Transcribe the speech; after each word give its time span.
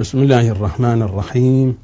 بسم 0.00 0.18
الله 0.18 0.48
الرحمن 0.48 1.02
الرحيم. 1.02 1.76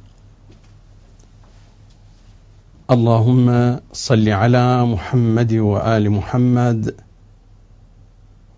اللهم 2.90 3.46
صل 3.92 4.28
على 4.28 4.86
محمد 4.86 5.52
وآل 5.52 6.10
محمد 6.10 6.94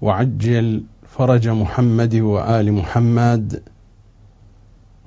وعجل 0.02 0.82
فرج 1.18 1.48
محمد 1.48 2.14
وآل 2.14 2.72
محمد 2.72 3.62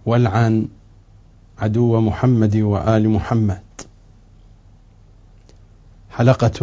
والعن 0.05 0.67
عدو 1.59 2.01
محمد 2.01 2.55
وآل 2.55 3.09
محمد. 3.09 3.63
حلقة 6.11 6.59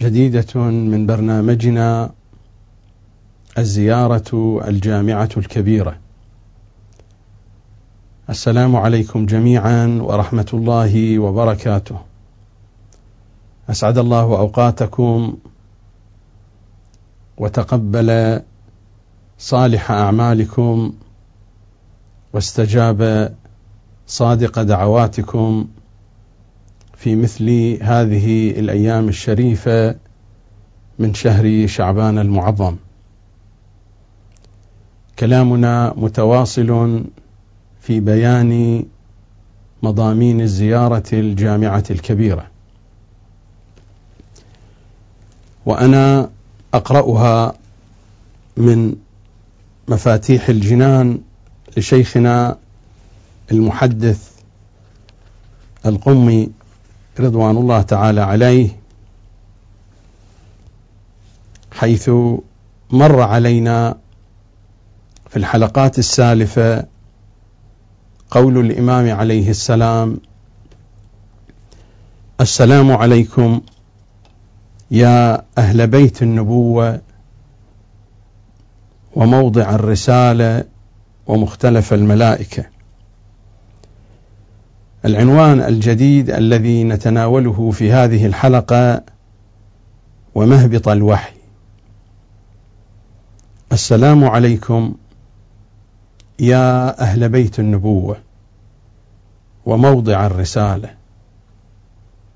جديدة 0.00 0.60
من 0.60 1.06
برنامجنا 1.06 2.10
الزيارة 3.58 4.60
الجامعة 4.68 5.28
الكبيرة. 5.36 5.96
السلام 8.30 8.76
عليكم 8.76 9.26
جميعا 9.26 9.98
ورحمة 10.02 10.46
الله 10.54 11.18
وبركاته. 11.18 12.00
أسعد 13.70 13.98
الله 13.98 14.20
أوقاتكم 14.20 15.36
وتقبل 17.38 18.40
صالح 19.38 19.90
أعمالكم 19.90 20.92
واستجاب 22.32 23.32
صادق 24.06 24.62
دعواتكم 24.62 25.68
في 26.96 27.16
مثل 27.16 27.78
هذه 27.82 28.50
الأيام 28.50 29.08
الشريفة 29.08 29.94
من 30.98 31.14
شهر 31.14 31.66
شعبان 31.66 32.18
المعظم. 32.18 32.76
كلامنا 35.18 35.94
متواصل 35.96 37.04
في 37.80 38.00
بيان 38.00 38.84
مضامين 39.82 40.40
الزيارة 40.40 41.04
الجامعة 41.12 41.84
الكبيرة. 41.90 42.46
وأنا 45.66 46.30
أقرأها 46.74 47.54
من 48.56 48.94
مفاتيح 49.88 50.48
الجنان 50.48 51.20
لشيخنا 51.76 52.58
المحدث 53.52 54.30
القمي 55.86 56.50
رضوان 57.20 57.56
الله 57.56 57.82
تعالى 57.82 58.20
عليه 58.20 58.68
حيث 61.72 62.10
مر 62.90 63.20
علينا 63.20 63.98
في 65.36 65.40
الحلقات 65.40 65.98
السالفة 65.98 66.84
قول 68.30 68.58
الإمام 68.58 69.10
عليه 69.10 69.50
السلام 69.50 70.18
السلام 72.40 72.92
عليكم 72.92 73.60
يا 74.90 75.42
أهل 75.58 75.86
بيت 75.86 76.22
النبوة 76.22 77.00
وموضع 79.14 79.74
الرسالة 79.74 80.64
ومختلف 81.26 81.92
الملائكة. 81.94 82.64
العنوان 85.04 85.60
الجديد 85.60 86.30
الذي 86.30 86.84
نتناوله 86.84 87.70
في 87.70 87.92
هذه 87.92 88.26
الحلقة 88.26 89.02
ومهبط 90.34 90.88
الوحي. 90.88 91.32
السلام 93.72 94.24
عليكم 94.24 94.94
يا 96.40 97.00
أهل 97.00 97.28
بيت 97.28 97.58
النبوة 97.60 98.16
وموضع 99.66 100.26
الرسالة 100.26 100.94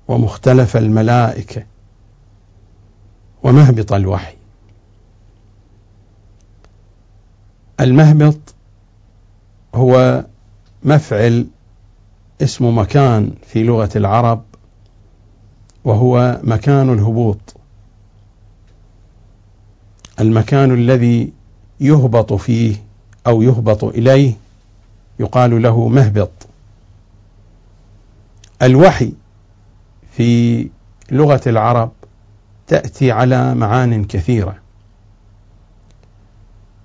ومختلف 0.07 0.77
الملائكة 0.77 1.63
ومهبط 3.43 3.93
الوحي. 3.93 4.33
المهبط 7.79 8.39
هو 9.75 10.25
مفعل 10.83 11.47
اسم 12.41 12.77
مكان 12.77 13.33
في 13.47 13.63
لغة 13.63 13.89
العرب 13.95 14.43
وهو 15.83 16.39
مكان 16.43 16.93
الهبوط. 16.93 17.55
المكان 20.19 20.73
الذي 20.73 21.33
يهبط 21.79 22.33
فيه 22.33 22.90
أو 23.27 23.41
يهبط 23.41 23.83
إليه 23.83 24.33
يقال 25.19 25.61
له 25.61 25.87
مهبط. 25.87 26.31
الوحي 28.61 29.13
في 30.11 30.69
لغة 31.11 31.41
العرب 31.47 31.91
تأتي 32.67 33.11
على 33.11 33.55
معان 33.55 34.05
كثيرة. 34.05 34.55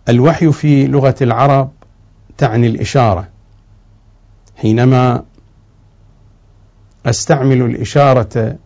الوحي 0.09 0.53
في 0.53 0.87
لغة 0.87 1.17
العرب 1.23 1.71
تعني 2.39 2.67
الإشارة. 2.67 3.29
حينما 4.57 5.25
أستعمل 7.07 7.63
الإشارة 7.63 8.57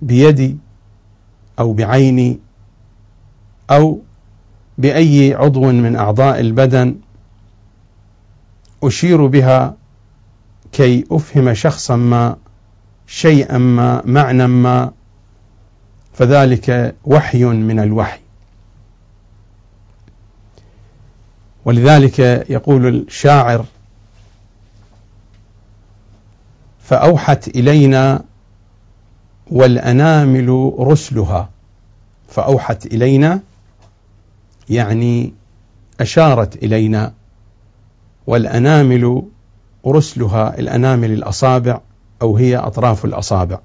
بيدي 0.00 0.56
أو 1.58 1.72
بعيني 1.72 2.38
أو 3.70 4.00
بأي 4.80 5.34
عضو 5.34 5.72
من 5.72 5.96
أعضاء 5.96 6.40
البدن 6.40 6.96
أشير 8.82 9.26
بها 9.26 9.76
كي 10.72 11.04
أفهم 11.10 11.54
شخصا 11.54 11.96
ما 11.96 12.36
شيئا 13.06 13.58
ما 13.58 14.02
معنى 14.04 14.46
ما 14.46 14.92
فذلك 16.12 16.94
وحي 17.04 17.44
من 17.44 17.80
الوحي. 17.80 18.20
ولذلك 21.64 22.18
يقول 22.50 22.86
الشاعر 22.86 23.64
فأوحت 26.82 27.48
إلينا 27.48 28.24
والأنامل 29.50 30.72
رسلها. 30.78 31.50
فأوحت 32.28 32.86
إلينا 32.86 33.40
يعني 34.70 35.34
أشارت 36.00 36.56
إلينا 36.56 37.14
والأنامل 38.26 39.22
رسلها 39.86 40.58
الأنامل 40.58 41.12
الأصابع 41.12 41.80
أو 42.22 42.36
هي 42.36 42.56
أطراف 42.56 43.04
الأصابع. 43.04 43.58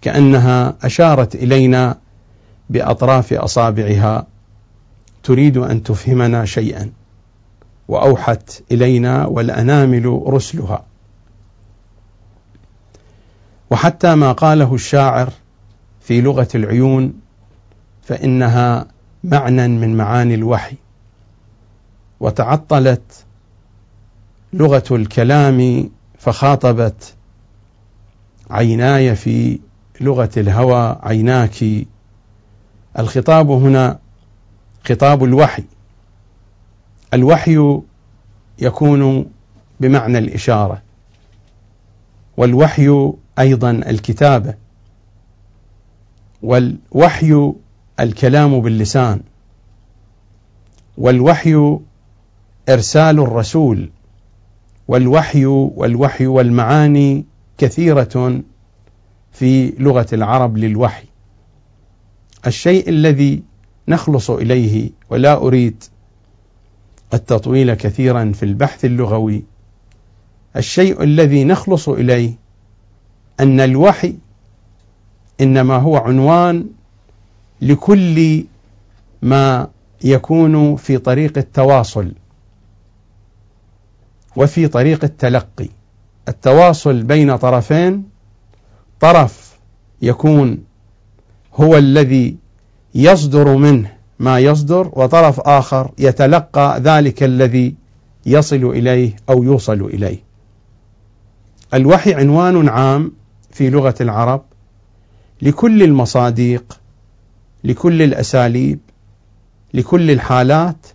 كأنها 0.00 0.76
أشارت 0.82 1.34
إلينا 1.34 1.98
بأطراف 2.70 3.32
أصابعها 3.32 4.26
تريد 5.22 5.56
أن 5.56 5.82
تفهمنا 5.82 6.44
شيئا 6.44 6.92
وأوحت 7.88 8.62
إلينا 8.72 9.26
والأنامل 9.26 10.22
رسلها. 10.26 10.84
وحتى 13.70 14.14
ما 14.14 14.32
قاله 14.32 14.74
الشاعر 14.74 15.32
في 16.00 16.20
لغة 16.20 16.48
العيون 16.54 17.12
فإنها 18.02 18.86
معنى 19.24 19.68
من 19.68 19.96
معاني 19.96 20.34
الوحي 20.34 20.76
وتعطلت 22.20 23.24
لغة 24.52 24.84
الكلام 24.90 25.90
فخاطبت 26.18 27.14
عيناي 28.50 29.16
في 29.16 29.60
لغة 30.00 30.30
الهوى 30.36 30.98
عيناك. 31.02 31.64
الخطاب 32.98 33.50
هنا 33.50 33.98
خطاب 34.88 35.24
الوحي. 35.24 35.64
الوحي 37.14 37.80
يكون 38.58 39.26
بمعنى 39.80 40.18
الإشارة 40.18 40.82
والوحي 42.36 43.12
أيضا 43.38 43.70
الكتابة 43.70 44.54
والوحي 46.42 47.52
الكلام 48.00 48.60
باللسان 48.60 49.20
والوحي 50.98 51.78
إرسال 52.68 53.20
الرسول 53.20 53.90
والوحي 54.88 55.46
والوحي 55.46 56.26
والمعاني 56.26 57.24
كثيرة 57.58 58.40
في 59.32 59.70
لغة 59.78 60.06
العرب 60.12 60.56
للوحي. 60.56 61.04
الشيء 62.46 62.88
الذي 62.88 63.42
نخلص 63.88 64.30
إليه 64.30 64.90
ولا 65.10 65.36
أريد 65.36 65.84
التطويل 67.14 67.74
كثيرا 67.74 68.32
في 68.34 68.42
البحث 68.42 68.84
اللغوي 68.84 69.42
الشيء 70.56 71.02
الذي 71.02 71.44
نخلص 71.44 71.88
إليه 71.88 72.32
أن 73.40 73.60
الوحي 73.60 74.14
إنما 75.40 75.76
هو 75.76 75.96
عنوان 75.96 76.66
لكل 77.62 78.44
ما 79.22 79.68
يكون 80.04 80.76
في 80.76 80.98
طريق 80.98 81.38
التواصل 81.38 82.12
وفي 84.36 84.68
طريق 84.68 85.04
التلقي. 85.04 85.68
التواصل 86.28 87.02
بين 87.02 87.36
طرفين 87.36 88.04
طرف 89.00 89.58
يكون 90.02 90.58
هو 91.54 91.76
الذي 91.76 92.36
يصدر 92.94 93.56
منه 93.56 93.92
ما 94.18 94.38
يصدر 94.38 94.90
وطرف 94.92 95.40
آخر 95.40 95.90
يتلقى 95.98 96.80
ذلك 96.80 97.22
الذي 97.22 97.74
يصل 98.26 98.64
إليه 98.64 99.16
أو 99.28 99.42
يوصل 99.42 99.80
إليه. 99.80 100.18
الوحي 101.74 102.14
عنوان 102.14 102.68
عام 102.68 103.12
في 103.50 103.70
لغة 103.70 103.94
العرب 104.00 104.42
لكل 105.42 105.82
المصاديق 105.82 106.79
لكل 107.64 108.02
الأساليب 108.02 108.78
لكل 109.74 110.10
الحالات 110.10 110.86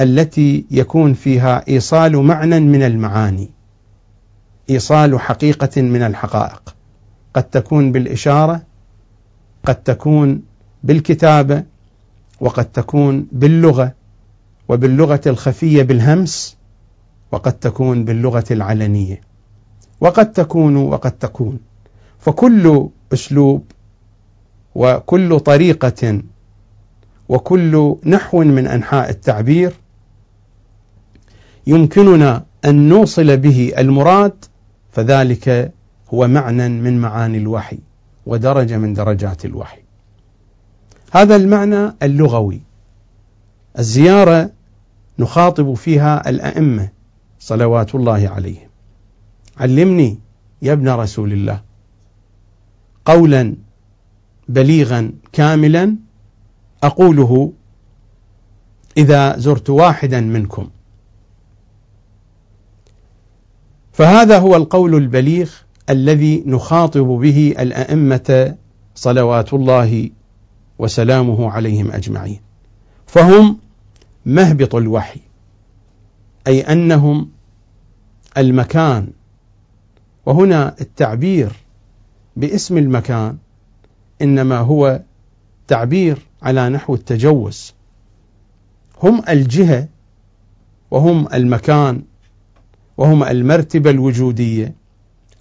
التي 0.00 0.66
يكون 0.70 1.14
فيها 1.14 1.68
إيصال 1.68 2.16
معنى 2.16 2.60
من 2.60 2.82
المعاني 2.82 3.50
إيصال 4.70 5.20
حقيقة 5.20 5.82
من 5.82 6.02
الحقائق. 6.02 6.74
قد 7.34 7.42
تكون 7.42 7.92
بالإشارة 7.92 8.62
قد 9.64 9.74
تكون 9.74 10.42
بالكتابة 10.84 11.62
وقد 12.40 12.64
تكون 12.64 13.26
باللغة 13.32 13.94
وباللغة 14.68 15.20
الخفية 15.26 15.82
بالهمس 15.82 16.56
وقد 17.32 17.52
تكون 17.52 18.04
باللغة 18.04 18.44
العلنية. 18.50 19.20
وقد 20.00 20.32
تكون 20.32 20.76
وقد 20.76 21.12
تكون. 21.12 21.58
فكل 22.18 22.88
أسلوب 23.12 23.64
وكل 24.74 25.40
طريقة 25.40 26.22
وكل 27.28 27.96
نحو 28.06 28.44
من 28.44 28.66
أنحاء 28.66 29.10
التعبير 29.10 29.72
يمكننا 31.66 32.44
أن 32.64 32.88
نوصل 32.88 33.36
به 33.36 33.72
المراد 33.78 34.44
فذلك 34.92 35.72
هو 36.14 36.28
معنى 36.28 36.68
من 36.68 37.00
معاني 37.00 37.38
الوحي 37.38 37.78
ودرجة 38.26 38.78
من 38.78 38.94
درجات 38.94 39.44
الوحي. 39.44 39.80
هذا 41.12 41.36
المعنى 41.36 41.94
اللغوي. 42.02 42.60
الزيارة 43.78 44.50
نخاطب 45.18 45.74
فيها 45.74 46.28
الأئمة 46.30 46.88
صلوات 47.38 47.94
الله 47.94 48.28
عليهم. 48.28 48.68
علمني 49.56 50.18
يا 50.62 50.72
ابن 50.72 50.88
رسول 50.88 51.32
الله 51.32 51.60
قولا 53.04 53.54
بليغا 54.48 55.12
كاملا 55.32 55.96
أقوله 56.82 57.52
إذا 58.96 59.38
زرت 59.38 59.70
واحدا 59.70 60.20
منكم. 60.20 60.70
فهذا 63.92 64.38
هو 64.38 64.56
القول 64.56 64.94
البليغ 64.94 65.50
الذي 65.90 66.42
نخاطب 66.46 67.06
به 67.06 67.54
الأئمة 67.58 68.56
صلوات 68.94 69.54
الله 69.54 70.10
وسلامه 70.78 71.50
عليهم 71.50 71.90
أجمعين. 71.90 72.40
فهم 73.06 73.58
مهبط 74.26 74.74
الوحي 74.74 75.20
أي 76.46 76.60
أنهم 76.60 77.28
المكان. 78.38 79.08
وهنا 80.26 80.74
التعبير 80.80 81.52
باسم 82.36 82.78
المكان 82.78 83.36
إنما 84.22 84.58
هو 84.58 85.00
تعبير 85.68 86.18
على 86.42 86.68
نحو 86.68 86.94
التجوز. 86.94 87.74
هم 89.02 89.22
الجهة 89.28 89.88
وهم 90.90 91.28
المكان 91.34 92.02
وهم 92.96 93.24
المرتبة 93.24 93.90
الوجودية 93.90 94.74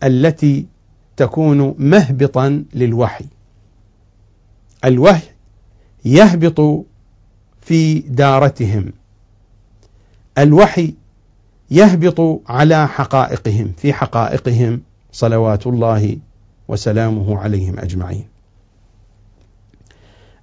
التي 0.03 0.65
تكون 1.17 1.75
مهبطا 1.77 2.63
للوحي. 2.73 3.25
الوحي 4.85 5.27
يهبط 6.05 6.85
في 7.61 7.99
دارتهم. 7.99 8.93
الوحي 10.37 10.93
يهبط 11.71 12.41
على 12.47 12.87
حقائقهم 12.87 13.73
في 13.77 13.93
حقائقهم 13.93 14.81
صلوات 15.11 15.67
الله 15.67 16.17
وسلامه 16.67 17.37
عليهم 17.39 17.79
أجمعين. 17.79 18.32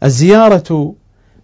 الزيارة 0.03 0.95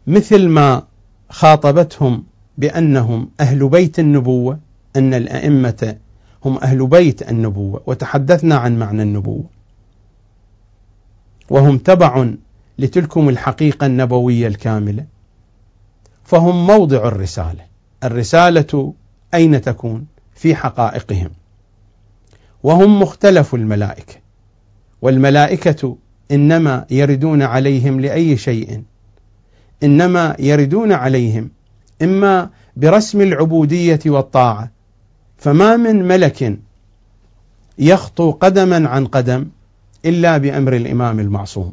مثل 0.07 0.49
ما 0.49 0.83
خاطبتهم 1.31 2.25
بأنهم 2.59 3.31
أهل 3.41 3.69
بيت 3.69 3.99
النبوة 3.99 4.59
أن 4.97 5.15
الأئمة 5.15 5.97
هم 6.45 6.59
أهل 6.59 6.87
بيت 6.87 7.31
النبوة 7.31 7.83
وتحدثنا 7.87 8.57
عن 8.57 8.79
معنى 8.79 9.03
النبوة. 9.03 9.45
وهم 11.51 11.79
تبع 11.79 12.31
لتلكم 12.79 13.29
الحقيقة 13.29 13.87
النبوية 13.87 14.47
الكاملة. 14.47 15.05
فهم 16.25 16.67
موضع 16.67 17.09
الرسالة. 17.09 17.65
الرسالة 18.05 18.95
أين 19.35 19.61
تكون؟ 19.61 20.07
في 20.35 20.55
حقائقهم 20.55 21.31
وهم 22.63 23.03
مختلف 23.03 23.55
الملائكة 23.55 24.15
والملائكة 25.03 25.97
إنما 26.31 26.87
يردون 26.91 27.43
عليهم 27.43 28.01
لأي 28.01 28.37
شيء. 28.37 28.83
إنما 29.83 30.37
يردون 30.39 30.93
عليهم 30.93 31.51
إما 32.03 32.51
برسم 32.77 33.21
العبودية 33.21 34.01
والطاعة. 34.07 34.71
فما 35.37 35.77
من 35.77 36.09
ملك 36.09 36.59
يخطو 37.79 38.31
قدما 38.31 38.89
عن 38.89 39.07
قدم 39.07 39.47
إلا 40.05 40.39
بأمر 40.39 40.77
الإمام 40.77 41.21
المعصوم. 41.21 41.73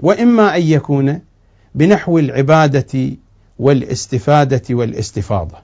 وإما 0.00 0.56
أن 0.56 0.62
يكون 0.62 1.20
بنحو 1.74 2.18
العبادة 2.18 3.16
والاستفادة 3.58 4.62
والاستفاضة. 4.70 5.56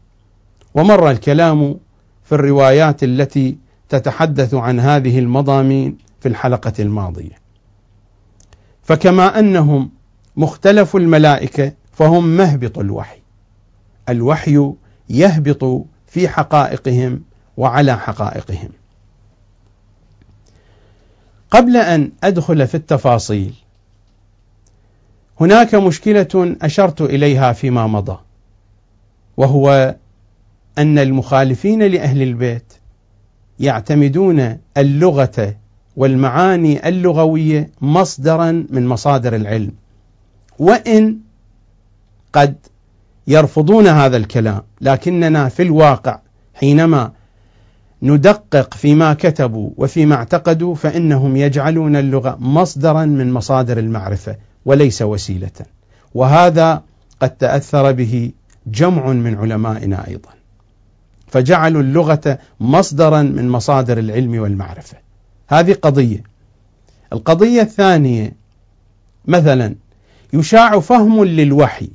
ومر 0.74 1.10
الكلام 1.10 1.76
في 2.24 2.34
الروايات 2.34 3.04
التي 3.04 3.56
تتحدث 3.88 4.54
عن 4.54 4.80
هذه 4.80 5.18
المضامين 5.18 5.98
في 6.20 6.28
الحلقة 6.28 6.72
الماضية. 6.78 7.41
فكما 8.82 9.38
أنهم 9.38 9.90
مختلف 10.36 10.96
الملائكة 10.96 11.72
فهم 11.92 12.36
مهبط 12.36 12.78
الوحي. 12.78 13.18
الوحي 14.08 14.72
يهبط 15.08 15.84
في 16.06 16.28
حقائقهم 16.28 17.22
وعلى 17.56 17.98
حقائقهم. 17.98 18.70
قبل 21.50 21.76
أن 21.76 22.12
أدخل 22.24 22.66
في 22.66 22.74
التفاصيل 22.74 23.54
هناك 25.40 25.74
مشكلة 25.74 26.56
أشرت 26.62 27.00
إليها 27.02 27.52
فيما 27.52 27.86
مضى 27.86 28.18
وهو 29.36 29.96
أن 30.78 30.98
المخالفين 30.98 31.82
لأهل 31.82 32.22
البيت 32.22 32.72
يعتمدون 33.60 34.58
اللغة 34.76 35.56
والمعاني 35.96 36.88
اللغوية 36.88 37.70
مصدرا 37.80 38.66
من 38.70 38.86
مصادر 38.86 39.36
العلم. 39.36 39.72
وإن 40.58 41.18
قد 42.32 42.56
يرفضون 43.26 43.86
هذا 43.86 44.16
الكلام 44.16 44.62
لكننا 44.80 45.48
في 45.48 45.62
الواقع 45.62 46.18
حينما 46.54 47.12
ندقق 48.02 48.74
فيما 48.74 49.14
كتبوا 49.14 49.70
وفيما 49.76 50.14
اعتقدوا 50.14 50.74
فإنهم 50.74 51.36
يجعلون 51.36 51.96
اللغة 51.96 52.36
مصدرا 52.40 53.04
من 53.04 53.32
مصادر 53.32 53.78
المعرفة 53.78 54.36
وليس 54.64 55.02
وسيلة. 55.02 55.50
وهذا 56.14 56.82
قد 57.20 57.30
تأثر 57.30 57.92
به 57.92 58.32
جمع 58.66 59.06
من 59.06 59.34
علمائنا 59.34 60.08
أيضا. 60.08 60.30
فجعلوا 61.26 61.82
اللغة 61.82 62.38
مصدرا 62.60 63.22
من 63.22 63.48
مصادر 63.48 63.98
العلم 63.98 64.40
والمعرفة. 64.40 65.01
هذه 65.52 65.72
قضية. 65.72 66.22
القضية 67.12 67.62
الثانية 67.62 68.32
مثلا 69.24 69.74
يشاع 70.32 70.80
فهم 70.80 71.24
للوحي 71.24 71.90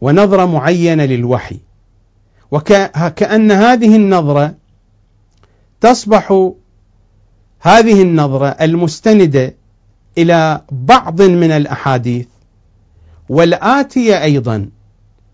ونظرة 0.00 0.46
معينة 0.46 1.04
للوحي 1.04 1.58
وكأن 2.50 3.50
هذه 3.52 3.96
النظرة 3.96 4.54
تصبح 5.80 6.50
هذه 7.60 8.02
النظرة 8.02 8.46
المستندة 8.46 9.54
إلى 10.18 10.60
بعض 10.70 11.22
من 11.22 11.50
الأحاديث 11.50 12.26
والآتية 13.28 14.22
أيضا 14.22 14.68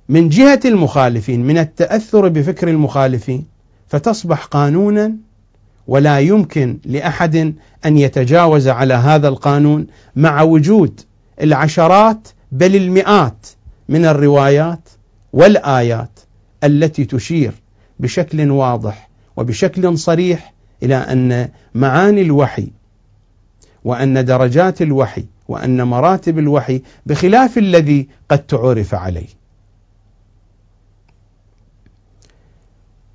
من 0.08 0.28
جهة 0.28 0.60
المخالفين 0.64 1.46
من 1.46 1.58
التأثر 1.58 2.28
بفكر 2.28 2.68
المخالفين 2.68 3.46
فتصبح 3.88 4.44
قانونا 4.44 5.16
ولا 5.88 6.21
يمكن 6.21 6.78
لأحد 6.85 7.54
أن 7.87 7.99
يتجاوز 7.99 8.68
على 8.68 8.95
هذا 8.95 9.28
القانون 9.28 9.87
مع 10.16 10.42
وجود 10.42 11.00
العشرات 11.40 12.28
بل 12.52 12.76
المئات 12.76 13.47
من 13.88 14.04
الروايات 14.04 14.88
والآيات 15.33 16.21
التي 16.64 17.04
تشير 17.04 17.52
بشكل 18.00 18.50
واضح 18.50 19.09
وبشكل 19.37 19.99
صريح 19.99 20.54
إلى 20.83 20.97
أن 20.97 21.49
معاني 21.75 22.23
الوحي 22.23 22.68
وأن 23.85 24.25
درجات 24.25 24.83
الوحي 24.83 25.25
وأن 25.49 25.83
مراتب 25.83 26.38
الوحي 26.38 26.83
بخلاف 27.07 27.59
الذي 27.59 28.09
قد 28.28 28.38
تعرف 28.38 28.95
عليه. 28.95 29.28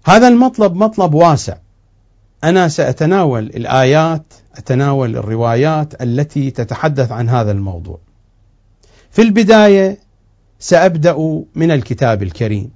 هذا 0.05 0.27
المطلب 0.27 0.75
مطلب 0.75 1.13
واسع. 1.13 1.57
أنا 2.43 2.67
سأتناول 2.67 3.43
الآيات، 3.43 4.33
أتناول 4.55 5.17
الروايات 5.17 6.01
التي 6.01 6.51
تتحدث 6.51 7.11
عن 7.11 7.29
هذا 7.29 7.51
الموضوع. 7.51 7.99
في 9.11 9.21
البداية 9.21 9.99
سأبدأ 10.59 11.43
من 11.55 11.71
الكتاب 11.71 12.23
الكريم، 12.23 12.71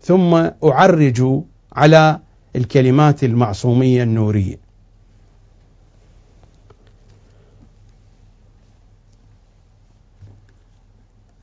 ثم 0.00 0.34
أعرج 0.64 1.42
على 1.72 2.20
الكلمات 2.56 3.24
المعصومية 3.24 4.02
النورية. 4.02 4.56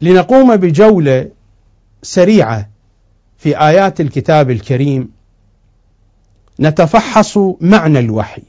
لنقوم 0.02 0.56
بجولة 0.56 1.32
سريعة 2.02 2.70
في 3.38 3.60
آيات 3.60 4.02
الكتاب 4.02 4.52
الكريم 4.52 5.15
نتفحص 6.60 7.38
معنى 7.62 8.00
الوحي 8.00 8.44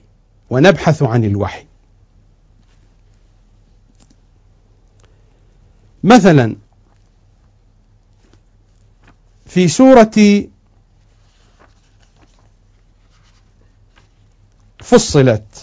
ونبحث 0.50 1.02
عن 1.02 1.24
الوحي. 1.24 1.66
مثلا 6.04 6.56
في 9.46 9.68
سورة 9.68 10.44
فصلت 14.78 15.62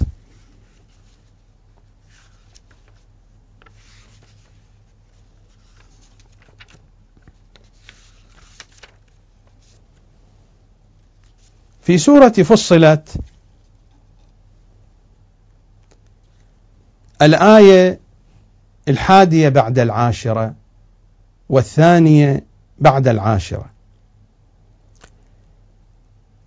في 11.83 11.97
سورة 11.97 12.29
فصلت 12.29 13.09
الآية 17.21 17.99
الحادية 18.87 19.49
بعد 19.49 19.79
العاشرة 19.79 20.53
والثانية 21.49 22.43
بعد 22.79 23.07
العاشرة. 23.07 23.65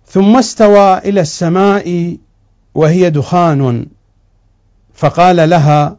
ثم 0.05 0.37
استوى 0.37 0.97
إلى 0.97 1.21
السماء 1.21 2.17
وهي 2.75 3.09
دخان 3.09 3.85
فقال 4.93 5.49
لها 5.49 5.97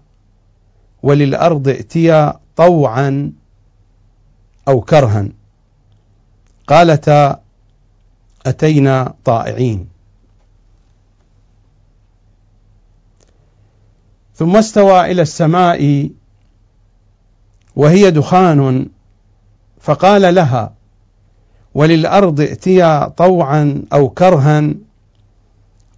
وللأرض 1.03 1.69
ائتيا 1.69 2.41
طوعا 2.57 3.33
أو 4.69 4.81
كرها 4.81 5.29
قالتا 6.67 7.41
أتينا 8.49 9.15
طائعين. 9.25 9.89
ثم 14.35 14.57
استوى 14.57 15.11
إلى 15.11 15.23
السماء 15.23 16.11
وهي 17.77 18.11
دخان 18.11 18.89
فقال 19.81 20.35
لها 20.35 20.75
وللأرض 21.75 22.41
ائتيا 22.41 23.09
طوعا 23.09 23.83
أو 23.93 24.09
كرها. 24.09 24.75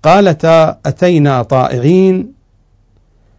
قالتا 0.03 0.79
أتينا 0.87 1.43
طائعين. 1.43 2.33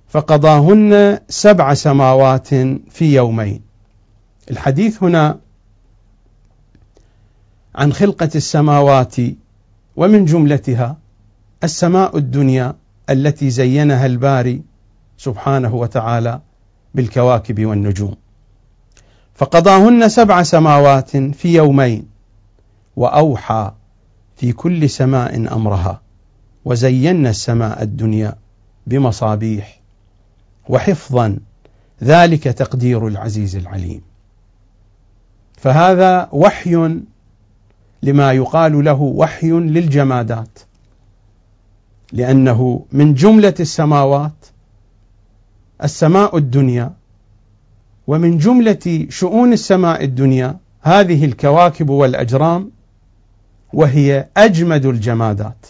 فقضاهن 0.09 1.19
سبع 1.29 1.73
سماوات 1.73 2.47
في 2.89 3.15
يومين. 3.15 3.61
الحديث 4.51 5.03
هنا 5.03 5.39
عن 7.75 7.93
خلقة 7.93 8.29
السماوات 8.35 9.15
ومن 9.95 10.25
جملتها 10.25 10.97
السماء 11.63 12.17
الدنيا 12.17 12.75
التي 13.09 13.49
زينها 13.49 14.05
الباري 14.05 14.61
سبحانه 15.17 15.75
وتعالى 15.75 16.41
بالكواكب 16.95 17.65
والنجوم. 17.65 18.15
فقضاهن 19.35 20.09
سبع 20.09 20.43
سماوات 20.43 21.17
في 21.17 21.55
يومين 21.55 22.07
وأوحى 22.95 23.71
في 24.35 24.51
كل 24.51 24.89
سماء 24.89 25.53
أمرها 25.53 26.01
وزينا 26.65 27.29
السماء 27.29 27.83
الدنيا 27.83 28.35
بمصابيح 28.87 29.81
وحفظا 30.69 31.37
ذلك 32.03 32.43
تقدير 32.43 33.07
العزيز 33.07 33.55
العليم. 33.55 34.01
فهذا 35.57 36.29
وحي 36.31 37.01
لما 38.03 38.31
يقال 38.31 38.83
له 38.85 39.01
وحي 39.01 39.51
للجمادات. 39.51 40.59
لأنه 42.13 42.85
من 42.91 43.13
جملة 43.13 43.53
السماوات 43.59 44.45
السماء 45.83 46.37
الدنيا 46.37 46.93
ومن 48.07 48.37
جملة 48.37 49.07
شؤون 49.09 49.53
السماء 49.53 50.03
الدنيا 50.03 50.57
هذه 50.81 51.25
الكواكب 51.25 51.89
والأجرام 51.89 52.71
وهي 53.73 54.27
أجمد 54.37 54.85
الجمادات. 54.85 55.65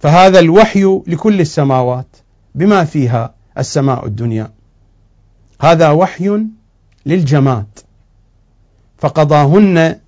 فهذا 0.00 0.38
الوحي 0.38 1.00
لكل 1.06 1.40
السماوات 1.40 2.16
بما 2.54 2.84
فيها 2.84 3.34
السماء 3.58 4.06
الدنيا. 4.06 4.50
هذا 5.60 5.90
وحي 5.90 6.46
للجماد. 7.06 7.78
فقضاهن 8.98 10.00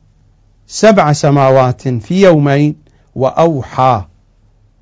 سبع 0.66 1.12
سماوات 1.12 1.88
في 1.88 2.22
يومين 2.22 2.76
وأوحى 3.14 4.04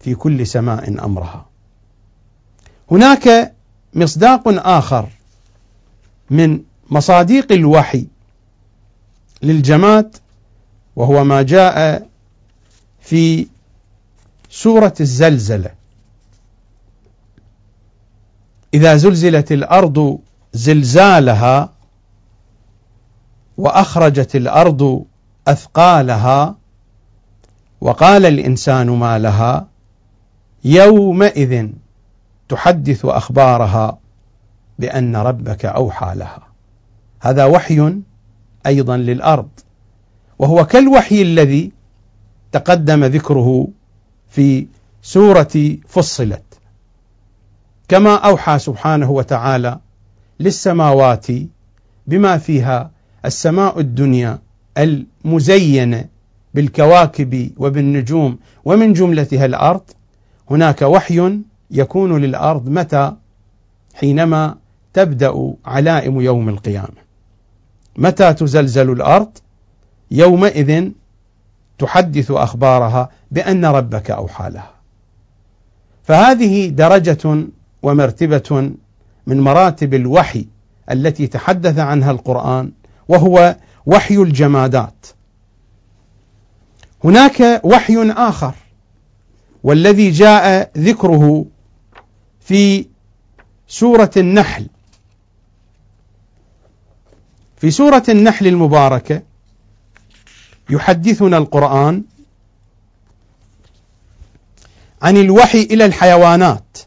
في 0.00 0.14
كل 0.14 0.46
سماء 0.46 1.04
أمرها. 1.04 1.46
هناك 2.90 3.54
مصداق 3.94 4.42
آخر 4.46 5.08
من 6.30 6.60
مصاديق 6.90 7.52
الوحي 7.52 8.06
للجماد 9.42 10.16
وهو 10.96 11.24
ما 11.24 11.42
جاء 11.42 12.08
في 13.00 13.46
سورة 14.50 14.94
الزلزلة. 15.00 15.70
إذا 18.74 18.96
زلزلت 18.96 19.52
الأرض 19.52 20.18
زلزالها 20.52 21.72
وأخرجت 23.58 24.36
الأرض 24.36 25.04
أثقالها 25.48 26.56
وقال 27.80 28.26
الإنسان 28.26 28.90
ما 28.90 29.18
لها 29.18 29.68
يومئذ 30.64 31.68
تحدث 32.48 33.04
أخبارها 33.04 33.98
بأن 34.78 35.16
ربك 35.16 35.64
أوحى 35.64 36.12
لها. 36.14 36.42
هذا 37.20 37.44
وحي 37.44 37.94
أيضا 38.66 38.96
للأرض. 38.96 39.48
وهو 40.38 40.66
كالوحي 40.66 41.22
الذي 41.22 41.72
تقدم 42.52 43.04
ذكره 43.04 43.68
في 44.28 44.66
سورة 45.02 45.76
فصلت. 45.88 46.42
كما 47.88 48.14
أوحى 48.14 48.58
سبحانه 48.58 49.10
وتعالى 49.10 49.78
للسماوات 50.40 51.26
بما 52.06 52.38
فيها 52.38 52.90
السماء 53.24 53.80
الدنيا 53.80 54.38
المزينه 54.80 56.04
بالكواكب 56.54 57.50
وبالنجوم 57.56 58.38
ومن 58.64 58.92
جملتها 58.92 59.46
الأرض 59.46 59.82
هناك 60.50 60.82
وحي 60.82 61.40
يكون 61.70 62.20
للأرض 62.20 62.68
متى؟ 62.68 63.12
حينما 63.94 64.56
تبدأ 64.92 65.54
علائم 65.64 66.20
يوم 66.20 66.48
القيامة. 66.48 67.00
متى 67.96 68.32
تزلزل 68.32 68.90
الأرض؟ 68.90 69.30
يومئذ 70.10 70.88
تحدث 71.78 72.30
أخبارها 72.30 73.10
بأن 73.30 73.64
ربك 73.64 74.10
أوحى 74.10 74.50
لها. 74.50 74.74
فهذه 76.02 76.68
درجة 76.68 77.44
ومرتبة 77.82 78.72
من 79.26 79.40
مراتب 79.40 79.94
الوحي 79.94 80.46
التي 80.90 81.26
تحدث 81.26 81.78
عنها 81.78 82.10
القرآن 82.10 82.72
وهو 83.08 83.56
وحي 83.86 84.16
الجمادات. 84.16 85.06
هناك 87.04 87.60
وحي 87.64 88.10
آخر 88.10 88.54
والذي 89.62 90.10
جاء 90.10 90.70
ذكره 90.78 91.46
في 92.40 92.86
سورة 93.68 94.10
النحل. 94.16 94.66
في 97.56 97.70
سورة 97.70 98.02
النحل 98.08 98.46
المباركة 98.46 99.22
يحدثنا 100.70 101.38
القرآن 101.38 102.04
عن 105.02 105.16
الوحي 105.16 105.62
إلى 105.62 105.84
الحيوانات. 105.84 106.78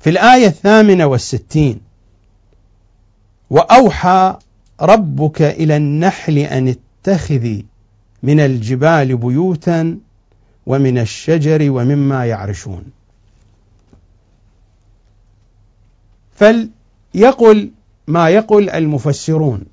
في 0.00 0.10
الآية 0.10 0.46
الثامنة 0.46 1.06
والستين 1.06 1.87
وأوحى 3.50 4.36
ربك 4.80 5.42
إلى 5.42 5.76
النحل 5.76 6.38
أن 6.38 6.74
اتخذي 7.04 7.64
من 8.22 8.40
الجبال 8.40 9.16
بيوتا 9.16 9.98
ومن 10.66 10.98
الشجر 10.98 11.70
ومما 11.70 12.26
يعرشون. 12.26 12.84
فليقل 16.34 17.70
ما 18.06 18.28
يقول 18.28 18.70
المفسرون 18.70 19.64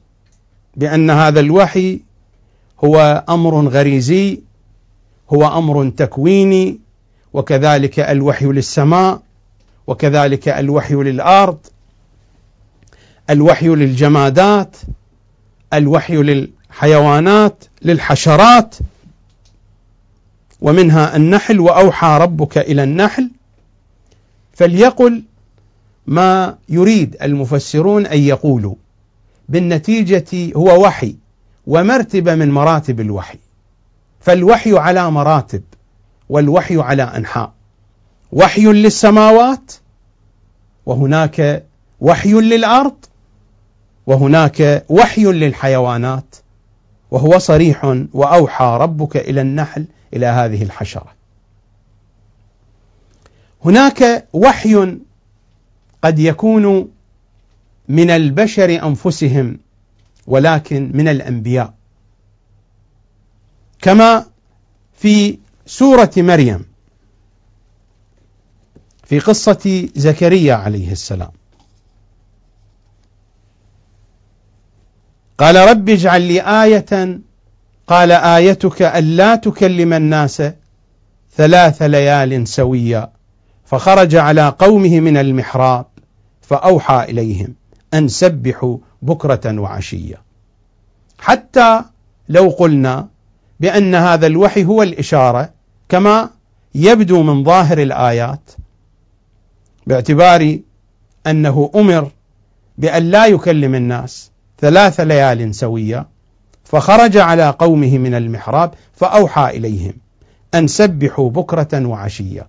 بأن 0.75 1.09
هذا 1.09 1.39
الوحي 1.39 1.99
هو 2.83 3.23
أمر 3.29 3.67
غريزي 3.67 4.39
هو 5.33 5.47
أمر 5.47 5.89
تكويني 5.89 6.79
وكذلك 7.33 7.99
الوحي 7.99 8.45
للسماء 8.45 9.21
وكذلك 9.87 10.49
الوحي 10.49 10.95
للأرض 10.95 11.57
الوحي 13.29 13.67
للجمادات 13.67 14.77
الوحي 15.73 16.15
للحيوانات 16.15 17.63
للحشرات 17.81 18.75
ومنها 20.61 21.15
النحل 21.15 21.59
وأوحى 21.59 22.17
ربك 22.21 22.57
إلى 22.57 22.83
النحل. 22.83 23.31
فليقل 24.53 25.23
ما 26.07 26.57
يريد 26.69 27.17
المفسرون 27.21 28.05
أن 28.05 28.19
يقولوا 28.19 28.75
بالنتيجة 29.49 30.53
هو 30.55 30.85
وحي 30.85 31.15
ومرتبة 31.67 32.35
من 32.35 32.51
مراتب 32.51 32.99
الوحي. 32.99 33.39
فالوحي 34.19 34.77
على 34.77 35.11
مراتب 35.11 35.63
والوحي 36.29 36.77
على 36.81 37.03
أنحاء. 37.03 37.53
وحي 38.31 38.65
للسماوات 38.65 39.71
وهناك 40.85 41.65
وحي 42.01 42.33
للأرض 42.33 42.95
وهناك 44.07 44.85
وحي 44.89 45.23
للحيوانات 45.23 46.35
وهو 47.11 47.37
صريح 47.37 47.85
وأوحى 48.13 48.77
ربك 48.81 49.17
إلى 49.17 49.41
النحل 49.41 49.85
إلى 50.13 50.25
هذه 50.25 50.63
الحشرة. 50.63 51.15
هناك 53.65 54.27
وحي 54.33 54.97
قد 56.03 56.19
يكون 56.19 56.91
من 57.87 58.09
البشر 58.09 58.87
أنفسهم 58.87 59.59
ولكن 60.27 60.91
من 60.93 61.07
الأنبياء. 61.07 61.73
كما 63.81 64.25
في 64.97 65.37
سورة 65.65 66.11
مريم 66.17 66.65
في 69.03 69.19
قصة 69.19 69.89
زكريا 69.95 70.55
عليه 70.55 70.91
السلام. 70.91 71.31
قال 75.37 75.55
رب 75.55 75.89
اجعل 75.89 76.21
لي 76.21 76.41
آية. 76.41 77.19
قال 77.87 78.11
آيتك 78.11 78.81
ألا 78.81 79.35
تكلم 79.35 79.93
الناس 79.93 80.43
ثلاث 81.35 81.81
ليال 81.81 82.47
سويا. 82.47 83.09
فخرج 83.65 84.15
على 84.15 84.49
قومه 84.59 84.99
من 84.99 85.17
المحراب 85.17 85.85
فأوحى 86.41 87.03
إليهم 87.09 87.55
أن 87.93 88.07
سبحوا 88.07 88.77
بكرة 89.01 89.59
وعشية. 89.59 90.21
حتى 91.19 91.81
لو 92.29 92.49
قلنا 92.49 93.07
بأن 93.59 93.95
هذا 93.95 94.27
الوحي 94.27 94.65
هو 94.65 94.83
الإشارة 94.83 95.49
كما 95.89 96.29
يبدو 96.75 97.23
من 97.23 97.43
ظاهر 97.43 97.77
الآيات 97.77 98.51
باعتبار 99.87 100.59
أنه 101.27 101.71
أمر 101.75 102.11
بأن 102.77 103.03
لا 103.03 103.25
يكلم 103.25 103.75
الناس. 103.75 104.31
ثلاث 104.59 104.99
ليال 104.99 105.55
سوية 105.55 106.07
فخرج 106.63 107.17
على 107.17 107.49
قومه 107.49 107.97
من 107.97 108.15
المحراب 108.15 108.73
فأوحى 108.93 109.49
إليهم 109.49 109.93
أن 110.53 110.67
سبحوا 110.67 111.29
بكرة 111.29 111.85
وعشية. 111.85 112.47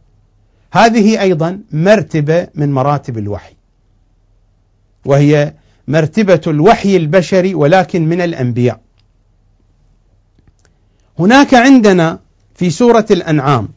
هذه 0.72 1.20
أيضا 1.20 1.60
مرتبة 1.72 2.48
من 2.54 2.72
مراتب 2.72 3.18
الوحي 3.18 3.54
وهي 5.04 5.54
مرتبة 5.88 6.40
الوحي 6.46 6.96
البشري 6.96 7.54
ولكن 7.54 8.08
من 8.08 8.20
الأنبياء. 8.20 8.80
هناك 11.18 11.54
عندنا 11.54 12.20
في 12.54 12.70
سورة 12.70 13.06
الأنعام 13.10 13.68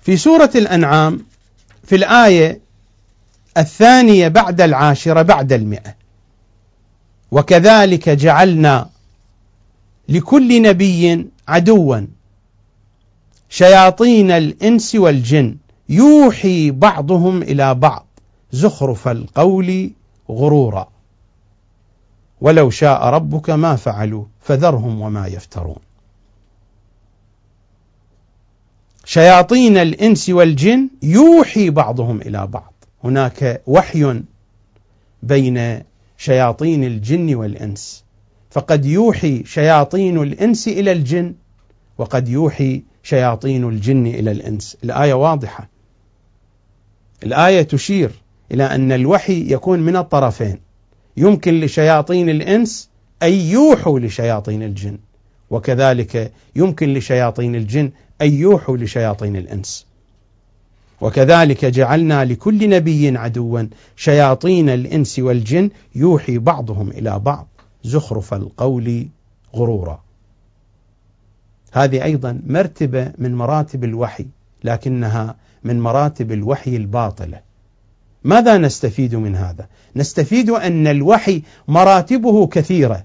في 0.00 0.16
سورة 0.16 0.50
الأنعام 0.54 1.26
في 1.84 1.96
الآية 1.96 2.60
الثانية 3.56 4.28
بعد 4.28 4.60
العاشرة 4.60 5.22
بعد 5.22 5.52
المئة. 5.52 5.94
وكذلك 7.30 8.08
جعلنا 8.08 8.88
لكل 10.08 10.62
نبي 10.62 11.26
عدوا. 11.48 12.00
شياطين 13.48 14.30
الإنس 14.30 14.94
والجن 14.94 15.56
يوحي 15.88 16.70
بعضهم 16.70 17.42
إلى 17.42 17.74
بعض. 17.74 18.06
زخرف 18.52 19.08
القول 19.08 19.90
غرورا. 20.30 20.88
ولو 22.40 22.70
شاء 22.70 23.04
ربك 23.04 23.50
ما 23.50 23.76
فعلوا 23.76 24.24
فذرهم 24.40 25.00
وما 25.00 25.26
يفترون. 25.26 25.76
شياطين 29.04 29.76
الإنس 29.76 30.28
والجن 30.30 30.88
يوحي 31.02 31.70
بعضهم 31.70 32.20
إلى 32.20 32.46
بعض. 32.46 32.75
هناك 33.04 33.62
وحي 33.66 34.22
بين 35.22 35.82
شياطين 36.18 36.84
الجن 36.84 37.34
والإنس. 37.34 38.04
فقد 38.50 38.84
يوحي 38.84 39.44
شياطين 39.44 40.22
الإنس 40.22 40.68
إلى 40.68 40.92
الجن 40.92 41.34
وقد 41.98 42.28
يوحي 42.28 42.82
شياطين 43.02 43.68
الجن 43.68 44.06
إلى 44.06 44.30
الإنس. 44.30 44.76
الآية 44.84 45.14
واضحة. 45.14 45.68
الآية 47.22 47.62
تشير 47.62 48.10
إلى 48.52 48.64
أن 48.64 48.92
الوحي 48.92 49.52
يكون 49.52 49.80
من 49.80 49.96
الطرفين. 49.96 50.60
يمكن 51.16 51.60
لشياطين 51.60 52.28
الإنس 52.28 52.88
أن 53.22 53.32
يوحوا 53.32 54.00
لشياطين 54.00 54.62
الجن 54.62 54.98
وكذلك 55.50 56.32
يمكن 56.56 56.94
لشياطين 56.94 57.54
الجن 57.54 57.90
أن 58.22 58.32
يوحوا 58.32 58.76
لشياطين 58.76 59.36
الإنس. 59.36 59.86
وكذلك 61.00 61.64
جعلنا 61.64 62.24
لكل 62.24 62.70
نبي 62.70 63.18
عدوا 63.18 63.62
شياطين 63.96 64.68
الإنس 64.68 65.18
والجن 65.18 65.70
يوحي 65.94 66.38
بعضهم 66.38 66.90
إلى 66.90 67.18
بعض 67.18 67.48
زخرف 67.84 68.34
القول 68.34 69.08
غرورا. 69.54 70.00
هذه 71.72 72.04
أيضا 72.04 72.40
مرتبة 72.46 73.12
من 73.18 73.34
مراتب 73.34 73.84
الوحي 73.84 74.26
لكنها 74.64 75.36
من 75.64 75.80
مراتب 75.80 76.32
الوحي 76.32 76.76
الباطلة. 76.76 77.40
ماذا 78.24 78.58
نستفيد 78.58 79.14
من 79.14 79.36
هذا؟ 79.36 79.66
نستفيد 79.96 80.50
أن 80.50 80.86
الوحي 80.86 81.42
مراتبه 81.68 82.46
كثيرة 82.46 83.04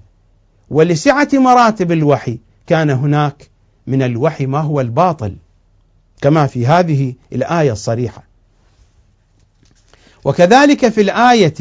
ولسعة 0.70 1.28
مراتب 1.32 1.92
الوحي 1.92 2.38
كان 2.66 2.90
هناك 2.90 3.50
من 3.86 4.02
الوحي 4.02 4.46
ما 4.46 4.60
هو 4.60 4.80
الباطل 4.80 5.36
كما 6.22 6.46
في 6.46 6.66
هذه 6.66 7.14
الآية 7.32 7.72
الصريحة. 7.72 8.24
وكذلك 10.24 10.88
في 10.88 11.00
الآية 11.00 11.54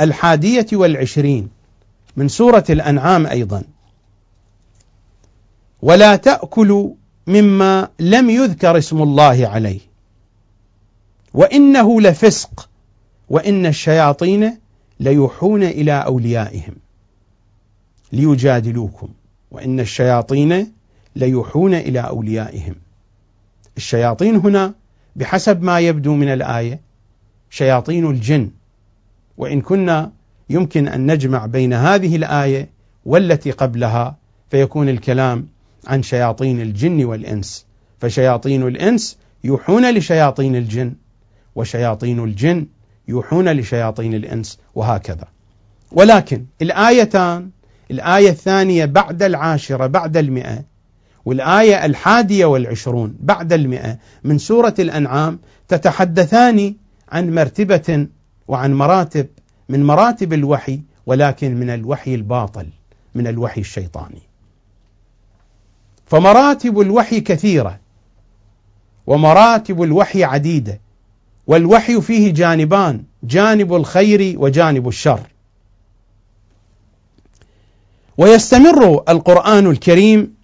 الحادية 0.00 0.66
والعشرين 0.72 1.48
من 2.16 2.28
سورة 2.28 2.64
الأنعام 2.70 3.26
أيضا. 3.26 3.62
ولا 5.82 6.16
تأكلوا 6.16 6.90
مما 7.26 7.88
لم 8.00 8.30
يذكر 8.30 8.78
اسم 8.78 9.02
الله 9.02 9.48
عليه. 9.48 9.80
وإنه 11.34 12.00
لفسق 12.00 12.68
وإن 13.28 13.66
الشياطين 13.66 14.58
ليوحون 15.00 15.62
إلى 15.62 15.92
أوليائهم. 15.92 16.74
ليجادلوكم 18.12 19.08
وإن 19.50 19.80
الشياطين 19.80 20.72
ليوحون 21.16 21.74
إلى 21.74 22.00
أوليائهم. 22.00 22.74
الشياطين 23.76 24.36
هنا 24.36 24.74
بحسب 25.16 25.62
ما 25.62 25.80
يبدو 25.80 26.14
من 26.14 26.32
الآية 26.32 26.80
شياطين 27.50 28.10
الجن. 28.10 28.50
وإن 29.36 29.60
كنا 29.60 30.12
يمكن 30.50 30.88
أن 30.88 31.12
نجمع 31.12 31.46
بين 31.46 31.72
هذه 31.72 32.16
الآية 32.16 32.68
والتي 33.04 33.50
قبلها 33.50 34.16
فيكون 34.50 34.88
الكلام 34.88 35.46
عن 35.86 36.02
شياطين 36.02 36.60
الجن 36.60 37.04
والإنس. 37.04 37.66
فشياطين 38.00 38.66
الإنس 38.66 39.18
يوحون 39.44 39.90
لشياطين 39.90 40.56
الجن 40.56 40.94
وشياطين 41.54 42.24
الجن 42.24 42.66
يوحون 43.08 43.48
لشياطين 43.48 44.14
الإنس 44.14 44.58
وهكذا. 44.74 45.28
ولكن 45.92 46.44
الآيتان 46.62 47.50
الآية 47.90 48.30
الثانية 48.30 48.84
بعد 48.84 49.22
العاشرة 49.22 49.86
بعد 49.86 50.16
المئة 50.16 50.64
والآية 51.26 51.86
الحادية 51.86 52.46
والعشرون 52.46 53.16
بعد 53.20 53.52
المئة 53.52 53.98
من 54.24 54.38
سورة 54.38 54.74
الأنعام 54.78 55.38
تتحدثان 55.68 56.74
عن 57.08 57.34
مرتبة 57.34 58.06
وعن 58.48 58.74
مراتب 58.74 59.26
من 59.68 59.84
مراتب 59.84 60.32
الوحي 60.32 60.80
ولكن 61.06 61.56
من 61.56 61.70
الوحي 61.70 62.14
الباطل 62.14 62.66
من 63.14 63.26
الوحي 63.26 63.60
الشيطاني. 63.60 64.22
فمراتب 66.06 66.80
الوحي 66.80 67.20
كثيرة 67.20 67.78
ومراتب 69.06 69.82
الوحي 69.82 70.24
عديدة 70.24 70.80
والوحي 71.46 72.00
فيه 72.00 72.32
جانبان 72.32 73.02
جانب 73.22 73.74
الخير 73.74 74.34
وجانب 74.38 74.88
الشر. 74.88 75.20
ويستمر 78.18 79.02
القرآن 79.08 79.66
الكريم 79.66 80.35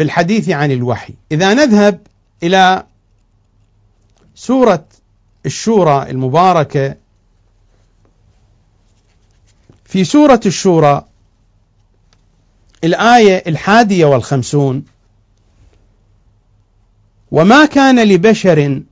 في 0.00 0.04
الحديث 0.04 0.48
عن 0.48 0.70
الوحي. 0.70 1.14
إذا 1.32 1.54
نذهب 1.54 2.00
إلى 2.42 2.84
سورة 4.34 4.84
الشورى 5.46 6.10
المباركة. 6.10 6.96
في 9.84 10.04
سورة 10.04 10.40
الشورى 10.46 11.04
الآية 12.84 13.42
الحادية 13.46 14.04
والخمسون. 14.04 14.84
وما 17.30 17.64
كان 17.66 18.08
لبشر 18.08 18.82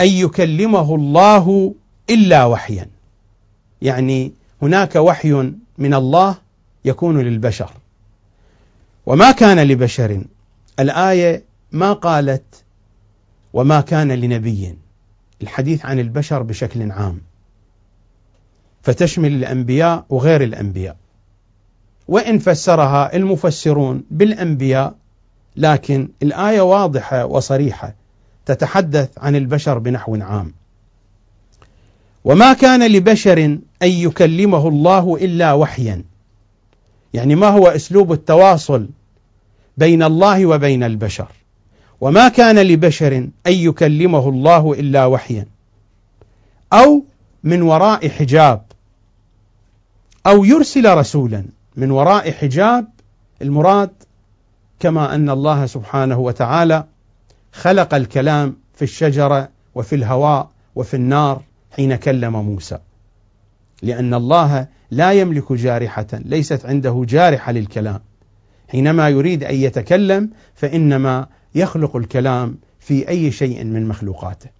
أن 0.00 0.08
يكلمه 0.08 0.94
الله 0.94 1.74
إلا 2.10 2.44
وحيا. 2.44 2.88
يعني 3.82 4.32
هناك 4.62 4.96
وحي 4.96 5.52
من 5.78 5.94
الله 5.94 6.38
يكون 6.84 7.20
للبشر. 7.20 7.83
وما 9.06 9.30
كان 9.30 9.68
لبشر. 9.68 10.24
الآية 10.80 11.44
ما 11.72 11.92
قالت 11.92 12.64
وما 13.52 13.80
كان 13.80 14.12
لنبي. 14.12 14.78
الحديث 15.42 15.86
عن 15.86 16.00
البشر 16.00 16.42
بشكل 16.42 16.92
عام. 16.92 17.20
فتشمل 18.82 19.32
الأنبياء 19.32 20.04
وغير 20.08 20.42
الأنبياء. 20.42 20.96
وإن 22.08 22.38
فسرها 22.38 23.16
المفسرون 23.16 24.04
بالأنبياء 24.10 24.94
لكن 25.56 26.08
الآية 26.22 26.60
واضحة 26.60 27.24
وصريحة 27.24 27.94
تتحدث 28.46 29.08
عن 29.18 29.36
البشر 29.36 29.78
بنحو 29.78 30.16
عام. 30.20 30.52
وما 32.24 32.52
كان 32.52 32.92
لبشر 32.92 33.38
أن 33.82 33.88
يكلمه 33.88 34.68
الله 34.68 35.16
إلا 35.16 35.52
وحيا. 35.52 36.04
يعني 37.14 37.34
ما 37.34 37.48
هو 37.48 37.66
أسلوب 37.66 38.12
التواصل 38.12 38.88
بين 39.76 40.02
الله 40.02 40.46
وبين 40.46 40.82
البشر؟ 40.82 41.28
وما 42.00 42.28
كان 42.28 42.58
لبشر 42.58 43.16
أن 43.46 43.52
يكلمه 43.52 44.28
الله 44.28 44.72
إلا 44.72 45.06
وحيا 45.06 45.46
أو 46.72 47.04
من 47.44 47.62
وراء 47.62 48.08
حجاب 48.08 48.62
أو 50.26 50.44
يرسل 50.44 50.94
رسولا 50.94 51.44
من 51.76 51.90
وراء 51.90 52.30
حجاب. 52.32 52.94
المراد 53.42 53.90
كما 54.80 55.14
أن 55.14 55.30
الله 55.30 55.66
سبحانه 55.66 56.18
وتعالى 56.18 56.84
خلق 57.52 57.94
الكلام 57.94 58.56
في 58.74 58.82
الشجرة 58.82 59.48
وفي 59.74 59.94
الهواء 59.94 60.50
وفي 60.74 60.94
النار 60.94 61.42
حين 61.76 61.96
كلم 61.96 62.32
موسى 62.32 62.78
لأن 63.82 64.14
الله 64.14 64.66
لا 64.90 65.12
يملك 65.12 65.52
جارحة 65.52 66.06
ليست 66.12 66.66
عنده 66.66 67.04
جارحة 67.08 67.52
للكلام. 67.52 68.00
حينما 68.68 69.08
يريد 69.08 69.44
أن 69.44 69.54
يتكلم 69.54 70.30
فإنما 70.54 71.26
يخلق 71.54 71.96
الكلام 71.96 72.56
في 72.80 73.08
أي 73.08 73.30
شيء 73.30 73.64
من 73.64 73.88
مخلوقاته. 73.88 74.50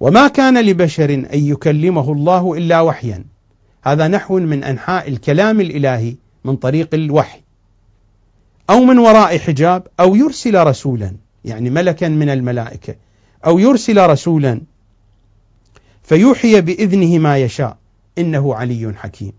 وما 0.00 0.28
كان 0.28 0.64
لبشر 0.64 1.14
أن 1.14 1.28
يكلمه 1.32 2.12
الله 2.12 2.54
إلا 2.54 2.80
وحيا. 2.80 3.24
هذا 3.82 4.08
نحو 4.08 4.38
من 4.38 4.64
أنحاء 4.64 5.08
الكلام 5.08 5.60
الإلهي 5.60 6.16
من 6.44 6.56
طريق 6.56 6.94
الوحي. 6.94 7.40
أو 8.70 8.84
من 8.84 8.98
وراء 8.98 9.38
حجاب 9.38 9.86
أو 10.00 10.14
يرسل 10.14 10.66
رسولا 10.66 11.12
يعني 11.44 11.70
ملكا 11.70 12.08
من 12.08 12.28
الملائكة 12.30 12.94
أو 13.46 13.58
يرسل 13.58 14.10
رسولا 14.10 14.60
فيوحي 16.02 16.60
بإذنه 16.60 17.18
ما 17.18 17.38
يشاء. 17.38 17.76
إنه 18.18 18.54
علي 18.54 18.94
حكيم. 18.96 19.32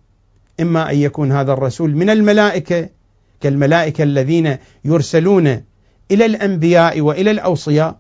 إما 0.60 0.92
أن 0.92 0.98
يكون 0.98 1.32
هذا 1.32 1.54
الرسول 1.54 1.96
من 1.96 2.10
الملائكة 2.10 2.90
كالملائكة 3.42 4.04
الذين 4.04 4.58
يرسلون 4.86 5.48
إلى 6.12 6.26
الأنبياء 6.26 7.02
وإلى 7.02 7.32
الأوصياء 7.32 8.00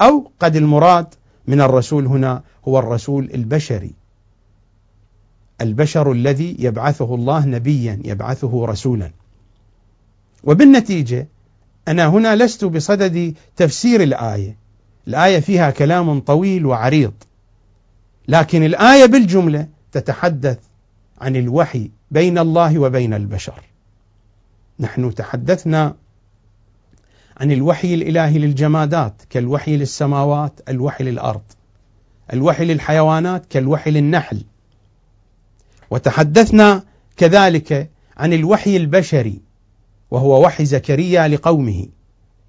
أو 0.00 0.30
قد 0.40 0.56
المراد 0.56 1.06
من 1.46 1.60
الرسول 1.60 2.06
هنا 2.06 2.42
هو 2.68 2.78
الرسول 2.78 3.30
البشري. 3.34 3.94
البشر 5.60 6.12
الذي 6.12 6.56
يبعثه 6.58 7.14
الله 7.14 7.46
نبيا 7.46 8.00
يبعثه 8.04 8.64
رسولا. 8.64 9.10
وبالنتيجة 10.44 11.28
أنا 11.88 12.06
هنا 12.06 12.36
لست 12.36 12.64
بصدد 12.64 13.34
تفسير 13.56 14.02
الآية. 14.02 14.56
الآية 15.08 15.40
فيها 15.40 15.70
كلام 15.70 16.20
طويل 16.20 16.66
وعريض. 16.66 17.12
لكن 18.28 18.62
الآية 18.62 19.06
بالجملة 19.06 19.68
تتحدث 19.92 20.58
عن 21.20 21.36
الوحي 21.36 21.90
بين 22.10 22.38
الله 22.38 22.78
وبين 22.78 23.14
البشر. 23.14 23.62
نحن 24.80 25.14
تحدثنا 25.14 25.94
عن 27.36 27.52
الوحي 27.52 27.94
الإلهي 27.94 28.38
للجمادات 28.38 29.22
كالوحي 29.30 29.76
للسماوات 29.76 30.60
الوحي 30.68 31.04
للأرض. 31.04 31.42
الوحي 32.32 32.64
للحيوانات 32.64 33.46
كالوحي 33.46 33.90
للنحل. 33.90 34.44
وتحدثنا 35.90 36.82
كذلك 37.16 37.90
عن 38.16 38.32
الوحي 38.32 38.76
البشري 38.76 39.40
وهو 40.10 40.44
وحي 40.44 40.64
زكريا 40.64 41.28
لقومه 41.28 41.86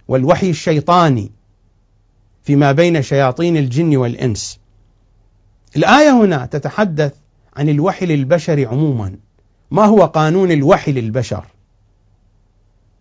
والوحي 0.07 0.49
الشيطاني 0.49 1.31
فيما 2.43 2.71
بين 2.71 3.01
شياطين 3.01 3.57
الجن 3.57 3.97
والإنس. 3.97 4.59
الآية 5.75 6.11
هنا 6.11 6.45
تتحدث 6.45 7.13
عن 7.57 7.69
الوحي 7.69 8.05
للبشر 8.05 8.67
عموما. 8.67 9.15
ما 9.71 9.85
هو 9.85 10.05
قانون 10.05 10.51
الوحي 10.51 10.91
للبشر؟ 10.91 11.45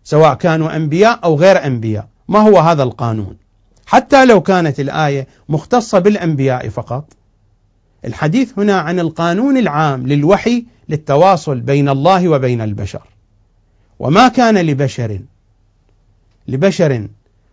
سواء 0.03 0.33
كانوا 0.33 0.75
أنبياء 0.75 1.19
أو 1.23 1.35
غير 1.35 1.65
أنبياء. 1.65 2.07
ما 2.27 2.39
هو 2.39 2.59
هذا 2.59 2.83
القانون؟ 2.83 3.37
حتى 3.85 4.25
لو 4.25 4.41
كانت 4.41 4.79
الآية 4.79 5.27
مختصة 5.49 5.99
بالأنبياء 5.99 6.69
فقط. 6.69 7.13
الحديث 8.05 8.59
هنا 8.59 8.79
عن 8.79 8.99
القانون 8.99 9.57
العام 9.57 10.07
للوحي 10.07 10.65
للتواصل 10.89 11.59
بين 11.59 11.89
الله 11.89 12.29
وبين 12.29 12.61
البشر. 12.61 13.01
وما 13.99 14.27
كان 14.27 14.57
لبشر 14.57 15.19
لبشر 16.47 17.07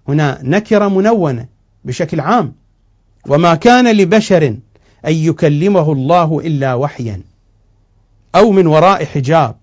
هنا 0.08 0.38
نكرة 0.42 0.88
منونة 0.88 1.46
بشكل 1.84 2.20
عام. 2.20 2.52
وما 3.28 3.54
كان 3.54 3.96
لبشر 3.96 4.56
أن 5.06 5.14
يكلمه 5.14 5.92
الله 5.92 6.40
إلا 6.40 6.74
وحيا 6.74 7.22
أو 8.34 8.50
من 8.50 8.66
وراء 8.66 9.04
حجاب 9.04 9.56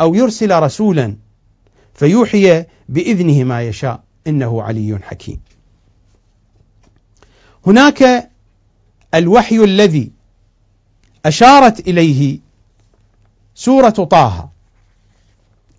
أو 0.00 0.14
يرسل 0.14 0.62
رسولا 0.62 1.16
فيوحي 1.94 2.64
بإذنه 2.88 3.44
ما 3.44 3.62
يشاء 3.62 4.02
إنه 4.26 4.62
علي 4.62 4.98
حكيم. 5.02 5.40
هناك 7.66 8.30
الوحي 9.14 9.64
الذي 9.64 10.10
أشارت 11.26 11.88
إليه 11.88 12.38
سورة 13.54 13.90
طه 13.90 14.48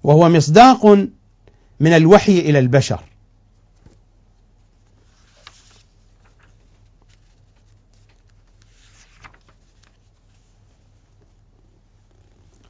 وهو 0.03 0.29
مصداق 0.29 0.85
من 1.79 1.93
الوحي 1.93 2.39
إلى 2.39 2.59
البشر. 2.59 3.03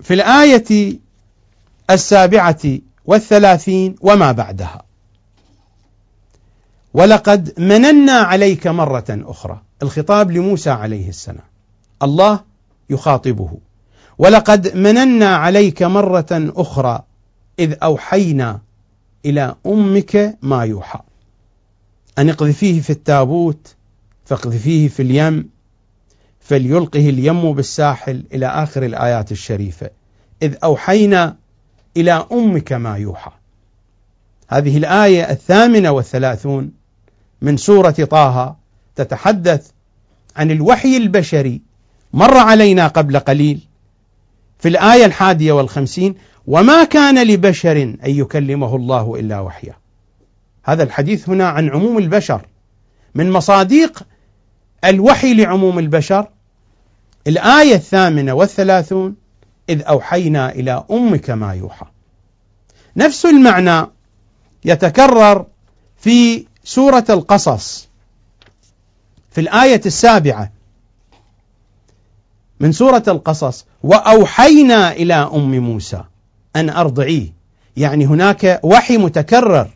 في 0.03 0.13
الآية 0.13 0.99
السابعة 1.89 2.79
والثلاثين 3.05 3.95
وما 4.01 4.31
بعدها. 4.31 4.83
ولقد 6.93 7.59
مننا 7.59 8.11
عليك 8.11 8.67
مرة 8.67 9.05
أخرى. 9.09 9.61
الخطاب 9.83 10.31
لموسى 10.31 10.69
عليه 10.69 11.09
السلام. 11.09 11.45
الله 12.03 12.39
يخاطبه. 12.89 13.57
ولقد 14.17 14.75
مننا 14.77 15.35
عليك 15.35 15.83
مرة 15.83 16.27
أخرى 16.31 17.03
إذ 17.59 17.75
أوحينا 17.83 18.61
إلى 19.25 19.55
أمك 19.65 20.37
ما 20.41 20.63
يوحى. 20.63 20.99
أن 22.17 22.29
اقذفيه 22.29 22.81
في 22.81 22.89
التابوت 22.89 23.75
فاقذفيه 24.25 24.87
في 24.87 25.01
اليم 25.01 25.49
فليلقه 26.43 27.09
اليم 27.09 27.53
بالساحل 27.53 28.23
إلى 28.33 28.45
آخر 28.45 28.85
الآيات 28.85 29.31
الشريفة. 29.31 29.89
إذ 30.41 30.55
أوحينا 30.63 31.35
إلى 31.97 32.27
أمك 32.31 32.73
ما 32.73 32.97
يوحى. 32.97 33.31
هذه 34.47 34.77
الآية 34.77 35.31
الثامنة 35.31 35.91
والثلاثون 35.91 36.71
من 37.41 37.57
سورة 37.57 37.91
طه 37.91 38.55
تتحدث 38.95 39.67
عن 40.35 40.51
الوحي 40.51 40.97
البشري 40.97 41.61
مر 42.13 42.37
علينا 42.37 42.87
قبل 42.87 43.19
قليل 43.19 43.59
في 44.59 44.69
الآية 44.69 45.05
الحادية 45.05 45.51
والخمسين 45.51 46.15
وما 46.47 46.83
كان 46.83 47.27
لبشر 47.27 47.81
أن 47.81 47.97
يكلمه 48.03 48.75
الله 48.75 49.19
إلا 49.19 49.39
وحيا 49.39 49.73
هذا 50.63 50.83
الحديث 50.83 51.29
هنا 51.29 51.47
عن 51.47 51.69
عموم 51.69 51.97
البشر 51.97 52.41
من 53.15 53.31
مصاديق 53.31 54.03
الوحي 54.85 55.33
لعموم 55.33 55.79
البشر. 55.79 56.27
الآية 57.27 57.75
الثامنة 57.75 58.33
والثلاثون 58.33 59.15
إذ 59.69 59.81
أوحينا 59.81 60.51
إلى 60.51 60.85
أمك 60.91 61.29
ما 61.29 61.53
يوحى. 61.53 61.85
نفس 62.97 63.25
المعنى 63.25 63.87
يتكرر 64.65 65.45
في 65.97 66.45
سورة 66.63 67.05
القصص. 67.09 67.87
في 69.31 69.41
الآية 69.41 69.81
السابعة 69.85 70.51
من 72.59 72.71
سورة 72.71 73.03
القصص 73.07 73.65
وأوحينا 73.83 74.91
إلى 74.91 75.13
أم 75.13 75.59
موسى 75.59 76.03
أن 76.55 76.69
أرضعيه. 76.69 77.33
يعني 77.77 78.05
هناك 78.05 78.59
وحي 78.63 78.97
متكرر. 78.97 79.69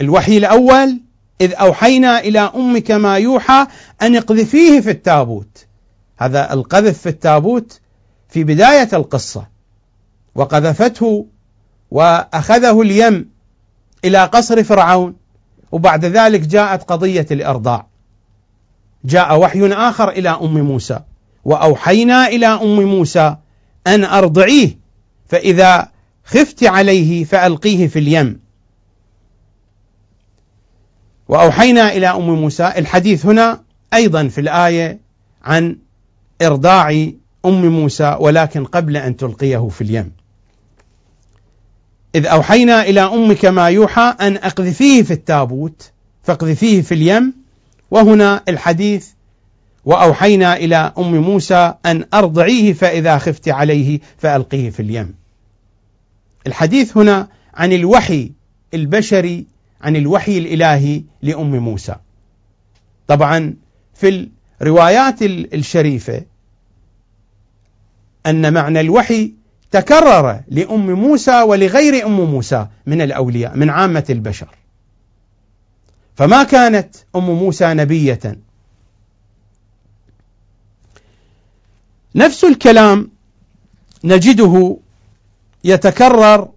الوحي 0.00 0.38
الأول 0.38 1.00
إذ 1.40 1.54
أوحينا 1.54 2.20
إلى 2.20 2.40
أمك 2.40 2.90
ما 2.90 3.16
يوحى 3.16 3.66
أن 4.02 4.16
اقذفيه 4.16 4.80
في 4.80 4.90
التابوت. 4.90 5.66
هذا 6.18 6.52
القذف 6.52 6.98
في 6.98 7.08
التابوت 7.08 7.80
في 8.28 8.44
بداية 8.44 8.88
القصة. 8.92 9.46
وقذفته 10.34 11.26
وأخذه 11.90 12.80
اليم 12.82 13.30
إلى 14.04 14.24
قصر 14.24 14.64
فرعون 14.64 15.14
وبعد 15.72 16.04
ذلك 16.04 16.40
جاءت 16.40 16.82
قضية 16.82 17.26
الإرضاع. 17.30 17.86
جاء 19.04 19.38
وحي 19.38 19.72
آخر 19.72 20.08
إلى 20.08 20.28
أم 20.28 20.60
موسى 20.60 21.00
وأوحينا 21.44 22.26
إلى 22.26 22.46
أم 22.46 22.82
موسى 22.82 23.36
أن 23.86 24.04
أرضعيه 24.04 24.78
فإذا 25.28 25.88
خفت 26.24 26.64
عليه 26.64 27.24
فألقيه 27.24 27.86
في 27.86 27.98
اليم. 27.98 28.41
وأوحينا 31.32 31.92
إلى 31.92 32.06
أم 32.06 32.30
موسى 32.30 32.72
الحديث 32.76 33.26
هنا 33.26 33.60
أيضا 33.94 34.28
في 34.28 34.40
الآية 34.40 34.98
عن 35.44 35.76
إرضاع 36.42 36.90
أم 37.44 37.66
موسى 37.66 38.16
ولكن 38.20 38.64
قبل 38.64 38.96
أن 38.96 39.16
تلقيه 39.16 39.68
في 39.68 39.80
اليم. 39.80 40.12
إذ 42.14 42.26
أوحينا 42.26 42.82
إلى 42.82 43.00
أمك 43.00 43.44
ما 43.44 43.66
يوحى 43.66 44.14
أن 44.20 44.36
أقذفيه 44.36 45.02
في 45.02 45.12
التابوت 45.12 45.90
فاقذفيه 46.22 46.82
في 46.82 46.94
اليم. 46.94 47.34
وهنا 47.90 48.42
الحديث 48.48 49.08
وأوحينا 49.84 50.56
إلى 50.56 50.92
أم 50.98 51.14
موسى 51.14 51.74
أن 51.86 52.04
أرضعيه 52.14 52.72
فإذا 52.72 53.18
خفت 53.18 53.48
عليه 53.48 54.00
فألقيه 54.18 54.70
في 54.70 54.80
اليم. 54.80 55.14
الحديث 56.46 56.96
هنا 56.96 57.28
عن 57.54 57.72
الوحي 57.72 58.32
البشري 58.74 59.51
عن 59.82 59.96
الوحي 59.96 60.38
الإلهي 60.38 61.02
لأم 61.22 61.56
موسى. 61.56 61.96
طبعا 63.06 63.54
في 63.94 64.28
الروايات 64.62 65.22
الشريفة 65.22 66.22
أن 68.26 68.52
معنى 68.52 68.80
الوحي 68.80 69.32
تكرر 69.70 70.40
لأم 70.48 70.90
موسى 70.90 71.42
ولغير 71.42 72.06
أم 72.06 72.20
موسى 72.20 72.66
من 72.86 73.00
الأولياء 73.00 73.56
من 73.56 73.70
عامة 73.70 74.04
البشر. 74.10 74.48
فما 76.16 76.42
كانت 76.42 76.96
أم 77.16 77.30
موسى 77.30 77.74
نبية. 77.74 78.38
نفس 82.14 82.44
الكلام 82.44 83.10
نجده 84.04 84.76
يتكرر 85.64 86.48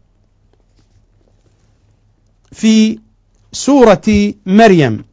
في 2.52 3.00
سورة 3.56 4.34
مريم. 4.46 5.06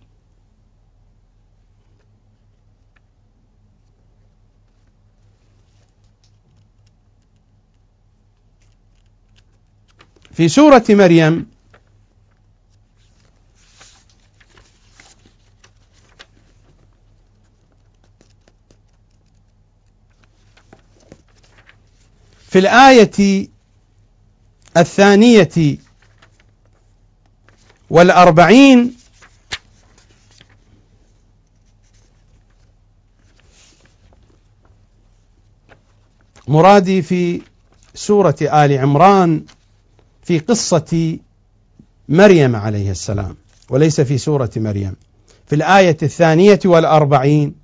في 10.33 10.48
سورة 10.48 10.85
مريم. 10.90 11.46
في 22.50 22.59
الآية 22.59 23.48
الثانية 24.76 25.78
والأربعين 27.92 28.94
مرادي 36.48 37.02
في 37.02 37.42
سورة 37.94 38.37
آل 38.42 38.78
عمران 38.78 39.44
في 40.22 40.38
قصة 40.38 41.18
مريم 42.09 42.57
عليه 42.57 42.90
السلام 42.90 43.37
وليس 43.70 44.00
في 44.00 44.18
سورة 44.18 44.50
مريم. 44.57 44.96
في 45.46 45.55
الآية 45.55 45.96
الثانية 46.02 46.61
والأربعين 46.64 47.55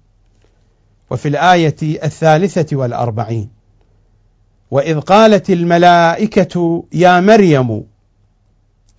وفي 1.10 1.28
الآية 1.28 1.76
الثالثة 1.82 2.76
والأربعين. 2.76 3.48
وإذ 4.70 5.00
قالت 5.00 5.50
الملائكة 5.50 6.84
يا 6.92 7.20
مريم 7.20 7.84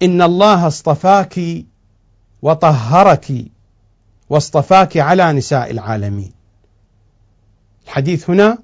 إن 0.03 0.21
الله 0.21 0.67
اصطفاك 0.67 1.39
وطهرك 2.41 3.45
واصطفاك 4.29 4.97
على 4.97 5.33
نساء 5.33 5.71
العالمين. 5.71 6.31
الحديث 7.85 8.29
هنا 8.29 8.57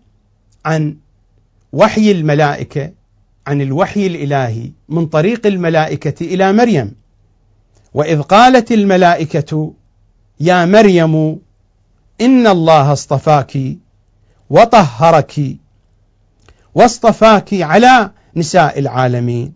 عن 0.66 0.98
وحي 1.74 2.12
الملائكة 2.12 2.92
عن 3.48 3.62
الوحي 3.62 4.08
الإلهي 4.08 4.72
من 4.90 5.06
طريق 5.06 5.48
الملائكة 5.48 6.26
إلى 6.26 6.54
مريم. 6.54 6.96
وإذ 7.94 8.22
قالت 8.22 8.72
الملائكة 8.72 9.74
يا 10.40 10.66
مريم 10.66 11.40
إن 12.22 12.48
الله 12.48 12.94
اصطفاك 12.94 13.58
وطهرك 14.50 15.58
واصطفاك 16.76 17.54
على 17.54 18.12
نساء 18.36 18.80
العالمين. 18.80 19.54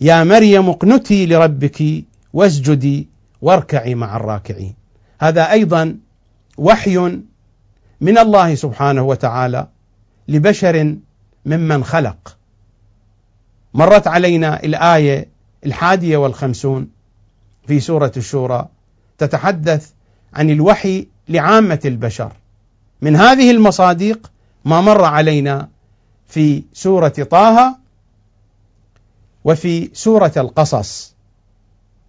يا 0.00 0.24
مريم 0.24 0.68
اقنتي 0.68 1.26
لربك 1.26 2.04
واسجدي 2.32 3.08
واركعي 3.42 3.94
مع 3.94 4.16
الراكعين. 4.16 4.74
هذا 5.20 5.50
أيضا 5.50 5.96
وحي 6.58 6.98
من 8.00 8.18
الله 8.18 8.54
سبحانه 8.54 9.02
وتعالى 9.02 9.66
لبشر 10.28 10.96
ممن 11.46 11.84
خلق. 11.84 12.36
مرت 13.74 14.06
علينا 14.06 14.64
الآية 14.64 15.28
الحادية 15.66 16.16
والخمسون 16.16 16.88
في 17.66 17.80
سورة 17.80 18.12
الشورى 18.16 18.68
تتحدث 19.18 19.90
عن 20.34 20.50
الوحي 20.50 21.06
لعامة 21.28 21.80
البشر. 21.84 22.32
من 23.02 23.16
هذه 23.16 23.50
المصادق 23.50 24.30
ما 24.64 24.80
مر 24.80 25.04
علينا 25.04 25.68
في 26.28 26.62
سورة 26.72 27.08
طه 27.08 27.85
وفي 29.46 29.90
سورة 29.92 30.32
القصص 30.36 31.14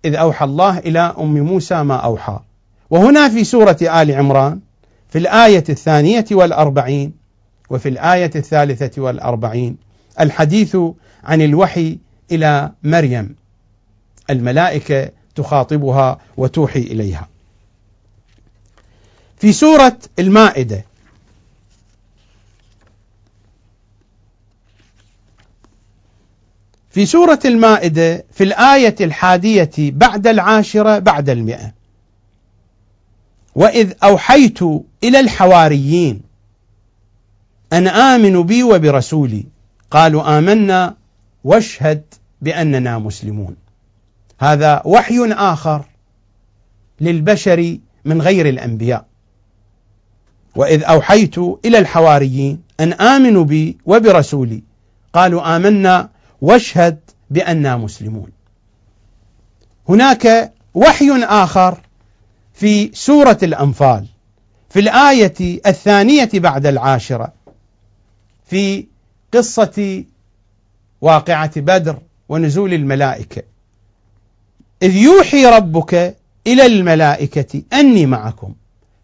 إذ 0.05 0.15
أوحى 0.15 0.45
الله 0.45 0.77
إلى 0.77 0.99
أم 0.99 1.33
موسى 1.37 1.83
ما 1.83 1.95
أوحى. 1.95 2.39
وهنا 2.89 3.29
في 3.29 3.43
سورة 3.43 3.77
آل 3.81 4.11
عمران 4.11 4.59
في 5.09 5.17
الآية 5.17 5.63
الثانية 5.69 6.25
والأربعين 6.31 7.13
وفي 7.69 7.89
الآية 7.89 8.31
الثالثة 8.35 9.01
والأربعين 9.01 9.77
الحديث 10.19 10.77
عن 11.23 11.41
الوحي 11.41 11.97
إلى 12.31 12.71
مريم. 12.83 13.35
الملائكة 14.29 15.09
تخاطبها 15.35 16.19
وتوحي 16.37 16.79
إليها. 16.79 17.27
في 19.39 19.53
سورة 19.53 19.97
المائدة 20.19 20.85
في 26.97 27.05
سورة 27.05 27.39
المائدة 27.45 28.25
في 28.31 28.43
الآية 28.43 28.95
الحادية 29.01 29.71
بعد 29.77 30.27
العاشرة 30.27 30.99
بعد 30.99 31.29
المئة. 31.29 31.73
وإذ 33.55 33.93
أوحيت 34.03 34.61
إلى 35.03 35.19
الحواريين 35.19 36.21
أن 37.73 37.87
آمنوا 37.87 38.43
بي 38.43 38.63
وبرسولي. 38.63 39.45
قالوا 39.91 40.37
آمنا 40.37 40.95
واشهد 41.43 42.03
بأننا 42.41 42.97
مسلمون. 42.97 43.55
هذا 44.39 44.81
وحي 44.85 45.31
آخر 45.31 45.85
للبشر 47.01 47.77
من 48.05 48.21
غير 48.21 48.49
الأنبياء. 48.49 49.05
وإذ 50.55 50.83
أوحيت 50.83 51.37
إلى 51.37 51.77
الحواريين 51.79 52.61
أن 52.79 52.93
آمنوا 52.93 53.43
بي 53.43 53.77
وبرسولي. 53.85 54.63
قالوا 55.13 55.55
آمنا 55.55 56.16
واشهد 56.41 56.99
بأننا 57.29 57.77
مسلمون. 57.77 58.29
هناك 59.89 60.53
وحي 60.73 61.23
آخر 61.23 61.77
في 62.53 62.91
سورة 62.93 63.37
الأنفال 63.43 64.07
في 64.69 64.79
الآية 64.79 65.61
الثانية 65.65 66.29
بعد 66.33 66.65
العاشرة 66.65 67.33
في 68.45 68.85
قصة 69.33 70.03
واقعة 71.01 71.59
بدر 71.59 71.99
ونزول 72.29 72.73
الملائكة. 72.73 73.43
إذ 74.83 74.95
يوحي 74.95 75.45
ربك 75.45 76.17
إلى 76.47 76.65
الملائكة 76.65 77.61
أني 77.73 78.05
معكم 78.05 78.53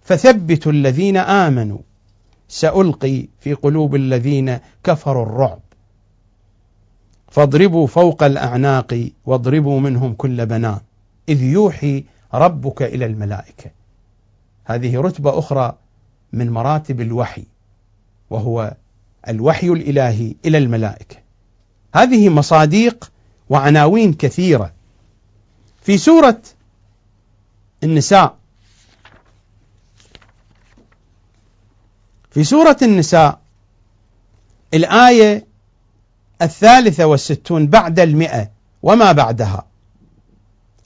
فثبتوا 0.02 0.72
الذين 0.72 1.17
آمنوا. 1.17 1.80
سألقي 2.48 3.28
في 3.39 3.54
قلوب 3.54 3.96
الذين 3.96 4.60
كفروا 4.84 5.24
الرعب. 5.24 5.60
فاضربوا 7.34 7.88
فوق 7.88 8.24
الأعناق 8.24 9.10
واضربوا 9.26 9.80
منهم 9.80 10.13
كل 10.13 10.46
بنان 10.46 10.80
إذ 11.30 11.43
يوحي 11.43 12.04
ربك 12.34 12.82
إلى 12.82 13.06
الملائكة. 13.06 13.72
هذه 14.65 15.02
رتبة 15.02 15.39
أخرى 15.39 15.78
من 16.34 16.50
مراتب 16.50 17.02
الوحي 17.02 17.43
وهو 18.30 18.74
الوحي 19.30 19.67
الإلهي 19.67 20.36
إلى 20.46 20.58
الملائكة. 20.58 21.15
هذه 21.96 22.30
مصاديق 22.30 23.12
وعناوين 23.50 24.13
كثيرة. 24.13 24.74
في 25.82 25.98
سورة 25.98 26.41
النساء 27.84 28.36
في 32.32 32.43
سورة 32.43 32.78
النساء 32.82 33.39
الآية 34.74 35.53
الثالثة 36.41 37.06
والستون 37.06 37.67
بعد 37.67 38.00
المئة 38.00 38.52
وما 38.84 39.12
بعدها. 39.12 39.67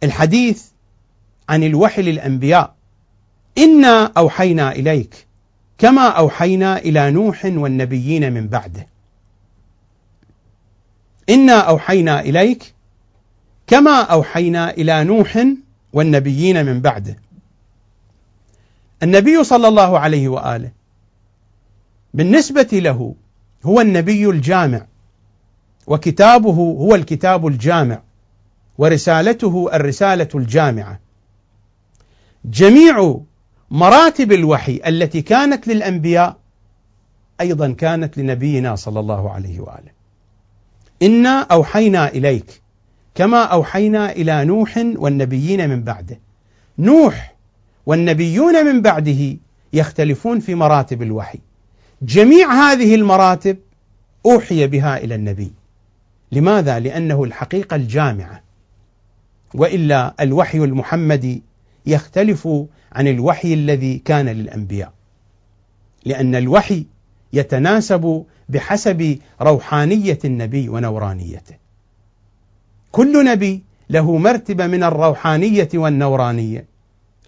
الحديث 0.04 0.64
عن 1.50 1.64
الوحي 1.64 2.02
للأنبياء. 2.02 2.76
إنا 3.58 4.12
أوحينا 4.18 4.72
إليك 4.72 5.28
كما 5.78 6.08
أوحينا 6.08 6.78
إلى 6.78 7.12
نوح 7.12 7.46
والنبيين 7.46 8.34
من 8.34 8.48
بعده. 8.48 8.88
إنا 11.30 11.60
أوحينا 11.60 12.20
إليك 12.20 12.74
كما 13.68 14.02
أوحينا 14.02 14.70
إلى 14.70 15.04
نوح 15.04 15.46
والنبيين 15.94 16.66
من 16.66 16.82
بعده. 16.82 17.18
النبي 19.04 19.44
صلى 19.44 19.68
الله 19.68 20.00
عليه 20.00 20.28
وآله 20.28 20.72
بالنسبة 22.14 22.70
له 22.74 23.16
هو 23.66 23.82
النبي 23.82 24.30
الجامع. 24.30 24.86
وكتابه 25.88 26.54
هو 26.54 26.96
الكتاب 26.96 27.48
الجامع 27.48 28.02
ورسالته 28.78 29.70
الرسالة 29.74 30.28
الجامعة. 30.36 31.00
جميع 32.46 33.20
مراتب 33.72 34.32
الوحي 34.32 34.82
التي 34.88 35.22
كانت 35.22 35.68
للأنبياء 35.68 36.38
أيضا 37.42 37.72
كانت 37.72 38.18
لنبينا 38.18 38.76
صلى 38.76 39.00
الله 39.00 39.32
عليه 39.32 39.60
وآله. 39.60 39.92
إنا 41.02 41.42
أوحينا 41.42 42.08
إليك 42.08 42.62
كما 43.16 43.44
أوحينا 43.44 44.12
إلى 44.12 44.46
نوح 44.46 44.78
والنبيين 44.78 45.70
من 45.70 45.84
بعده. 45.84 46.20
نوح 46.80 47.36
والنبيون 47.86 48.66
من 48.66 48.82
بعده 48.82 49.38
يختلفون 49.74 50.40
في 50.40 50.56
مراتب 50.56 51.02
الوحي. 51.02 51.40
جميع 52.02 52.52
هذه 52.54 52.96
المراتب 52.96 53.58
أوحي 54.26 54.68
بها 54.68 54.98
إلى 54.98 55.16
النبي. 55.16 55.52
لماذا؟ 56.32 56.80
لأنه 56.80 57.24
الحقيقة 57.24 57.76
الجامعة. 57.76 58.42
وإلا 59.54 60.14
الوحي 60.20 60.58
المحمدي 60.58 61.44
يختلف 61.86 62.48
عن 62.92 63.08
الوحي 63.08 63.54
الذي 63.54 63.98
كان 63.98 64.30
للأنبياء. 64.30 64.94
لأن 66.06 66.36
الوحي 66.36 66.86
يتناسب 67.34 68.26
بحسب 68.50 69.20
روحانية 69.42 70.20
النبي 70.26 70.70
ونورانيته. 70.70 71.56
كل 72.92 73.26
نبي 73.26 73.64
له 73.90 74.18
مرتبة 74.18 74.68
من 74.68 74.84
الروحانية 74.84 75.70
والنورانية. 75.74 76.66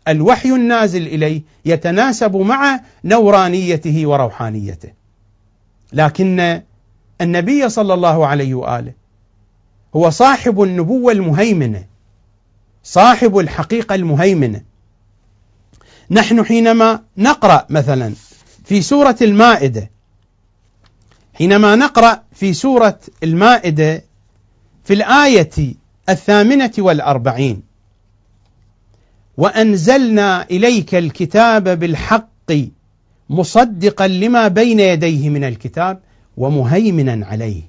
الوحي 0.07 0.49
النازل 0.49 1.07
إليه 1.07 1.41
يتناسب 1.65 2.35
مع 2.35 2.81
نورانيته 3.05 4.05
وروحانيته. 4.05 4.89
لكن 5.93 6.61
النبي 7.21 7.69
صلى 7.69 7.93
الله 7.93 8.27
عليه 8.27 8.53
وآله. 8.53 8.93
هو 9.95 10.09
صاحب 10.09 10.61
النبوة 10.61 11.11
المهيمنة 11.11 11.85
صاحب 12.83 13.37
الحقيقة 13.37 13.95
المهيمنة. 13.95 14.61
نحن 16.11 16.45
حينما 16.45 17.03
نقرأ 17.17 17.65
مثلا 17.69 18.13
في 18.65 18.81
سورة 18.81 19.15
المائدة 19.21 19.91
حينما 21.33 21.75
نقرأ 21.75 22.23
في 22.33 22.53
سورة 22.53 22.99
المائدة 23.23 24.03
في 24.83 24.93
الآية 24.93 25.75
الثامنة 26.09 26.71
والأربعين 26.77 27.61
وأنزلنا 29.37 30.43
إليك 30.51 30.95
الكتاب 30.95 31.79
بالحق 31.79 32.53
مصدقا 33.29 34.07
لما 34.07 34.47
بين 34.47 34.79
يديه 34.79 35.29
من 35.29 35.43
الكتاب 35.43 35.99
ومهيمنا 36.39 37.25
عليه. 37.25 37.61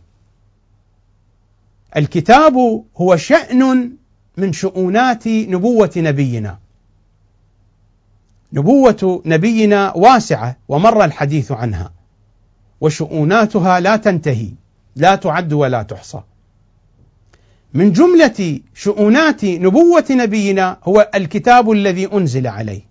الكتاب 1.97 2.85
هو 2.97 3.17
شأن 3.17 3.93
من 4.37 4.53
شؤونات 4.53 5.29
نبوة 5.29 5.91
نبينا. 5.97 6.59
نبوة 8.53 9.23
نبينا 9.27 9.97
واسعة 9.97 10.57
ومر 10.69 11.05
الحديث 11.05 11.53
عنها 11.53 11.93
وشؤوناتها 12.81 13.81
لا 13.81 13.97
تنتهي 13.97 14.49
لا 14.97 15.15
تعد 15.15 15.53
ولا 15.53 15.83
تحصى. 15.83 16.21
من 17.75 17.93
جملة 17.93 18.61
شؤونات 18.75 19.45
نبوة 19.45 20.05
نبينا 20.11 20.77
هو 20.85 21.11
الكتاب 21.15 21.71
الذي 21.71 22.13
أنزل 22.13 22.47
عليه. 22.47 22.83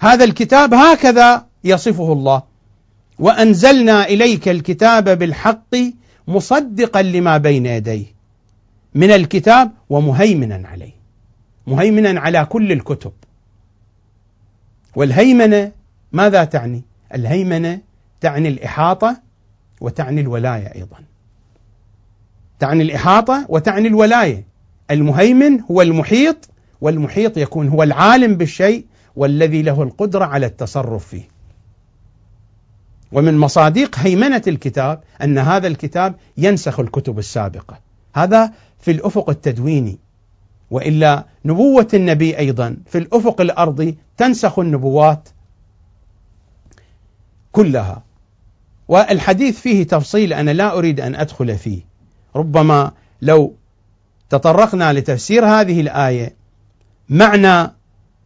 هذا 0.00 0.24
الكتاب 0.24 0.74
هكذا 0.74 1.46
يصفه 1.64 2.12
الله. 2.12 2.42
وأنزلنا 3.18 4.04
إليك 4.04 4.48
الكتاب 4.48 5.18
بالحق 5.18 5.76
مصدقا 6.28 7.02
لما 7.02 7.36
بين 7.36 7.66
يديه. 7.66 8.04
من 8.94 9.10
الكتاب 9.10 9.70
ومهيمنا 9.90 10.68
عليه. 10.68 10.92
مهيمنا 11.66 12.20
على 12.20 12.44
كل 12.44 12.72
الكتب. 12.72 13.12
والهيمنة 14.96 15.72
ماذا 16.12 16.44
تعني؟ 16.44 16.82
الهيمنة 17.14 17.80
تعني 18.20 18.48
الإحاطة 18.48 19.16
وتعني 19.80 20.20
الولاية 20.20 20.74
أيضا. 20.74 20.96
تعني 22.60 22.82
الإحاطة 22.82 23.46
وتعني 23.48 23.88
الولاية. 23.88 24.44
المهيمن 24.90 25.60
هو 25.60 25.82
المحيط 25.82 26.48
والمحيط 26.80 27.38
يكون 27.38 27.68
هو 27.68 27.82
العالم 27.82 28.34
بالشيء 28.34 28.84
والذي 29.16 29.62
له 29.62 29.82
القدرة 29.82 30.24
على 30.24 30.46
التصرف 30.46 31.06
فيه. 31.06 31.35
ومن 33.16 33.38
مصادق 33.38 33.98
هيمنة 33.98 34.42
الكتاب 34.46 35.00
أن 35.22 35.38
هذا 35.38 35.66
الكتاب 35.66 36.14
ينسخ 36.36 36.80
الكتب 36.80 37.18
السابقة. 37.18 37.80
هذا 38.14 38.52
في 38.80 38.90
الأفق 38.90 39.30
التدويني. 39.30 39.98
وإلا 40.70 41.24
نبوة 41.44 41.88
النبي 41.94 42.38
أيضا 42.38 42.76
في 42.86 42.98
الأفق 42.98 43.40
الأرضي 43.40 43.98
تنسخ 44.16 44.58
النبوات 44.58 45.28
كلها. 47.52 48.02
والحديث 48.88 49.60
فيه 49.60 49.82
تفصيل 49.84 50.32
أنا 50.32 50.50
لا 50.50 50.78
أريد 50.78 51.00
أن 51.00 51.14
أدخل 51.14 51.58
فيه. 51.58 51.80
ربما 52.36 52.92
لو 53.22 53.54
تطرقنا 54.30 54.92
لتفسير 54.92 55.46
هذه 55.46 55.80
الآية 55.80 56.34
معنى 57.08 57.72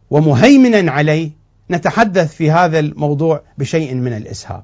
ومهيمنا 0.09 0.91
عليه 0.91 1.31
نتحدث 1.71 2.33
في 2.33 2.51
هذا 2.51 2.79
الموضوع 2.79 3.41
بشيء 3.57 3.95
من 3.95 4.13
الإسهاب. 4.13 4.63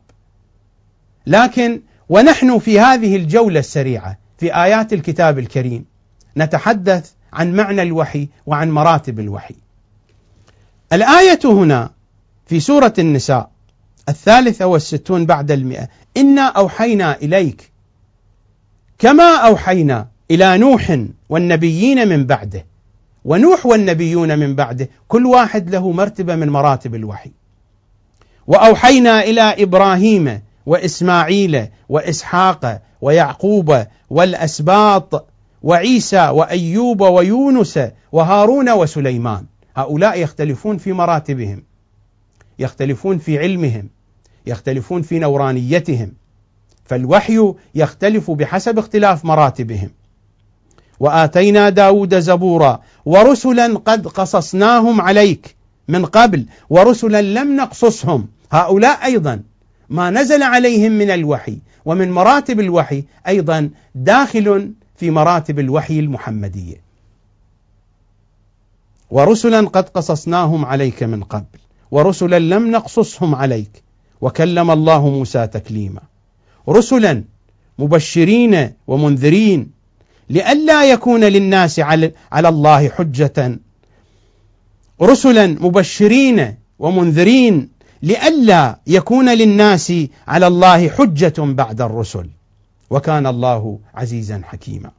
لكن 1.27 1.81
ونحن 2.09 2.59
في 2.59 2.79
هذه 2.79 3.15
الجولة 3.15 3.59
السريعة 3.59 4.17
في 4.37 4.55
آيات 4.55 4.93
الكتاب 4.93 5.39
الكريم 5.39 5.85
نتحدث 6.37 7.11
عن 7.33 7.55
معنى 7.55 7.81
الوحي 7.81 8.29
وعن 8.45 8.71
مراتب 8.71 9.19
الوحي. 9.19 9.55
الآية 10.93 11.39
هنا 11.45 11.91
في 12.45 12.59
سورة 12.59 12.93
النساء 12.99 13.51
الثالثة 14.09 14.65
والستون 14.65 15.25
بعد 15.25 15.51
المئة 15.51 15.87
إنا 16.17 16.41
أوحينا 16.41 17.17
إليك 17.17 17.71
كما 18.99 19.35
أوحينا 19.35 20.07
إلى 20.31 20.57
نوح 20.57 20.99
والنبيين 21.29 22.07
من 22.07 22.25
بعده 22.25 22.65
ونوح 23.25 23.65
والنبيون 23.65 24.39
من 24.39 24.55
بعده 24.55 24.89
كل 25.07 25.25
واحد 25.25 25.69
له 25.69 25.91
مرتبة 25.91 26.35
من 26.35 26.49
مراتب 26.49 26.95
الوحي. 26.95 27.31
وأوحينا 28.47 29.23
إلى 29.23 29.63
إبراهيم 29.63 30.41
وإسماعيل 30.67 31.67
وإسحاق 31.89 32.81
ويعقوب 33.01 33.83
والأسباط 34.09 35.27
وعيسى 35.63 36.29
وأيوب 36.29 37.01
ويونس 37.01 37.79
وهارون 38.11 38.69
وسليمان. 38.69 39.45
هؤلاء 39.75 40.19
يختلفون 40.19 40.77
في 40.77 40.93
مراتبهم 40.93 41.63
يختلفون 42.59 43.17
في 43.17 43.39
علمهم 43.39 43.89
يختلفون 44.47 45.01
في 45.01 45.19
نورانيتهم 45.19 46.13
فالوحي 46.85 47.53
يختلف 47.75 48.31
بحسب 48.31 48.79
اختلاف 48.79 49.25
مراتبهم. 49.25 49.89
وآتينا 50.99 51.69
داود 51.69 52.19
زبورا 52.19 52.81
ورسلا 53.05 53.77
قد 53.85 54.07
قصصناهم 54.07 55.01
عليك 55.01 55.55
من 55.87 56.05
قبل 56.05 56.45
ورسلا 56.69 57.21
لم 57.21 57.55
نقصصهم. 57.55 58.27
هؤلاء 58.51 59.05
أيضا 59.05 59.41
ما 59.89 60.09
نزل 60.09 60.43
عليهم 60.43 60.91
من 60.91 61.09
الوحي 61.11 61.57
ومن 61.85 62.11
مراتب 62.11 62.59
الوحي 62.59 63.03
أيضا 63.27 63.69
داخل 63.95 64.71
في 64.95 65.11
مراتب 65.11 65.59
الوحي 65.59 65.99
المحمدية. 65.99 66.81
ورسلا 69.11 69.61
قد 69.61 69.89
قصصناهم 69.89 70.65
عليك 70.65 71.03
من 71.03 71.23
قبل 71.23 71.59
ورسلا 71.91 72.39
لم 72.39 72.71
نقصصهم 72.71 73.35
عليك 73.35 73.83
وكلم 74.21 74.71
الله 74.71 75.09
موسى 75.09 75.47
تكليما. 75.47 76.01
رسلا 76.69 77.23
مبشرين 77.79 78.71
ومنذرين 78.87 79.71
لئلا 80.29 80.91
يكون 80.91 81.23
للناس 81.23 81.79
على, 81.79 82.11
على 82.31 82.49
الله 82.49 82.89
حجة. 82.89 83.59
رسلا 85.01 85.47
مبشرين 85.47 86.55
ومنذرين 86.79 87.69
لئلا 88.01 88.79
يكون 88.87 89.29
للناس 89.29 89.93
على 90.27 90.47
الله 90.47 90.89
حجة 90.89 91.33
بعد 91.37 91.81
الرسل. 91.81 92.29
وكان 92.89 93.27
الله 93.27 93.79
عزيزا 93.95 94.41
حكيما. 94.45 94.91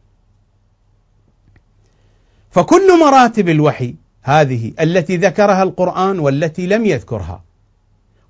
فكل 2.51 3.01
مراتب 3.01 3.49
الوحي 3.49 3.95
هذه 4.23 4.73
التي 4.81 5.17
ذكرها 5.17 5.63
القرآن 5.63 6.19
والتي 6.19 6.67
لم 6.67 6.87
يذكرها 6.87 7.43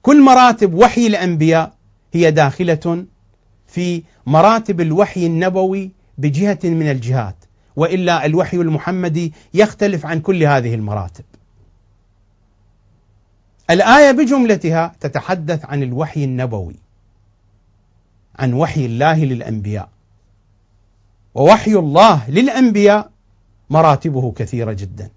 كل 0.02 0.22
مراتب 0.22 0.74
وحي 0.74 1.06
الأنبياء 1.06 1.72
هي 2.12 2.30
داخلة 2.30 3.04
في 3.66 4.02
مراتب 4.26 4.80
الوحي 4.80 5.26
النبوي 5.26 5.90
بجهة 6.18 6.58
من 6.64 6.90
الجهات 6.90 7.36
وإلا 7.76 8.26
الوحي 8.26 8.56
المحمدي 8.56 9.32
يختلف 9.54 10.06
عن 10.06 10.20
كل 10.20 10.44
هذه 10.44 10.74
المراتب. 10.74 11.24
الآية 13.70 14.10
بجملتها 14.10 14.94
تتحدث 15.00 15.64
عن 15.64 15.82
الوحي 15.82 16.24
النبوي 16.24 16.76
عن 18.38 18.52
وحي 18.54 18.86
الله 18.86 19.24
للأنبياء. 19.24 19.88
ووحي 21.34 21.74
الله 21.74 22.30
للأنبياء 22.30 23.10
مراتبه 23.70 24.32
كثيرة 24.32 24.72
جدا. 24.72 25.10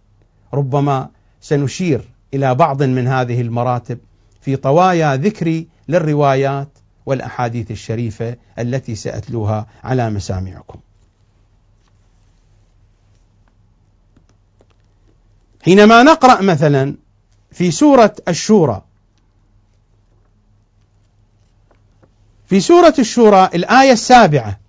ربما 0.54 1.10
سنشير 1.42 2.02
إلى 2.34 2.56
بعض 2.56 2.84
من 2.84 3.08
هذه 3.08 3.42
المراتب 3.42 4.00
في 4.42 4.56
طوايا 4.56 5.16
ذكري 5.16 5.68
للروايات 5.88 6.68
والأحاديث 7.06 7.72
الشريفة 7.72 8.36
التي 8.60 8.96
سأتلوها 8.96 9.68
على 9.84 10.10
مسامعكم. 10.10 10.80
حينما 15.66 16.04
نقرأ 16.04 16.42
مثلا 16.42 16.96
في 17.52 17.72
سورة 17.72 18.16
الشورى. 18.28 18.82
في 22.46 22.60
سورة 22.60 22.94
الشورى 23.00 23.50
الآية 23.56 23.92
السابعة. 23.92 24.60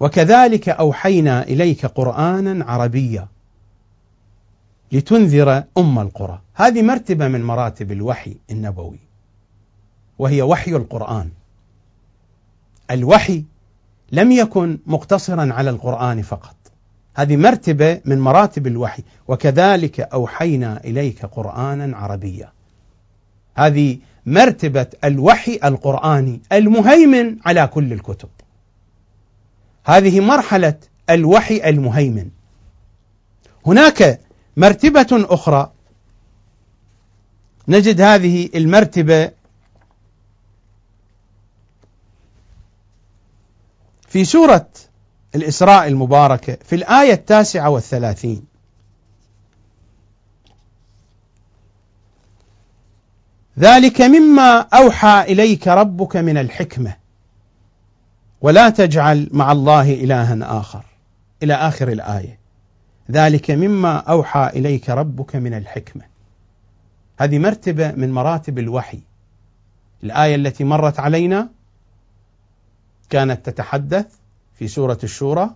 وكذلك 0.00 0.68
أوحينا 0.68 1.42
إليك 1.42 1.86
قرآنا 1.86 2.64
عربيا 2.64 3.28
لتنذر 4.92 5.64
أم 5.78 5.98
القرى. 5.98 6.40
هذه 6.54 6.82
مرتبة 6.82 7.28
من 7.28 7.42
مراتب 7.42 7.92
الوحي 7.92 8.36
النبوي 8.50 8.98
وهي 10.18 10.42
وحي 10.42 10.70
القرآن. 10.70 11.30
الوحي 12.90 13.44
لم 14.12 14.32
يكن 14.32 14.78
مقتصرا 14.86 15.52
على 15.52 15.70
القرآن 15.70 16.22
فقط. 16.22 16.56
هذه 17.14 17.36
مرتبة 17.36 18.00
من 18.04 18.18
مراتب 18.18 18.66
الوحي. 18.66 19.02
وكذلك 19.28 20.00
أوحينا 20.00 20.80
إليك 20.84 21.26
قرآنا 21.26 21.96
عربيا. 21.96 22.52
هذه 23.54 23.98
مرتبة 24.26 24.86
الوحي 25.04 25.60
القرآني 25.64 26.40
المهيمن 26.52 27.36
على 27.46 27.66
كل 27.66 27.92
الكتب. 27.92 28.28
هذه 29.84 30.20
مرحلة 30.20 30.78
الوحي 31.10 31.68
المهيمن. 31.68 32.30
هناك 33.66 34.20
مرتبة 34.56 35.06
أخرى. 35.12 35.70
نجد 37.68 38.00
هذه 38.00 38.48
المرتبة 38.54 39.30
في 44.08 44.24
سورة 44.24 44.66
الإسراء 45.34 45.88
المباركة 45.88 46.58
في 46.64 46.74
الآية 46.74 47.12
التاسعة 47.12 47.70
والثلاثين. 47.70 48.44
ذلك 53.58 54.00
مما 54.00 54.60
أوحى 54.60 55.24
إليك 55.28 55.68
ربك 55.68 56.16
من 56.16 56.38
الحكمة. 56.38 56.96
ولا 58.40 58.70
تجعل 58.70 59.28
مع 59.32 59.52
الله 59.52 59.94
إلها 59.94 60.58
آخر. 60.60 60.84
إلى 61.42 61.54
آخر 61.54 61.88
الآية. 61.88 62.38
ذلك 63.10 63.50
مما 63.50 63.96
أوحى 63.96 64.50
إليك 64.54 64.90
ربك 64.90 65.36
من 65.36 65.54
الحكمة. 65.54 66.02
هذه 67.18 67.38
مرتبة 67.38 67.92
من 67.92 68.12
مراتب 68.12 68.58
الوحي. 68.58 69.00
الآية 70.04 70.34
التي 70.34 70.64
مرت 70.64 71.00
علينا 71.00 71.48
كانت 73.10 73.46
تتحدث 73.46 74.06
في 74.54 74.68
سورة 74.68 74.98
الشورى 75.04 75.50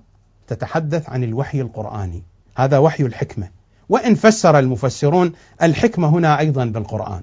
تتحدث 0.47 1.11
عن 1.11 1.25
الوحي 1.25 1.61
القرآني. 1.61 2.23
هذا 2.57 2.79
وحي 2.79 3.05
الحكمة. 3.05 3.49
وإن 3.89 4.15
فسر 4.15 4.59
المفسرون 4.59 5.33
الحكمة 5.63 6.09
هنا 6.09 6.39
أيضا 6.39 6.65
بالقرآن. 6.65 7.23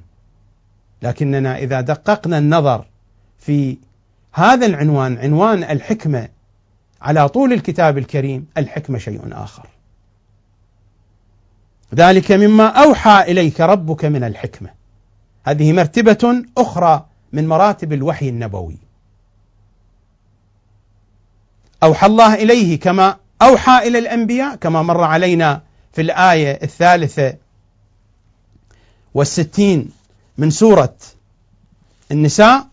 لكننا 1.01 1.57
إذا 1.57 1.81
دققنا 1.81 2.37
النظر 2.37 2.85
في 3.39 3.77
هذا 4.33 4.65
العنوان 4.65 5.17
عنوان 5.17 5.63
الحكمة 5.63 6.29
على 7.01 7.29
طول 7.29 7.53
الكتاب 7.53 7.97
الكريم 7.97 8.47
الحكمة 8.57 8.97
شيء 8.97 9.21
آخر. 9.31 9.67
ذلك 11.95 12.31
مما 12.31 12.67
أوحى 12.67 13.31
إليك 13.31 13.61
ربك 13.61 14.05
من 14.05 14.23
الحكمة. 14.23 14.69
هذه 15.43 15.73
مرتبة 15.73 16.43
أخرى 16.57 17.05
من 17.33 17.47
مراتب 17.47 17.93
الوحي 17.93 18.29
النبوي. 18.29 18.84
أوحى 21.85 22.07
الله 22.07 22.33
إليه 22.33 22.79
كما 22.79 23.17
أوحى 23.41 23.87
إلى 23.87 23.99
الأنبياء 23.99 24.55
كما 24.55 24.81
مر 24.81 25.03
علينا 25.03 25.61
في 25.93 26.01
الآية 26.01 26.59
الثالثة 26.63 27.35
والستين 29.13 29.91
من 30.37 30.49
سورة 30.49 30.95
النساء 32.11 32.67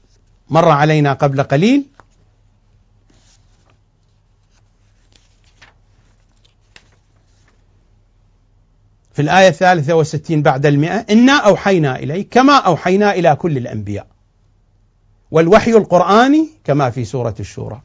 مر 0.50 0.68
علينا 0.68 1.12
قبل 1.12 1.42
قليل. 1.42 1.84
في 9.14 9.22
الآية 9.22 9.48
الثالثة 9.48 9.94
والستين 9.94 10.42
بعد 10.42 10.66
المئة 10.66 11.06
إنا 11.10 11.32
أوحينا 11.32 11.96
إليك 11.96 12.28
كما 12.28 12.56
أوحينا 12.56 13.14
إلى 13.14 13.36
كل 13.36 13.56
الأنبياء. 13.56 14.06
والوحي 15.30 15.70
القرآني 15.70 16.48
كما 16.64 16.90
في 16.90 17.04
سورة 17.04 17.34
الشورى. 17.40 17.80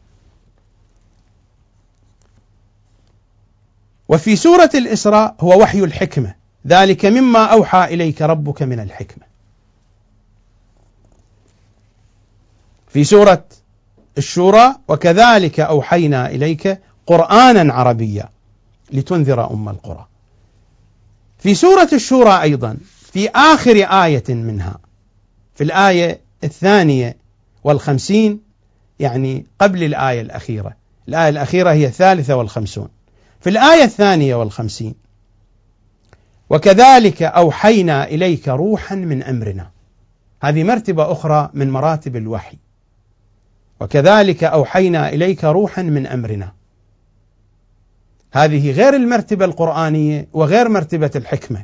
وفي 4.10 4.36
سورة 4.36 4.70
الإسراء 4.76 5.36
هو 5.40 5.62
وحي 5.62 5.80
الحكمة. 5.80 6.36
ذلك 6.68 7.06
مما 7.06 7.46
أوحى 7.46 7.84
إليك 7.84 8.22
ربك 8.22 8.64
من 8.64 8.80
الحكمة. 8.80 9.24
في 12.88 13.04
سورة 13.04 13.46
الشورى 14.18 14.76
وكذلك 14.88 15.60
أوحينا 15.60 16.30
إليك 16.30 16.82
قرآنا 17.08 17.74
عربيا 17.74 18.30
لتنذر 18.92 19.52
أم 19.52 19.70
القرى. 19.70 20.08
في 21.40 21.56
سورة 21.56 21.90
الشورى 21.94 22.42
أيضا 22.42 22.78
في 23.14 23.30
آخر 23.30 23.76
آية 23.76 24.24
منها 24.30 24.80
في 25.56 25.64
الآية 25.64 26.20
الثانية 26.44 27.18
والخمسين 27.64 28.40
يعني 29.00 29.46
قبل 29.62 29.84
الآية 29.84 30.22
الأخيرة. 30.22 30.74
الآية 31.08 31.30
الأخيرة 31.30 31.72
هي 31.72 31.86
الثالثة 31.86 32.36
والخمسون. 32.36 32.90
في 33.40 33.50
الآية 33.50 33.84
الثانية 33.84 34.36
والخمسين 34.36 34.96
وكذلك 36.50 37.24
أوحينا 37.24 38.08
إليك 38.08 38.48
روحا 38.48 38.96
من 38.96 39.24
أمرنا. 39.24 39.72
هذه 40.42 40.64
مرتبة 40.64 41.12
أخرى 41.12 41.50
من 41.54 41.70
مراتب 41.70 42.16
الوحي. 42.16 42.58
وكذلك 43.82 44.44
أوحينا 44.44 45.10
إليك 45.10 45.44
روحا 45.44 45.82
من 45.82 46.08
أمرنا. 46.08 46.54
هذه 48.32 48.72
غير 48.72 48.96
المرتبة 48.96 49.46
القرآنية 49.46 50.28
وغير 50.34 50.70
مرتبة 50.70 51.12
الحكمة. 51.16 51.64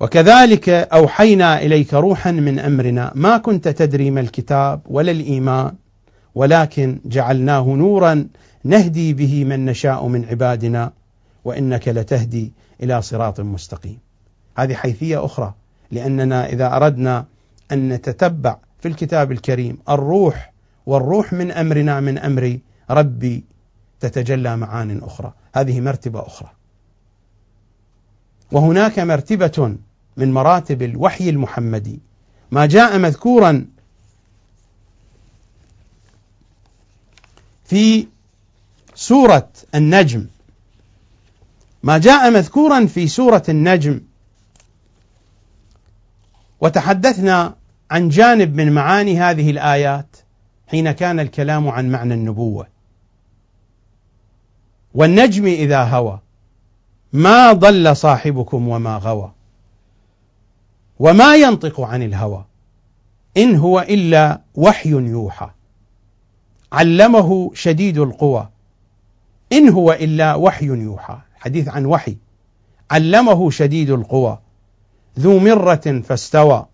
وكذلك 0.00 0.68
أوحينا 0.68 1.62
إليك 1.62 1.94
روحا 1.94 2.30
من 2.30 2.58
أمرنا. 2.58 3.12
ما 3.14 3.38
كنت 3.38 3.68
تدري 3.68 4.10
ما 4.10 4.20
الكتاب 4.20 4.80
ولا 4.86 5.10
الإيمان 5.10 5.74
ولكن 6.34 7.00
جعلناه 7.04 7.62
نورا 7.62 8.28
نهدي 8.68 9.12
به 9.12 9.44
من 9.44 9.64
نشاء 9.64 10.06
من 10.06 10.24
عبادنا 10.24 10.92
وإنك 11.44 11.88
لتهدي 11.88 12.52
إلى 12.82 13.02
صراط 13.02 13.40
مستقيم. 13.40 13.98
هذه 14.58 14.74
حيثية 14.74 15.24
أخرى 15.24 15.54
لأننا 15.90 16.46
إذا 16.46 16.76
أردنا 16.76 17.26
أن 17.72 17.88
نتتبع 17.88 18.56
في 18.80 18.88
الكتاب 18.88 19.32
الكريم 19.32 19.78
الروح 19.88 20.52
والروح 20.86 21.32
من 21.32 21.50
أمرنا 21.50 22.00
من 22.00 22.18
أمر 22.18 22.58
ربي 22.90 23.44
تتجلى 24.00 24.56
معان 24.56 25.02
أخرى. 25.02 25.32
هذه 25.54 25.80
مرتبة 25.80 26.26
أخرى. 26.26 26.50
وهناك 28.52 28.98
مرتبة 28.98 29.76
من 30.16 30.32
مراتب 30.32 30.82
الوحي 30.82 31.30
المحمدي. 31.30 32.00
ما 32.50 32.66
جاء 32.66 32.98
مذكورا 32.98 33.66
في 37.64 38.06
سورة 38.96 39.48
النجم. 39.74 40.26
ما 41.82 41.98
جاء 41.98 42.30
مذكورا 42.30 42.86
في 42.86 43.08
سورة 43.08 43.42
النجم. 43.48 44.00
وتحدثنا 46.60 47.54
عن 47.90 48.08
جانب 48.08 48.54
من 48.54 48.72
معاني 48.72 49.20
هذه 49.20 49.50
الآيات 49.50 50.16
حين 50.66 50.92
كان 50.92 51.20
الكلام 51.20 51.68
عن 51.68 51.90
معنى 51.90 52.14
النبوة. 52.14 52.66
والنجم 54.94 55.46
إذا 55.46 55.84
هوى 55.84 56.20
ما 57.12 57.52
ضل 57.52 57.96
صاحبكم 57.96 58.68
وما 58.68 58.96
غوى. 58.96 59.32
وما 60.98 61.36
ينطق 61.36 61.80
عن 61.80 62.02
الهوى 62.02 62.44
إن 63.36 63.56
هو 63.56 63.80
إلا 63.80 64.40
وحي 64.54 64.90
يوحى. 64.90 65.50
علمه 66.72 67.50
شديد 67.54 67.98
القوى. 67.98 68.48
إن 69.52 69.68
هو 69.68 69.92
إلا 69.92 70.34
وحي 70.34 70.66
يوحى. 70.66 71.18
حديث 71.40 71.68
عن 71.68 71.86
وحي. 71.86 72.16
علمه 72.90 73.50
شديد 73.50 73.90
القوى. 73.90 74.38
ذو 75.18 75.38
مرة 75.38 76.02
فاستوى. 76.08 76.66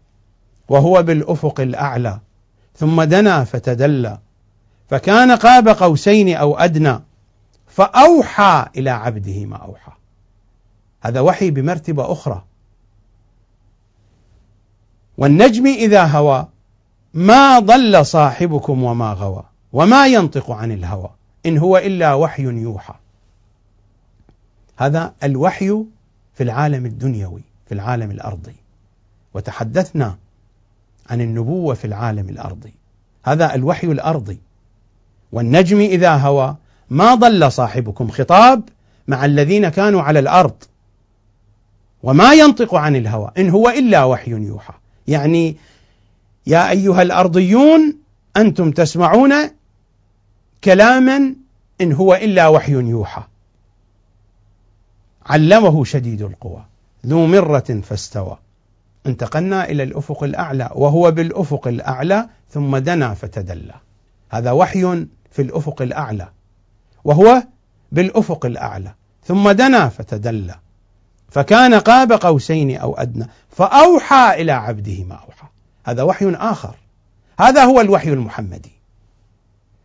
وهو 0.69 1.03
بالأفق 1.03 1.61
الأعلى. 1.61 2.21
ثم 2.77 3.03
دنا 3.03 3.45
فتدلى. 3.45 4.19
فكان 4.91 5.33
قاب 5.33 5.69
قوسين 5.69 6.37
أو 6.37 6.59
أدنى. 6.59 6.99
فأوحى 7.67 8.67
إلى 8.77 8.91
عبده 8.91 9.45
ما 9.47 9.57
أوحى. 9.57 9.93
هذا 11.01 11.21
وحي 11.21 11.51
بمرتبة 11.51 12.13
أخرى. 12.13 12.45
والنجم 15.19 15.67
إذا 15.67 16.05
هوى. 16.05 16.47
ما 17.15 17.59
ضل 17.59 18.07
صاحبكم 18.07 18.83
وما 18.83 19.13
غوى. 19.13 19.43
وما 19.73 20.07
ينطق 20.07 20.51
عن 20.51 20.73
الهوى. 20.73 21.11
إن 21.47 21.59
هو 21.59 21.77
إلا 21.77 22.15
وحي 22.15 22.43
يوحى. 22.43 22.95
هذا 24.77 25.15
الوحي 25.25 25.85
في 26.35 26.43
العالم 26.43 26.87
الدنيوي 26.87 27.43
في 27.67 27.75
العالم 27.75 28.11
الأرضي. 28.11 28.55
وتحدثنا 29.35 30.17
عن 31.11 31.21
النبوة 31.21 31.75
في 31.75 31.85
العالم 31.85 32.29
الأرضي. 32.29 32.75
هذا 33.25 33.55
الوحي 33.55 33.87
الأرضي. 33.87 34.39
والنجم 35.33 35.81
إذا 35.81 36.17
هوى 36.17 36.57
ما 36.91 37.15
ضل 37.15 37.53
صاحبكم 37.53 38.11
خطاب 38.11 38.63
مع 39.09 39.25
الذين 39.25 39.69
كانوا 39.69 40.03
على 40.03 40.19
الأرض. 40.19 40.55
وما 42.03 42.33
ينطق 42.33 42.75
عن 42.75 42.97
الهوى 42.97 43.31
إن 43.39 43.51
هو 43.51 43.69
إلا 43.69 44.05
وحي 44.05 44.31
يوحى. 44.31 44.75
يعني 45.09 45.57
يا 46.47 46.71
أيها 46.71 47.03
الأرضيون 47.03 47.97
أنتم 48.37 48.71
تسمعون 48.71 49.33
كلاما 50.65 51.35
إن 51.81 51.93
هو 51.93 52.15
إلا 52.15 52.49
وحي 52.49 52.73
يوحى. 52.73 53.23
علمه 55.27 55.85
شديد 55.85 56.23
القوى 56.23 56.65
ذو 57.07 57.27
مرة 57.27 57.81
فاستوى. 57.83 58.39
انتقلنا 59.07 59.65
إلى 59.65 59.83
الأفق 59.83 60.23
الأعلى 60.23 60.71
وهو 60.75 61.11
بالأفق 61.11 61.69
الأعلى 61.69 62.29
ثم 62.51 62.77
دنا 62.77 63.15
فتدلى. 63.15 63.75
هذا 64.31 64.51
وحي 64.51 65.07
في 65.31 65.43
الأفق 65.43 65.83
الأعلى 65.83 66.29
وهو 67.05 67.43
بالأفق 67.93 68.47
الأعلى 68.47 68.95
ثم 69.25 69.51
دنا 69.51 69.89
فتدلى. 69.89 70.55
فكان 71.29 71.75
قاب 71.75 72.13
قوسين 72.13 72.77
أو 72.77 72.95
أدنى 72.95 73.27
فأوحى 73.51 74.43
إلى 74.43 74.53
عبده 74.53 75.05
ما 75.05 75.15
أوحى. 75.15 75.47
هذا 75.85 76.03
وحي 76.03 76.35
آخر. 76.35 76.75
هذا 77.41 77.65
هو 77.65 77.81
الوحي 77.81 78.13
المحمدي. 78.13 78.72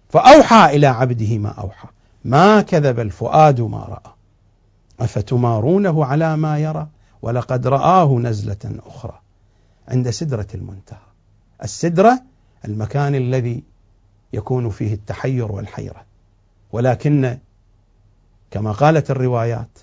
فأوحى 0.09 0.75
إلى 0.75 0.87
عبده 0.87 1.37
ما 1.37 1.49
أوحى. 1.49 1.87
ما 2.25 2.61
كذب 2.61 2.99
الفؤاد 2.99 3.61
ما 3.61 3.77
رأى. 3.77 4.13
أفتمارونه 4.99 6.05
على 6.05 6.37
ما 6.37 6.59
يرى؟ 6.59 6.87
ولقد 7.21 7.67
رآه 7.67 8.19
نزلة 8.19 8.79
أخرى 8.85 9.19
عند 9.87 10.09
سدرة 10.09 10.47
المنتهى. 10.55 10.97
السدرة 11.63 12.21
المكان 12.65 13.15
الذي 13.15 13.63
يكون 14.33 14.69
فيه 14.69 14.93
التحير 14.93 15.51
والحيرة. 15.51 16.05
ولكن 16.71 17.37
كما 18.51 18.71
قالت 18.71 19.11
الروايات 19.11 19.79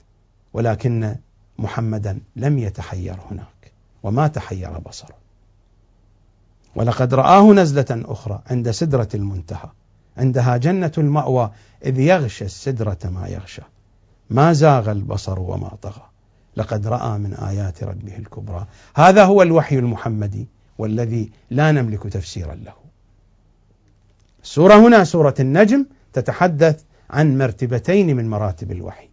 ولكن 0.53 1.17
محمدا 1.59 2.21
لم 2.37 2.59
يتحير 2.59 3.17
هناك 3.31 3.73
وما 4.03 4.29
تحير 4.29 4.79
بصره. 4.79 5.17
ولقد 6.77 7.15
رآه 7.15 7.53
نزلة 7.53 7.87
أخرى 7.91 8.43
عند 8.47 8.71
سدرة 8.71 9.09
المنتهى. 9.15 9.69
عندها 10.17 10.57
جنة 10.57 10.93
المأوى 10.99 11.51
إذ 11.85 11.99
يغشى 11.99 12.45
السدرة 12.45 12.99
ما 13.05 13.29
يغشى. 13.29 13.63
ما 14.31 14.53
زاغ 14.53 14.91
البصر 14.91 15.41
وما 15.41 15.69
طغى. 15.83 16.03
لقد 16.57 16.87
رأى 16.87 17.19
من 17.19 17.35
آيات 17.35 17.85
ربه 17.85 18.17
الكبرى. 18.17 18.67
هذا 18.97 19.25
هو 19.25 19.43
الوحي 19.43 19.79
المحمدي 19.79 20.49
والذي 20.79 21.31
لا 21.51 21.73
نملك 21.73 22.03
تفسيرا 22.03 22.55
له. 22.55 22.73
السورة 24.43 24.75
هنا 24.75 25.05
سورة 25.05 25.35
النجم 25.41 25.87
تتحدث 26.13 26.83
عن 27.11 27.39
مرتبتين 27.39 28.17
من 28.17 28.31
مراتب 28.31 28.73
الوحي. 28.73 29.09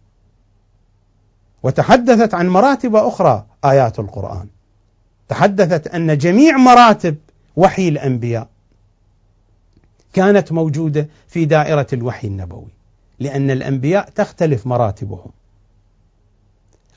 وتحدثت 1.62 2.34
عن 2.34 2.48
مراتب 2.48 2.96
أخرى 2.96 3.46
آيات 3.64 3.98
القرآن. 3.98 4.46
تحدثت 5.28 5.86
أن 5.86 6.18
جميع 6.18 6.56
مراتب 6.56 7.16
وحي 7.56 7.88
الأنبياء 7.88 8.48
كانت 10.12 10.52
موجودة 10.52 11.08
في 11.28 11.44
دائرة 11.44 11.86
الوحي 11.92 12.28
النبوي 12.28 12.68
لأن 13.20 13.50
الأنبياء 13.50 14.10
تختلف 14.10 14.66
مراتبهم. 14.66 15.30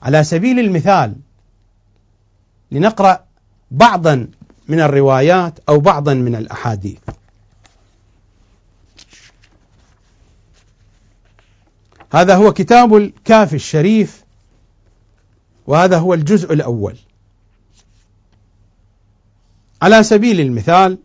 على 0.01 0.23
سبيل 0.23 0.59
المثال 0.59 1.15
لنقرأ 2.71 3.25
بعضا 3.71 4.27
من 4.67 4.79
الروايات 4.79 5.59
أو 5.69 5.79
بعضا 5.79 6.13
من 6.13 6.35
الأحاديث. 6.35 6.99
هذا 12.11 12.35
هو 12.35 12.53
كتاب 12.53 12.95
الكافي 12.95 13.55
الشريف 13.55 14.23
وهذا 15.67 15.97
هو 15.97 16.13
الجزء 16.13 16.53
الأول. 16.53 16.97
على 19.81 20.03
سبيل 20.03 20.39
المثال 20.39 20.97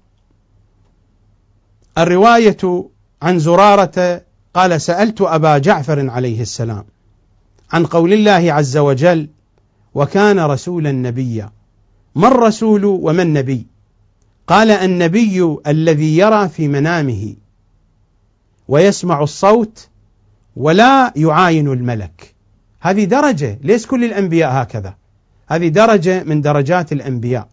الرواية 1.99 2.91
عن 3.23 3.39
زرارة 3.39 4.23
قال 4.55 4.81
سألت 4.81 5.21
أبا 5.21 5.59
جعفر 5.59 6.11
عليه 6.11 6.43
السلام 6.43 6.85
عن 7.73 7.87
قول 7.87 8.13
الله 8.13 8.53
عز 8.53 8.77
وجل 8.77 9.29
وكان 9.95 10.41
رسولا 10.41 10.93
نبيا. 10.93 11.51
ما 12.15 12.29
الرسول 12.29 12.85
وما 12.85 13.23
النبي؟ 13.23 13.67
قال 14.47 14.71
النبي 14.71 15.57
الذي 15.67 16.19
يرى 16.19 16.49
في 16.49 16.69
منامه 16.69 17.35
ويسمع 18.69 19.23
الصوت 19.23 19.89
ولا 20.57 21.13
يعاين 21.17 21.69
الملك. 21.69 22.35
هذه 22.81 23.05
درجة 23.05 23.59
ليس 23.63 23.87
كل 23.87 24.05
الأنبياء 24.05 24.63
هكذا. 24.63 24.95
هذه 25.47 25.69
درجة 25.69 26.25
من 26.25 26.41
درجات 26.41 26.93
الأنبياء. 26.93 27.49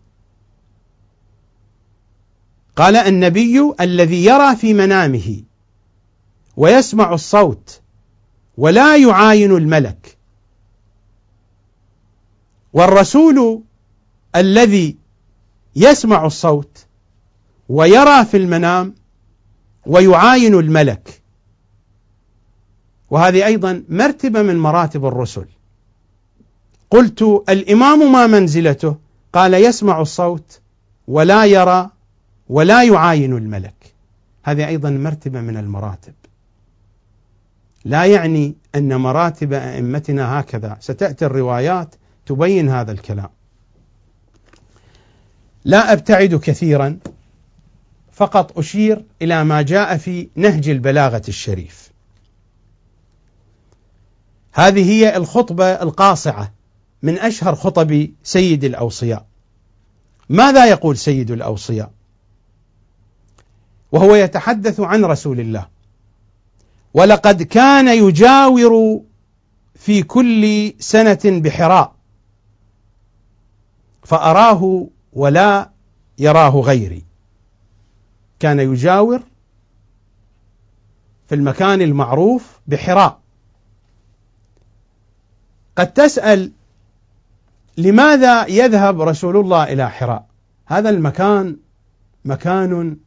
قال 2.77 2.95
النبي 2.95 3.73
الذي 3.81 4.25
يرى 4.25 4.55
في 4.55 4.73
منامه 4.73 5.43
ويسمع 6.57 7.13
الصوت 7.13 7.81
ولا 8.57 8.95
يعاين 8.95 9.51
الملك. 9.51 10.17
والرسول 12.73 13.61
الذي 14.35 14.95
يسمع 15.75 16.25
الصوت 16.25 16.85
ويرى 17.69 18.25
في 18.25 18.37
المنام 18.37 18.95
ويعاين 19.85 20.53
الملك. 20.53 21.21
وهذه 23.09 23.45
أيضا 23.45 23.83
مرتبة 23.89 24.41
من 24.41 24.59
مراتب 24.59 25.05
الرسل. 25.05 25.45
قلت 26.91 27.21
الإمام 27.49 28.11
ما 28.11 28.27
منزلته؟ 28.27 28.95
قال 29.33 29.53
يسمع 29.53 30.01
الصوت 30.01 30.59
ولا 31.07 31.45
يرى 31.45 31.89
ولا 32.49 32.83
يعاين 32.83 33.37
الملك. 33.37 33.93
هذه 34.43 34.67
أيضا 34.67 34.89
مرتبة 34.89 35.41
من 35.41 35.57
المراتب. 35.57 36.13
لا 37.85 38.05
يعني 38.05 38.55
أن 38.75 38.95
مراتب 38.95 39.53
أئمتنا 39.53 40.39
هكذا. 40.39 40.77
ستأتي 40.79 41.25
الروايات 41.25 41.95
تبين 42.25 42.69
هذا 42.69 42.91
الكلام. 42.91 43.29
لا 45.65 45.93
أبتعد 45.93 46.35
كثيرا. 46.35 46.99
فقط 48.11 48.57
أشير 48.57 49.05
إلى 49.21 49.43
ما 49.43 49.61
جاء 49.61 49.97
في 49.97 50.29
نهج 50.35 50.69
البلاغة 50.69 51.21
الشريف. 51.27 51.91
هذه 54.53 54.91
هي 54.91 55.17
الخطبة 55.17 55.65
القاصعة 55.65 56.53
من 57.03 57.19
أشهر 57.19 57.55
خطب 57.55 58.09
سيد 58.23 58.63
الأوصياء. 58.63 59.25
ماذا 60.29 60.65
يقول 60.65 60.97
سيد 60.97 61.31
الأوصياء؟ 61.31 61.91
وهو 63.91 64.15
يتحدث 64.15 64.79
عن 64.79 65.05
رسول 65.05 65.39
الله. 65.39 65.67
ولقد 66.93 67.43
كان 67.43 67.87
يجاور 67.87 69.01
في 69.75 70.03
كل 70.03 70.73
سنة 70.79 71.19
بحراء 71.25 71.95
فأراه 74.03 74.87
ولا 75.13 75.69
يراه 76.19 76.49
غيري. 76.49 77.03
كان 78.39 78.59
يجاور 78.59 79.21
في 81.27 81.35
المكان 81.35 81.81
المعروف 81.81 82.59
بحراء. 82.67 83.19
قد 85.75 85.93
تسأل 85.93 86.51
لماذا 87.77 88.47
يذهب 88.47 89.01
رسول 89.01 89.37
الله 89.37 89.63
إلى 89.63 89.89
حراء؟ 89.89 90.25
هذا 90.65 90.89
المكان 90.89 91.57
مكان 92.25 92.97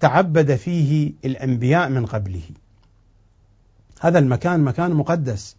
تعبد 0.00 0.54
فيه 0.54 1.12
الأنبياء 1.24 1.88
من 1.88 2.06
قبله. 2.06 2.42
هذا 4.00 4.18
المكان 4.18 4.60
مكان 4.60 4.90
مقدس. 4.90 5.56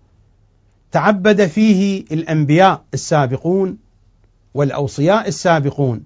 تعبد 0.91 1.45
فيه 1.45 2.05
الأنبياء 2.11 2.83
السابقون 2.93 3.77
والأوصياء 4.53 5.27
السابقون. 5.27 6.03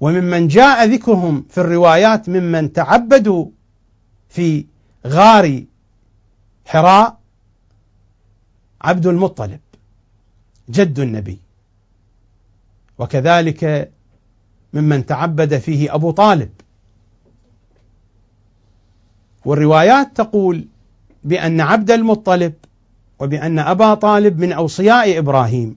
وممن 0.00 0.48
جاء 0.48 0.84
ذكرهم 0.84 1.44
في 1.50 1.58
الروايات 1.58 2.28
ممن 2.28 2.72
تعبدوا 2.72 3.46
في 4.28 4.66
غار 5.06 5.64
حراء 6.66 7.18
عبد 8.80 9.06
المطلب 9.06 9.60
جد 10.70 10.98
النبي. 10.98 11.38
وكذلك 12.98 13.90
ممن 14.72 15.06
تعبد 15.06 15.58
فيه 15.58 15.94
أبو 15.94 16.10
طالب 16.10 16.50
والروايات 19.44 20.16
تقول 20.16 20.66
بأن 21.24 21.60
عبد 21.60 21.90
المطلب 21.90 22.52
وبأن 23.18 23.58
أبا 23.58 23.94
طالب 23.94 24.38
من 24.38 24.52
أوصياء 24.52 25.18
إبراهيم 25.18 25.76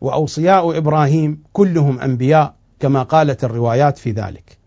وأوصياء 0.00 0.78
إبراهيم 0.78 1.42
كلهم 1.52 2.00
أنبياء 2.00 2.54
كما 2.80 3.02
قالت 3.02 3.44
الروايات 3.44 3.98
في 3.98 4.10
ذلك. 4.10 4.58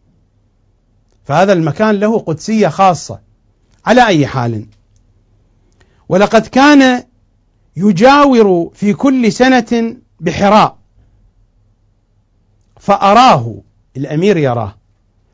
فهذا 1.25 1.53
المكان 1.53 1.95
له 1.95 2.19
قدسية 2.19 2.67
خاصة 2.67 3.19
على 3.85 4.07
أي 4.07 4.27
حال. 4.27 4.65
ولقد 6.09 6.47
كان 6.47 7.03
يجاور 7.77 8.71
في 8.73 8.93
كل 8.93 9.31
سنة 9.31 9.95
بحراء 10.19 10.77
فأراه 12.79 13.55
الأمير 13.97 14.37
يراه 14.37 14.75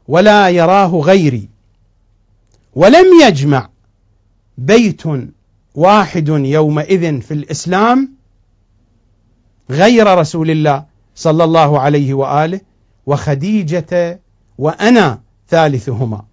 ولا 0.08 0.50
يراه 0.50 0.88
غيري 0.88 1.53
ولم 2.76 3.06
يجمع 3.22 3.70
بيت 4.58 5.04
واحد 5.76 6.28
يومئذ 6.30 7.22
في 7.22 7.34
الإسلام 7.34 8.14
غير 9.70 10.18
رسول 10.18 10.52
الله 10.52 10.86
صلى 11.16 11.44
الله 11.44 11.80
عليه 11.80 12.14
وآله 12.14 12.62
وخديجة 13.06 14.20
وأنا 14.58 15.22
ثالثهما. 15.50 16.26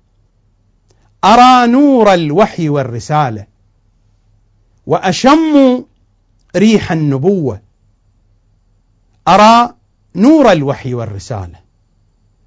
أرى 1.24 1.72
نور 1.72 2.14
الوحي 2.14 2.68
والرسالة 2.68 3.46
وأشم 4.86 5.84
ريح 6.56 6.92
النبوة. 6.92 7.60
أرى 9.28 9.74
نور 10.16 10.52
الوحي 10.52 10.94
والرسالة 10.94 11.60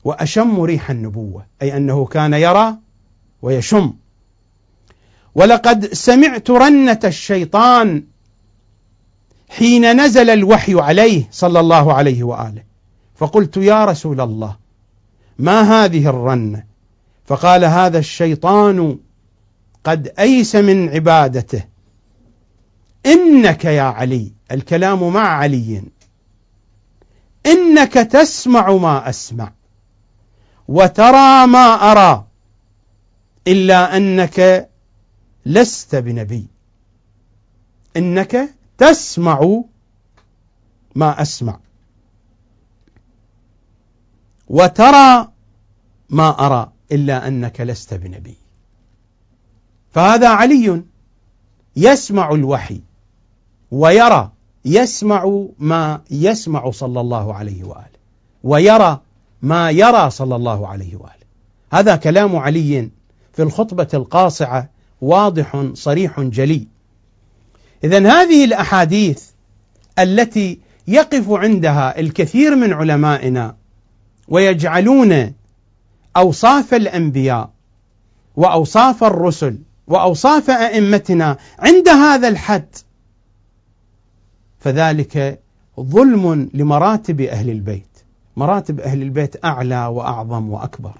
وأشم 0.03 0.61
ريح 0.61 0.89
النبوة 0.89 1.45
أي 1.61 1.77
أنه 1.77 2.05
كان 2.05 2.33
يرى 2.33 2.77
ويشم. 3.43 3.93
ولقد 5.35 5.93
سمعت 5.93 6.51
رنة 6.51 6.99
الشيطان 7.03 8.03
حين 9.49 10.01
نزل 10.01 10.29
الوحي 10.29 10.81
عليه 10.81 11.27
صلى 11.31 11.59
الله 11.59 11.93
عليه 11.93 12.23
وآله. 12.23 12.63
فقلت 13.15 13.57
يا 13.57 13.85
رسول 13.85 14.21
الله 14.21 14.55
ما 15.39 15.61
هذه 15.61 16.09
الرنة؟ 16.09 16.63
فقال 17.25 17.65
هذا 17.65 17.99
الشيطان 17.99 18.97
قد 19.83 20.13
أيس 20.19 20.55
من 20.55 20.89
عبادته. 20.89 21.63
إنك 23.05 23.65
يا 23.65 23.81
علي 23.81 24.31
الكلام 24.51 25.13
مع 25.13 25.27
علي. 25.27 25.83
إنك 27.45 27.93
تسمع 27.93 28.71
ما 28.71 29.09
أسمع 29.09 29.51
وترى 30.67 31.47
ما 31.47 31.91
أرى. 31.91 32.25
إلا 33.47 33.97
أنك 33.97 34.69
لست 35.45 35.95
بنبي. 35.95 36.47
إنك 37.97 38.49
تسمع 38.77 39.61
ما 40.95 41.21
أسمع. 41.21 41.59
وترى 44.47 45.27
ما 46.09 46.45
أرى 46.45 46.71
إلا 46.91 47.27
أنك 47.27 47.61
لست 47.61 47.93
بنبي. 47.93 48.37
فهذا 49.91 50.29
علي 50.29 50.83
يسمع 51.75 52.31
الوحي 52.31 52.81
ويرى 53.71 54.31
يسمع 54.65 55.45
ما 55.59 56.01
يسمع 56.11 56.71
صلى 56.71 57.01
الله 57.01 57.33
عليه 57.33 57.63
وآله 57.63 57.99
ويرى 58.43 59.01
ما 59.41 59.69
يرى 59.71 60.09
صلى 60.09 60.35
الله 60.35 60.67
عليه 60.67 60.95
وآله. 60.95 61.23
هذا 61.73 61.95
كلام 61.95 62.35
علي 62.35 62.89
في 63.33 63.43
الخطبة 63.43 63.87
القاصعة 63.93 64.69
واضح 65.01 65.65
صريح 65.73 66.21
جلي. 66.21 66.67
إذا 67.83 67.97
هذه 67.97 68.45
الأحاديث 68.45 69.23
التي 69.99 70.59
يقف 70.87 71.31
عندها 71.31 71.99
الكثير 71.99 72.55
من 72.55 72.73
علمائنا 72.73 73.55
ويجعلون 74.27 75.33
أوصاف 76.17 76.73
الأنبياء 76.73 77.49
وأوصاف 78.35 79.03
الرسل 79.03 79.59
وأوصاف 79.87 80.49
أئمتنا 80.49 81.37
عند 81.59 81.87
هذا 81.89 82.27
الحد 82.27 82.75
فذلك 84.59 85.39
ظلم 85.79 86.49
لمراتب 86.53 87.21
أهل 87.21 87.49
البيت. 87.49 87.87
مراتب 88.37 88.79
أهل 88.79 89.01
البيت 89.01 89.45
أعلى 89.45 89.85
وأعظم 89.85 90.49
وأكبر. 90.49 90.97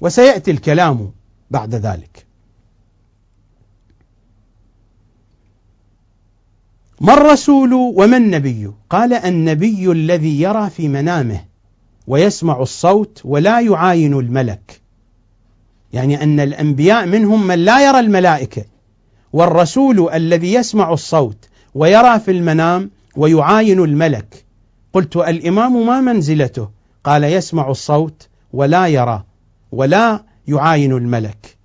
وسيأتي 0.00 0.50
الكلام 0.50 1.12
بعد 1.52 1.74
ذلك. 1.74 2.26
ما 7.00 7.14
الرسول 7.14 7.72
وما 7.72 8.16
النبي؟ 8.16 8.70
قال 8.90 9.12
النبي 9.12 9.92
الذي 9.92 10.40
يرى 10.40 10.70
في 10.70 10.88
منامه 10.88 11.44
ويسمع 12.06 12.62
الصوت 12.62 13.20
ولا 13.24 13.60
يعاين 13.60 14.14
الملك. 14.18 14.80
يعني 15.92 16.22
أن 16.22 16.40
الأنبياء 16.40 17.06
منهم 17.06 17.46
من 17.46 17.58
لا 17.58 17.88
يرى 17.88 18.00
الملائكة 18.00 18.64
والرسول 19.32 20.08
الذي 20.12 20.54
يسمع 20.54 20.92
الصوت 20.92 21.48
ويرى 21.74 22.20
في 22.20 22.30
المنام 22.30 22.90
ويعاين 23.16 23.80
الملك. 23.80 24.44
قلت 24.92 25.16
الإمام 25.16 25.86
ما 25.86 26.00
منزلته؟ 26.00 26.68
قال 27.04 27.24
يسمع 27.24 27.70
الصوت 27.70 28.28
ولا 28.52 28.86
يرى 28.86 29.24
ولا 29.72 30.31
يعاين 30.48 30.92
الملك. 30.92 31.56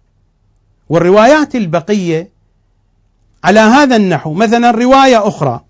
والروايات 0.90 1.56
البقية 1.56 2.30
على 3.44 3.60
هذا 3.60 3.96
النحو 3.96 4.34
مثلا 4.34 4.72
رواية 4.72 5.28
أخرى 5.28 5.62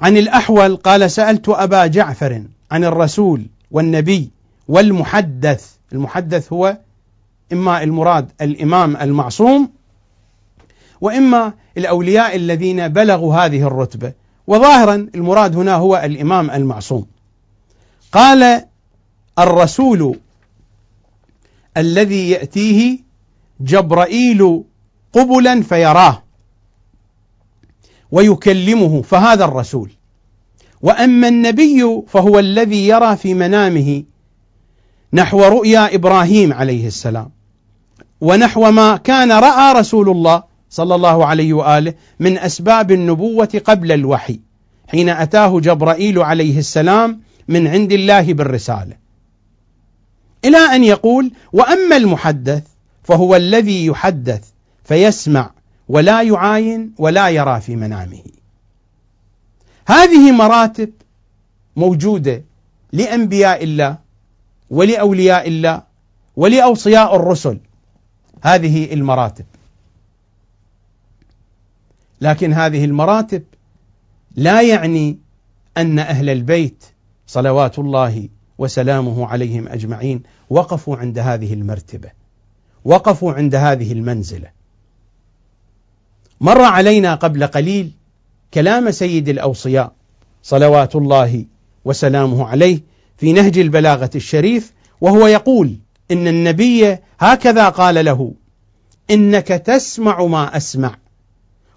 عن 0.00 0.16
الأحول 0.16 0.76
قال 0.76 1.10
سألت 1.10 1.48
أبا 1.48 1.86
جعفر 1.86 2.42
عن 2.70 2.84
الرسول 2.84 3.46
والنبي 3.70 4.30
والمحدث. 4.68 5.70
المحدث 5.92 6.52
هو 6.52 6.78
إما 7.52 7.82
المراد 7.82 8.30
الإمام 8.40 8.96
المعصوم 8.96 9.70
وإما 11.00 11.52
الأولياء 11.78 12.36
الذين 12.36 12.88
بلغوا 12.88 13.34
هذه 13.34 13.66
الرتبة. 13.66 14.12
وظاهرا 14.46 15.06
المراد 15.14 15.56
هنا 15.56 15.74
هو 15.74 15.96
الإمام 16.04 16.50
المعصوم. 16.50 17.06
قال 18.12 18.64
الرسول 19.38 20.18
الذي 21.80 22.30
يأتيه 22.30 22.98
جبرائيل 23.60 24.62
قبلا 25.12 25.62
فيراه 25.62 26.22
ويكلمه 28.10 29.02
فهذا 29.02 29.44
الرسول. 29.44 29.90
وأما 30.82 31.28
النبي 31.28 32.02
فهو 32.08 32.38
الذي 32.38 32.88
يرى 32.88 33.16
في 33.16 33.34
منامه 33.34 34.02
نحو 35.12 35.44
رؤيا 35.44 35.94
إبراهيم 35.94 36.52
عليه 36.52 36.86
السلام. 36.86 37.30
ونحو 38.20 38.70
ما 38.70 38.96
كان 38.96 39.32
رأى 39.32 39.80
رسول 39.80 40.08
الله 40.08 40.42
صلى 40.70 40.94
الله 40.94 41.26
عليه 41.26 41.52
وآله 41.52 41.94
من 42.20 42.38
أسباب 42.38 42.90
النبوة 42.90 43.62
قبل 43.64 43.92
الوحي 43.92 44.40
حين 44.88 45.08
أتاه 45.08 45.60
جبرائيل 45.60 46.18
عليه 46.18 46.58
السلام 46.58 47.20
من 47.48 47.66
عند 47.66 47.92
الله 47.92 48.32
بالرسالة. 48.32 48.99
إلى 50.44 50.58
أن 50.58 50.84
يقول 50.84 51.32
وأما 51.52 51.96
المحدث 51.96 52.62
فهو 53.02 53.36
الذي 53.36 53.86
يحدث 53.86 54.48
فيسمع 54.84 55.50
ولا 55.88 56.22
يعاين 56.22 56.92
ولا 56.98 57.28
يرى 57.28 57.60
في 57.60 57.76
منامه. 57.76 58.22
هذه 59.86 60.32
مراتب 60.32 60.90
موجودة 61.76 62.42
لأنبياء 62.92 63.64
الله 63.64 63.98
ولأولياء 64.70 65.48
الله 65.48 65.82
ولأوصياء 66.36 67.16
الرسل. 67.16 67.58
هذه 68.42 68.92
المراتب. 68.92 69.44
لكن 72.20 72.52
هذه 72.52 72.84
المراتب 72.84 73.42
لا 74.36 74.62
يعني 74.62 75.18
أن 75.76 75.98
أهل 75.98 76.30
البيت 76.30 76.84
صلوات 77.26 77.78
الله 77.78 78.28
وسلامه 78.60 79.26
عليهم 79.26 79.68
أجمعين. 79.68 80.22
وقفوا 80.50 80.96
عند 80.96 81.18
هذه 81.18 81.54
المرتبة. 81.54 82.10
وقفوا 82.84 83.32
عند 83.32 83.54
هذه 83.54 83.92
المنزلة. 83.92 84.48
مر 86.40 86.62
علينا 86.62 87.14
قبل 87.14 87.46
قليل 87.46 87.92
كلام 88.54 88.90
سيد 88.90 89.28
الأوصياء 89.28 89.92
صلوات 90.42 90.96
الله 90.96 91.44
وسلامه 91.84 92.48
عليه 92.48 92.80
في 93.18 93.32
نهج 93.32 93.58
البلاغة 93.58 94.10
الشريف 94.14 94.72
وهو 95.00 95.26
يقول 95.26 95.76
إن 96.10 96.28
النبي 96.28 96.98
هكذا 97.20 97.68
قال 97.68 98.04
له 98.04 98.32
إنك 99.10 99.48
تسمع 99.48 100.24
ما 100.24 100.56
أسمع 100.56 100.96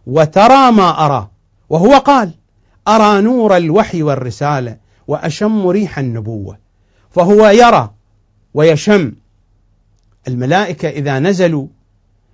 وترى 0.07 0.71
ما 0.71 1.05
أرى. 1.05 1.29
وهو 1.69 1.97
قال 1.97 2.31
أرى 2.87 3.21
نور 3.21 3.57
الوحي 3.57 4.03
والرسالة 4.03 4.77
وأشم 5.07 5.67
ريح 5.67 5.99
النبوة. 5.99 6.62
فهو 7.13 7.47
يرى 7.47 7.93
ويشم. 8.53 9.11
الملائكة 10.27 10.89
إذا 10.89 11.19
نزلوا 11.19 11.67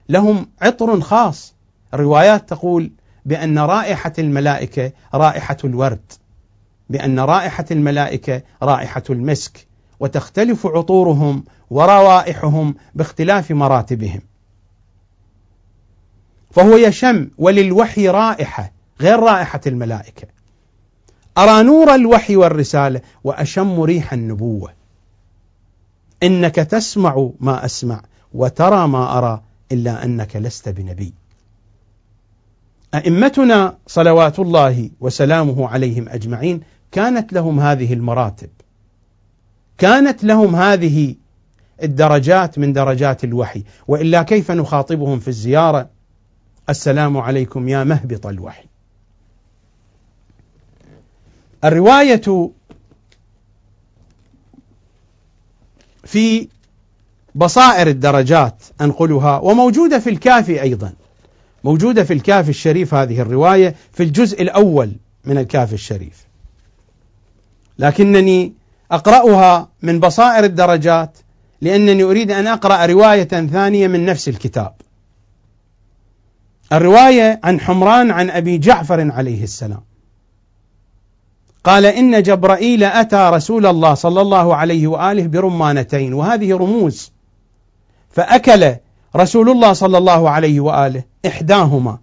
لهم 0.09 0.47
عطر 0.61 1.01
خاص. 1.01 1.53
الروايات 1.93 2.49
تقول 2.49 2.91
بأن 3.25 3.59
رائحة 3.59 4.13
الملائكة 4.19 4.91
رائحة 5.13 5.57
الورد 5.63 6.11
بأن 6.89 7.19
رائحة 7.19 7.65
الملائكة 7.71 8.41
رائحة 8.63 9.03
المسك 9.09 9.67
وتختلف 9.99 10.67
عطورهم 10.67 11.43
وروائحهم 11.69 12.75
باختلاف 12.95 13.51
مراتبهم. 13.51 14.21
فهو 16.51 16.77
يشم 16.77 17.29
وللوحي 17.37 18.09
رائحة 18.09 18.71
غير 19.01 19.19
رائحة 19.19 19.61
الملائكة. 19.67 20.27
أرى 21.37 21.63
نور 21.63 21.95
الوحي 21.95 22.35
والرسالة 22.35 23.01
وأشم 23.23 23.81
ريح 23.81 24.13
النبوة. 24.13 24.73
إنك 26.23 26.55
تسمع 26.55 27.29
ما 27.39 27.65
أسمع 27.65 28.01
وترى 28.33 28.87
ما 28.87 29.17
أرى 29.17 29.41
إلا 29.71 30.03
أنك 30.03 30.35
لست 30.35 30.69
بنبي. 30.69 31.13
أئمتنا 32.93 33.77
صلوات 33.87 34.39
الله 34.39 34.89
وسلامه 34.99 35.67
عليهم 35.67 36.09
أجمعين 36.09 36.61
كانت 36.91 37.33
لهم 37.33 37.59
هذه 37.59 37.93
المراتب. 37.93 38.49
كانت 39.77 40.23
لهم 40.23 40.55
هذه 40.55 41.15
الدرجات 41.83 42.59
من 42.59 42.73
درجات 42.73 43.23
الوحي. 43.23 43.63
وإلا 43.87 44.23
كيف 44.23 44.51
نخاطبهم 44.51 45.19
في 45.19 45.27
الزيارة؟ 45.27 45.89
السلام 46.69 47.17
عليكم 47.17 47.67
يا 47.67 47.83
مهبط 47.83 48.27
الوحي. 48.27 48.68
الرواية 51.63 52.51
في 56.03 56.47
بصائر 57.35 57.87
الدرجات 57.87 58.63
أنقلها 58.81 59.39
وموجودة 59.39 59.99
في 59.99 60.09
الكافي 60.09 60.61
أيضا. 60.61 60.93
موجودة 61.63 62.03
في 62.03 62.13
الكاف 62.13 62.49
الشريف 62.49 62.93
هذه 62.93 63.21
الرواية 63.21 63.75
في 63.93 64.03
الجزء 64.03 64.41
الأول 64.41 64.91
من 65.25 65.37
الكاف 65.37 65.73
الشريف. 65.73 66.25
لكنني 67.79 68.53
أقرأها 68.91 69.69
من 69.81 69.99
بصائر 69.99 70.43
الدرجات 70.43 71.17
لأنني 71.61 72.03
أريد 72.03 72.31
أن 72.31 72.47
أقرأ 72.47 72.85
رواية 72.85 73.23
ثانية 73.27 73.87
من 73.87 74.05
نفس 74.05 74.29
الكتاب. 74.29 74.73
الرواية 76.73 77.39
عن 77.43 77.59
حمران 77.59 78.11
عن 78.11 78.29
أبي 78.29 78.57
جعفر 78.57 79.11
عليه 79.11 79.43
السلام. 79.43 79.88
قال 81.63 81.85
إن 81.85 82.23
جبرائيل 82.23 82.83
أتى 82.83 83.29
رسول 83.33 83.65
الله 83.65 83.93
صلى 83.93 84.21
الله 84.21 84.55
عليه 84.55 84.87
وآله 84.87 85.27
برمانتين 85.27 86.13
وهذه 86.13 86.57
رموز. 86.57 87.11
فأكل 88.09 88.75
رسول 89.15 89.49
الله 89.49 89.73
صلى 89.73 89.97
الله 89.97 90.29
عليه 90.29 90.59
وآله 90.59 91.03
إحداهما 91.25 91.97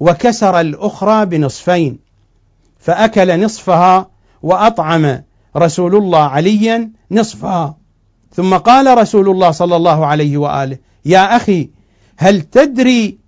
وكسر 0.00 0.60
الأخرى 0.60 1.26
بنصفين. 1.26 1.98
فأكل 2.78 3.44
نصفها 3.44 4.10
وأطعم 4.42 5.22
رسول 5.56 5.96
الله 5.96 6.22
عليا 6.22 6.90
نصفها. 7.10 7.76
ثم 8.34 8.56
قال 8.56 8.98
رسول 8.98 9.30
الله 9.30 9.50
صلى 9.50 9.76
الله 9.76 10.06
عليه 10.06 10.36
وآله 10.36 10.78
يا 11.04 11.36
أخي 11.36 11.70
هل 12.16 12.40
تدري 12.42 13.18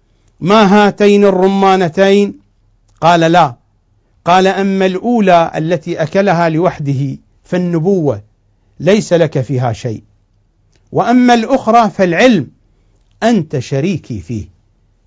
ما 0.41 0.87
هاتين 0.87 1.25
الرمانتين؟ 1.25 2.41
قال 3.01 3.21
لا. 3.21 3.62
قال 4.25 4.47
أما 4.47 4.87
الأولى 4.87 5.53
التي 5.57 6.03
أكلها 6.03 6.49
لوحده 6.49 7.19
فالنبوة 7.45 8.23
ليس 8.81 9.13
لك 9.13 9.41
فيها 9.41 9.73
شيء. 9.73 10.03
وأما 10.93 11.35
الأخرى 11.35 11.91
فالعلم 11.91 12.49
أنت 13.23 13.59
شريكي 13.59 14.21
فيه. 14.21 14.49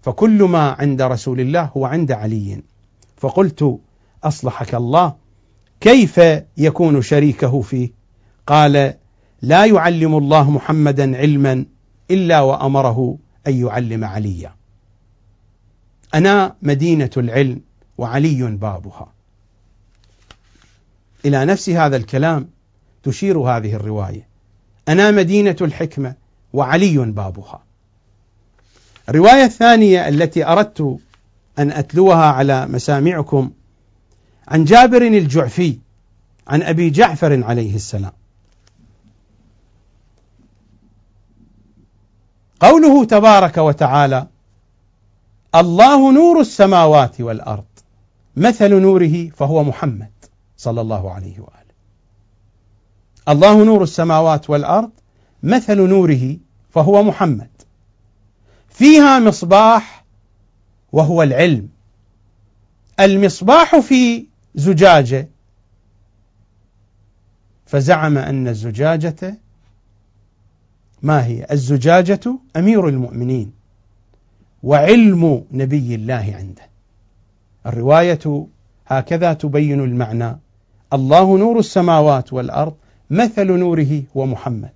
فكل 0.02 0.44
ما 0.44 0.76
عند 0.80 1.02
رسول 1.02 1.40
الله 1.40 1.72
هو 1.78 1.86
عند 1.86 2.12
علي. 2.12 2.62
فقلت 3.18 3.80
أصلحك 4.24 4.76
الله؟ 4.76 5.16
كيف 5.82 6.22
يكون 6.58 7.02
شريكه 7.02 7.62
فيه؟ 7.62 7.92
قال 8.48 8.94
لا 9.42 9.66
يعلم 9.66 10.18
الله 10.18 10.52
محمدا 10.52 11.18
علما 11.18 11.66
إلا 12.12 12.42
وأمره 12.42 13.18
أن 13.48 13.66
يعلم 13.66 14.04
عليا 14.04 14.56
أنا 16.14 16.56
مدينة 16.62 17.10
العلم. 17.18 17.62
وعلي 17.98 18.44
بابها. 18.44 19.14
إلى 21.26 21.46
نفس 21.46 21.70
هذا 21.70 21.98
الكلام 21.98 22.50
تشير 23.04 23.38
هذه 23.38 23.76
الرواية. 23.76 24.28
أنا 24.88 25.12
مدينة 25.12 25.56
الحكمة 25.62 26.16
وعلي 26.54 26.98
بابها. 26.98 27.64
الرواية 29.10 29.44
الثانية 29.44 30.08
التي 30.08 30.46
أردت 30.46 30.98
أن 31.60 31.72
أتلوها 31.72 32.26
على 32.26 32.66
مسامعكم 32.66 33.52
عن 34.48 34.64
جابر 34.64 35.02
الجعفي 35.02 35.80
عن 36.48 36.62
أبي 36.62 36.90
جعفر 36.90 37.44
عليه 37.44 37.76
السلام. 37.76 38.12
قوله 42.60 43.06
تبارك 43.06 43.58
وتعالى 43.58 44.28
الله 45.56 46.12
نور 46.12 46.42
السماوات 46.42 47.22
والأرض 47.22 47.66
مثل 48.38 48.82
نوره 48.82 49.30
فهو 49.30 49.64
محمد 49.64 50.12
صلى 50.58 50.82
الله 50.82 51.12
عليه 51.12 51.40
وآله. 51.40 51.56
الله 53.30 53.64
نور 53.64 53.84
السماوات 53.84 54.50
والأرض 54.50 54.92
مثل 55.44 55.82
نوره 55.82 56.38
فهو 56.70 57.04
محمد. 57.04 57.50
فيها 58.70 59.20
مصباح 59.20 60.06
وهو 60.92 61.24
العلم. 61.24 61.70
المصباح 63.00 63.80
في 63.80 64.28
زجاجة 64.56 65.30
فزعم 67.66 68.18
أن 68.18 68.48
الزجاجة 68.48 69.38
ما 71.02 71.26
هي؟ 71.26 71.48
الزجاجة 71.52 72.40
أمير 72.56 72.88
المؤمنين 72.90 73.52
وعلم 74.64 75.46
نبي 75.52 75.96
الله 75.96 76.34
عنده. 76.36 76.75
الرواية 77.66 78.48
هكذا 78.88 79.34
تبين 79.34 79.80
المعنى. 79.80 80.40
الله 80.94 81.38
نور 81.38 81.60
السماوات 81.60 82.34
والأرض 82.34 82.74
مثل 83.10 83.52
نوره 83.52 84.04
هو 84.18 84.26
محمد. 84.26 84.74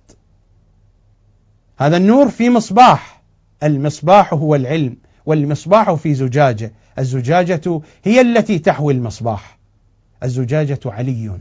هذا 1.78 1.96
النور 1.96 2.28
في 2.28 2.50
مصباح 2.50 3.22
المصباح 3.62 4.34
هو 4.34 4.54
العلم 4.54 4.96
والمصباح 5.26 5.92
في 5.94 6.14
زجاجة. 6.14 6.72
الزجاجة 6.98 7.80
هي 8.04 8.20
التي 8.20 8.58
تحوي 8.58 8.92
المصباح. 8.92 9.58
الزجاجة 10.22 10.80
علي. 10.86 11.38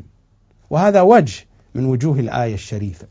وهذا 0.70 1.02
وجه 1.02 1.46
من 1.76 1.86
وجوه 1.86 2.20
الآية 2.20 2.54
الشريفة. 2.54 3.08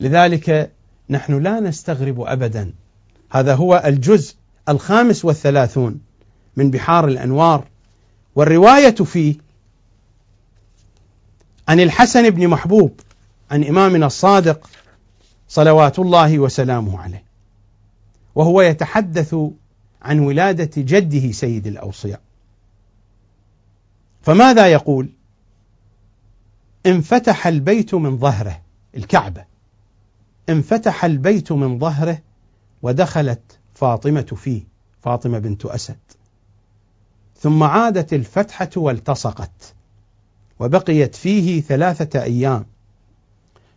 لذلك 0.00 0.72
نحن 1.10 1.42
لا 1.42 1.60
نستغرب 1.60 2.20
أبدا. 2.20 2.72
هذا 3.30 3.54
هو 3.54 3.82
الجزء 3.84 4.34
الخامس 4.68 5.24
والثلاثون 5.24 6.00
من 6.56 6.70
بحار 6.70 7.08
الأنوار. 7.08 7.64
والرواية 8.34 8.90
فيه 8.94 9.34
عن 11.68 11.80
الحسن 11.80 12.30
بن 12.30 12.48
محبوب 12.48 13.00
عن 13.50 13.64
إمامنا 13.64 14.06
الصادق 14.06 14.70
صلوات 15.48 15.98
الله 15.98 16.38
وسلامه 16.38 17.00
عليه. 17.00 17.24
وهو 18.34 18.60
يتحدث 18.60 19.36
عن 20.02 20.18
ولادة 20.18 20.70
جده 20.76 21.32
سيد 21.32 21.66
الأوصياء. 21.66 22.20
فماذا 24.22 24.66
يقول؟ 24.66 25.08
انفتح 26.86 27.46
البيت 27.46 27.94
من 27.94 28.18
ظهره 28.18 28.60
الكعبة. 28.96 29.44
انفتح 30.48 31.04
البيت 31.04 31.52
من 31.52 31.78
ظهره 31.78 32.18
ودخلت 32.82 33.55
فاطمة 33.76 34.22
فيه 34.36 34.62
فاطمة 35.02 35.38
بنت 35.38 35.66
أسد. 35.66 35.98
ثم 37.38 37.62
عادت 37.62 38.12
الفتحة 38.12 38.70
والتصقت 38.76 39.74
وبقيت 40.60 41.14
فيه 41.14 41.60
ثلاثة 41.60 42.22
أيام 42.22 42.66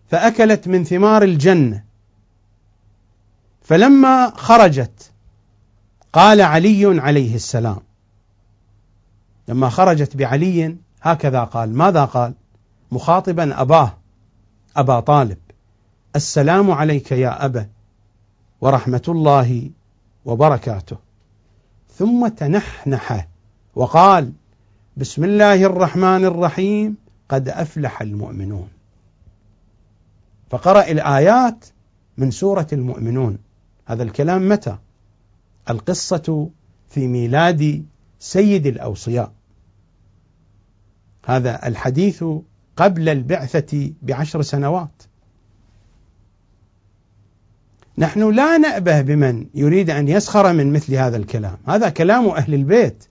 فأكلت 0.10 0.68
من 0.68 0.84
ثمار 0.84 1.24
الجنة. 1.24 1.84
فلما 3.62 4.34
خرجت 4.36 5.12
قال 6.14 6.41
علي 6.41 7.00
عليه 7.00 7.36
السلام 7.36 7.80
لما 9.47 9.70
خرجت 9.70 10.18
بعلي 10.18 10.78
هكذا 11.02 11.43
قال. 11.43 11.78
ماذا 11.78 12.06
قال؟ 12.06 12.34
مخاطبا 12.91 13.62
أباه 13.62 13.97
أبا 14.76 15.00
طالب 15.00 15.38
السلام 16.16 16.72
عليك 16.72 17.12
يا 17.12 17.45
أبا 17.45 17.70
ورحمة 18.62 19.02
الله 19.08 19.70
وبركاته. 20.30 20.98
ثم 21.98 22.28
تنحنح 22.28 23.28
وقال 23.76 24.34
بسم 24.98 25.24
الله 25.24 25.64
الرحمن 25.66 26.26
الرحيم 26.26 26.98
قد 27.30 27.50
أفلح 27.50 28.02
المؤمنون. 28.02 28.70
فقرأ 30.50 30.92
الآيات 30.92 31.66
من 32.18 32.32
سورة 32.32 32.68
المؤمنون. 32.74 33.38
هذا 33.86 34.04
الكلام 34.04 34.50
متى؟ 34.50 34.78
القصة 35.70 36.50
في 36.90 37.08
ميلاد 37.08 37.86
سيد 38.20 38.68
الأوصياء. 38.68 39.32
هذا 41.26 41.68
الحديث 41.68 42.24
قبل 42.76 43.10
البعثة 43.10 43.94
بعشر 44.02 44.42
سنوات. 44.42 45.04
نحن 48.00 48.30
لا 48.30 48.58
نأبه 48.58 49.02
بمن 49.02 49.45
يريد 49.56 49.89
أن 49.89 50.08
يسخر 50.08 50.54
من 50.54 50.74
مثل 50.74 50.95
هذا 50.95 51.18
الكلام. 51.18 51.58
هذا 51.68 51.89
كلام 51.89 52.28
أهل 52.28 52.54
البيت. 52.54 53.04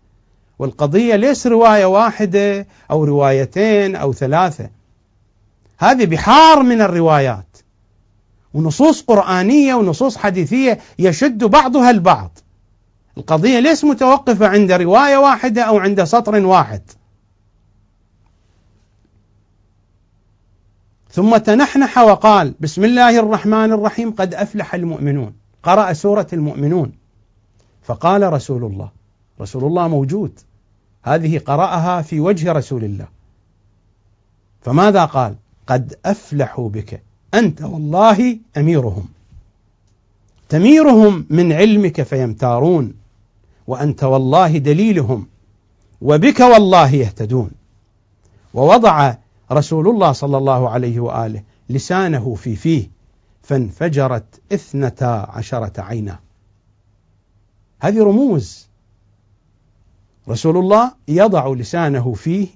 والقضية 0.59 1.16
ليس 1.16 1.47
رواية 1.47 1.84
واحدة 1.84 2.66
أو 2.91 3.05
روايتين 3.05 3.97
أو 3.97 4.12
ثلاثة. 4.12 4.70
هذه 5.78 6.05
بحار 6.05 6.62
من 6.62 6.80
الروايات. 6.80 7.57
ونصوص 8.55 9.03
قرآنية 9.03 9.74
ونصوص 9.74 10.16
حديثية 10.16 10.78
يشد 10.99 11.45
بعضها 11.45 11.91
البعض. 11.91 12.39
القضية 13.18 13.59
ليس 13.59 13.84
متوقفة 13.84 14.49
عند 14.49 14.72
رواية 14.72 15.16
واحدة 15.16 15.62
أو 15.62 15.78
عند 15.78 16.05
سطر 16.05 16.47
واحد. 16.47 16.82
ثم 21.11 21.36
تنحنح 21.36 21.98
وقال 21.98 22.54
بسم 22.61 22.84
الله 22.84 23.18
الرحمن 23.18 23.72
الرحيم 23.72 24.11
قد 24.11 24.34
أفلح 24.34 24.74
المؤمنون. 24.74 25.32
قرأ 25.62 25.92
سورة 25.92 26.26
المؤمنون. 26.32 26.92
فقال 27.82 28.32
رسول 28.32 28.64
الله 28.64 28.90
رسول 29.40 29.64
الله 29.64 29.88
موجود. 29.88 30.38
هذه 31.02 31.38
قرأها 31.38 32.02
في 32.02 32.20
وجه 32.20 32.52
رسول 32.52 32.84
الله. 32.84 33.06
فماذا 34.62 35.04
قال؟ 35.04 35.34
قد 35.66 35.94
أفلحوا 36.04 36.68
بك. 36.68 37.02
أنت 37.34 37.62
والله 37.62 38.38
أميرهم. 38.56 39.09
تميرهم 40.48 41.26
من 41.30 41.52
علمك 41.52 42.02
فيمتارون. 42.02 42.94
وأنت 43.66 44.04
والله 44.04 44.59
دليلهم. 44.59 45.26
وبك 46.00 46.40
والله 46.40 46.94
يهتدون. 46.94 47.50
ووضع 48.54 49.14
رسول 49.53 49.88
الله 49.88 50.12
صلى 50.12 50.36
الله 50.36 50.68
عليه 50.68 51.01
وآله 51.01 51.42
لسانه 51.68 52.34
في 52.34 52.57
فيه 52.57 52.90
فانفجرت 53.42 54.40
اثنتا 54.53 55.26
عشرة 55.28 55.80
عينا. 55.80 56.18
هذه 57.80 58.03
رموز. 58.03 58.68
رسول 60.28 60.57
الله 60.57 60.92
يضع 61.09 61.49
لسانه 61.49 62.14
فيه 62.14 62.49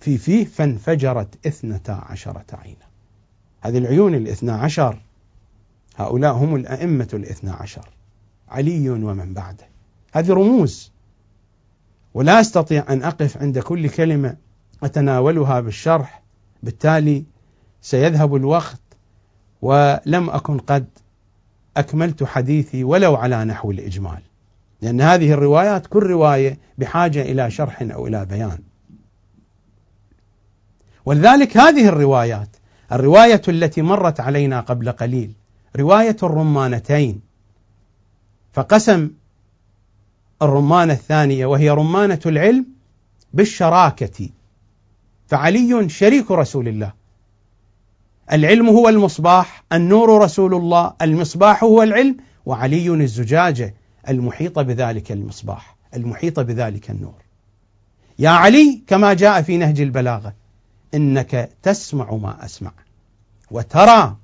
في 0.00 0.18
فيه 0.18 0.44
فانفجرت 0.44 1.46
اثنتا 1.46 1.92
عشرة 1.92 2.46
عينا. 2.52 2.86
هذه 3.60 3.78
العيون 3.78 4.14
الاثنى 4.14 4.50
عشر. 4.50 5.02
هؤلاء 5.96 6.32
هم 6.32 6.54
الأئمة 6.56 7.08
الاثنى 7.14 7.50
عشر. 7.50 7.88
علي 8.48 8.90
ومن 8.90 9.34
بعده. 9.34 9.68
هذه 10.12 10.32
رموز. 10.32 10.92
ولا 12.14 12.40
أستطيع 12.40 12.92
أن 12.92 13.02
أقف 13.02 13.36
عند 13.36 13.58
كل 13.58 13.88
كلمة 13.88 14.36
أتناولها 14.82 15.60
بالشرح 15.60 16.22
بالتالي 16.62 17.24
سيذهب 17.82 18.36
الوقت 18.36 18.80
ولم 19.62 20.30
أكن 20.30 20.58
قد 20.58 20.86
أكملت 21.76 22.24
حديثي 22.24 22.84
ولو 22.84 23.16
على 23.16 23.44
نحو 23.44 23.70
الإجمال. 23.70 24.22
لأن 24.82 25.00
هذه 25.00 25.32
الروايات 25.32 25.86
كل 25.86 26.02
رواية 26.02 26.58
بحاجة 26.78 27.22
إلى 27.22 27.50
شرح 27.50 27.82
أو 27.82 28.06
إلى 28.06 28.24
بيان. 28.26 28.58
ولذلك 31.04 31.56
هذه 31.56 31.88
الروايات 31.88 32.56
الرواية 32.92 33.42
التي 33.48 33.82
مرت 33.82 34.20
علينا 34.20 34.60
قبل 34.60 34.92
قليل 34.92 35.32
رواية 35.76 36.16
الرمانتين. 36.22 37.20
فقسم 38.52 39.10
الرمانة 40.42 40.92
الثانية 40.92 41.46
وهي 41.46 41.70
رمانة 41.70 42.20
العلم 42.26 42.66
بالشراكة. 43.32 44.28
فعلي 45.30 45.88
شريك 45.88 46.30
رسول 46.30 46.68
الله. 46.68 46.92
العلم 48.32 48.68
هو 48.68 48.88
المصباح 48.88 49.64
النور 49.72 50.22
رسول 50.22 50.54
الله 50.54 50.92
المصباح 51.02 51.64
هو 51.64 51.82
العلم 51.82 52.16
وعلي 52.46 52.94
الزجاجة 52.94 53.74
المحيطة 54.08 54.62
بذلك 54.62 55.12
المصباح 55.12 55.76
المحيطة 55.96 56.42
بذلك 56.42 56.90
النور. 56.90 57.22
يا 58.18 58.30
علي 58.30 58.82
كما 58.86 59.14
جاء 59.14 59.42
في 59.42 59.56
نهج 59.56 59.80
البلاغة 59.80 60.34
إنك 60.94 61.50
تسمع 61.62 62.14
ما 62.14 62.44
أسمع 62.44 62.72
وترى 63.50 64.16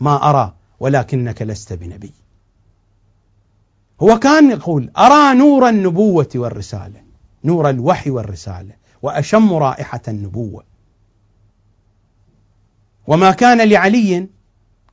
ما 0.00 0.30
أرى 0.30 0.54
ولكنك 0.80 1.42
لست 1.42 1.72
بنبي. 1.72 2.12
هو 4.00 4.18
كان 4.18 4.50
يقول 4.50 4.90
أرى 4.98 5.38
نور 5.38 5.68
النبوة 5.68 6.28
والرسالة 6.34 7.02
نور 7.44 7.70
الوحي 7.70 8.10
والرسالة. 8.10 8.77
وأشم 9.02 9.52
رائحة 9.52 10.00
النبوة. 10.08 10.64
وما 13.06 13.30
كان 13.30 13.68
لعلي 13.68 14.26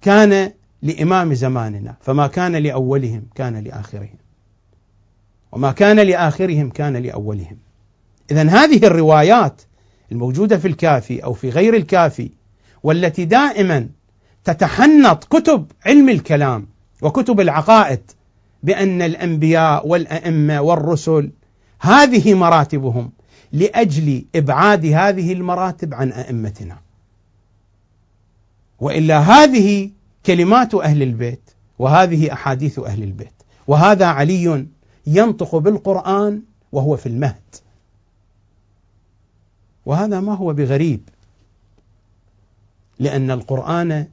كان 0.01 0.51
لإمام 0.81 1.33
زماننا 1.33 1.95
فما 2.01 2.27
كان 2.27 2.55
لأولهم 2.55 3.23
كان 3.35 3.57
لآخرهم. 3.57 4.17
وما 5.51 5.71
كان 5.71 5.99
لآخرهم 5.99 6.69
كان 6.69 6.97
لأولهم. 6.97 7.57
إذا 8.31 8.49
هذه 8.49 8.87
الروايات 8.87 9.61
الموجودة 10.11 10.57
في 10.57 10.67
الكافي 10.67 11.23
أو 11.23 11.33
في 11.33 11.49
غير 11.49 11.75
الكافي 11.75 12.31
والتي 12.83 13.25
دائما 13.25 13.89
تتحنط 14.43 15.23
كتب 15.23 15.71
علم 15.85 16.09
الكلام 16.09 16.67
وكتب 17.01 17.39
العقائد 17.39 18.11
بأن 18.63 19.01
الأنبياء 19.01 19.87
والأئمة 19.87 20.61
والرسل 20.61 21.31
هذه 21.79 22.33
مراتبهم 22.33 23.11
لأجل 23.55 24.25
إبعاد 24.35 24.85
هذه 24.85 25.33
المراتب 25.33 25.93
عن 25.93 26.11
أئمتنا. 26.11 26.77
وإلا 28.79 29.19
هذه 29.19 29.91
كلمات 30.25 30.75
أهل 30.75 31.03
البيت 31.03 31.49
وهذه 31.79 32.33
أحاديث 32.33 32.79
أهل 32.79 33.03
البيت. 33.03 33.33
وهذا 33.67 34.05
علي 34.05 34.67
ينطق 35.07 35.55
بالقرآن 35.55 36.41
وهو 36.71 36.97
في 36.97 37.05
المهد. 37.05 37.55
وهذا 39.85 40.19
ما 40.19 40.33
هو 40.33 40.53
بغريب. 40.53 41.09
لأن 42.99 43.31
القرآن 43.31 44.07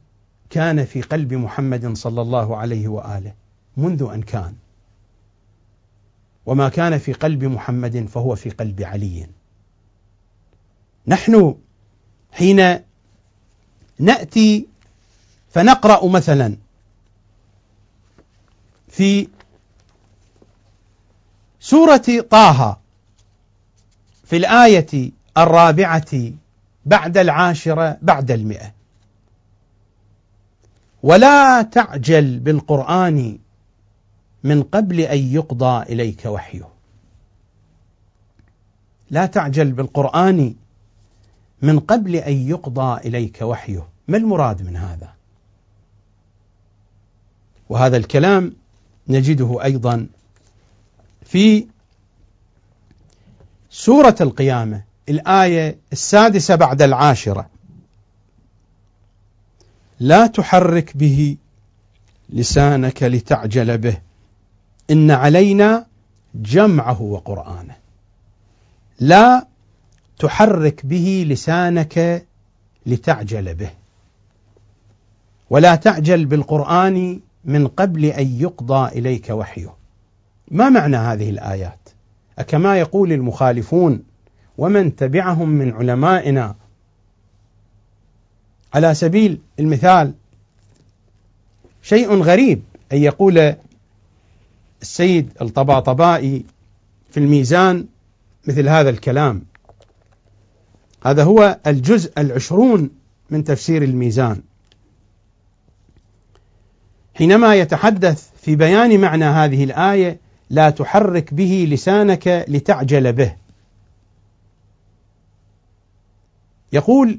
كان 0.51 0.85
في 0.85 1.03
قلب 1.03 1.35
محمد 1.35 1.97
صلى 1.97 2.23
الله 2.23 2.57
عليه 2.57 2.89
وآله 2.89 3.33
منذ 3.77 4.09
أن 4.15 4.23
كان. 4.23 4.55
وما 6.47 6.69
كان 6.69 6.99
في 6.99 7.13
قلب 7.13 7.45
محمد 7.45 8.07
فهو 8.07 8.35
في 8.35 8.51
قلب 8.51 8.83
علي. 8.83 9.27
نحن 11.07 11.55
حين 12.33 12.79
نأتي 13.99 14.67
فنقرأ 15.51 16.09
مثلا 16.09 16.57
في 18.89 19.29
سورة 21.61 22.25
طه 22.31 22.81
في 24.25 24.37
الآية 24.37 25.11
الرابعة 25.39 26.33
بعد 26.87 27.19
العاشرة 27.19 27.99
بعد 28.03 28.31
المئة. 28.31 28.73
ولا 31.03 31.63
تعجل 31.63 32.39
بالقرآن 32.39 33.39
من 34.45 34.63
قبل 34.63 35.01
أن 35.01 35.19
يقضى 35.19 35.83
إليك 35.93 36.25
وحيه. 36.27 36.69
لا 39.11 39.27
تعجل 39.27 39.73
بالقرآن 39.73 40.55
من 41.63 41.81
قبل 41.81 42.17
أن 42.17 42.33
يقضى 42.33 43.09
إليك 43.09 43.43
وحيه. 43.43 43.89
ما 44.09 44.17
المراد 44.17 44.63
من 44.63 44.77
هذا؟ 44.77 45.15
وهذا 47.69 47.97
الكلام 47.97 48.53
نجده 49.09 49.65
أيضا 49.65 50.07
في 51.25 51.67
سورة 53.71 54.17
القيامة 54.21 54.85
الآية 55.09 55.79
السادسة 55.93 56.55
بعد 56.55 56.83
العاشرة. 56.83 57.51
لا 60.01 60.27
تحرك 60.27 60.97
به 60.97 61.37
لسانك 62.31 63.03
لتعجل 63.03 63.79
به. 63.79 63.99
إن 64.93 65.11
علينا 65.11 65.87
جمعه 66.35 67.03
وقرآنه. 67.03 67.75
لا 69.01 69.47
تحرك 70.19 70.87
به 70.87 71.27
لسانك 71.29 72.27
لتعجل 72.87 73.55
به. 73.55 73.71
ولا 75.51 75.75
تعجل 75.75 76.25
بالقرآن 76.25 77.21
من 77.45 77.69
قبل 77.69 78.05
أن 78.05 78.27
يقضى 78.41 78.99
إليك 78.99 79.31
وحيه. 79.31 79.75
ما 80.51 80.69
معنى 80.69 80.97
هذه 80.97 81.31
الآيات؟ 81.31 81.89
أكما 82.39 82.79
يقول 82.79 83.13
المخالفون 83.13 84.03
ومن 84.59 84.97
تبعهم 84.97 85.49
من 85.49 85.73
علمائنا. 85.73 86.55
على 88.75 88.95
سبيل 88.95 89.39
المثال 89.59 90.13
شيء 91.83 92.23
غريب 92.23 92.63
أن 92.93 92.99
يقول 92.99 93.55
السيد 94.83 95.33
الطباطبائي 95.43 96.45
في 97.11 97.21
الميزان 97.21 97.87
مثل 98.49 98.69
هذا 98.69 98.91
الكلام. 98.91 99.43
هذا 101.05 101.25
هو 101.25 101.59
الجزء 101.67 102.13
العشرون 102.19 102.91
من 103.31 103.45
تفسير 103.45 103.83
الميزان. 103.83 104.43
حينما 107.15 107.55
يتحدث 107.55 108.31
في 108.43 108.57
بيان 108.57 109.01
معنى 109.01 109.25
هذه 109.25 109.65
الآية 109.65 110.21
لا 110.51 110.71
تحرك 110.71 111.35
به 111.35 111.69
لسانك 111.71 112.45
لتعجل 112.49 113.13
به. 113.13 113.37
يقول 116.73 117.19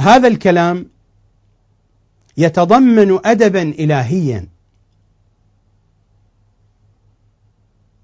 هذا 0.00 0.28
الكلام 0.28 0.86
يتضمن 2.36 3.18
ادبا 3.24 3.62
الهيا. 3.62 4.53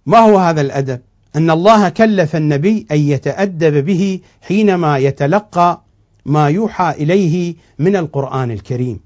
ما 0.06 0.18
هو 0.18 0.38
هذا 0.38 0.60
الأدب؟ 0.60 1.00
أن 1.36 1.50
الله 1.50 1.88
كلف 1.88 2.36
النبي 2.36 2.86
أن 2.90 2.98
يتأدب 2.98 3.84
به 3.84 4.20
حينما 4.42 4.98
يتلقى 4.98 5.82
ما 6.26 6.48
يوحى 6.48 6.90
إليه 6.90 7.54
من 7.78 7.96
القرآن 7.96 8.50
الكريم. 8.50 9.00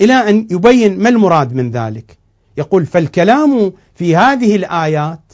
إلى 0.00 0.12
أن 0.12 0.46
يبين 0.50 0.98
ما 0.98 1.08
المراد 1.08 1.54
من 1.54 1.70
ذلك. 1.70 2.18
يقول 2.56 2.86
فالكلام 2.86 3.72
في 3.94 4.16
هذه 4.16 4.56
الآيات 4.56 5.32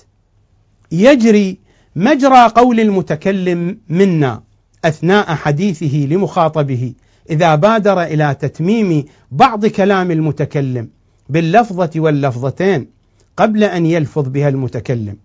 يجري 0.92 1.58
مجرى 1.96 2.48
قول 2.48 2.80
المتكلم 2.80 3.78
منا 3.88 4.42
أثناء 4.84 5.34
حديثه 5.34 5.96
لمخاطبه 5.96 6.92
إذا 7.30 7.54
بادر 7.54 8.02
إلى 8.02 8.36
تتميم 8.40 9.04
بعض 9.30 9.66
كلام 9.66 10.10
المتكلم 10.10 10.88
باللفظة 11.28 11.90
واللفظتين. 11.96 12.99
قبل 13.40 13.64
أن 13.64 13.86
يلفظ 13.86 14.28
بها 14.28 14.48
المتكلم. 14.48 15.16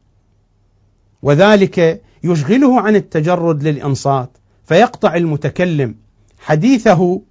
وذلك 1.22 2.01
يشغله 2.24 2.82
عن 2.82 2.95
التجرد 2.95 3.63
للإنصات 3.63 4.38
فيقطع 4.66 5.16
المتكلم 5.16 5.95
حديثه 6.39 7.22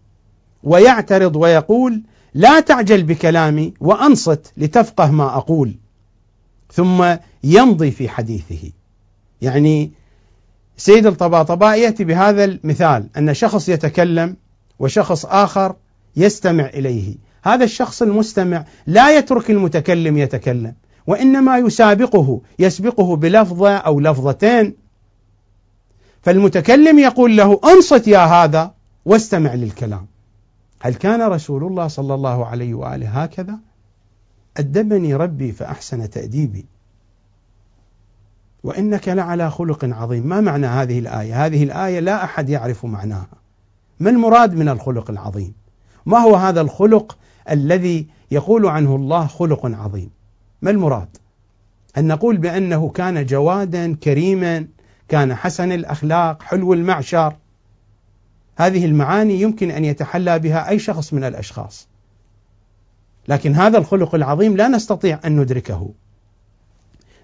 ويعترض 0.62 1.36
ويقول 1.36 2.02
لا 2.34 2.60
تعجل 2.60 3.02
بكلامي 3.02 3.74
وأنصت 3.80 4.52
لتفقه 4.56 5.10
ما 5.10 5.36
أقول. 5.36 5.74
ثم 6.72 7.16
يمضي 7.44 7.90
في 7.90 8.08
حديثه. 8.08 8.70
يعني 9.42 9.92
سيد 10.76 11.06
الطباطباء 11.06 11.78
يأتي 11.78 12.04
بهذا 12.04 12.44
المثال 12.44 13.08
أن 13.16 13.34
شخص 13.34 13.68
يتكلم 13.68 14.36
وشخص 14.78 15.26
آخر 15.26 15.76
يستمع 16.16 16.66
إليه. 16.66 17.14
هذا 17.44 17.64
الشخص 17.64 18.02
المستمع 18.02 18.64
لا 18.86 19.18
يترك 19.18 19.50
المتكلم 19.50 20.18
يتكلم 20.18 20.74
وإنما 21.06 21.58
يسابقه 21.58 22.40
يسبقه 22.58 23.16
بلفظة 23.16 23.76
أو 23.76 24.00
لفظتين. 24.00 24.74
فالمتكلم 26.22 26.98
يقول 26.98 27.36
له 27.36 27.60
أنصت 27.64 28.08
يا 28.08 28.18
هذا 28.18 28.74
واستمع 29.04 29.54
للكلام. 29.54 30.06
هل 30.80 30.94
كان 30.94 31.22
رسول 31.22 31.64
الله 31.64 31.88
صلى 31.88 32.14
الله 32.14 32.46
عليه 32.46 32.74
وآله 32.74 33.22
هكذا؟ 33.22 33.58
أدبني 34.56 35.14
ربي 35.14 35.52
فأحسن 35.52 36.10
تأديبي. 36.10 36.66
وإنك 38.64 39.08
لعلى 39.08 39.50
خلق 39.50 39.84
عظيم. 39.84 40.26
ما 40.26 40.40
معنى 40.40 40.66
هذه 40.66 40.98
الآية؟ 40.98 41.46
هذه 41.46 41.64
الآية 41.64 42.00
لا 42.00 42.24
أحد 42.24 42.48
يعرف 42.48 42.84
معناها. 42.84 43.28
ما 44.00 44.10
المراد 44.10 44.54
من 44.54 44.68
الخلق 44.68 45.10
العظيم؟ 45.10 45.54
ما 46.06 46.18
هو 46.18 46.34
هذا 46.36 46.60
الخلق 46.60 47.16
الذي 47.50 48.06
يقول 48.30 48.66
عنه 48.66 48.96
الله 48.96 49.26
خلق 49.26 49.66
عظيم. 49.66 50.10
ما 50.62 50.70
المراد؟ 50.70 51.08
أن 51.98 52.06
نقول 52.06 52.36
بأنه 52.36 52.88
كان 52.88 53.26
جوادا 53.26 53.94
كريما 53.94 54.66
كان 55.08 55.34
حسن 55.34 55.72
الأخلاق 55.72 56.42
حلو 56.42 56.72
المعشر. 56.72 57.36
هذه 58.56 58.84
المعاني 58.84 59.40
يمكن 59.40 59.70
أن 59.70 59.84
يتحلى 59.84 60.38
بها 60.38 60.68
أي 60.68 60.78
شخص 60.78 61.12
من 61.12 61.24
الأشخاص. 61.24 61.88
لكن 63.28 63.54
هذا 63.54 63.78
الخلق 63.78 64.14
العظيم 64.14 64.56
لا 64.56 64.68
نستطيع 64.68 65.20
أن 65.24 65.40
ندركه. 65.40 65.90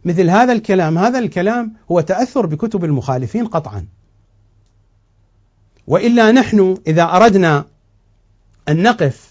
مثل 0.05 0.31
هذا 0.31 0.53
الكلام 0.53 0.99
هذا 0.99 1.19
الكلام 1.19 1.73
هو 1.91 2.01
تأثر 2.01 2.47
بكتب 2.47 2.85
المخالفين 2.85 3.47
قطعا. 3.47 3.87
وإلا 5.87 6.33
نحن 6.33 6.77
إذا 6.87 7.03
أردنا 7.03 7.65
أن 8.69 8.83
نقف 8.83 9.30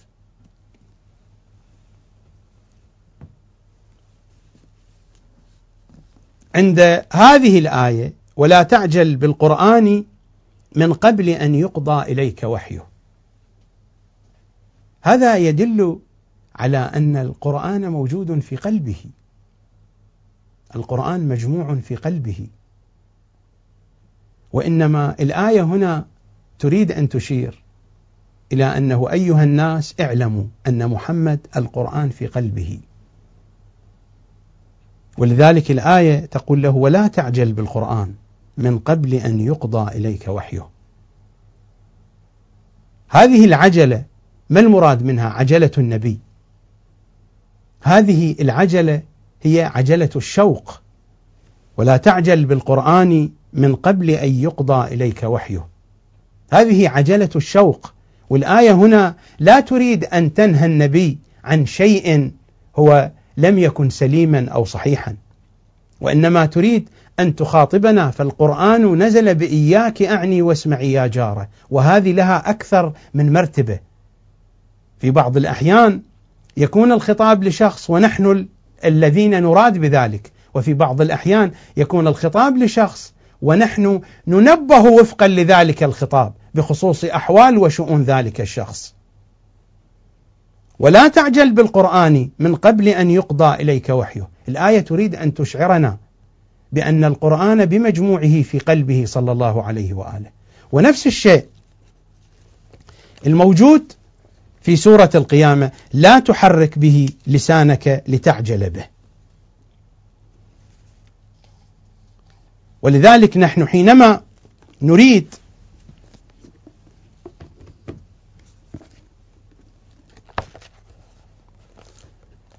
عند 6.60 6.80
هذه 7.14 7.60
الآية 7.60 8.14
ولا 8.36 8.64
تعجل 8.64 9.16
بالقرآن 9.16 10.03
من 10.76 10.93
قبل 10.93 11.30
أن 11.30 11.55
يقضى 11.55 12.12
إليك 12.12 12.43
وحيه. 12.43 12.86
هذا 15.01 15.38
يدل 15.38 15.99
على 16.55 16.78
أن 16.78 17.16
القرآن 17.16 17.91
موجود 17.91 18.39
في 18.39 18.55
قلبه. 18.55 18.95
القرآن 20.76 21.28
مجموع 21.28 21.76
في 21.76 21.95
قلبه. 21.95 22.47
وإنما 24.53 25.16
الآية 25.20 25.62
هنا 25.62 26.05
تريد 26.60 26.91
أن 26.91 27.10
تشير 27.10 27.64
إلى 28.53 28.78
أنه 28.78 29.12
أيها 29.12 29.43
الناس 29.43 29.95
اعلموا 29.99 30.43
أن 30.68 30.88
محمد 30.88 31.47
القرآن 31.55 32.10
في 32.10 32.28
قلبه. 32.28 32.80
ولذلك 35.20 35.72
الآية 35.72 36.26
تقول 36.26 36.62
له 36.64 36.70
ولا 36.70 37.08
تعجل 37.08 37.54
بالقرآن 37.54 38.14
من 38.58 38.80
قبل 38.80 39.14
أن 39.14 39.40
يقضى 39.40 39.98
إليك 39.98 40.28
وحيه. 40.28 40.68
هذه 43.10 43.46
العجلة 43.46 44.04
ما 44.50 44.60
المراد 44.60 45.04
منها؟ 45.04 45.30
عجلة 45.30 45.72
النبي. 45.78 46.20
هذه 47.82 48.36
العجلة 48.40 49.02
هي 49.42 49.64
عجلة 49.64 50.10
الشوق. 50.16 50.82
ولا 51.78 51.98
تعجل 51.98 52.46
بالقرآن 52.46 53.30
من 53.54 53.76
قبل 53.76 54.10
أن 54.10 54.34
يقضى 54.34 54.94
إليك 54.94 55.24
وحيه. 55.24 55.68
هذه 56.54 56.90
عجلة 56.90 57.30
الشوق. 57.36 57.94
والآية 58.30 58.72
هنا 58.72 59.16
لا 59.40 59.60
تريد 59.60 60.06
أن 60.06 60.34
تنهى 60.34 60.66
النبي 60.66 61.18
عن 61.44 61.66
شيء 61.66 62.32
هو 62.76 63.12
لم 63.40 63.58
يكن 63.58 63.90
سليما 63.90 64.50
أو 64.50 64.66
صحيحا. 64.66 65.16
وإنما 66.02 66.46
تريد 66.46 66.90
أن 67.20 67.36
تخاطبنا 67.36 68.12
فالقرآن 68.12 69.04
نزل 69.04 69.36
بإياك 69.36 70.02
أعني 70.02 70.42
واسمعي 70.42 70.92
يا 70.92 71.08
جارة. 71.08 71.50
وهذه 71.70 72.12
لها 72.12 72.50
أكثر 72.50 72.94
من 73.14 73.34
مرتبة. 73.34 73.80
في 75.00 75.12
بعض 75.12 75.38
الأحيان 75.38 76.02
يكون 76.58 76.92
الخطاب 76.92 77.44
لشخص 77.44 77.90
ونحن 77.90 78.48
الذين 78.86 79.44
نراد 79.44 79.78
بذلك. 79.78 80.32
وفي 80.54 80.74
بعض 80.74 81.02
الأحيان 81.02 81.52
يكون 81.78 82.08
الخطاب 82.08 82.58
لشخص 82.58 83.14
ونحن 83.42 84.02
ننبه 84.28 84.80
وفقا 84.80 85.28
لذلك 85.28 85.84
الخطاب 85.84 86.34
بخصوص 86.56 87.06
أحوال 87.06 87.58
وشؤون 87.58 88.04
ذلك 88.04 88.42
الشخص. 88.42 88.99
ولا 90.80 91.08
تعجل 91.08 91.52
بالقرآن 91.52 92.30
من 92.40 92.56
قبل 92.56 92.88
أن 92.88 93.12
يقضى 93.12 93.56
إليك 93.62 93.90
وحيه. 93.90 94.30
الآية 94.48 94.80
تريد 94.80 95.16
أن 95.16 95.34
تشعرنا 95.34 95.98
بأن 96.72 97.04
القرآن 97.04 97.66
بمجموعه 97.66 98.42
في 98.42 98.60
قلبه 98.60 99.04
صلى 99.08 99.32
الله 99.32 99.64
عليه 99.64 99.94
وآله. 99.94 100.30
ونفس 100.72 101.08
الشيء 101.08 101.46
الموجود 103.28 103.94
في 104.62 104.76
سورة 104.76 105.10
القيامة 105.16 105.72
لا 105.94 106.20
تحرك 106.20 106.80
به 106.80 107.10
لسانك 107.28 108.04
لتعجل 108.08 108.70
به. 108.70 108.86
ولذلك 112.82 113.38
نحن 113.38 113.68
حينما 113.68 114.22
نريد 114.82 115.36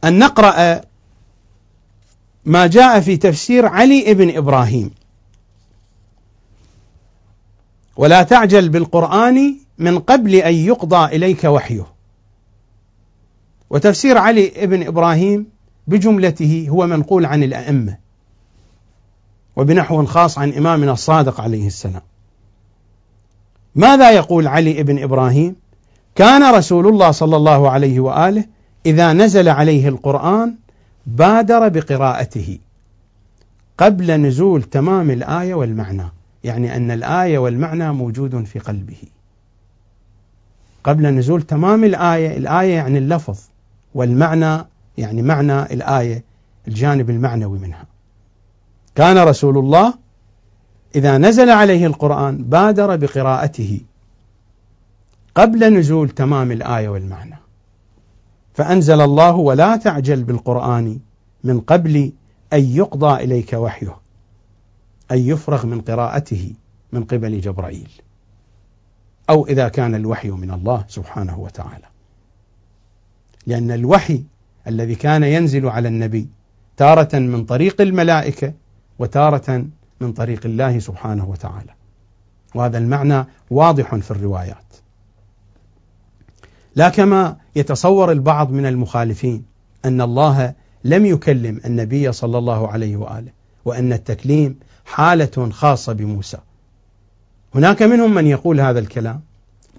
أن 0.04 0.18
نقرأ 0.18 0.80
ما 2.44 2.66
جاء 2.66 3.00
في 3.00 3.16
تفسير 3.16 3.66
علي 3.66 4.14
بن 4.14 4.36
إبراهيم. 4.36 4.90
ولا 7.96 8.22
تعجل 8.22 8.68
بالقرآن 8.68 9.56
من 9.78 9.98
قبل 9.98 10.34
أن 10.34 10.54
يقضى 10.54 11.16
إليك 11.16 11.44
وحيه. 11.44 11.86
وتفسير 13.70 14.18
علي 14.18 14.52
بن 14.62 14.86
إبراهيم 14.86 15.46
بجملته 15.86 16.66
هو 16.70 16.86
منقول 16.86 17.26
عن 17.26 17.42
الأئمة. 17.42 17.96
وبنحو 19.56 20.06
خاص 20.06 20.38
عن 20.38 20.52
إمامنا 20.52 20.92
الصادق 20.92 21.40
عليه 21.40 21.66
السلام. 21.66 22.02
ماذا 23.74 24.10
يقول 24.10 24.46
علي 24.46 24.82
بن 24.82 25.02
إبراهيم؟ 25.02 25.56
كان 26.14 26.54
رسول 26.54 26.86
الله 26.86 27.10
صلى 27.10 27.36
الله 27.36 27.70
عليه 27.70 28.00
وآله 28.00 28.44
إذا 28.86 29.12
نزل 29.12 29.48
عليه 29.48 29.88
القرآن 29.88 30.54
بادر 31.06 31.68
بقراءته 31.68 32.58
قبل 33.78 34.20
نزول 34.20 34.62
تمام 34.62 35.10
الآية 35.10 35.54
والمعنى 35.54 36.04
يعني 36.44 36.76
أن 36.76 36.90
الآية 36.90 37.38
والمعنى 37.38 37.92
موجود 37.92 38.44
في 38.44 38.58
قلبه. 38.58 39.02
قبل 40.84 41.06
نزول 41.06 41.42
تمام 41.42 41.84
الآية 41.84 42.36
الآية 42.36 42.74
يعني 42.74 42.98
اللفظ 42.98 43.38
والمعنى 43.94 44.64
يعني 44.98 45.22
معنى 45.22 45.62
الآية 45.62 46.24
الجانب 46.68 47.10
المعنوي 47.10 47.58
منها. 47.58 47.84
كان 48.94 49.18
رسول 49.18 49.58
الله 49.58 49.94
إذا 50.94 51.18
نزل 51.18 51.50
عليه 51.50 51.86
القرآن 51.86 52.44
بادر 52.44 52.96
بقراءته 52.96 53.80
قبل 55.34 55.74
نزول 55.78 56.08
تمام 56.08 56.52
الآية 56.52 56.88
والمعنى. 56.88 57.36
فأنزل 58.54 59.00
الله 59.00 59.36
ولا 59.36 59.76
تعجل 59.76 60.24
بالقرآن 60.24 61.00
من 61.44 61.60
قبل 61.60 62.12
أن 62.52 62.64
يقضى 62.64 63.24
إليك 63.24 63.52
وحيه 63.52 63.96
أن 65.10 65.18
يفرغ 65.18 65.66
من 65.66 65.80
قراءته 65.80 66.52
من 66.92 67.04
قبل 67.04 67.40
جبرائيل 67.40 67.90
أو 69.30 69.46
إذا 69.46 69.68
كان 69.68 69.94
الوحي 69.94 70.30
من 70.30 70.50
الله 70.50 70.84
سبحانه 70.88 71.38
وتعالى. 71.38 71.86
لأن 73.46 73.70
الوحي 73.70 74.24
الذي 74.66 74.94
كان 74.94 75.22
ينزل 75.22 75.68
على 75.68 75.88
النبي 75.88 76.28
تارة 76.76 77.18
من 77.18 77.44
طريق 77.44 77.80
الملائكة 77.80 78.52
وتارة 78.98 79.66
من 80.00 80.12
طريق 80.12 80.46
الله 80.46 80.78
سبحانه 80.78 81.28
وتعالى. 81.28 81.74
وهذا 82.54 82.78
المعنى 82.78 83.24
واضح 83.50 83.94
في 83.94 84.10
الروايات. 84.10 84.64
لا 86.76 86.88
كما 86.88 87.36
يتصور 87.56 88.12
البعض 88.12 88.50
من 88.50 88.66
المخالفين 88.66 89.44
أن 89.84 90.00
الله 90.00 90.54
لم 90.84 91.06
يكلم 91.06 91.60
النبي 91.64 92.12
صلى 92.12 92.38
الله 92.38 92.68
عليه 92.68 92.96
وآله 92.96 93.32
وأن 93.64 93.92
التكليم 93.92 94.58
حالة 94.84 95.50
خاصة 95.50 95.92
بموسى. 95.92 96.38
هناك 97.54 97.82
منهم 97.82 98.14
من 98.14 98.26
يقول 98.26 98.60
هذا 98.60 98.78
الكلام 98.78 99.20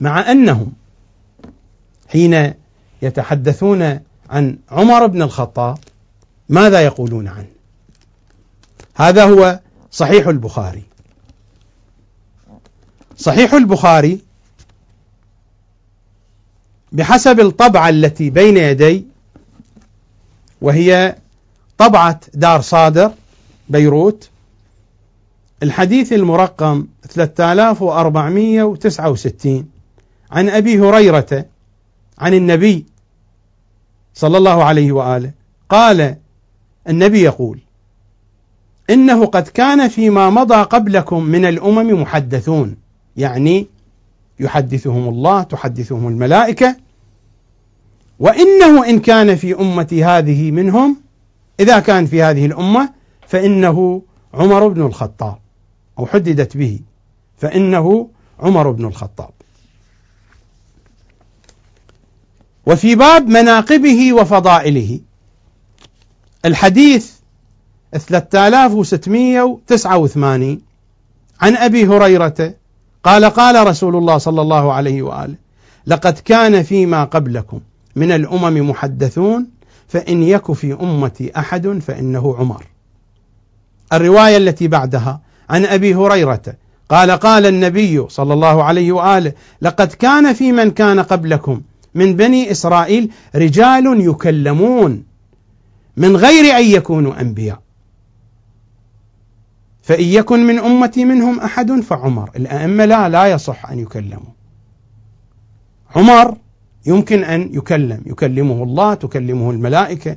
مع 0.02 0.32
أنهم 0.32 0.74
حين 2.08 2.54
يتحدثون 3.02 4.00
عن 4.30 4.58
عمر 4.72 5.08
بن 5.08 5.22
الخطاب 5.22 5.78
ماذا 6.50 6.82
يقولون 6.82 7.28
عنه؟ 7.28 7.48
هذا 8.96 9.26
هو 9.26 9.60
صحيح 9.92 10.28
البخاري. 10.28 10.84
صحيح 13.18 13.54
البخاري 13.54 14.22
بحسب 16.92 17.40
الطبعة 17.40 17.90
التي 17.90 18.30
بين 18.30 18.58
يدي 18.58 19.06
وهي 20.62 21.16
طبعة 21.78 22.20
دار 22.34 22.62
صادر 22.62 23.12
بيروت 23.70 24.30
الحديث 25.64 26.14
المرقم 26.14 26.88
3469 27.10 29.66
عن 30.32 30.50
أبي 30.50 30.80
هريرة 30.80 31.46
عن 32.18 32.34
النبي 32.34 32.86
صلى 34.14 34.38
الله 34.38 34.64
عليه 34.64 34.92
وآله 34.92 35.32
قال 35.70 36.16
النبي 36.90 37.22
يقول 37.22 37.60
إنه 38.90 39.26
قد 39.26 39.48
كان 39.48 39.88
فيما 39.88 40.30
مضى 40.30 40.56
قبلكم 40.56 41.24
من 41.24 41.46
الأمم 41.46 42.02
محدثون 42.02 42.76
يعني 43.18 43.68
يحدثهم 44.42 45.10
الله 45.10 45.44
تحدثهم 45.44 46.08
الملائكة. 46.08 46.76
وإنه 48.20 48.90
إن 48.90 49.00
كان 49.00 49.36
في 49.36 49.60
أمتي 49.60 50.04
هذه 50.04 50.52
منهم 50.52 50.98
إذا 51.60 51.80
كان 51.80 52.06
في 52.06 52.24
هذه 52.24 52.46
الأمة 52.46 52.94
فإنه 53.28 54.02
عمر 54.34 54.68
بن 54.68 54.82
الخطاب. 54.82 55.38
أو 56.00 56.06
حددت 56.06 56.58
به 56.58 56.80
فإنه 57.38 58.10
عمر 58.40 58.72
بن 58.72 58.86
الخطاب. 58.86 59.32
وفي 62.66 62.96
باب 62.96 63.28
مناقبه 63.28 64.14
وفضائله. 64.14 65.00
الحديث 66.46 67.12
3689 67.94 70.62
عن 71.42 71.56
أبي 71.56 71.88
هريرة 71.88 72.61
قال 73.04 73.26
قال 73.26 73.68
رسول 73.68 73.96
الله 73.96 74.18
صلى 74.18 74.42
الله 74.42 74.74
عليه 74.74 75.02
وآله 75.02 75.36
لقد 75.88 76.20
كان 76.20 76.64
فيما 76.64 77.04
قبلكم 77.04 77.60
من 77.96 78.12
الأمم 78.12 78.70
محدثون 78.70 79.48
فإن 79.88 80.24
يك 80.24 80.52
في 80.52 80.74
أمتي 80.74 81.32
أحد 81.40 81.68
فإنه 81.68 82.36
عمر. 82.40 82.66
الرواية 83.94 84.38
التي 84.38 84.68
بعدها 84.68 85.22
عن 85.50 85.66
أبي 85.66 85.96
هريرة 85.96 86.42
قال 86.90 87.12
قال 87.12 87.46
النبي 87.46 88.06
صلى 88.10 88.34
الله 88.34 88.64
عليه 88.64 88.92
وآله 88.92 89.34
لقد 89.62 89.88
كان 89.88 90.34
في 90.34 90.52
من 90.52 90.72
كان 90.72 91.00
قبلكم 91.00 91.62
من 91.96 92.16
بني 92.16 92.52
إسرائيل 92.52 93.12
رجال 93.36 94.02
يكلمون 94.02 95.04
من 95.98 96.18
غير 96.18 96.58
أن 96.58 96.66
يكونوا 96.66 97.22
أنبياء. 97.22 97.60
فإن 99.82 100.04
يكن 100.04 100.40
من 100.48 100.60
أمتي 100.60 101.06
منهم 101.06 101.40
أحد 101.40 101.72
فعمر. 101.72 102.30
الأئمة 102.36 102.86
لا 102.86 103.10
لا 103.10 103.26
يصح 103.26 103.70
أن 103.70 103.80
يكلموا. 103.80 104.34
عمر 105.96 106.38
يمكن 106.86 107.24
أن 107.24 107.50
يكلم. 107.54 108.04
يكلمه 108.06 108.64
الله 108.64 108.94
تكلمه 108.94 109.52
الملائكة. 109.52 110.16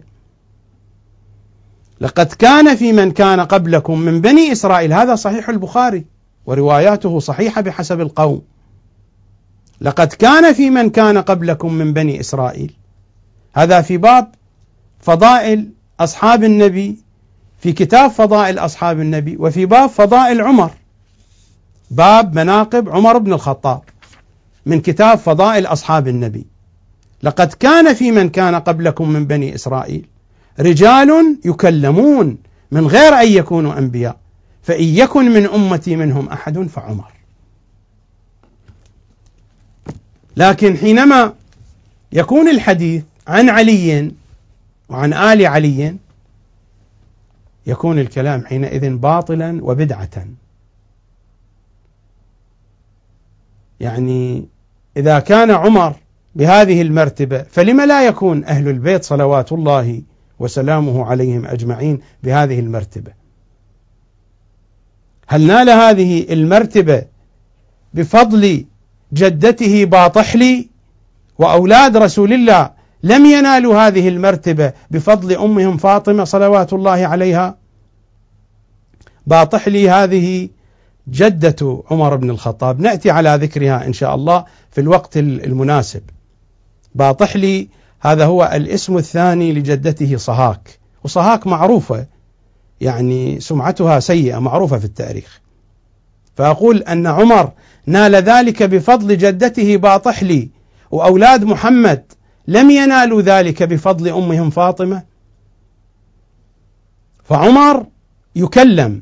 لقد 2.01 2.27
كان 2.27 2.77
في 2.77 2.93
من 2.93 3.11
كان 3.11 3.41
قبلكم 3.41 3.99
من 3.99 4.21
بني 4.21 4.53
إسرائيل. 4.53 4.93
هذا 4.93 5.15
صحيح 5.15 5.49
البخاري 5.49 6.05
ورواياته 6.47 7.19
صحيحة 7.19 7.61
بحسب 7.61 8.01
القوم. 8.01 8.43
لقد 9.81 10.09
كان 10.09 10.53
في 10.53 10.71
من 10.71 10.91
كان 10.91 11.19
قبلكم 11.19 11.73
من 11.73 11.93
بني 11.93 12.21
إسرائيل. 12.21 12.73
هذا 13.55 13.81
في 13.81 13.97
باب 13.97 14.35
فضائل 15.01 15.71
أصحاب 16.01 16.45
النبي 16.45 17.04
في 17.65 17.73
كتاب 17.73 18.11
فضائل 18.11 18.59
أصحاب 18.59 19.01
النبي 19.01 19.37
وفي 19.37 19.67
باب 19.67 19.91
فضائل 19.91 20.41
عمر. 20.41 20.71
باب 21.91 22.39
مناقب 22.39 22.89
عمر 22.89 23.19
بن 23.19 23.33
الخطاب 23.33 23.83
من 24.67 24.81
كتاب 24.81 25.19
فضائل 25.19 25.67
أصحاب 25.67 26.09
النبي. 26.09 26.47
لقد 27.23 27.53
كان 27.53 27.95
في 27.95 28.13
من 28.13 28.29
كان 28.29 28.55
قبلكم 28.55 29.09
من 29.09 29.27
بني 29.27 29.55
إسرائيل 29.55 30.07
رجال 30.61 31.39
يكلمون 31.45 32.37
من 32.71 32.87
غير 32.87 33.15
أن 33.15 33.29
يكونوا 33.29 33.79
أنبياء 33.79 34.17
فإن 34.63 34.85
يكن 34.85 35.31
من 35.31 35.47
أمتي 35.47 35.97
منهم 35.97 36.29
أحد 36.29 36.59
فعمر. 36.59 37.13
لكن 40.37 40.77
حينما 40.77 41.33
يكون 42.13 42.49
الحديث 42.49 43.03
عن 43.29 43.49
علي 43.49 44.13
وعن 44.89 45.13
آل 45.13 45.47
علي 45.47 45.97
يكون 47.67 47.99
الكلام 47.99 48.47
حينئذ 48.47 48.97
باطلا 48.97 49.65
وبدعة. 49.65 50.27
يعني 53.81 54.49
إذا 54.97 55.19
كان 55.19 55.51
عمر 55.51 55.95
بهذه 56.35 56.83
المرتبة 56.83 57.43
فلم 57.43 57.81
لا 57.81 58.07
يكون 58.07 58.45
أهل 58.45 58.69
البيت 58.69 59.05
صلوات 59.05 59.53
الله 59.53 60.03
وسلامه 60.39 61.05
عليهم 61.05 61.47
أجمعين 61.47 62.01
بهذه 62.23 62.61
المرتبة؟ 62.61 63.13
هل 65.27 65.47
نال 65.47 65.71
هذه 65.71 66.33
المرتبة 66.33 67.05
بفضل 67.95 68.65
جدته 69.13 69.85
باطحلي 69.85 70.69
وأولاد 71.39 71.97
رسول 71.97 72.33
الله 72.33 72.71
لم 73.05 73.27
ينالوا 73.27 73.87
هذه 73.87 74.09
المرتبة 74.09 74.73
بفضل 74.91 75.37
أمهم 75.37 75.77
فاطمة 75.77 76.25
صلوات 76.25 76.73
الله 76.73 77.07
عليها؟ 77.07 77.57
باطحلي 79.27 79.91
هذه 79.91 80.49
جدة 81.09 81.83
عمر 81.91 82.17
بن 82.17 82.31
الخطاب. 82.31 82.81
نأتي 82.81 83.11
على 83.11 83.39
ذكرها 83.43 83.87
إن 83.87 83.93
شاء 83.93 84.15
الله 84.15 84.45
في 84.71 84.81
الوقت 84.81 85.17
المناسب. 85.17 86.03
باطحلي 86.95 87.69
هذا 88.01 88.25
هو 88.25 88.51
الاسم 88.55 88.97
الثاني 88.97 89.53
لجدته 89.53 90.17
صهاك. 90.17 90.79
وصهاك 91.05 91.47
معروفة 91.47 92.07
يعني 92.81 93.41
سمعتها 93.41 94.01
سيئة 94.01 94.39
معروفة 94.39 94.79
في 94.79 94.85
التاريخ. 94.85 95.41
فأقول 96.37 96.83
أن 96.83 97.07
عمر 97.07 97.51
نال 97.87 98.15
ذلك 98.15 98.63
بفضل 98.63 99.19
جدته 99.19 99.77
باطحلي 99.77 100.49
وأولاد 100.91 101.45
محمد 101.45 102.05
لم 102.49 102.71
ينالوا 102.71 103.23
ذلك 103.23 103.63
بفضل 103.63 104.09
أمهم 104.09 104.51
فاطمة. 104.51 105.03
فعمر 107.25 107.87
يكلم 108.37 109.01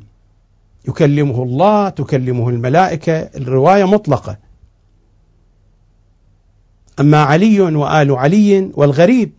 يكلمه 0.87 1.43
الله 1.43 1.89
تكلمه 1.89 2.49
الملائكة 2.49 3.13
الرواية 3.13 3.83
مطلقة. 3.83 4.37
أما 6.99 7.21
علي 7.21 7.61
وآل 7.61 8.11
علي 8.11 8.71
والغريب 8.73 9.31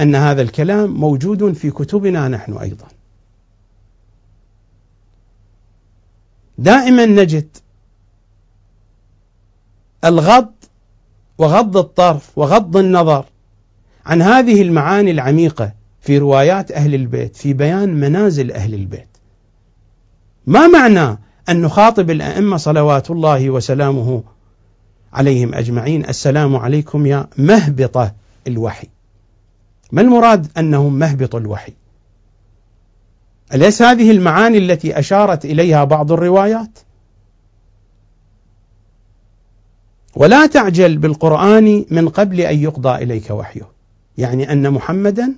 أن 0.00 0.14
هذا 0.14 0.42
الكلام 0.42 0.90
موجود 0.90 1.52
في 1.52 1.70
كتبنا 1.70 2.28
نحن 2.28 2.56
أيضا. 2.56 2.86
دائما 6.58 7.06
نجد 7.06 7.48
الغض 10.04 10.52
وغض 11.38 11.76
الطرف 11.76 12.30
وغض 12.38 12.76
النظر 12.76 13.24
عن 14.06 14.22
هذه 14.22 14.62
المعاني 14.62 15.10
العميقة 15.10 15.72
في 16.00 16.18
روايات 16.18 16.72
أهل 16.72 16.94
البيت 16.94 17.36
في 17.36 17.52
بيان 17.52 17.94
منازل 17.94 18.52
أهل 18.52 18.74
البيت. 18.74 19.08
ما 20.46 20.66
معنى 20.66 21.18
أن 21.48 21.62
نخاطب 21.62 22.10
الأئمة 22.10 22.56
صلوات 22.56 23.10
الله 23.10 23.50
وسلامه 23.50 24.22
عليهم 25.12 25.54
أجمعين؟ 25.54 26.08
السلام 26.08 26.56
عليكم 26.56 27.06
يا 27.06 27.26
مهبطة 27.38 28.14
الوحي. 28.46 28.88
ما 29.92 30.00
المراد 30.00 30.46
أنهم 30.58 30.98
مهبط 30.98 31.34
الوحي؟ 31.34 31.72
أليس 33.54 33.82
هذه 33.82 34.10
المعاني 34.10 34.58
التي 34.58 34.98
أشارت 34.98 35.44
إليها 35.44 35.84
بعض 35.84 36.12
الروايات؟ 36.12 36.78
ولا 40.16 40.46
تعجل 40.46 40.98
بالقرآن 40.98 41.84
من 41.90 42.08
قبل 42.08 42.40
أن 42.40 42.58
يقضى 42.58 43.02
إليك 43.02 43.30
وحيه. 43.30 43.68
يعني 44.18 44.52
أن 44.52 44.70
محمدا 44.70 45.34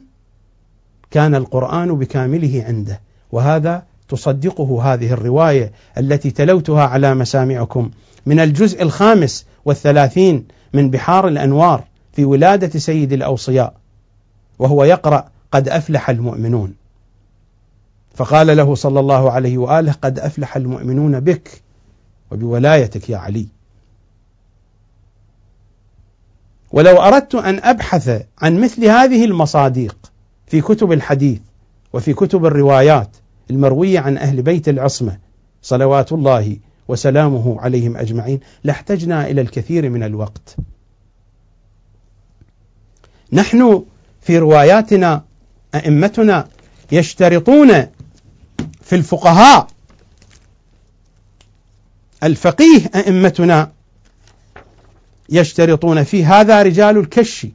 كان 1.10 1.34
القرآن 1.34 1.94
بكامله 1.94 2.64
عنده. 2.66 3.00
وهذا 3.32 3.82
تصدقه 4.08 4.94
هذه 4.94 5.12
الرواية 5.12 5.72
التي 5.98 6.30
تلوتها 6.30 6.82
على 6.82 7.14
مسامعكم. 7.14 7.90
من 8.26 8.40
الجزء 8.40 8.82
الخامس 8.82 9.46
والثلاثين 9.64 10.44
من 10.72 10.90
بحار 10.90 11.28
الأنوار 11.28 11.84
في 12.12 12.24
ولادة 12.24 12.78
سيد 12.78 13.12
الأوصياء 13.12 13.74
وهو 14.58 14.84
يقرأ 14.84 15.28
قد 15.52 15.68
أفلح 15.68 16.10
المؤمنون. 16.10 16.74
فقال 18.14 18.56
له 18.56 18.74
صلى 18.74 19.00
الله 19.00 19.30
عليه 19.30 19.58
وآله 19.58 19.92
قد 19.92 20.18
أفلح 20.18 20.56
المؤمنون 20.56 21.20
بك 21.20 21.62
وبولايتك 22.30 23.10
يا 23.10 23.16
علي. 23.16 23.55
ولو 26.76 26.96
أردت 26.96 27.34
أن 27.34 27.60
أبحث 27.62 28.22
عن 28.38 28.60
مثل 28.60 28.84
هذه 28.84 29.24
المصاديق 29.24 30.12
في 30.46 30.60
كتب 30.60 30.92
الحديث 30.92 31.40
وفي 31.92 32.14
كتب 32.14 32.46
الروايات 32.46 33.16
المروية 33.50 34.00
عن 34.00 34.18
أهل 34.18 34.42
بيت 34.42 34.68
العصمة 34.68 35.18
صلوات 35.62 36.12
الله 36.12 36.56
وسلامه 36.88 37.60
عليهم 37.60 37.96
أجمعين 37.96 38.40
لاحتجنا 38.64 39.26
إلى 39.26 39.40
الكثير 39.40 39.90
من 39.90 40.02
الوقت. 40.02 40.56
نحن 43.32 43.84
في 44.20 44.38
رواياتنا 44.38 45.24
أئمتنا 45.74 46.48
يشترطون 46.92 47.86
في 48.82 48.96
الفقهاء 48.96 49.66
الفقيه 52.22 52.90
أئمتنا 52.94 53.75
يشترطون 55.28 56.02
فيه. 56.02 56.40
هذا 56.40 56.62
رجال 56.62 56.96
الكش. 56.98 57.46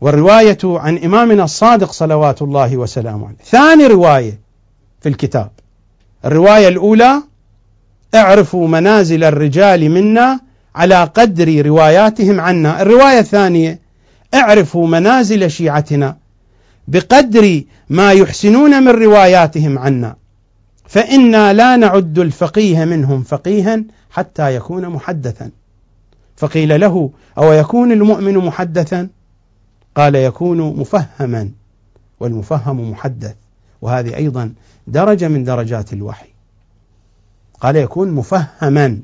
والرواية 0.00 0.58
عن 0.64 0.98
إمامنا 0.98 1.44
الصادق 1.44 1.92
صلوات 1.92 2.42
الله 2.42 2.76
وسلامه 2.76 3.26
عليه. 3.26 3.36
ثاني 3.44 3.86
رواية 3.86 4.40
في 5.00 5.08
الكتاب. 5.08 5.50
الرواية 6.24 6.68
الأولى 6.68 7.22
اعرفوا 8.14 8.68
منازل 8.68 9.24
الرجال 9.24 9.90
منا 9.90 10.40
على 10.74 11.04
قدر 11.04 11.66
رواياتهم 11.66 12.40
عنا. 12.40 12.82
الرواية 12.82 13.18
الثانية 13.18 13.78
اعرفوا 14.34 14.86
منازل 14.86 15.50
شيعتنا 15.50 16.16
بقدر 16.88 17.62
ما 17.90 18.12
يحسنون 18.12 18.82
من 18.82 18.88
رواياتهم 18.88 19.78
عنا. 19.78 20.16
فإنا 20.86 21.52
لا 21.52 21.76
نعد 21.76 22.18
الفقيه 22.18 22.84
منهم 22.84 23.22
فقيها 23.22 23.82
حتى 24.12 24.54
يكون 24.54 24.88
محدثا. 24.88 25.50
فقيل 26.36 26.80
له 26.80 27.10
أو 27.38 27.52
يكون 27.52 27.92
المؤمن 27.92 28.38
محدثا؟ 28.38 29.08
قال 29.94 30.14
يكون 30.14 30.58
مفهما 30.76 31.50
والمفهم 32.20 32.90
محدث. 32.90 33.34
وهذه 33.82 34.16
أيضا 34.16 34.52
درجة 34.86 35.28
من 35.28 35.44
درجات 35.44 35.92
الوحي. 35.92 36.28
قال 37.60 37.76
يكون 37.76 38.10
مفهما. 38.10 38.98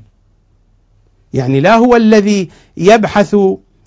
يعني 1.33 1.59
لا 1.59 1.75
هو 1.75 1.95
الذي 1.95 2.49
يبحث 2.77 3.35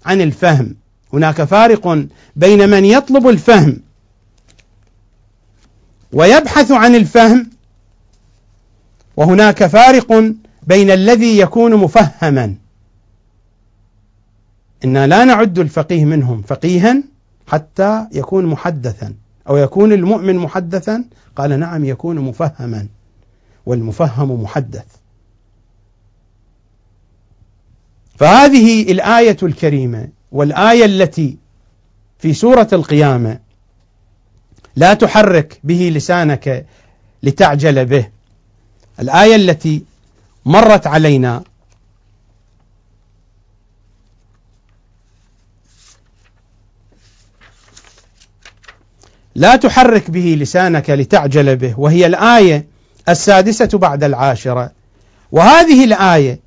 عن 0.07 0.21
الفهم. 0.21 0.75
هناك 1.13 1.43
فارق 1.45 2.07
بين 2.37 2.69
من 2.69 2.85
يطلب 2.85 3.29
الفهم 3.29 3.81
ويبحث 6.13 6.73
عن 6.73 6.95
الفهم 6.95 7.51
وهناك 9.17 9.67
فارق 9.67 10.35
بين 10.63 10.91
الذي 10.91 11.39
يكون 11.39 11.77
مفهما. 11.77 12.55
إنا 14.85 15.07
لا 15.07 15.25
نعد 15.25 15.59
الفقيه 15.59 16.05
منهم 16.05 16.43
فقيها 16.43 17.03
حتى 17.47 18.07
يكون 18.13 18.47
محدثا 18.47 19.15
أو 19.49 19.57
يكون 19.57 19.93
المؤمن 19.93 20.37
محدثا 20.37 21.05
قال 21.37 21.61
نعم 21.61 21.85
يكون 21.85 22.19
مفهما 22.19 22.87
والمفهم 23.67 24.43
محدث. 24.43 24.87
فهذه 28.17 28.93
الآية 28.93 29.37
الكريمة 29.43 30.09
والآية 30.33 30.85
التي 30.85 31.37
في 32.19 32.35
سورة 32.35 32.69
القيامة 32.73 33.39
لا 34.77 34.95
تحرك 34.95 35.61
به 35.65 35.93
لسانك 35.95 36.67
لتعجل 37.23 37.87
به. 37.87 38.09
الآية 39.01 39.37
التي 39.37 39.83
مرت 40.45 40.87
علينا. 40.87 41.43
لا 49.35 49.57
تحرك 49.57 50.11
به 50.11 50.37
لسانك 50.41 50.91
لتعجل 50.91 51.57
به 51.57 51.81
وهي 51.81 52.07
الآية 52.07 52.67
السادسة 53.09 53.79
بعد 53.79 54.05
العاشرة. 54.05 54.73
وهذه 55.33 55.85
الآية 55.85 56.41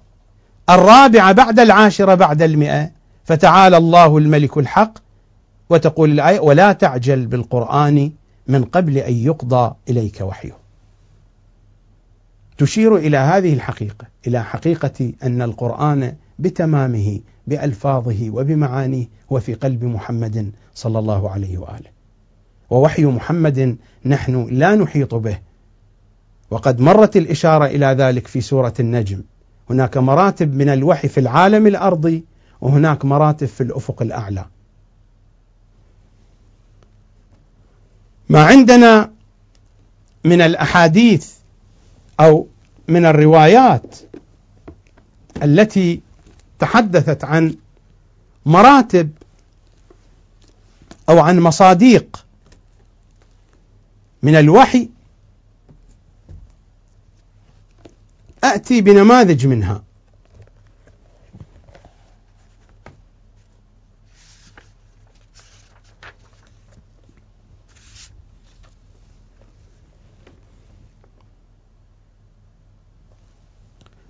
الرابعة 0.69 1.31
بعد 1.31 1.59
العاشرة 1.59 2.15
بعد 2.15 2.41
المئة 2.41 2.91
فتعالى 3.25 3.77
الله 3.77 4.17
الملك 4.17 4.57
الحق 4.57 4.93
وتقول 5.69 6.11
الآية 6.11 6.39
ولا 6.39 6.71
تعجل 6.71 7.25
بالقرآن 7.25 8.11
من 8.47 8.63
قبل 8.63 8.97
أن 8.97 9.13
يقضى 9.13 9.75
إليك 9.89 10.21
وحيه. 10.21 10.64
تشير 12.57 12.97
إلى 12.97 13.17
هذه 13.17 13.53
الحقيقة 13.53 14.07
إلى 14.27 14.43
حقيقة 14.43 15.13
أن 15.23 15.41
القرآن 15.41 16.15
بتمامه 16.39 17.19
بألفاظه 17.47 18.29
وبمعانيه 18.29 19.05
هو 19.31 19.39
في 19.39 19.53
قلب 19.53 19.83
محمد 19.83 20.51
صلى 20.73 20.99
الله 20.99 21.29
عليه 21.29 21.57
وآله. 21.57 21.95
ووحي 22.69 23.05
محمد 23.05 23.77
نحن 24.05 24.47
لا 24.51 24.75
نحيط 24.75 25.15
به. 25.15 25.39
وقد 26.51 26.79
مرت 26.79 27.17
الإشارة 27.17 27.65
إلى 27.65 27.85
ذلك 27.85 28.27
في 28.27 28.41
سورة 28.41 28.73
النجم. 28.79 29.23
هناك 29.69 29.97
مراتب 29.97 30.55
من 30.55 30.69
الوحي 30.69 31.07
في 31.07 31.19
العالم 31.19 31.67
الأرضي 31.67 32.23
وهناك 32.61 33.05
مراتب 33.05 33.47
في 33.47 33.61
الأفق 33.61 34.01
الأعلى. 34.01 34.45
ما 38.29 38.43
عندنا 38.43 39.11
من 40.23 40.41
الأحاديث 40.41 41.34
أو 42.19 42.47
من 42.87 43.05
الروايات 43.05 43.95
التي 45.43 46.01
تحدثت 46.59 47.23
عن 47.23 47.55
مراتب 48.45 49.11
أو 51.09 51.19
عن 51.19 51.39
مصاديق 51.39 52.25
من 54.23 54.35
الوحي 54.35 54.89
أتي 58.43 58.81
بنماذج 58.81 59.47
منها. 59.47 59.83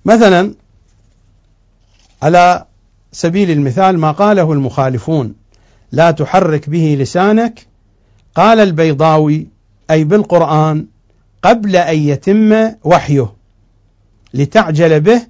مثلا 0.06 0.54
على 2.22 2.66
سبيل 3.12 3.52
المثال 3.52 3.98
ما 3.98 4.12
قاله 4.12 4.54
المخالفون 4.54 5.34
لا 5.92 6.12
تحرك 6.12 6.70
به 6.70 6.98
لسانك 7.00 7.68
قال 8.36 8.60
البيضاوي 8.60 9.48
أي 9.92 10.04
بالقرآن 10.04 10.86
قبل 11.42 11.76
أن 11.76 11.98
يتم 11.98 12.72
وحيه 12.84 13.34
لتعجل 14.34 15.00
به 15.00 15.22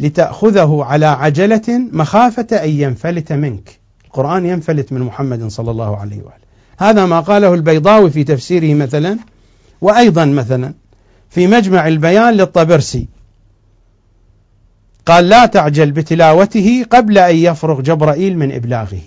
لتأخذه 0.00 0.84
على 0.84 1.06
عجلة 1.06 1.62
مخافة 1.92 2.46
أن 2.56 2.70
ينفلت 2.70 3.32
منك. 3.32 3.78
القرآن 4.04 4.46
ينفلت 4.46 4.92
من 4.92 5.00
محمد 5.00 5.48
صلى 5.48 5.70
الله 5.70 5.96
عليه 5.96 6.16
وآله. 6.16 6.44
هذا 6.78 7.06
ما 7.06 7.20
قاله 7.20 7.54
البيضاوي 7.54 8.10
في 8.10 8.24
تفسيره 8.24 8.74
مثلا 8.74 9.18
وأيضا 9.80 10.24
مثلا 10.24 10.74
في 11.30 11.46
مجمع 11.46 11.88
البيان 11.88 12.34
للطبرسي. 12.34 13.08
قال 15.06 15.28
لا 15.28 15.46
تعجل 15.46 15.90
بتلاوته 15.90 16.84
قبل 16.90 17.18
أن 17.18 17.36
يفرغ 17.36 17.80
جبرائيل 17.80 18.38
من 18.38 18.52
إبلاغه. 18.52 19.02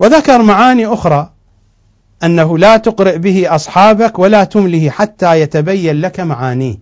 وذكر 0.00 0.42
معاني 0.42 0.86
أخرى 0.86 1.30
أنه 2.24 2.58
لا 2.58 2.76
تقرئ 2.76 3.18
به 3.18 3.54
أصحابك 3.54 4.18
ولا 4.18 4.44
تمله 4.44 4.90
حتى 4.90 5.40
يتبين 5.40 6.00
لك 6.00 6.20
معانيه. 6.20 6.76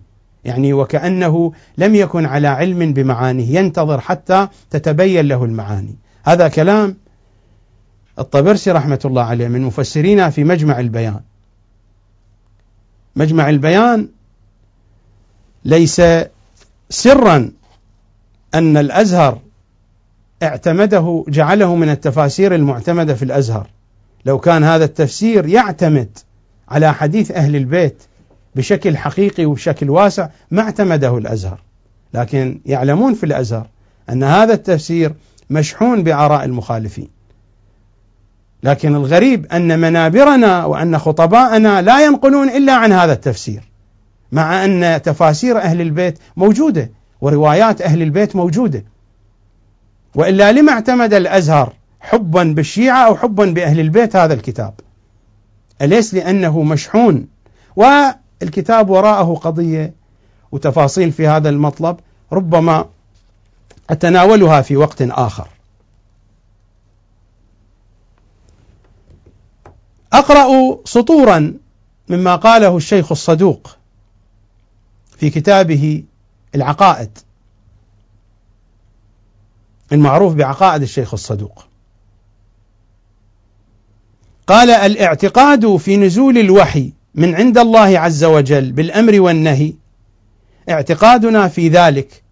يعني 0.45 0.73
وكأنه 0.73 1.53
لم 1.77 1.95
يكن 1.95 2.25
على 2.25 2.47
علم 2.47 2.93
بمعانيه 2.93 3.59
ينتظر 3.59 4.01
حتى 4.01 4.47
تتبين 4.69 5.27
له 5.27 5.43
المعاني. 5.43 5.95
هذا 6.23 6.47
كلام 6.47 6.97
الطبرسي 8.19 8.71
رحمة 8.71 8.99
الله 9.05 9.23
عليه 9.23 9.47
من 9.47 9.61
مفسرين 9.61 10.29
في 10.29 10.43
مجمع 10.43 10.79
البيان. 10.79 11.19
مجمع 13.15 13.49
البيان 13.49 14.07
ليس 15.67 16.01
سرا 16.89 17.51
أن 18.53 18.77
الأزهر 18.77 19.39
اعتمده 20.43 21.25
جعله 21.27 21.75
من 21.75 21.89
التفاسير 21.89 22.55
المعتمدة 22.55 23.13
في 23.13 23.23
الأزهر. 23.23 23.67
لو 24.25 24.39
كان 24.39 24.63
هذا 24.63 24.85
التفسير 24.85 25.45
يعتمد 25.45 26.17
على 26.69 26.93
حديث 26.93 27.31
أهل 27.31 27.55
البيت 27.55 28.03
بشكل 28.55 28.97
حقيقي 28.97 29.45
وبشكل 29.45 29.89
واسع 29.89 30.29
ما 30.51 30.61
اعتمده 30.61 31.17
الأزهر. 31.17 31.59
لكن 32.13 32.59
يعلمون 32.65 33.13
في 33.13 33.25
الأزهر 33.25 33.67
أن 34.09 34.23
هذا 34.23 34.53
التفسير 34.53 35.13
مشحون 35.49 36.03
بآراء 36.03 36.45
المخالفين. 36.45 37.09
لكن 38.63 38.95
الغريب 38.95 39.45
أن 39.45 39.79
منابرنا 39.79 40.65
وأن 40.65 40.97
خطباءنا 40.97 41.81
لا 41.81 42.05
ينقلون 42.05 42.49
إلا 42.49 42.73
عن 42.73 42.91
هذا 42.91 43.13
التفسير. 43.13 43.63
مع 44.31 44.65
أن 44.65 45.01
تفاسير 45.01 45.57
أهل 45.57 45.81
البيت 45.81 46.19
موجودة 46.37 46.91
وروايات 47.21 47.81
أهل 47.81 48.01
البيت 48.01 48.35
موجودة. 48.35 48.83
وإلا 50.15 50.51
لما 50.51 50.71
اعتمد 50.71 51.13
الأزهر 51.13 51.73
حبا 51.99 52.43
بالشيعة 52.43 53.07
أو 53.07 53.15
حبا 53.15 53.45
بأهل 53.45 53.79
البيت 53.79 54.15
هذا 54.15 54.33
الكتاب؟ 54.33 54.73
أليس 55.81 56.13
لأنه 56.13 56.63
مشحون؟ 56.63 57.27
والكتاب 57.75 58.89
وراءه 58.89 59.33
قضية 59.35 59.93
وتفاصيل 60.51 61.11
في 61.11 61.27
هذا 61.27 61.49
المطلب 61.49 61.99
ربما 62.31 62.85
أتناولها 63.89 64.61
في 64.61 64.77
وقت 64.77 65.01
آخر. 65.01 65.47
أقرأ 70.13 70.77
سطورا 70.85 71.53
مما 72.09 72.35
قاله 72.35 72.77
الشيخ 72.77 73.11
الصدوق 73.11 73.76
في 75.17 75.29
كتابه 75.29 76.03
العقائد. 76.55 77.17
المعروف 79.91 80.33
بعقائد 80.33 80.81
الشيخ 80.81 81.13
الصدوق. 81.13 81.65
قال 84.47 84.69
الإعتقاد 84.69 85.75
في 85.75 85.97
نزول 85.97 86.37
الوحي 86.37 86.93
من 87.15 87.35
عند 87.35 87.57
الله 87.57 87.99
عز 87.99 88.23
وجل 88.23 88.71
بالأمر 88.71 89.21
والنهي 89.21 89.73
اعتقادنا 90.69 91.47
في 91.47 91.69
ذلك 91.69 92.23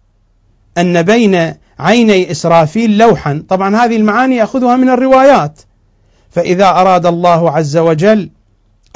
أن 0.78 1.02
بين 1.02 1.54
عيني 1.78 2.30
إسرافيل 2.30 2.98
لوحا. 2.98 3.44
طبعا 3.48 3.76
هذه 3.76 3.96
المعاني 3.96 4.36
يأخذها 4.36 4.76
من 4.76 4.88
الروايات. 4.88 5.60
فإذا 6.30 6.68
أراد 6.68 7.06
الله 7.06 7.50
عز 7.50 7.76
وجل 7.76 8.30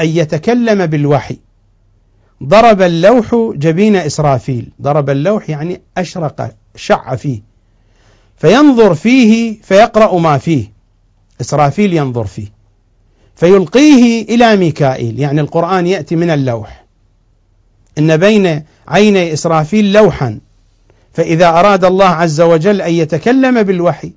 أن 0.01 0.07
يتكلم 0.07 0.87
بالوحي 0.87 1.39
ضرب 2.45 2.83
اللوح 2.83 3.35
جبين 3.55 3.97
إسرافيل. 3.97 4.69
ضرب 4.83 5.11
اللوح 5.11 5.51
يعني 5.51 5.81
أشرق 5.99 6.55
شع 6.77 7.17
فيه. 7.17 7.43
فينظر 8.37 8.95
فيه 8.95 9.61
فيقرأ 9.63 10.19
ما 10.19 10.39
فيه. 10.39 10.73
إسرافيل 11.41 11.95
ينظر 11.95 12.25
فيه. 12.25 12.47
فيلقيه 13.37 14.23
إلى 14.23 14.57
ميكائيل. 14.57 15.21
يعني 15.21 15.41
القرآن 15.41 15.87
يأتي 15.87 16.17
من 16.17 16.31
اللوح. 16.31 16.85
إن 17.99 18.17
بين 18.17 18.65
عيني 18.89 19.33
إسرافيل 19.33 19.93
لوحا. 19.93 20.39
فإذا 21.13 21.49
أراد 21.49 21.85
الله 21.85 22.09
عز 22.09 22.41
وجل 22.41 22.83
أن 22.83 22.93
يتكلم 22.93 23.63
بالوحي 23.63 24.13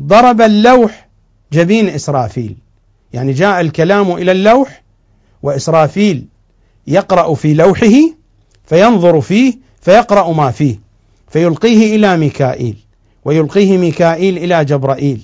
ضرب 0.00 0.40
اللوح 0.40 1.08
جبين 1.52 1.88
إسرافيل. 1.88 2.56
يعني 3.12 3.32
جاء 3.32 3.60
الكلام 3.60 4.12
إلى 4.12 4.32
اللوح 4.32 4.82
وإسرافيل 5.42 6.26
يقرأ 6.88 7.34
في 7.34 7.54
لوحه 7.54 7.92
فينظر 8.66 9.20
فيه 9.20 9.54
فيقرأ 9.80 10.32
ما 10.32 10.50
فيه. 10.50 10.80
فيلقيه 11.28 11.96
إلى 11.96 12.16
ميكائيل 12.16 12.76
ويلقيه 13.24 13.78
ميكائيل 13.78 14.38
إلى 14.38 14.64
جبرائيل 14.64 15.20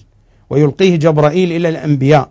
ويلقيه 0.51 0.97
جبرائيل 0.97 1.53
إلى 1.53 1.69
الأنبياء. 1.69 2.31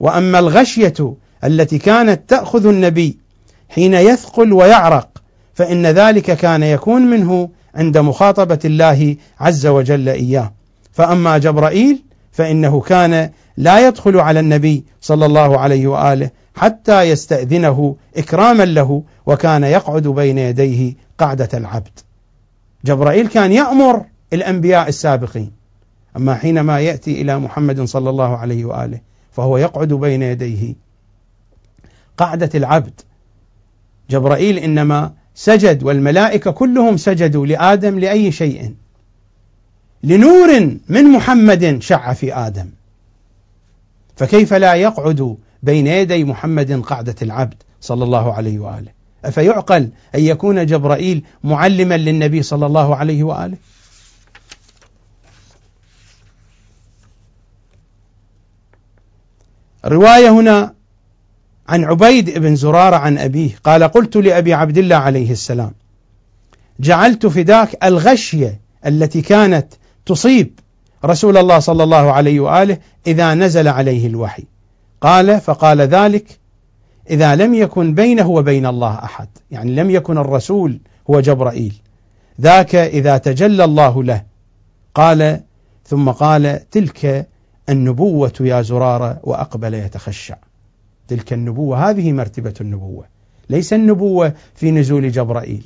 وأما 0.00 0.38
الغشية 0.38 1.14
التي 1.44 1.78
كانت 1.78 2.20
تأخذ 2.28 2.66
النبي 2.66 3.18
حين 3.68 3.94
يثقل 3.94 4.52
ويعرق 4.52 5.08
فإن 5.54 5.86
ذلك 5.86 6.36
كان 6.36 6.62
يكون 6.62 7.02
منه 7.02 7.48
عند 7.74 7.98
مخاطبة 7.98 8.58
الله 8.64 9.16
عز 9.40 9.66
وجل 9.66 10.08
إياه. 10.08 10.52
فأما 10.92 11.38
جبرائيل 11.38 12.02
فإنه 12.32 12.80
كان 12.80 13.30
لا 13.56 13.88
يدخل 13.88 14.20
على 14.20 14.40
النبي 14.40 14.84
صلى 15.00 15.26
الله 15.26 15.58
عليه 15.58 15.86
وآله 15.86 16.30
حتى 16.56 17.02
يستأذنه 17.02 17.96
إكراما 18.16 18.64
له 18.64 19.02
وكان 19.26 19.64
يقعد 19.64 20.08
بين 20.08 20.38
يديه 20.38 20.94
قعدة 21.18 21.48
العبد. 21.54 21.98
جبرائيل 22.84 23.26
كان 23.28 23.52
يأمر 23.52 24.04
الأنبياء 24.32 24.88
السابقين. 24.88 25.52
أما 26.16 26.34
حينما 26.34 26.80
يأتي 26.80 27.22
إلى 27.22 27.38
محمد 27.38 27.80
صلى 27.80 28.10
الله 28.10 28.36
عليه 28.36 28.64
وآله 28.64 29.00
فهو 29.32 29.56
يقعد 29.56 29.88
بين 29.88 30.22
يديه 30.22 30.74
قعدة 32.18 32.50
العبد. 32.54 33.00
جبرائيل 34.10 34.58
إنما 34.58 35.12
سجد 35.34 35.82
والملائكة 35.82 36.50
كلهم 36.50 36.96
سجدوا 36.96 37.46
لآدم 37.46 37.98
لأي 37.98 38.32
شيء. 38.32 38.74
لنور 40.02 40.76
من 40.88 41.04
محمد 41.04 41.82
شع 41.82 42.12
في 42.12 42.34
آدم. 42.34 42.66
فكيف 44.16 44.54
لا 44.54 44.74
يقعد 44.74 45.36
بين 45.62 45.86
يدي 45.86 46.24
محمد 46.24 46.82
قعدة 46.82 47.14
العبد 47.22 47.62
صلى 47.80 48.04
الله 48.04 48.32
عليه 48.34 48.58
وآله؟ 48.58 48.90
أفيعقل 49.24 49.88
أن 50.14 50.20
يكون 50.20 50.66
جبرائيل 50.66 51.24
معلما 51.44 51.96
للنبي 51.96 52.42
صلى 52.42 52.66
الله 52.66 52.96
عليه 52.96 53.22
وآله؟ 53.22 53.56
رواية 59.84 60.30
هنا 60.30 60.74
عن 61.68 61.84
عبيد 61.84 62.38
بن 62.38 62.56
زرارة 62.56 62.96
عن 62.96 63.18
أبيه 63.18 63.50
قال 63.64 63.82
قلت 63.82 64.16
لأبي 64.16 64.54
عبد 64.54 64.78
الله 64.78 64.96
عليه 64.96 65.32
السلام 65.32 65.72
جعلت 66.80 67.26
فداك 67.26 67.84
الغشية 67.84 68.60
التي 68.86 69.22
كانت 69.22 69.66
تصيب 70.06 70.60
رسول 71.04 71.36
الله 71.36 71.58
صلى 71.58 71.82
الله 71.82 72.12
عليه 72.12 72.40
وآله 72.40 72.78
إذا 73.06 73.34
نزل 73.34 73.68
عليه 73.68 74.06
الوحي. 74.06 74.44
قال 75.00 75.40
فقال 75.40 75.80
ذلك 75.80 76.38
إذا 77.10 77.36
لم 77.36 77.54
يكن 77.54 77.94
بينه 77.94 78.30
وبين 78.30 78.66
الله 78.66 78.94
أحد 78.94 79.28
يعني 79.50 79.74
لم 79.74 79.90
يكن 79.90 80.18
الرسول 80.18 80.78
هو 81.10 81.20
جبرائيل 81.20 81.74
ذاك 82.40 82.74
إذا 82.74 83.18
تجلى 83.18 83.64
الله 83.64 84.02
له. 84.02 84.22
قال 84.94 85.40
ثم 85.86 86.10
قال 86.10 86.70
تلك 86.70 87.28
النبوة 87.68 88.32
يا 88.40 88.62
زرارة 88.62 89.20
وأقبل 89.22 89.74
يتخشع. 89.74 90.36
تلك 91.08 91.32
النبوة 91.32 91.90
هذه 91.90 92.12
مرتبة 92.12 92.54
النبوة 92.60 93.04
ليس 93.50 93.72
النبوة 93.72 94.32
في 94.54 94.70
نزول 94.70 95.10
جبرائيل. 95.12 95.64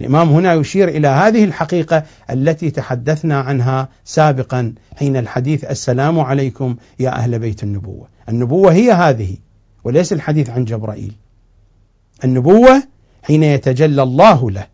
الإمام 0.00 0.28
هنا 0.28 0.54
يشير 0.54 0.88
إلى 0.88 1.08
هذه 1.08 1.44
الحقيقة 1.44 2.02
التي 2.30 2.70
تحدثنا 2.70 3.40
عنها 3.40 3.88
سابقا 4.04 4.74
حين 4.96 5.16
الحديث 5.16 5.64
السلام 5.64 6.20
عليكم 6.20 6.76
يا 6.98 7.10
أهل 7.10 7.38
بيت 7.38 7.62
النبوة. 7.62 8.08
النبوة 8.28 8.72
هي 8.72 8.92
هذه 8.92 9.36
وليس 9.84 10.12
الحديث 10.12 10.50
عن 10.50 10.64
جبرائيل. 10.64 11.12
النبوة 12.24 12.82
حين 13.22 13.42
يتجلى 13.42 14.02
الله 14.02 14.50
له. 14.50 14.66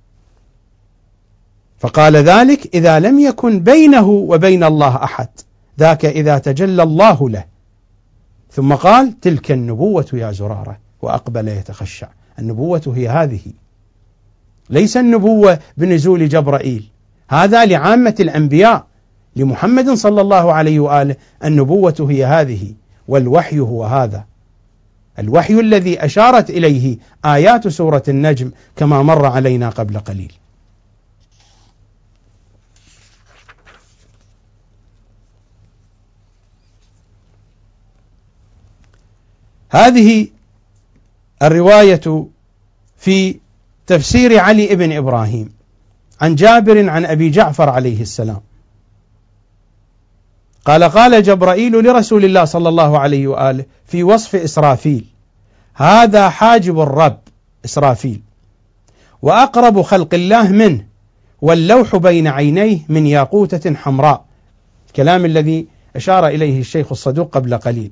فقال 1.79 2.17
ذلك 2.17 2.75
إذا 2.75 3.01
لم 3.01 3.19
يكن 3.19 3.61
بينه 3.61 4.09
وبين 4.09 4.65
الله 4.65 5.05
أحد 5.05 5.29
ذاك 5.79 6.05
إذا 6.05 6.39
تجلى 6.39 6.83
الله 6.83 7.31
له. 7.31 7.45
ثم 8.51 8.75
قال 8.75 9.21
تلك 9.21 9.53
النبوة 9.53 10.07
يا 10.13 10.33
زرارة 10.33 10.79
وأقبل 11.03 11.49
يتخشع. 11.49 12.09
النبوة 12.39 12.93
هي 12.97 13.09
هذه. 13.09 13.66
ليس 14.71 14.97
النبوة 14.97 15.59
بنزول 15.77 16.29
جبرائيل. 16.29 16.89
هذا 17.31 17.65
لعامة 17.65 18.15
الأنبياء 18.21 18.87
لمحمد 19.37 19.91
صلى 19.91 20.21
الله 20.21 20.53
عليه 20.53 20.81
وآله 20.81 21.17
النبوة 21.45 22.07
هي 22.11 22.25
هذه 22.25 22.75
والوحي 23.09 23.59
هو 23.59 23.85
هذا. 23.85 24.25
الوحي 25.19 25.61
الذي 25.61 26.05
أشارت 26.05 26.51
إليه 26.51 26.99
آيات 27.25 27.69
سورة 27.69 28.03
النجم 28.09 28.51
كما 28.77 29.03
مر 29.03 29.27
علينا 29.27 29.69
قبل 29.69 29.99
قليل. 29.99 30.33
هذه 39.71 40.29
الرواية 41.43 42.27
في 42.97 43.37
تفسير 43.87 44.39
علي 44.39 44.77
بن 44.77 44.93
إبراهيم 44.93 45.53
عن 46.21 46.35
جابر 46.35 46.91
عن 46.91 47.05
أبي 47.05 47.31
جعفر 47.31 47.69
عليه 47.69 48.03
السلام. 48.03 48.41
قال 50.65 50.85
قال 50.85 51.23
جبرائيل 51.23 51.73
لرسول 51.73 52.25
الله 52.25 52.45
صلى 52.45 52.69
الله 52.69 52.99
عليه 52.99 53.27
وآله 53.27 53.65
في 53.87 54.03
وصف 54.03 54.37
إسرافيل 54.37 55.05
هذا 55.75 56.29
حاجب 56.29 56.81
الرب 56.81 57.19
إسرافيل 57.65 58.23
وأقرب 59.23 59.83
خلق 59.83 60.15
الله 60.15 60.49
منه 60.49 60.85
واللوح 61.43 61.97
بين 61.97 62.27
عينيه 62.27 62.79
من 62.89 63.07
ياقوتة 63.07 63.75
حمراء 63.75 64.25
الكلام 64.89 65.25
الذي 65.25 65.67
أشار 65.97 66.27
إليه 66.27 66.61
الشيخ 66.61 66.87
الصدوق 66.91 67.35
قبل 67.35 67.57
قليل. 67.57 67.91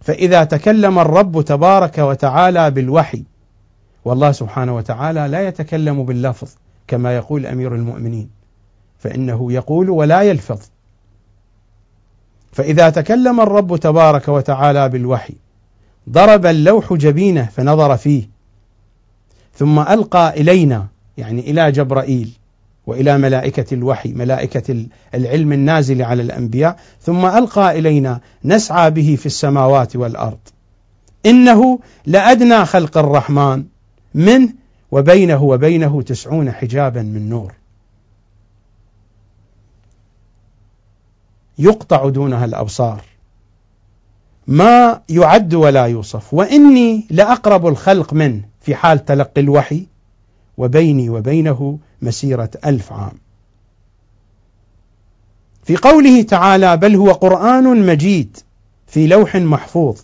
فإذا 0.00 0.44
تكلم 0.44 0.98
الرب 0.98 1.42
تبارك 1.42 1.98
وتعالى 1.98 2.70
بالوحي 2.70 3.22
والله 4.04 4.32
سبحانه 4.32 4.76
وتعالى 4.76 5.28
لا 5.28 5.48
يتكلم 5.48 6.04
باللفظ 6.04 6.48
كما 6.86 7.16
يقول 7.16 7.46
أمير 7.46 7.74
المؤمنين 7.74 8.30
فإنه 8.98 9.52
يقول 9.52 9.90
ولا 9.90 10.22
يلفظ. 10.22 10.60
فإذا 12.52 12.90
تكلم 12.90 13.40
الرب 13.40 13.76
تبارك 13.76 14.28
وتعالى 14.28 14.88
بالوحي 14.88 15.34
ضرب 16.10 16.46
اللوح 16.46 16.92
جبينه 16.92 17.48
فنظر 17.56 17.96
فيه 17.96 18.28
ثم 19.54 19.78
ألقى 19.78 20.40
إلينا 20.40 20.86
يعني 21.16 21.50
إلى 21.50 21.72
جبرائيل 21.72 22.30
وإلى 22.86 23.18
ملائكة 23.18 23.74
الوحي 23.74 24.12
ملائكة 24.12 24.86
العلم 25.14 25.52
النازل 25.52 26.02
على 26.02 26.22
الأنبياء 26.22 26.76
ثم 27.00 27.26
ألقى 27.26 27.78
إلينا 27.78 28.20
نسعى 28.44 28.90
به 28.90 29.16
في 29.20 29.26
السماوات 29.26 29.96
والأرض. 29.96 30.38
إنه 31.26 31.78
لأدنى 32.06 32.64
خلق 32.64 32.98
الرحمن. 32.98 33.64
منه 34.14 34.48
وبينه 34.90 35.42
وبينه 35.42 36.02
تسعون 36.02 36.52
حجابا 36.52 37.02
من 37.02 37.28
نور. 37.28 37.52
يقطع 41.58 42.08
دونها 42.08 42.44
الأبصار. 42.44 43.04
ما 44.46 45.02
يعد 45.08 45.54
ولا 45.54 45.86
يوصف. 45.86 46.34
وإني 46.34 47.06
لأقرب 47.10 47.66
الخلق 47.66 48.12
منه 48.12 48.42
في 48.60 48.74
حال 48.74 49.04
تلقي 49.04 49.40
الوحي. 49.40 49.86
وبيني 50.58 51.10
وبينه 51.10 51.78
مسيرة 52.02 52.50
ألف 52.66 52.92
عام. 52.92 53.12
في 55.64 55.76
قوله 55.76 56.22
تعالى 56.22 56.76
بل 56.76 56.96
هو 56.96 57.12
قرآن 57.12 57.86
مجيد 57.86 58.36
في 58.86 59.06
لوح 59.06 59.36
محفوظ. 59.36 60.00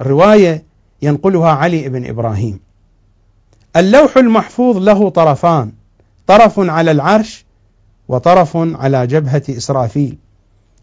الرواية 0.00 0.64
ينقلها 1.02 1.50
علي 1.50 1.88
بن 1.88 2.06
إبراهيم. 2.06 2.60
اللوح 3.76 4.16
المحفوظ 4.16 4.76
له 4.76 5.10
طرفان 5.10 5.72
طرف 6.26 6.60
على 6.60 6.90
العرش 6.90 7.44
وطرف 8.08 8.56
على 8.56 9.06
جبهة 9.06 9.42
إسرافيل. 9.48 10.18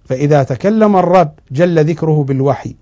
فإذا 0.05 0.43
تكلم 0.43 0.97
الرب 0.97 1.31
جل 1.51 1.85
ذكره 1.85 2.23
بالوحي 2.23 2.76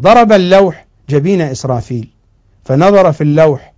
ضرب 0.00 0.32
اللوح 0.32 0.86
جبين 1.08 1.40
إسرافيل 1.40 2.08
فنظر 2.64 3.12
في 3.12 3.20
اللوح 3.20 3.72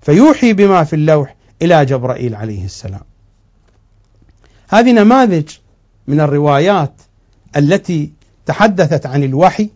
فيوحي 0.00 0.52
بما 0.52 0.84
في 0.84 0.96
اللوح 0.96 1.36
إلى 1.62 1.84
جبرائيل 1.84 2.34
عليه 2.34 2.64
السلام. 2.64 3.00
هذه 4.68 4.92
نماذج 4.92 5.48
من 6.06 6.20
الروايات 6.20 6.92
التي 7.56 8.12
تحدثت 8.46 9.06
عن 9.06 9.24
الوحي 9.24 9.70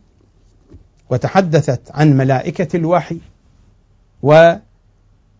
وتحدثت 1.10 1.80
عن 1.90 2.16
ملائكة 2.16 2.76
الوحي 2.76 3.18
و 4.22 4.54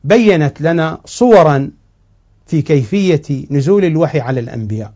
بينت 0.05 0.61
لنا 0.61 1.01
صورا 1.05 1.71
في 2.47 2.63
كيفية 2.63 3.47
نزول 3.51 3.85
الوحي 3.85 4.21
على 4.21 4.41
الأنبياء. 4.41 4.93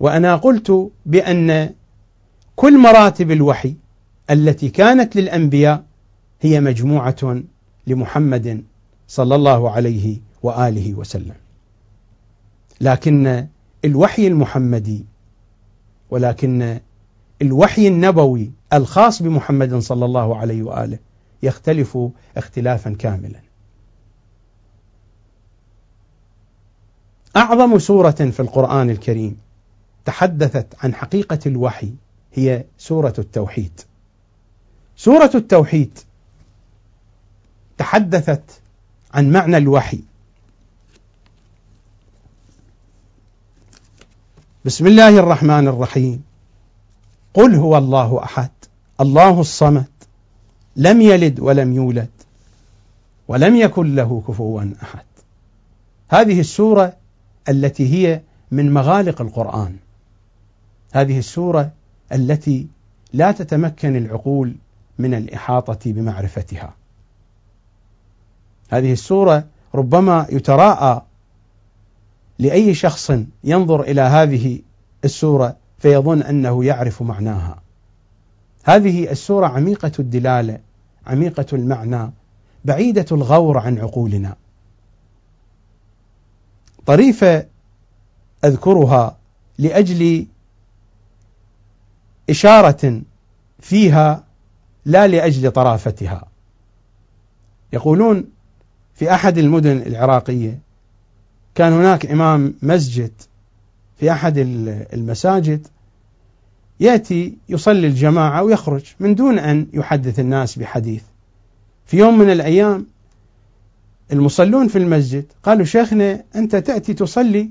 وأنا 0.00 0.36
قلت 0.36 0.90
بأن 1.06 1.70
كل 2.56 2.78
مراتب 2.78 3.30
الوحي 3.30 3.74
التي 4.30 4.68
كانت 4.68 5.16
للأنبياء 5.16 5.84
هي 6.40 6.60
مجموعة 6.60 7.42
لمحمد 7.86 8.64
صلى 9.08 9.34
الله 9.34 9.70
عليه 9.70 10.16
وآله 10.42 10.94
وسلم. 10.94 11.34
لكن 12.80 13.46
الوحي 13.84 14.26
المحمدي 14.26 15.04
ولكن 16.10 16.78
الوحي 17.42 17.88
النبوي 17.88 18.50
الخاص 18.72 19.22
بمحمد 19.22 19.74
صلى 19.78 20.04
الله 20.04 20.36
عليه 20.36 20.62
وآله 20.62 20.98
يختلف 21.42 21.98
اختلافا 22.36 22.96
كاملا. 22.98 23.40
أعظم 27.36 27.78
سورة 27.78 28.10
في 28.10 28.40
القرآن 28.40 28.90
الكريم 28.90 29.38
تحدثت 30.04 30.66
عن 30.84 30.94
حقيقة 30.94 31.38
الوحي 31.46 31.92
هي 32.34 32.64
سورة 32.78 33.14
التوحيد. 33.18 33.80
سورة 34.96 35.30
التوحيد 35.34 35.98
تحدثت 37.78 38.60
عن 39.14 39.30
معنى 39.32 39.56
الوحي. 39.56 40.00
بسم 44.64 44.86
الله 44.86 45.18
الرحمن 45.18 45.68
الرحيم. 45.68 46.24
قل 47.34 47.54
هو 47.54 47.78
الله 47.78 48.22
أحد 48.22 48.50
الله 49.00 49.40
الصمد 49.40 49.97
لم 50.78 51.00
يلد 51.00 51.40
ولم 51.40 51.72
يولد 51.72 52.10
ولم 53.28 53.56
يكن 53.56 53.94
له 53.94 54.22
كفوا 54.28 54.64
أحد. 54.82 55.04
هذه 56.08 56.40
السورة 56.40 56.96
التي 57.48 57.94
هي 57.94 58.20
من 58.50 58.72
مغالق 58.72 59.20
القرآن. 59.20 59.76
هذه 60.92 61.18
السورة 61.18 61.70
التي 62.12 62.66
لا 63.12 63.32
تتمكن 63.32 63.96
العقول 63.96 64.54
من 64.98 65.14
الإحاطة 65.14 65.92
بمعرفتها. 65.92 66.74
هذه 68.70 68.92
السورة 68.92 69.44
ربما 69.74 70.26
يتراءى 70.30 71.02
لأي 72.38 72.74
شخص 72.74 73.12
ينظر 73.44 73.80
إلى 73.80 74.00
هذه 74.00 74.60
السورة 75.04 75.56
فيظن 75.78 76.22
أنه 76.22 76.64
يعرف 76.64 77.02
معناها. 77.02 77.62
هذه 78.64 79.10
السورة 79.10 79.46
عميقة 79.46 79.92
الدلالة، 79.98 80.58
عميقة 81.08 81.46
المعنى، 81.52 82.10
بعيدة 82.64 83.06
الغور 83.12 83.58
عن 83.58 83.78
عقولنا. 83.78 84.36
طريفة 86.86 87.46
أذكرها 88.44 89.16
لأجل 89.58 90.26
إشارة 92.30 93.02
فيها 93.60 94.24
لا 94.84 95.06
لأجل 95.06 95.50
طرافتها 95.50 96.28
يقولون 97.72 98.24
في 98.94 99.14
أحد 99.14 99.38
المدن 99.38 99.76
العراقية 99.76 100.58
كان 101.54 101.72
هناك 101.72 102.06
إمام 102.06 102.54
مسجد 102.62 103.12
في 103.96 104.12
أحد 104.12 104.38
المساجد 104.92 105.66
يأتي 106.80 107.36
يصلي 107.48 107.86
الجماعة 107.86 108.42
ويخرج 108.42 108.82
من 109.00 109.14
دون 109.14 109.38
أن 109.38 109.66
يحدث 109.72 110.20
الناس 110.20 110.58
بحديث. 110.58 111.02
في 111.86 111.98
يوم 111.98 112.18
من 112.18 112.30
الأيام 112.30 112.86
المصلون 114.12 114.68
في 114.68 114.78
المسجد 114.78 115.24
قالوا 115.42 115.64
شيخنا 115.64 116.24
أنت 116.36 116.56
تأتي 116.56 116.94
تصلي 116.94 117.50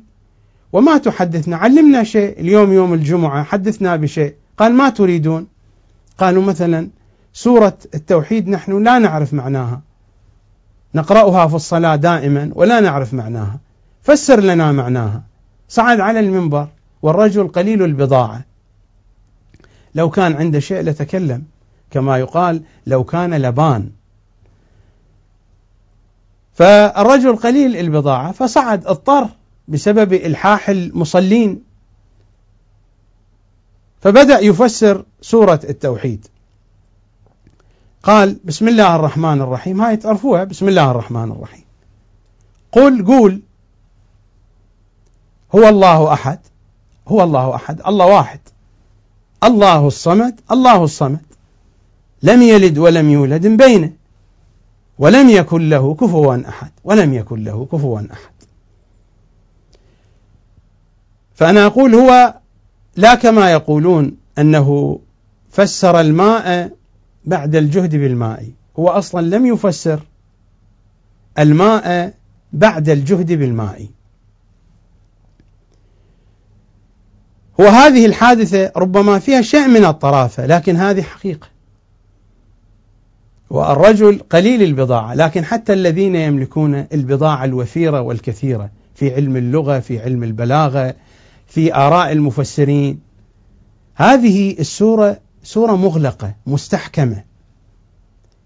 وما 0.73 0.97
تحدثنا 0.97 1.57
علمنا 1.57 2.03
شيء. 2.03 2.39
اليوم 2.39 2.73
يوم 2.73 2.93
الجمعة 2.93 3.43
حدثنا 3.43 3.95
بشيء. 3.95 4.33
قال 4.57 4.73
ما 4.73 4.89
تريدون؟ 4.89 5.47
قالوا 6.17 6.43
مثلا 6.43 6.89
سورة 7.33 7.77
التوحيد 7.95 8.49
نحن 8.49 8.83
لا 8.83 8.99
نعرف 8.99 9.33
معناها. 9.33 9.81
نقرأها 10.95 11.47
في 11.47 11.55
الصلاة 11.55 11.95
دائما 11.95 12.51
ولا 12.55 12.79
نعرف 12.79 13.13
معناها. 13.13 13.59
فسر 14.01 14.39
لنا 14.39 14.71
معناها. 14.71 15.23
صعد 15.69 15.99
على 15.99 16.19
المنبر 16.19 16.67
والرجل 17.01 17.47
قليل 17.47 17.83
البضاعة. 17.83 18.46
لو 19.95 20.09
كان 20.09 20.33
عنده 20.35 20.59
شيء 20.59 20.81
لتكلم. 20.81 21.43
كما 21.91 22.17
يقال 22.17 22.61
لو 22.87 23.03
كان 23.03 23.33
لبان. 23.33 23.89
فالرجل 26.53 27.35
قليل 27.35 27.77
البضاعة 27.77 28.31
فصعد 28.31 28.87
اضطر 28.87 29.29
بسبب 29.67 30.13
إلحاح 30.13 30.69
المصلين. 30.69 31.63
فبدأ 34.01 34.39
يفسر 34.39 35.05
سورة 35.21 35.59
التوحيد. 35.69 36.27
قال 38.03 38.37
بسم 38.45 38.67
الله 38.67 38.95
الرحمن 38.95 39.41
الرحيم. 39.41 39.81
هاي 39.81 39.97
تعرفوها؟ 39.97 40.43
بسم 40.43 40.67
الله 40.67 40.91
الرحمن 40.91 41.31
الرحيم. 41.31 41.63
قل 42.71 43.05
قول 43.05 43.41
هو 45.55 45.67
الله 45.69 46.13
أحد. 46.13 46.39
هو 47.07 47.23
الله 47.23 47.55
أحد. 47.55 47.81
الله 47.87 48.05
واحد. 48.05 48.39
الله 49.43 49.87
الصمد 49.87 50.39
الله 50.51 50.83
الصمد. 50.83 51.19
لم 52.23 52.41
يلد 52.41 52.77
ولم 52.77 53.09
يولد 53.09 53.47
بينه. 53.47 53.91
ولم 54.99 55.29
يكن 55.29 55.69
له 55.69 55.93
كفوا 55.93 56.49
أحد 56.49 56.71
ولم 56.83 57.13
يكن 57.13 57.43
له 57.43 57.65
كفوا 57.71 57.99
أحد. 57.99 58.33
فأنا 61.35 61.65
أقول 61.65 61.95
هو 61.95 62.33
لا 62.95 63.15
كما 63.15 63.51
يقولون 63.51 64.17
أنه 64.37 64.99
فسر 65.51 65.99
الماء 65.99 66.71
بعد 67.25 67.55
الجهد 67.55 67.95
بالماء. 67.95 68.49
هو 68.79 68.89
أصلا 68.89 69.35
لم 69.35 69.45
يفسر 69.45 69.99
الماء 71.39 72.13
بعد 72.53 72.89
الجهد 72.89 73.31
بالماء. 73.31 73.87
وهذه 77.57 78.05
الحادثة 78.05 78.71
ربما 78.75 79.19
فيها 79.19 79.41
شيء 79.41 79.67
من 79.67 79.85
الطرافة 79.85 80.45
لكن 80.45 80.75
هذه 80.75 81.01
حقيقة. 81.01 81.47
والرجل 83.49 84.19
قليل 84.29 84.63
البضاعة 84.63 85.13
لكن 85.13 85.45
حتى 85.45 85.73
الذين 85.73 86.15
يملكون 86.15 86.87
البضاعة 86.93 87.45
الوفيرة 87.45 88.01
والكثيرة 88.01 88.69
في 88.95 89.15
علم 89.15 89.37
اللغة 89.37 89.79
في 89.79 89.99
علم 89.99 90.23
البلاغة 90.23 90.95
في 91.47 91.75
آراء 91.75 92.11
المفسرين 92.11 92.99
هذه 93.95 94.59
السورة 94.59 95.19
سورة 95.43 95.75
مغلقة 95.75 96.33
مستحكمة. 96.47 97.23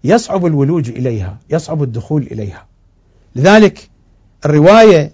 يصعب 0.04 0.46
الولوج 0.46 0.90
إليها 0.90 1.38
يصعب 1.50 1.82
الدخول 1.82 2.22
إليها. 2.22 2.66
لذلك 3.36 3.88
الرواية 4.44 5.12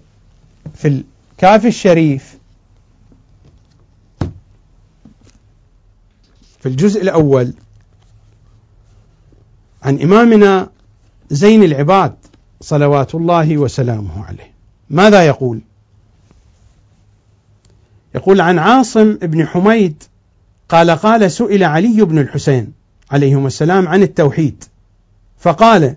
في 0.75 1.03
الكافي 1.37 1.67
الشريف 1.67 2.38
في 6.59 6.65
الجزء 6.65 7.01
الأول 7.01 7.53
عن 9.83 10.01
إمامنا 10.01 10.69
زين 11.29 11.63
العباد 11.63 12.15
صلوات 12.61 13.15
الله 13.15 13.57
وسلامه 13.57 14.25
عليه. 14.25 14.51
ماذا 14.89 15.25
يقول؟ 15.25 15.61
يقول 18.15 18.41
عن 18.41 18.59
عاصم 18.59 19.13
بن 19.13 19.47
حميد 19.47 20.03
قال 20.69 20.91
قال 20.91 21.31
سئل 21.31 21.63
علي 21.63 22.01
بن 22.01 22.19
الحسين 22.19 22.73
عليهما 23.11 23.47
السلام 23.47 23.87
عن 23.87 24.03
التوحيد. 24.03 24.63
فقال 25.39 25.95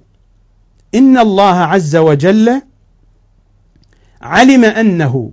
إن 0.95 1.19
الله 1.19 1.55
عز 1.57 1.97
وجل 1.97 2.63
علم 4.23 4.65
أنه 4.65 5.33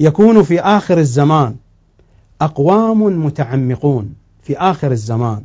يكون 0.00 0.42
في 0.42 0.60
آخر 0.60 0.98
الزمان 0.98 1.56
أقوام 2.40 3.24
متعمقون. 3.26 4.21
في 4.42 4.56
آخر 4.58 4.90
الزمان. 4.90 5.44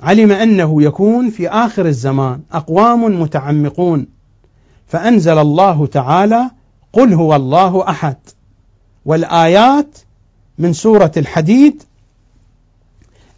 علم 0.00 0.32
أنه 0.32 0.82
يكون 0.82 1.30
في 1.30 1.48
آخر 1.48 1.86
الزمان 1.86 2.40
أقوام 2.52 3.20
متعمقون. 3.20 4.06
فأنزل 4.86 5.38
الله 5.38 5.86
تعالى 5.86 6.50
قل 6.92 7.14
هو 7.14 7.36
الله 7.36 7.88
أحد. 7.90 8.16
والآيات 9.04 9.98
من 10.58 10.72
سورة 10.72 11.12
الحديد 11.16 11.82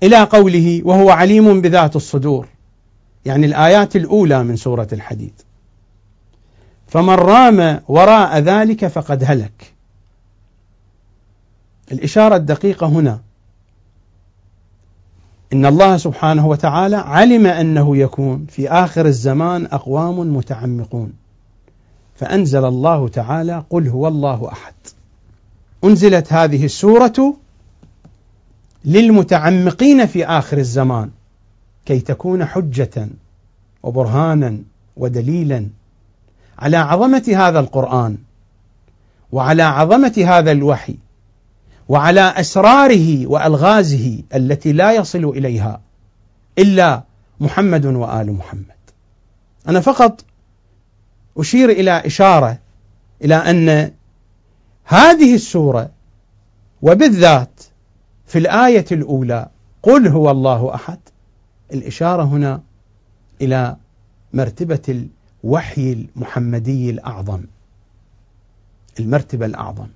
إلى 0.03 0.23
قوله 0.23 0.83
وهو 0.85 1.11
عليم 1.11 1.61
بذات 1.61 1.97
الصدور. 1.97 2.49
يعني 3.25 3.47
الآيات 3.47 3.97
الأولى 3.97 4.45
من 4.45 4.57
سورة 4.57 4.89
الحديد. 4.93 5.33
فمن 6.87 7.15
رام 7.15 7.81
وراء 7.89 8.39
ذلك 8.39 8.87
فقد 8.87 9.25
هلك. 9.25 9.73
الإشارة 11.93 12.37
الدقيقة 12.37 12.87
هنا. 12.87 13.21
إن 15.53 15.67
الله 15.67 15.97
سبحانه 15.97 16.47
وتعالى 16.47 16.97
علم 16.97 17.47
أنه 17.47 17.97
يكون 17.97 18.47
في 18.51 18.71
آخر 18.71 19.07
الزمان 19.07 19.67
أقوام 19.67 20.37
متعمقون. 20.37 21.13
فأنزل 22.17 22.65
الله 22.65 23.09
تعالى 23.09 23.65
قل 23.71 23.89
هو 23.89 24.09
الله 24.09 24.53
أحد. 24.53 24.75
أنزلت 25.85 26.33
هذه 26.33 26.65
السورة 26.65 27.37
للمتعمقين 28.85 30.07
في 30.07 30.27
آخر 30.27 30.59
الزمان 30.59 31.11
كي 31.87 32.01
تكون 32.01 32.45
حجة 32.45 33.09
وبرهانا 33.83 34.59
ودليلا 34.97 35.67
على 36.59 36.77
عظمة 36.77 37.33
هذا 37.37 37.61
القرآن 37.61 38.17
وعلى 39.33 39.63
عظمة 39.63 40.25
هذا 40.27 40.53
الوحي. 40.53 40.97
وعلى 41.91 42.21
أسراره 42.21 43.27
وألغازه 43.27 44.23
التي 44.35 44.73
لا 44.73 44.93
يصل 44.93 45.25
إليها 45.25 45.81
إلا 46.59 47.05
محمد 47.41 47.87
وآل 47.87 48.33
محمد. 48.33 48.81
أنا 49.69 49.81
فقط 49.81 50.25
أشير 51.39 51.71
إلى 51.71 51.91
إشارة 51.91 52.59
إلى 53.25 53.35
أن 53.35 53.93
هذه 54.85 55.35
السورة 55.35 55.91
وبالذات 56.83 57.61
في 58.27 58.39
الآية 58.39 58.87
الأولى 58.93 59.49
قل 59.83 60.09
هو 60.09 60.31
الله 60.31 60.75
أحد. 60.75 60.99
الإشارة 61.73 62.23
هنا 62.23 62.63
إلى 63.41 63.77
مرتبة 64.33 65.07
الوحي 65.45 65.93
المحمدي 65.93 66.91
الأعظم. 66.91 67.43
المرتبة 69.01 69.47
الأعظم. 69.47 69.89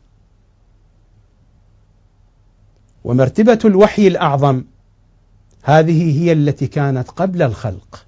ومرتبة 3.05 3.59
الوحي 3.65 4.07
الأعظم 4.07 4.65
هذه 5.63 6.23
هي 6.23 6.33
التي 6.33 6.67
كانت 6.67 7.11
قبل 7.11 7.43
الخلق. 7.43 8.07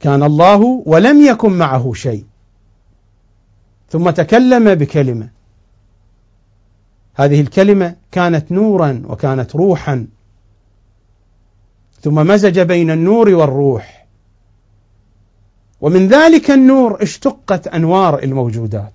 كان 0.00 0.22
الله 0.22 0.82
ولم 0.86 1.26
يكن 1.26 1.52
معه 1.52 1.92
شيء. 1.92 2.24
ثم 3.90 4.10
تكلم 4.10 4.74
بكلمة. 4.74 5.28
هذه 7.14 7.40
الكلمة 7.40 7.96
كانت 8.12 8.52
نورا 8.52 9.02
وكانت 9.06 9.56
روحا. 9.56 10.06
ثم 12.02 12.14
مزج 12.14 12.60
بين 12.60 12.90
النور 12.90 13.28
والروح. 13.28 14.06
ومن 15.80 16.08
ذلك 16.08 16.50
النور 16.50 17.02
اشتقت 17.02 17.66
أنوار 17.66 18.22
الموجودات. 18.22 18.92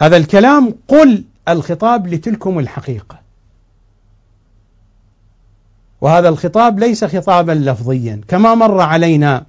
هذا 0.00 0.16
الكلام 0.16 0.74
قل 0.88 1.24
الخطاب 1.48 2.06
لتلكم 2.06 2.58
الحقيقة. 2.58 3.20
وهذا 6.00 6.28
الخطاب 6.28 6.78
ليس 6.78 7.04
خطابا 7.04 7.52
لفظيا 7.52 8.20
كما 8.28 8.54
مر 8.54 8.80
علينا 8.80 9.46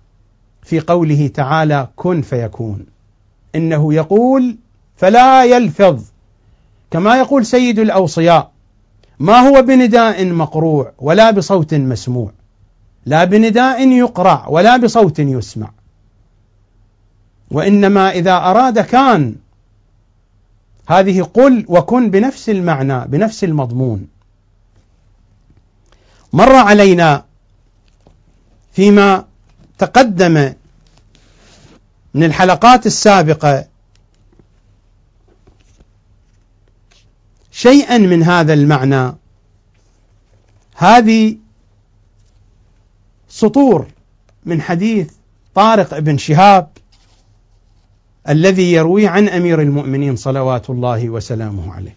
في 0.63 0.79
قوله 0.79 1.27
تعالى 1.27 1.87
كن 1.95 2.21
فيكون 2.21 2.85
إنه 3.55 3.93
يقول 3.93 4.57
فلا 4.97 5.45
يلفظ 5.45 6.03
كما 6.91 7.17
يقول 7.17 7.45
سيد 7.45 7.79
الأوصياء 7.79 8.51
ما 9.19 9.39
هو 9.39 9.61
بنداء 9.61 10.25
مقروع 10.25 10.91
ولا 10.99 11.31
بصوت 11.31 11.73
مسموع 11.73 12.31
لا 13.05 13.23
بنداء 13.23 13.87
يقرع 13.87 14.47
ولا 14.47 14.77
بصوت 14.77 15.19
يسمع. 15.19 15.71
وإنما 17.51 18.11
إذا 18.11 18.35
أراد 18.35 18.79
كان 18.79 19.35
هذه 20.91 21.21
قل 21.21 21.65
وكن 21.67 22.11
بنفس 22.11 22.49
المعنى 22.49 23.07
بنفس 23.07 23.43
المضمون. 23.43 24.07
مر 26.33 26.55
علينا 26.55 27.25
فيما 28.73 29.25
تقدم 29.77 30.53
من 32.13 32.23
الحلقات 32.23 32.85
السابقة 32.85 33.67
شيئا 37.51 37.97
من 37.97 38.23
هذا 38.23 38.53
المعنى. 38.53 39.13
هذه 40.75 41.37
سطور 43.29 43.87
من 44.45 44.61
حديث 44.61 45.13
طارق 45.55 45.99
بن 45.99 46.17
شهاب 46.17 46.69
الذي 48.29 48.71
يروي 48.71 49.07
عن 49.07 49.29
أمير 49.29 49.61
المؤمنين 49.61 50.15
صلوات 50.15 50.69
الله 50.69 51.09
وسلامه 51.09 51.73
عليه. 51.73 51.95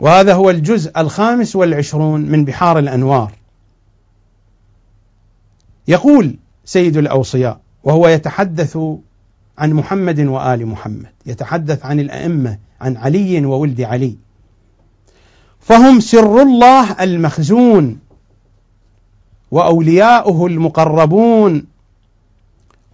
وهذا 0.00 0.34
هو 0.34 0.50
الجزء 0.50 1.00
الخامس 1.00 1.56
والعشرون 1.56 2.20
من 2.20 2.44
بحار 2.44 2.78
الأنوار. 2.78 3.32
يقول 5.88 6.36
سيد 6.64 6.96
الأوصياء 6.96 7.60
وهو 7.84 8.08
يتحدث 8.08 8.78
عن 9.58 9.72
محمد 9.72 10.20
وآل 10.20 10.66
محمد 10.66 11.12
يتحدث 11.26 11.84
عن 11.84 12.00
الأئمة 12.00 12.58
عن 12.80 12.96
علي 12.96 13.46
وولد 13.46 13.80
علي. 13.80 14.16
فهم 15.60 16.00
سر 16.00 16.42
الله 16.42 16.92
المخزون 16.92 17.98
وأولياؤه 19.50 20.46
المقربون 20.46 21.66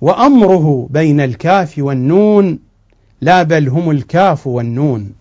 وأمره 0.02 0.88
بين 0.90 1.20
الكاف 1.20 1.78
والنون 1.78 2.58
لا 3.20 3.42
بل 3.42 3.68
هم 3.68 3.90
الكاف 3.90 4.46
والنون. 4.46 5.12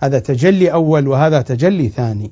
هذا 0.00 0.18
تجلي 0.18 0.72
أول 0.72 1.08
وهذا 1.08 1.42
تجلي 1.42 1.88
ثاني. 1.88 2.30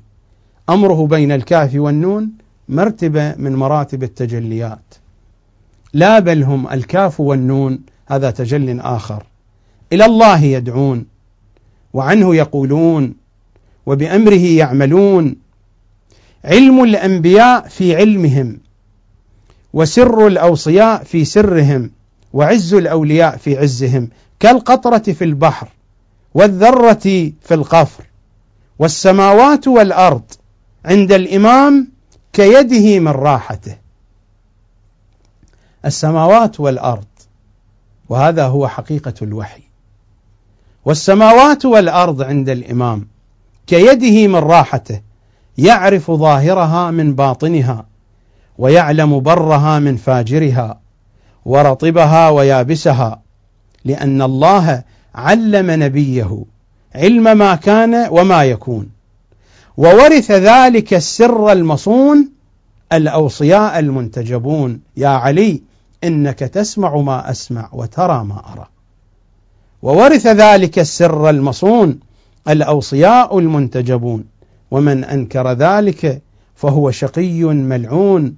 أمره 0.69 1.07
بين 1.07 1.31
الكاف 1.31 1.75
والنون 1.75 2.31
مرتبة 2.69 3.35
من 3.37 3.55
مراتب 3.55 4.03
التجليات. 4.03 4.93
لا 5.93 6.19
بل 6.19 6.43
هم 6.43 6.67
الكاف 6.67 7.19
والنون 7.19 7.79
هذا 8.07 8.31
تجل 8.31 8.79
آخر. 8.79 9.23
إلى 9.93 10.05
الله 10.05 10.43
يدعون 10.43 11.05
وعنه 11.93 12.35
يقولون 12.35 13.13
وبأمره 13.85 14.45
يعملون. 14.45 15.35
علم 16.45 16.83
الأنبياء 16.83 17.67
في 17.67 17.95
علمهم 17.95 18.59
وسر 19.73 20.27
الأوصياء 20.27 21.03
في 21.03 21.25
سرهم 21.25 21.91
وعز 22.33 22.73
الأولياء 22.73 23.37
في 23.37 23.57
عزهم 23.57 24.09
كالقطرة 24.39 24.97
في 24.97 25.23
البحر 25.23 25.67
والذرة 26.33 27.31
في 27.41 27.51
القفر. 27.53 28.03
والسماوات 28.79 29.67
والأرض 29.67 30.23
عند 30.85 31.11
الإمام 31.11 31.91
كيده 32.33 32.99
من 32.99 33.07
راحته. 33.11 33.77
السماوات 35.85 36.59
والأرض 36.59 37.05
وهذا 38.09 38.47
هو 38.47 38.67
حقيقة 38.67 39.13
الوحي. 39.21 39.61
والسماوات 40.85 41.65
والأرض 41.65 42.21
عند 42.21 42.49
الإمام 42.49 43.07
كيده 43.67 44.27
من 44.27 44.35
راحته 44.35 45.01
يعرف 45.57 46.11
ظاهرها 46.11 46.91
من 46.91 47.15
باطنها. 47.15 47.90
ويعلم 48.61 49.19
برها 49.19 49.79
من 49.79 49.95
فاجرها 49.97 50.79
ورطبها 51.45 52.29
ويابسها 52.29 53.21
لأن 53.85 54.21
الله 54.21 54.83
علم 55.15 55.71
نبيه 55.83 56.43
علم 56.95 57.37
ما 57.37 57.55
كان 57.55 58.07
وما 58.11 58.43
يكون 58.43 58.89
وورث 59.77 60.31
ذلك 60.31 60.93
السر 60.93 61.51
المصون 61.51 62.29
الأوصياء 62.93 63.79
المنتجبون. 63.79 64.81
يا 64.97 65.07
علي 65.07 65.61
إنك 66.03 66.39
تسمع 66.39 66.95
ما 66.95 67.31
أسمع 67.31 67.69
وترى 67.73 68.23
ما 68.23 68.41
أرى. 68.53 68.67
وورث 69.81 70.27
ذلك 70.27 70.79
السر 70.79 71.29
المصون 71.29 71.99
الأوصياء 72.49 73.39
المنتجبون 73.39 74.25
ومن 74.71 75.03
أنكر 75.03 75.51
ذلك 75.51 76.21
فهو 76.55 76.91
شقي 76.91 77.43
ملعون. 77.43 78.35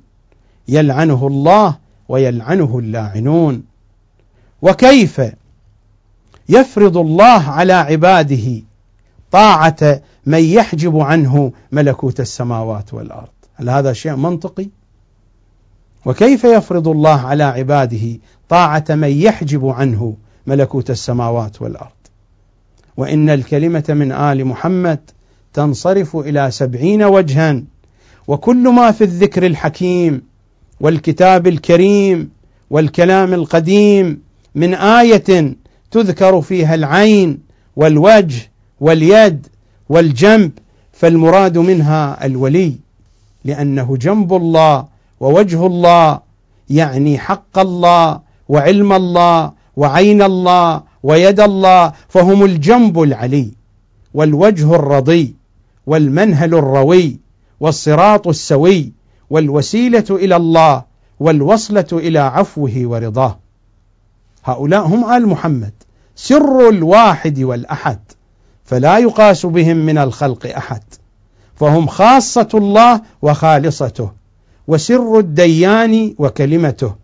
يلعنه 0.67 1.27
الله 1.27 1.77
ويلعنه 2.09 2.79
اللاعنون. 2.79 3.63
وكيف 4.61 5.21
يفرض 6.49 6.97
الله 6.97 7.49
على 7.49 7.73
عباده 7.73 8.61
طاعة 9.31 10.01
من 10.25 10.39
يحجب 10.43 10.99
عنه 10.99 11.51
ملكوت 11.71 12.19
السماوات 12.19 12.93
والأرض؟ 12.93 13.27
هل 13.55 13.69
هذا 13.69 13.93
شيء 13.93 14.15
منطقي؟ 14.15 14.67
وكيف 16.05 16.43
يفرض 16.43 16.87
الله 16.87 17.21
على 17.21 17.43
عباده 17.43 18.19
طاعة 18.49 18.85
من 18.89 19.09
يحجب 19.09 19.67
عنه 19.67 20.15
ملكوت 20.47 20.89
السماوات 20.89 21.61
والأرض؟ 21.61 21.91
وإن 22.97 23.29
الكلمة 23.29 23.83
من 23.89 24.11
آل 24.11 24.45
محمد 24.45 24.99
تنصرف 25.53 26.15
إلى 26.15 26.51
سبعين 26.51 27.03
وجها 27.03 27.63
وكل 28.27 28.69
ما 28.69 28.91
في 28.91 29.03
الذكر 29.03 29.45
الحكيم 29.45 30.21
والكتاب 30.79 31.47
الكريم 31.47 32.29
والكلام 32.69 33.33
القديم 33.33 34.21
من 34.55 34.73
آية 34.73 35.55
تذكر 35.91 36.41
فيها 36.41 36.75
العين 36.75 37.39
والوجه 37.75 38.51
واليد 38.79 39.47
والجنب 39.89 40.51
فالمراد 40.93 41.57
منها 41.57 42.25
الولي 42.25 42.75
لأنه 43.45 43.97
جنب 43.97 44.33
الله 44.33 44.85
ووجه 45.19 45.65
الله 45.65 46.19
يعني 46.69 47.19
حق 47.19 47.59
الله 47.59 48.19
وعلم 48.49 48.93
الله 48.93 49.51
وعين 49.77 50.21
الله 50.21 50.83
ويد 51.03 51.39
الله 51.39 51.93
فهم 52.09 52.43
الجنب 52.43 53.01
العلي 53.01 53.51
والوجه 54.13 54.75
الرضي 54.75 55.35
والمنهل 55.87 56.53
الروي 56.53 57.19
والصراط 57.59 58.27
السوي. 58.27 58.91
والوسيلة 59.33 60.05
إلى 60.09 60.35
الله 60.35 60.83
والوصلة 61.19 61.85
إلى 61.93 62.19
عفوه 62.19 62.71
ورضاه. 62.75 63.39
هؤلاء 64.43 64.85
هم 64.85 65.13
آل 65.13 65.27
محمد 65.27 65.73
سر 66.15 66.69
الواحد 66.69 67.39
والأحد 67.39 67.99
فلا 68.63 68.97
يقاس 68.97 69.45
بهم 69.45 69.77
من 69.77 69.97
الخلق 69.97 70.55
أحد. 70.57 70.83
فهم 71.55 71.87
خاصة 71.87 72.47
الله 72.53 73.01
وخالصته 73.21 74.11
وسر 74.67 75.19
الديان 75.19 76.15
وكلمته 76.19 76.95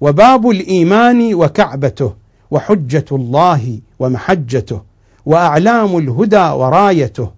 وباب 0.00 0.50
الإيمان 0.50 1.34
وكعبته 1.34 2.12
وحجة 2.50 3.04
الله 3.12 3.78
ومحجته 3.98 4.82
وأعلام 5.26 5.98
الهدى 5.98 6.48
ورايته 6.50 7.30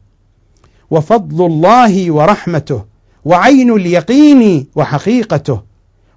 وفضل 0.90 1.47
الله 1.47 2.10
ورحمته 2.10 2.89
وعين 3.24 3.72
اليقين 3.72 4.66
وحقيقته 4.76 5.62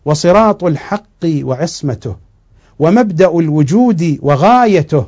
وصراط 0.05 0.63
الحق 0.63 1.23
وعصمته 1.25 2.15
ومبدأ 2.79 3.39
الوجود 3.39 4.19
وغايته 4.21 5.07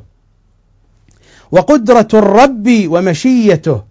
وقدرة 1.52 2.08
الرب 2.14 2.70
ومشيته 2.88 3.84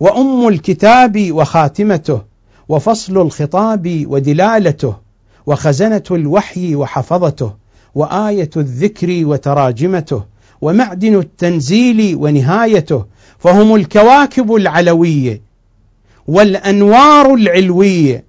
وأم 0.00 0.48
الكتاب 0.48 1.32
وخاتمته 1.32 2.22
وفصل 2.68 3.20
الخطاب 3.20 4.04
ودلالته 4.06 4.96
وخزنة 5.46 6.02
الوحي 6.10 6.74
وحفظته 6.74 7.54
وآية 7.94 8.50
الذكر 8.56 9.26
وتراجمته 9.26 10.24
ومعدن 10.60 11.18
التنزيل 11.18 12.16
ونهايته 12.16 13.04
فهم 13.38 13.74
الكواكب 13.74 14.54
العلويه 14.54 15.40
والأنوار 16.26 17.34
العلوية 17.34 18.24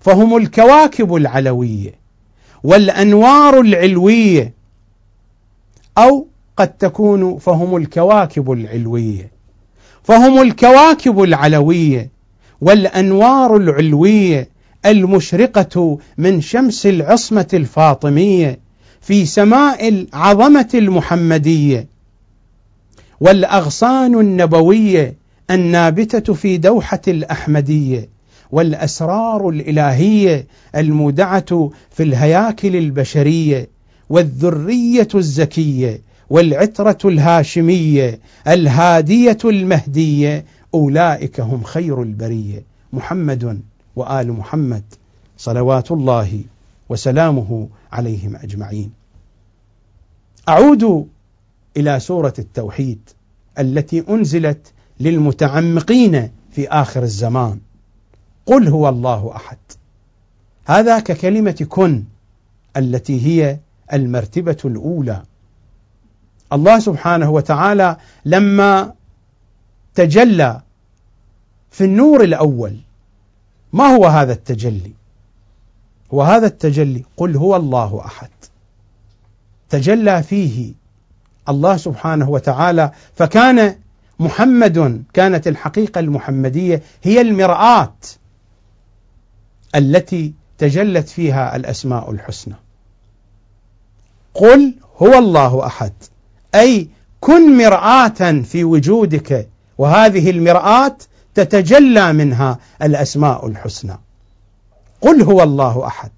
فهم 0.00 0.36
الكواكب 0.36 1.14
العلوية 1.14 1.94
والأنوار 2.64 3.60
العلوية 3.60 4.54
أو 5.98 6.26
قد 6.56 6.68
تكون 6.68 7.38
فهم 7.38 7.76
الكواكب 7.76 8.52
العلوية. 8.52 9.30
فهم 10.02 10.42
الكواكب 10.42 11.22
العلوية 11.22 12.10
والأنوار 12.60 13.56
العلوية 13.56 14.48
المشرقة 14.86 15.98
من 16.18 16.40
شمس 16.40 16.86
العصمة 16.86 17.48
الفاطمية 17.54 18.58
في 19.00 19.26
سماء 19.26 19.88
العظمة 19.88 20.68
المحمدية 20.74 21.86
والأغصان 23.20 24.20
النبوية 24.20 25.21
النابتة 25.50 26.34
في 26.34 26.58
دوحة 26.58 27.00
الاحمديه 27.08 28.08
والأسرار 28.52 29.48
الالهيه 29.48 30.46
المودعة 30.76 31.70
في 31.90 32.02
الهياكل 32.02 32.76
البشريه 32.76 33.68
والذرية 34.10 35.08
الزكيه 35.14 36.00
والعتره 36.30 36.98
الهاشميه 37.04 38.20
الهادية 38.48 39.38
المهديه 39.44 40.44
أولئك 40.74 41.40
هم 41.40 41.62
خير 41.62 42.02
البريه 42.02 42.62
محمد 42.92 43.60
وآل 43.96 44.32
محمد 44.32 44.84
صلوات 45.38 45.90
الله 45.92 46.40
وسلامه 46.88 47.68
عليهم 47.92 48.36
أجمعين. 48.36 48.90
أعود 50.48 51.06
إلى 51.76 52.00
سورة 52.00 52.34
التوحيد 52.38 52.98
التي 53.58 54.04
أنزلت 54.08 54.71
للمتعمقين 55.00 56.30
في 56.50 56.68
آخر 56.68 57.02
الزمان. 57.02 57.60
قل 58.46 58.68
هو 58.68 58.88
الله 58.88 59.36
أحد. 59.36 59.58
هذا 60.64 61.00
ككلمة 61.00 61.66
كن 61.68 62.04
التي 62.76 63.26
هي 63.26 63.58
المرتبة 63.92 64.56
الأولى. 64.64 65.22
الله 66.52 66.78
سبحانه 66.78 67.30
وتعالى 67.30 67.96
لما 68.24 68.94
تجلى 69.94 70.60
في 71.70 71.84
النور 71.84 72.24
الأول 72.24 72.76
ما 73.72 73.84
هو 73.84 74.06
هذا 74.06 74.32
التجلي؟ 74.32 74.92
هو 76.14 76.22
هذا 76.22 76.46
التجلي 76.46 77.04
قل 77.16 77.36
هو 77.36 77.56
الله 77.56 78.02
أحد. 78.06 78.30
تجلى 79.70 80.22
فيه 80.22 80.72
الله 81.48 81.76
سبحانه 81.76 82.30
وتعالى 82.30 82.92
فكان 83.14 83.76
محمد 84.22 85.04
كانت 85.14 85.48
الحقيقة 85.48 85.98
المحمدية 85.98 86.82
هي 87.02 87.20
المرآة 87.20 87.94
التي 89.74 90.32
تجلت 90.58 91.08
فيها 91.08 91.56
الأسماء 91.56 92.10
الحسنى. 92.10 92.54
قل 94.34 94.74
هو 94.96 95.18
الله 95.18 95.66
أحد 95.66 95.92
أي 96.54 96.88
كن 97.20 97.56
مرآة 97.58 98.42
في 98.44 98.64
وجودك 98.64 99.48
وهذه 99.78 100.30
المرآة 100.30 100.96
تتجلى 101.34 102.12
منها 102.12 102.58
الأسماء 102.82 103.46
الحسنى. 103.46 103.98
قل 105.00 105.22
هو 105.22 105.42
الله 105.42 105.86
أحد 105.86 106.10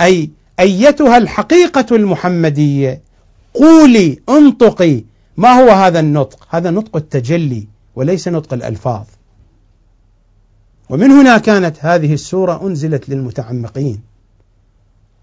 أي 0.00 0.30
أيتها 0.60 1.18
الحقيقة 1.18 1.96
المحمدية 1.96 3.00
قولي 3.54 4.18
انطقي 4.28 5.02
ما 5.40 5.48
هو 5.48 5.70
هذا 5.70 6.00
النطق؟ 6.00 6.46
هذا 6.50 6.70
نطق 6.70 6.96
التجلي 6.96 7.66
وليس 7.96 8.28
نطق 8.28 8.52
الألفاظ. 8.52 9.06
ومن 10.90 11.10
هنا 11.10 11.38
كانت 11.38 11.76
هذه 11.80 12.14
السورة 12.14 12.66
أنزلت 12.66 13.08
للمتعمقين. 13.08 14.00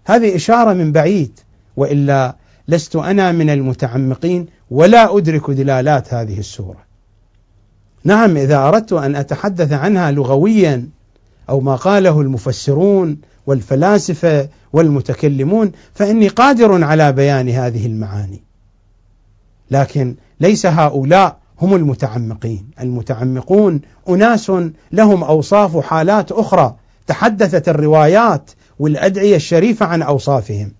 هذه 0.04 0.36
إشارة 0.36 0.72
من 0.72 0.92
بعيد 0.92 1.40
وإلا 1.76 2.36
لست 2.68 2.96
أنا 2.96 3.32
من 3.32 3.50
المتعمقين 3.50 4.46
ولا 4.70 5.16
أدرك 5.16 5.50
دلالات 5.50 6.14
هذه 6.14 6.38
السورة. 6.38 6.84
نعم 8.04 8.36
إذا 8.36 8.58
أردت 8.58 8.92
أن 8.92 9.16
أتحدث 9.16 9.72
عنها 9.72 10.10
لغويا 10.10 10.88
أو 11.48 11.60
ما 11.60 11.76
قاله 11.76 12.20
المفسرون 12.20 13.18
والفلاسفة 13.46 14.48
والمتكلمون 14.72 15.72
فإني 15.94 16.28
قادر 16.28 16.84
على 16.84 17.12
بيان 17.12 17.48
هذه 17.48 17.86
المعاني. 17.86 18.47
لكن 19.70 20.14
ليس 20.40 20.66
هؤلاء 20.66 21.38
هم 21.60 21.74
المتعمقين، 21.74 22.70
المتعمقون 22.80 23.80
أناس 24.08 24.52
لهم 24.92 25.24
أوصاف 25.24 25.74
وحالات 25.74 26.32
أخرى 26.32 26.74
تحدثت 27.06 27.68
الروايات 27.68 28.50
والأدعية 28.78 29.36
الشريفة 29.36 29.86
عن 29.86 30.02
أوصافهم. 30.02 30.72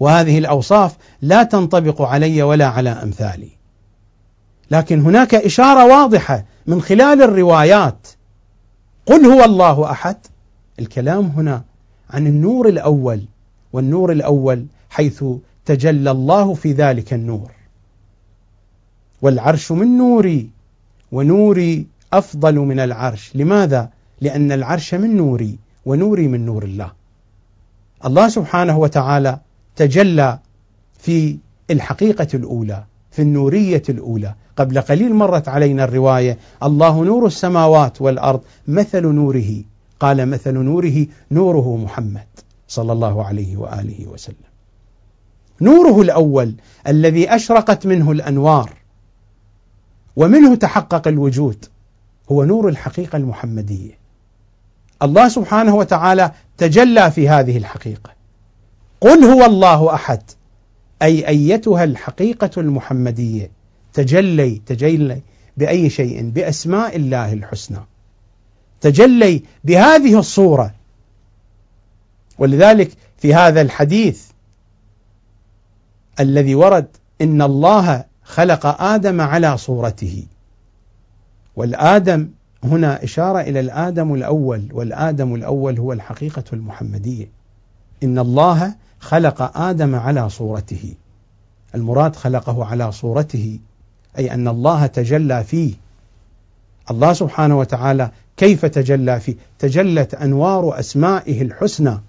وهذه 0.00 0.38
الأوصاف 0.38 0.96
لا 1.22 1.42
تنطبق 1.42 2.02
علي 2.02 2.42
ولا 2.42 2.66
على 2.66 2.90
أمثالي. 2.90 3.50
لكن 4.70 5.00
هناك 5.00 5.34
إشارة 5.34 5.86
واضحة 5.86 6.44
من 6.66 6.82
خلال 6.82 7.22
الروايات 7.22 8.06
قل 9.06 9.26
هو 9.26 9.44
الله 9.44 9.90
أحد 9.90 10.16
الكلام 10.78 11.24
هنا 11.26 11.62
عن 12.10 12.26
النور 12.26 12.68
الأول 12.68 13.24
والنور 13.72 14.12
الأول 14.12 14.66
حيث 14.90 15.24
تجلى 15.66 16.10
الله 16.10 16.54
في 16.54 16.72
ذلك 16.72 17.14
النور. 17.14 17.50
والعرش 19.22 19.72
من 19.72 19.98
نوري 19.98 20.50
ونوري 21.12 21.86
أفضل 22.12 22.54
من 22.54 22.80
العرش. 22.80 23.36
لماذا؟ 23.36 23.90
لأن 24.20 24.52
العرش 24.52 24.94
من 24.94 25.16
نوري 25.16 25.58
ونوري 25.86 26.28
من 26.28 26.46
نور 26.46 26.64
الله. 26.64 26.92
الله 28.04 28.28
سبحانه 28.28 28.78
وتعالى 28.78 29.38
تجلى 29.76 30.38
في 30.98 31.36
الحقيقة 31.70 32.28
الأولى 32.34 32.84
في 33.10 33.22
النورية 33.22 33.82
الأولى. 33.88 34.34
قبل 34.56 34.80
قليل 34.80 35.14
مرت 35.14 35.48
علينا 35.48 35.84
الرواية 35.84 36.38
الله 36.62 37.04
نور 37.04 37.26
السماوات 37.26 38.02
والأرض 38.02 38.40
مثل 38.68 39.06
نوره. 39.06 39.62
قال 40.00 40.28
مثل 40.28 40.54
نوره 40.54 41.06
نوره 41.30 41.76
محمد 41.76 42.26
صلى 42.68 42.92
الله 42.92 43.24
عليه 43.24 43.56
وآله 43.56 44.06
وسلم. 44.06 44.55
نوره 45.60 46.02
الأول 46.02 46.54
الذي 46.88 47.34
أشرقت 47.34 47.86
منه 47.86 48.12
الأنوار 48.12 48.72
ومنه 50.16 50.54
تحقق 50.54 51.08
الوجود 51.08 51.64
هو 52.32 52.44
نور 52.44 52.68
الحقيقة 52.68 53.16
المحمدية. 53.16 53.98
الله 55.02 55.28
سبحانه 55.28 55.74
وتعالى 55.74 56.32
تجلى 56.58 57.10
في 57.10 57.28
هذه 57.28 57.56
الحقيقة. 57.56 58.10
قل 59.00 59.24
هو 59.24 59.44
الله 59.44 59.94
أحد 59.94 60.22
أي 61.02 61.28
أيتها 61.28 61.84
الحقيقة 61.84 62.50
المحمدية 62.56 63.50
تجلي 63.92 64.62
تجلي 64.66 65.20
بأي 65.56 65.90
شيء 65.90 66.30
بأسماء 66.30 66.96
الله 66.96 67.32
الحسنى. 67.32 67.80
تجلي 68.80 69.42
بهذه 69.64 70.18
الصورة. 70.18 70.74
ولذلك 72.38 72.90
في 73.18 73.34
هذا 73.34 73.60
الحديث 73.60 74.22
الذي 76.20 76.54
ورد 76.54 76.86
إن 77.20 77.42
الله 77.42 78.04
خلق 78.22 78.82
آدم 78.82 79.20
على 79.20 79.56
صورته. 79.58 80.24
والآدم 81.56 82.28
هنا 82.64 83.04
إشارة 83.04 83.40
إلى 83.40 83.60
الآدم 83.60 84.14
الأول 84.14 84.68
والآدم 84.72 85.34
الأول 85.34 85.78
هو 85.78 85.92
الحقيقة 85.92 86.44
المحمدية. 86.52 87.28
إن 88.02 88.18
الله 88.18 88.74
خلق 89.00 89.56
آدم 89.58 89.94
على 89.94 90.28
صورته. 90.28 90.94
المراد 91.74 92.16
خلقه 92.16 92.64
على 92.64 92.92
صورته 92.92 93.58
أي 94.18 94.34
أن 94.34 94.48
الله 94.48 94.86
تجلى 94.86 95.44
فيه. 95.44 95.74
الله 96.90 97.12
سبحانه 97.12 97.58
وتعالى 97.58 98.10
كيف 98.36 98.66
تجلى 98.66 99.20
فيه؟ 99.20 99.34
تجلت 99.58 100.14
أنوار 100.14 100.78
أسمائه 100.78 101.42
الحسنى. 101.42 102.00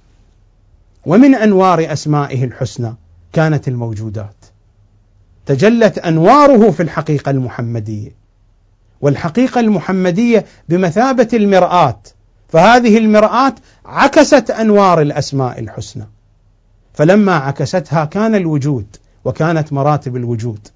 ومن 1.06 1.36
أنوار 1.36 1.94
أسمائه 1.94 2.44
الحسنى؟ 2.44 2.94
كانت 3.34 3.68
الموجودات. 3.68 4.36
تجلت 5.46 5.98
أنواره 5.98 6.72
في 6.72 6.84
الحقيقة 6.84 7.30
المحمدية. 7.30 8.12
والحقيقة 9.02 9.60
المحمدية 9.60 10.46
بمثابة 10.70 11.28
المرآة. 11.34 12.02
فهذه 12.50 12.98
المرآة 12.98 13.56
عكست 13.86 14.52
أنوار 14.52 15.02
الأسماء 15.02 15.60
الحسنى. 15.60 16.08
فلما 16.94 17.36
عكستها 17.36 18.06
كان 18.06 18.36
الوجود 18.36 18.96
وكانت 19.26 19.74
مراتب 19.74 20.16
الوجود. 20.16 20.68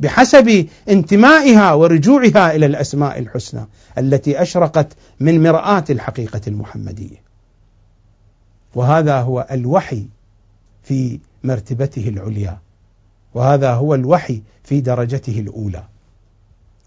بحسب 0.00 0.66
انتمائها 0.88 1.72
ورجوعها 1.72 2.56
إلى 2.56 2.66
الأسماء 2.66 3.18
الحسنى 3.18 3.66
التي 3.98 4.42
أشرقت 4.42 4.92
من 5.20 5.42
مرآة 5.42 5.84
الحقيقة 5.90 6.40
المحمدية. 6.46 7.22
وهذا 8.74 9.20
هو 9.20 9.46
الوحي 9.50 10.06
في 10.82 11.18
مرتبته 11.44 12.08
العليا. 12.08 12.58
وهذا 13.34 13.72
هو 13.72 13.94
الوحي 13.94 14.42
في 14.64 14.80
درجته 14.80 15.40
الأولى. 15.40 15.84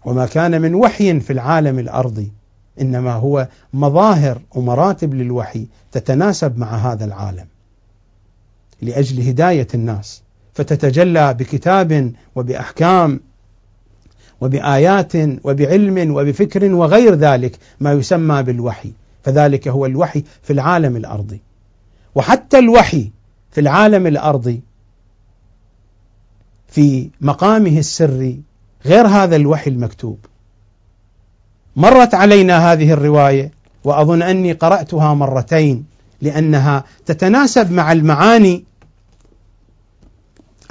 وما 0.04 0.26
كان 0.26 0.62
من 0.62 0.74
وحي 0.74 1.20
في 1.20 1.32
العالم 1.32 1.78
الارضي 1.78 2.32
إنما 2.80 3.12
هو 3.12 3.48
مظاهر 3.72 4.40
ومراتب 4.54 5.14
للوحي 5.14 5.66
تتناسب 5.92 6.58
مع 6.58 6.76
هذا 6.76 7.04
العالم. 7.04 7.46
لأجل 8.82 9.28
هداية 9.28 9.68
الناس. 9.74 10.24
فتتجلى 10.54 11.34
بكتاب 11.34 12.12
وبأحكام 12.36 13.20
وبآيات 14.40 15.12
وبعلم 15.44 16.14
وبفكر 16.14 16.74
وغير 16.74 17.14
ذلك 17.14 17.58
ما 17.80 17.92
يسمى 17.92 18.42
بالوحي 18.42 18.92
فذلك 19.22 19.68
هو 19.68 19.86
الوحي 19.86 20.24
في 20.42 20.52
العالم 20.52 20.96
الارضي 20.96 21.40
وحتى 22.14 22.58
الوحي 22.58 23.10
في 23.54 23.60
العالم 23.60 24.06
الأرضي 24.06 24.62
في 26.68 27.10
مقامه 27.20 27.78
السري 27.78 28.42
غير 28.86 29.06
هذا 29.06 29.36
الوحي 29.36 29.70
المكتوب 29.70 30.18
مرت 31.76 32.14
علينا 32.14 32.72
هذه 32.72 32.92
الرواية 32.92 33.50
وأظن 33.84 34.22
أني 34.22 34.52
قرأتها 34.52 35.14
مرتين 35.14 35.84
لأنها 36.22 36.84
تتناسب 37.06 37.72
مع 37.72 37.92
المعاني 37.92 38.64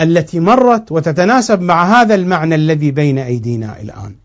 التي 0.01 0.39
مرت 0.39 0.91
وتتناسب 0.91 1.61
مع 1.61 2.01
هذا 2.01 2.15
المعنى 2.15 2.55
الذي 2.55 2.91
بين 2.91 3.19
أيدينا 3.19 3.81
الآن. 3.81 4.15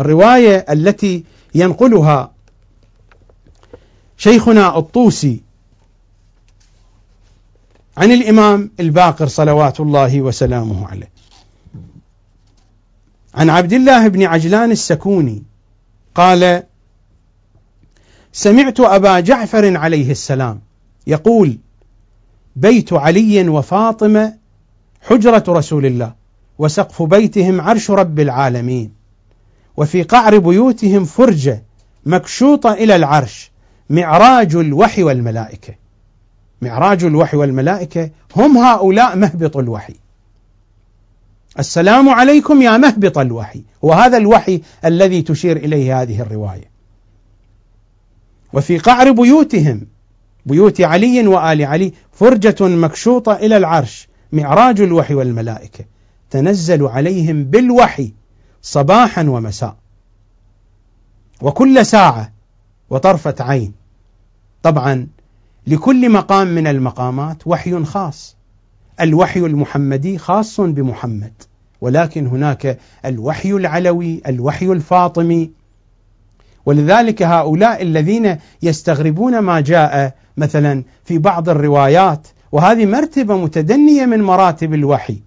الرواية 0.00 0.66
التي 0.70 1.24
ينقلها 1.54 2.30
شيخنا 4.16 4.78
الطوسي 4.78 5.47
عن 7.98 8.12
الإمام 8.12 8.70
الباقر 8.80 9.26
صلوات 9.26 9.80
الله 9.80 10.22
وسلامه 10.22 10.88
عليه. 10.88 11.10
عن 13.34 13.50
عبد 13.50 13.72
الله 13.72 14.08
بن 14.08 14.22
عجلان 14.22 14.70
السكوني 14.70 15.42
قال: 16.14 16.62
سمعت 18.32 18.80
أبا 18.80 19.20
جعفر 19.20 19.76
عليه 19.76 20.10
السلام 20.10 20.60
يقول: 21.06 21.58
بيت 22.56 22.92
علي 22.92 23.48
وفاطمة 23.48 24.34
حجرة 25.02 25.44
رسول 25.48 25.86
الله 25.86 26.14
وسقف 26.58 27.02
بيتهم 27.02 27.60
عرش 27.60 27.90
رب 27.90 28.20
العالمين 28.20 28.92
وفي 29.76 30.02
قعر 30.02 30.38
بيوتهم 30.38 31.04
فرجة 31.04 31.62
مكشوطة 32.06 32.72
إلى 32.72 32.96
العرش 32.96 33.50
معراج 33.90 34.56
الوحي 34.56 35.02
والملائكة 35.02 35.87
معراج 36.62 37.04
الوحي 37.04 37.36
والملائكة 37.36 38.10
هم 38.36 38.58
هؤلاء 38.58 39.16
مهبط 39.16 39.56
الوحي. 39.56 39.94
السلام 41.58 42.08
عليكم 42.08 42.62
يا 42.62 42.76
مهبط 42.76 43.18
الوحي. 43.18 43.62
وهذا 43.82 44.16
الوحي 44.16 44.62
الذي 44.84 45.22
تشير 45.22 45.56
إليه 45.56 46.02
هذه 46.02 46.20
الرواية. 46.20 46.70
وفي 48.52 48.78
قعر 48.78 49.12
بيوتهم 49.12 49.86
بيوت 50.46 50.80
علي 50.80 51.26
وآل 51.26 51.64
علي 51.64 51.92
فرجة 52.12 52.56
مكشوطة 52.60 53.32
إلى 53.32 53.56
العرش 53.56 54.08
معراج 54.32 54.80
الوحي 54.80 55.14
والملائكة. 55.14 55.84
تنزل 56.30 56.86
عليهم 56.86 57.44
بالوحي 57.44 58.12
صباحا 58.62 59.22
ومساء. 59.22 59.76
وكل 61.42 61.86
ساعة 61.86 62.32
وطرفة 62.90 63.34
عين. 63.40 63.72
طبعا 64.62 65.06
لكل 65.68 66.10
مقام 66.10 66.46
من 66.46 66.66
المقامات 66.66 67.46
وحي 67.46 67.84
خاص. 67.84 68.36
الوحي 69.00 69.40
المحمدي 69.40 70.18
خاص 70.18 70.60
بمحمد 70.60 71.32
ولكن 71.80 72.26
هناك 72.26 72.78
الوحي 73.04 73.50
العلوي 73.50 74.22
الوحي 74.26 74.66
الفاطمي. 74.66 75.50
ولذلك 76.66 77.22
هؤلاء 77.22 77.82
الذين 77.82 78.36
يستغربون 78.62 79.38
ما 79.38 79.60
جاء 79.60 80.14
مثلا 80.36 80.84
في 81.04 81.18
بعض 81.18 81.48
الروايات 81.48 82.28
وهذه 82.52 82.86
مرتبة 82.86 83.36
متدنية 83.36 84.06
من 84.06 84.22
مراتب 84.22 84.74
الوحي. 84.74 85.18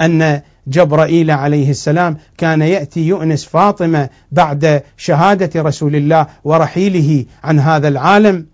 أن 0.00 0.40
جبرائيل 0.66 1.30
عليه 1.30 1.70
السلام 1.70 2.16
كان 2.38 2.62
يأتي 2.62 3.00
يؤنس 3.00 3.44
فاطمة 3.44 4.08
بعد 4.32 4.82
شهادة 4.96 5.62
رسول 5.62 5.96
الله 5.96 6.26
ورحيله 6.44 7.24
عن 7.44 7.58
هذا 7.58 7.88
العالم. 7.88 8.51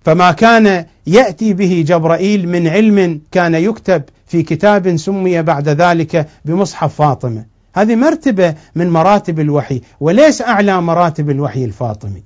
فما 0.00 0.32
كان 0.32 0.86
يأتي 1.06 1.52
به 1.52 1.84
جبرائيل 1.86 2.48
من 2.48 2.68
علم 2.68 3.20
كان 3.32 3.54
يكتب 3.54 4.02
في 4.26 4.42
كتاب 4.42 4.96
سمي 4.96 5.42
بعد 5.42 5.68
ذلك 5.68 6.28
بمصحف 6.44 6.94
فاطمة. 6.94 7.44
هذه 7.74 7.96
مرتبة 7.96 8.54
من 8.74 8.90
مراتب 8.90 9.40
الوحي 9.40 9.80
وليس 10.00 10.42
أعلى 10.42 10.80
مراتب 10.80 11.30
الوحي 11.30 11.64
الفاطمي. 11.64 12.22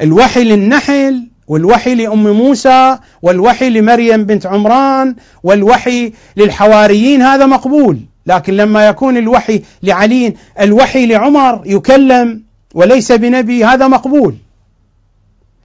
الوحي 0.00 0.44
للنحل 0.44 1.28
والوحي 1.48 1.94
لأم 1.94 2.30
موسى 2.30 2.98
والوحي 3.22 3.70
لمريم 3.70 4.24
بنت 4.24 4.46
عمران 4.46 5.16
والوحي 5.42 6.12
للحواريين 6.36 7.22
هذا 7.22 7.46
مقبول. 7.46 8.00
لكن 8.26 8.52
لما 8.56 8.88
يكون 8.88 9.16
الوحي 9.16 9.62
لعلي 9.82 10.34
الوحي 10.60 11.06
لعمر 11.06 11.62
يكلم 11.66 12.42
وليس 12.74 13.12
بنبي 13.12 13.64
هذا 13.64 13.88
مقبول. 13.88 14.36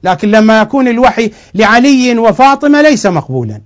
لكن 0.03 0.31
لما 0.31 0.61
يكون 0.61 0.87
الوحي 0.87 1.31
لعلي 1.55 2.17
وفاطمة 2.17 2.81
ليس 2.81 3.05
مقبولا. 3.05 3.61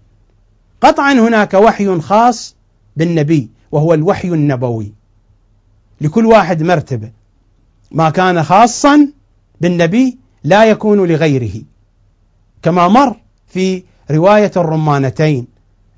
قطعا 0.81 1.13
هناك 1.13 1.53
وحي 1.53 1.99
خاص 1.99 2.55
بالنبي 2.95 3.49
وهو 3.71 3.93
الوحي 3.93 4.27
النبوي. 4.27 4.93
لكل 6.01 6.25
واحد 6.25 6.63
مرتبة. 6.63 7.11
ما 7.91 8.09
كان 8.09 8.43
خاصا 8.43 9.07
بالنبي 9.61 10.17
لا 10.43 10.65
يكون 10.65 11.07
لغيره. 11.07 11.61
كما 12.61 12.87
مر 12.87 13.15
في 13.47 13.83
رواية 14.11 14.51
الرمانتين 14.57 15.47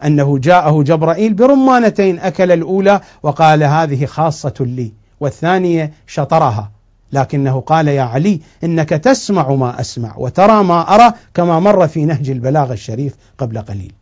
أنه 0.04 0.38
جاءه 0.38 0.84
جبرائيل 0.84 1.34
برمانتين 1.34 2.20
أكل 2.20 2.52
الأولى 2.52 3.02
وقال 3.24 3.64
هذه 3.64 4.06
خاصة 4.06 4.54
لي 4.60 4.92
والثانية 5.20 5.94
شطرها. 6.08 6.72
لكنه 7.12 7.60
قال 7.60 7.88
يا 7.88 8.02
علي 8.02 8.42
إنك 8.64 8.90
تسمع 8.90 9.50
ما 9.56 9.80
أسمع 9.80 10.16
وترى 10.18 10.64
ما 10.64 10.96
أرى 10.96 11.14
كما 11.34 11.60
مر 11.60 11.88
في 11.88 12.06
نهج 12.06 12.30
البلاغ 12.30 12.72
الشريف 12.72 13.16
قبل 13.38 13.62
قليل. 13.62 13.94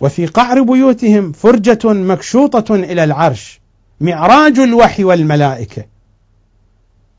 وفي 0.00 0.26
قعر 0.26 0.62
بيوتهم 0.62 1.32
فرجة 1.32 1.78
مكشوطة 1.84 2.74
إلى 2.74 3.04
العرش 3.04 3.60
معراج 4.00 4.58
الوحي 4.58 5.04
والملائكة 5.04 5.84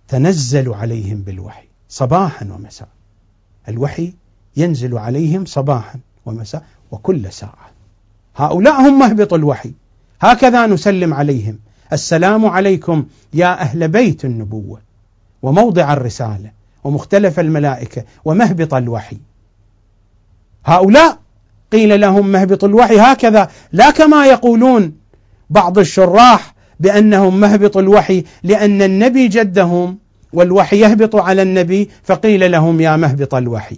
تنزل 0.07 0.73
عليهم 0.73 1.21
بالوحي 1.21 1.67
صباحا 1.89 2.45
ومساء. 2.45 2.87
الوحي 3.69 4.13
ينزل 4.57 4.97
عليهم 4.97 5.45
صباحا 5.45 5.99
ومساء 6.25 6.63
وكل 6.91 7.33
ساعة. 7.33 7.71
هؤلاء 8.35 8.81
هم 8.81 8.99
مهبط 8.99 9.33
الوحي. 9.33 9.71
هكذا 10.21 10.67
نسلم 10.67 11.13
عليهم. 11.13 11.59
السلام 11.93 12.45
عليكم 12.45 13.05
يا 13.33 13.61
أهل 13.61 13.87
بيت 13.87 14.25
النبوة 14.25 14.79
وموضع 15.41 15.93
الرسالة 15.93 16.51
ومختلف 16.83 17.39
الملائكة 17.39 18.03
ومهبط 18.25 18.73
الوحي. 18.73 19.17
هؤلاء 20.65 21.19
قيل 21.71 22.01
لهم 22.01 22.27
مهبط 22.27 22.63
الوحي 22.63 22.99
هكذا 22.99 23.49
لا 23.71 23.91
كما 23.91 24.25
يقولون 24.25 24.93
بعض 25.49 25.79
الشراح 25.79 26.55
بأنهم 26.79 27.39
مهبط 27.39 27.77
الوحي 27.77 28.23
لأن 28.43 28.81
النبي 28.81 29.27
جدهم 29.27 29.97
والوحي 30.33 30.79
يهبط 30.79 31.15
على 31.15 31.41
النبي 31.41 31.89
فقيل 32.03 32.51
لهم 32.51 32.81
يا 32.81 32.97
مهبط 32.97 33.35
الوحي. 33.35 33.77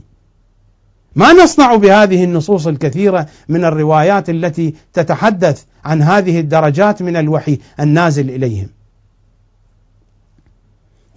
ما 1.15 1.33
نصنع 1.33 1.75
بهذه 1.75 2.23
النصوص 2.23 2.67
الكثيرة 2.67 3.27
من 3.49 3.65
الروايات 3.65 4.29
التي 4.29 4.73
تتحدث 4.93 5.63
عن 5.85 6.01
هذه 6.01 6.39
الدرجات 6.39 7.01
من 7.01 7.15
الوحي 7.15 7.59
النازل 7.79 8.29
إليهم. 8.29 8.67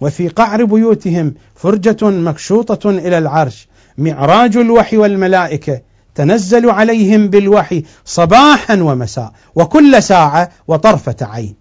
وفي 0.01 0.27
قعر 0.27 0.63
بيوتهم 0.63 1.33
فرجة 1.55 2.09
مكشوطة 2.09 2.89
إلى 2.89 3.17
العرش 3.17 3.67
معراج 3.97 4.57
الوحي 4.57 4.97
والملائكة 4.97 5.81
تنزل 6.15 6.69
عليهم 6.69 7.27
بالوحي 7.27 7.83
صباحا 8.05 8.81
ومساء 8.81 9.33
وكل 9.55 10.03
ساعة 10.03 10.49
وطرفة 10.67 11.15
عين. 11.21 11.55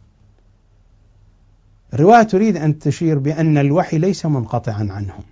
الرواية 1.95 2.23
تريد 2.23 2.57
أن 2.57 2.79
تشير 2.79 3.19
بأن 3.19 3.59
الوحي 3.59 3.99
ليس 3.99 4.27
منقطعا 4.27 4.89
عنهم. 4.91 5.25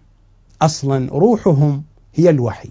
أصلا 0.62 1.08
روحهم 1.12 1.82
هي 2.14 2.30
الوحي. 2.30 2.68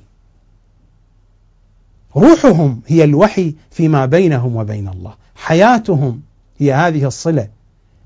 روحهم 2.17 2.81
هي 2.87 3.03
الوحي 3.03 3.55
فيما 3.71 4.05
بينهم 4.05 4.55
وبين 4.55 4.87
الله. 4.87 5.13
حياتهم 5.35 6.21
هي 6.57 6.73
هذه 6.73 7.05
الصلة. 7.07 7.47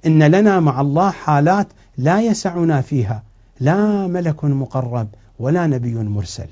إن 0.06 0.24
لنا 0.24 0.60
مع 0.60 0.82
الله 0.82 1.12
حالات 1.12 1.68
لا 1.98 2.22
يسعنا 2.22 2.82
فيها. 2.82 3.24
لا 3.60 4.08
ملك 4.08 4.46
مقرب 4.46 5.08
ولا 5.40 5.68
نبي 5.68 5.94
مرسل. 5.94 6.48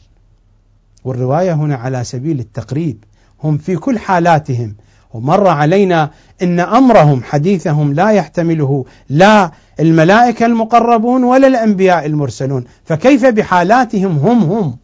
والرواية 1.03 1.53
هنا 1.53 1.75
على 1.75 2.03
سبيل 2.03 2.39
التقريب. 2.39 3.03
هم 3.43 3.57
في 3.57 3.75
كل 3.75 3.99
حالاتهم. 3.99 4.75
ومر 5.13 5.47
علينا 5.47 6.11
إن 6.41 6.59
أمرهم 6.59 7.23
حديثهم 7.23 7.93
لا 7.93 8.09
يحتمله 8.09 8.85
لا 9.09 9.51
الملائكة 9.79 10.45
المقربون 10.45 11.23
ولا 11.23 11.47
الأنبياء 11.47 12.05
المرسلون، 12.05 12.65
فكيف 12.85 13.25
بحالاتهم 13.25 14.17
هم 14.17 14.43
هم؟ 14.43 14.77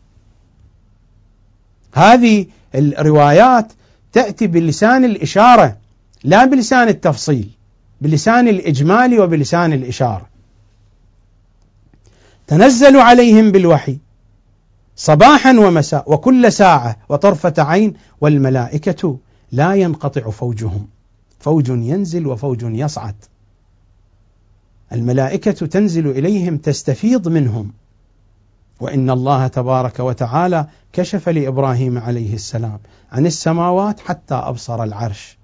هذه 1.93 2.45
الروايات 2.76 3.73
تأتي 4.14 4.48
بلسان 4.48 5.06
الإشارة 5.06 5.77
لا 6.23 6.45
بلسان 6.45 6.88
التفصيل، 6.88 7.49
بلسان 8.02 8.48
الإجمال 8.48 9.19
وبلسان 9.19 9.73
الإشارة. 9.73 10.30
تنزل 12.48 12.98
عليهم 12.98 13.52
بالوحي 13.52 13.98
صباحا 14.95 15.60
ومساء 15.60 16.14
وكل 16.14 16.52
ساعة 16.52 16.98
وطرفة 17.10 17.53
عين 17.57 17.93
والملائكة 18.22 19.18
لا 19.52 19.73
ينقطع 19.73 20.30
فوجهم. 20.30 20.88
فوج 21.39 21.69
ينزل 21.69 22.27
وفوج 22.27 22.64
يصعد. 22.64 23.15
الملائكة 24.91 25.52
تنزل 25.52 26.07
إليهم 26.07 26.57
تستفيض 26.57 27.27
منهم. 27.27 27.72
وإن 28.81 29.09
الله 29.09 29.47
تبارك 29.47 29.99
وتعالى 29.99 30.67
كشف 30.93 31.29
لإبراهيم 31.29 31.97
عليه 31.97 32.33
السلام 32.33 32.79
عن 33.11 33.25
السماوات 33.25 33.99
حتى 33.99 34.35
أبصر 34.35 34.83
العرش 34.83 35.37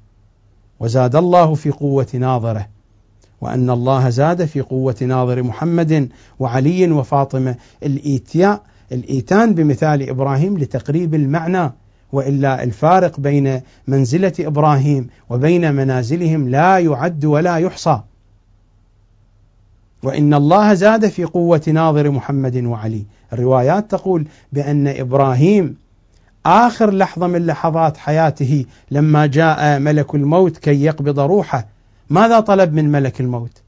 وزاد 0.79 1.15
الله 1.15 1.53
في 1.53 1.71
قوة 1.71 2.07
ناظره 2.13 2.67
وأن 3.41 3.69
الله 3.69 4.09
زاد 4.09 4.45
في 4.45 4.61
قوة 4.61 4.95
ناظر 5.01 5.43
محمد 5.43 6.09
وعلي 6.39 6.91
وفاطمة 6.91 7.55
الإيتياء 7.83 8.61
الإيتان 8.91 9.53
بمثال 9.53 10.09
إبراهيم 10.09 10.57
لتقريب 10.57 11.15
المعنى 11.15 11.71
وإلا 12.11 12.63
الفارق 12.63 13.19
بين 13.19 13.61
منزلة 13.87 14.33
إبراهيم 14.39 15.09
وبين 15.29 15.73
منازلهم 15.73 16.49
لا 16.49 16.79
يعد 16.79 17.25
ولا 17.25 17.57
يحصى. 17.57 18.01
وإن 20.03 20.33
الله 20.33 20.73
زاد 20.73 21.07
في 21.07 21.23
قوة 21.23 21.61
ناظر 21.67 22.11
محمد 22.11 22.57
وعلي، 22.65 23.05
الروايات 23.33 23.91
تقول 23.91 24.27
بأن 24.51 24.87
إبراهيم 24.87 25.77
آخر 26.45 26.93
لحظة 26.93 27.27
من 27.27 27.45
لحظات 27.45 27.97
حياته 27.97 28.65
لما 28.91 29.25
جاء 29.25 29.79
ملك 29.79 30.15
الموت 30.15 30.57
كي 30.57 30.83
يقبض 30.83 31.19
روحه، 31.19 31.67
ماذا 32.09 32.39
طلب 32.39 32.73
من 32.73 32.91
ملك 32.91 33.21
الموت؟ 33.21 33.61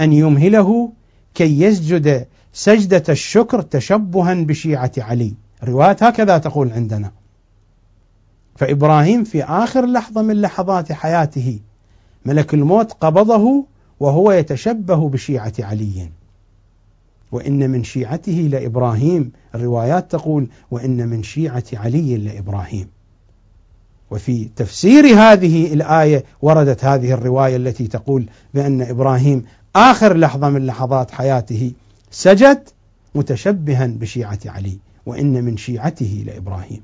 أن 0.00 0.12
يمهله 0.12 0.92
كي 1.34 1.62
يسجد 1.62 2.26
سجدة 2.52 3.02
الشكر 3.08 3.62
تشبها 3.62 4.34
بشيعة 4.34 4.92
علي، 4.98 5.34
الروايات 5.62 6.02
هكذا 6.02 6.38
تقول 6.38 6.72
عندنا. 6.72 7.10
فإبراهيم 8.56 9.24
في 9.24 9.44
آخر 9.44 9.86
لحظة 9.86 10.22
من 10.22 10.40
لحظات 10.40 10.92
حياته 10.92 11.58
ملك 12.26 12.54
الموت 12.54 12.92
قبضه 12.92 13.64
وهو 14.00 14.32
يتشبه 14.32 15.08
بشيعة 15.08 15.52
علي. 15.58 16.10
وإن 17.32 17.70
من 17.70 17.84
شيعته 17.84 18.48
لإبراهيم. 18.52 19.32
الروايات 19.54 20.10
تقول 20.10 20.48
وإن 20.70 21.08
من 21.08 21.22
شيعة 21.22 21.64
علي 21.72 22.16
لإبراهيم. 22.16 22.88
وفي 24.10 24.48
تفسير 24.56 25.04
هذه 25.06 25.72
الآية 25.72 26.24
وردت 26.42 26.84
هذه 26.84 27.12
الرواية 27.12 27.56
التي 27.56 27.86
تقول 27.86 28.26
بأن 28.54 28.82
إبراهيم 28.82 29.44
آخر 29.76 30.16
لحظة 30.16 30.48
من 30.48 30.66
لحظات 30.66 31.10
حياته 31.10 31.72
سجد 32.10 32.68
متشبها 33.14 33.86
بشيعة 33.86 34.38
علي. 34.46 34.78
وإن 35.06 35.44
من 35.44 35.56
شيعته 35.56 36.24
لإبراهيم. 36.26 36.82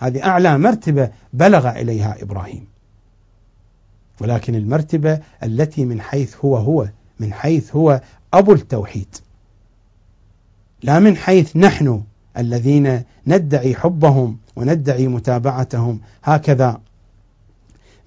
هذه 0.00 0.24
أعلى 0.24 0.58
مرتبة 0.58 1.10
بلغ 1.32 1.70
إليها 1.70 2.22
إبراهيم. 2.22 2.66
ولكن 4.20 4.54
المرتبة 4.54 5.20
التي 5.42 5.84
من 5.84 6.00
حيث 6.00 6.36
هو 6.44 6.56
هو 6.56 6.88
من 7.20 7.32
حيث 7.32 7.76
هو 7.76 8.00
أبو 8.34 8.52
التوحيد. 8.52 9.16
لا 10.82 10.98
من 10.98 11.16
حيث 11.16 11.56
نحن 11.56 12.02
الذين 12.38 13.02
ندعي 13.26 13.74
حبهم 13.74 14.38
وندعي 14.56 15.08
متابعتهم 15.08 16.00
هكذا. 16.24 16.80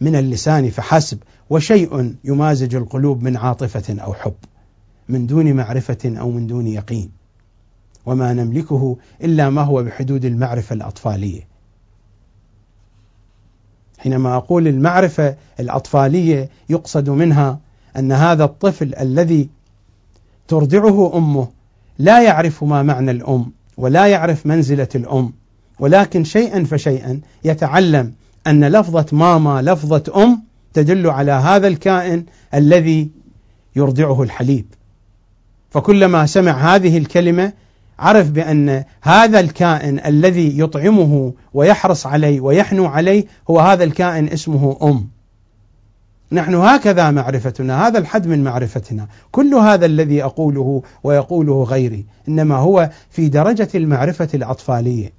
من 0.01 0.15
اللسان 0.15 0.69
فحسب 0.69 1.17
وشيء 1.49 2.15
يمازج 2.23 2.75
القلوب 2.75 3.23
من 3.23 3.37
عاطفة 3.37 4.01
أو 4.01 4.13
حب 4.13 4.35
من 5.09 5.27
دون 5.27 5.53
معرفة 5.53 5.97
أو 6.05 6.31
من 6.31 6.47
دون 6.47 6.67
يقين. 6.67 7.11
وما 8.05 8.33
نملكه 8.33 8.97
إلا 9.23 9.49
ما 9.49 9.61
هو 9.61 9.83
بحدود 9.83 10.25
المعرفة 10.25 10.73
الأطفالية. 10.73 11.50
حينما 14.03 14.35
أقول 14.35 14.67
المعرفة 14.67 15.35
الأطفالية 15.59 16.49
يقصد 16.69 17.09
منها 17.09 17.59
أن 17.97 18.11
هذا 18.11 18.43
الطفل 18.43 18.95
الذي 18.99 19.49
ترضعه 20.47 21.17
أمه 21.17 21.47
لا 21.99 22.23
يعرف 22.23 22.63
ما 22.63 22.83
معنى 22.83 23.11
الأم 23.11 23.51
ولا 23.77 24.07
يعرف 24.07 24.45
منزلة 24.45 24.87
الأم 24.95 25.33
ولكن 25.79 26.23
شيئا 26.23 26.63
فشيئا 26.63 27.19
يتعلم 27.43 28.13
أن 28.47 28.65
لفظة 28.65 29.05
ماما 29.11 29.61
لفظة 29.61 30.23
أم 30.23 30.43
تدل 30.73 31.09
على 31.09 31.31
هذا 31.31 31.67
الكائن 31.67 32.25
الذي 32.53 33.09
يرضعه 33.75 34.23
الحليب. 34.23 34.65
فكلما 35.69 36.25
سمع 36.25 36.75
هذه 36.75 36.97
الكلمة 36.97 37.53
عرف 37.99 38.29
بأن 38.29 38.83
هذا 39.01 39.39
الكائن 39.39 39.99
الذي 40.05 40.59
يطعمه 40.59 41.33
ويحرص 41.53 42.07
عليه 42.07 42.41
ويحنو 42.41 42.85
عليه 42.85 43.25
هو 43.49 43.59
هذا 43.59 43.83
الكائن 43.83 44.27
اسمه 44.27 44.77
أم. 44.83 45.07
نحن 46.31 46.55
هكذا 46.55 47.11
معرفتنا 47.11 47.87
هذا 47.87 47.99
الحد 47.99 48.27
من 48.27 48.43
معرفتنا. 48.43 49.07
كل 49.31 49.53
هذا 49.53 49.85
الذي 49.85 50.23
أقوله 50.23 50.81
ويقوله 51.03 51.63
غيري 51.63 52.05
إنما 52.27 52.55
هو 52.55 52.89
في 53.09 53.29
درجة 53.29 53.69
المعرفة 53.75 54.29
الأطفالية. 54.33 55.13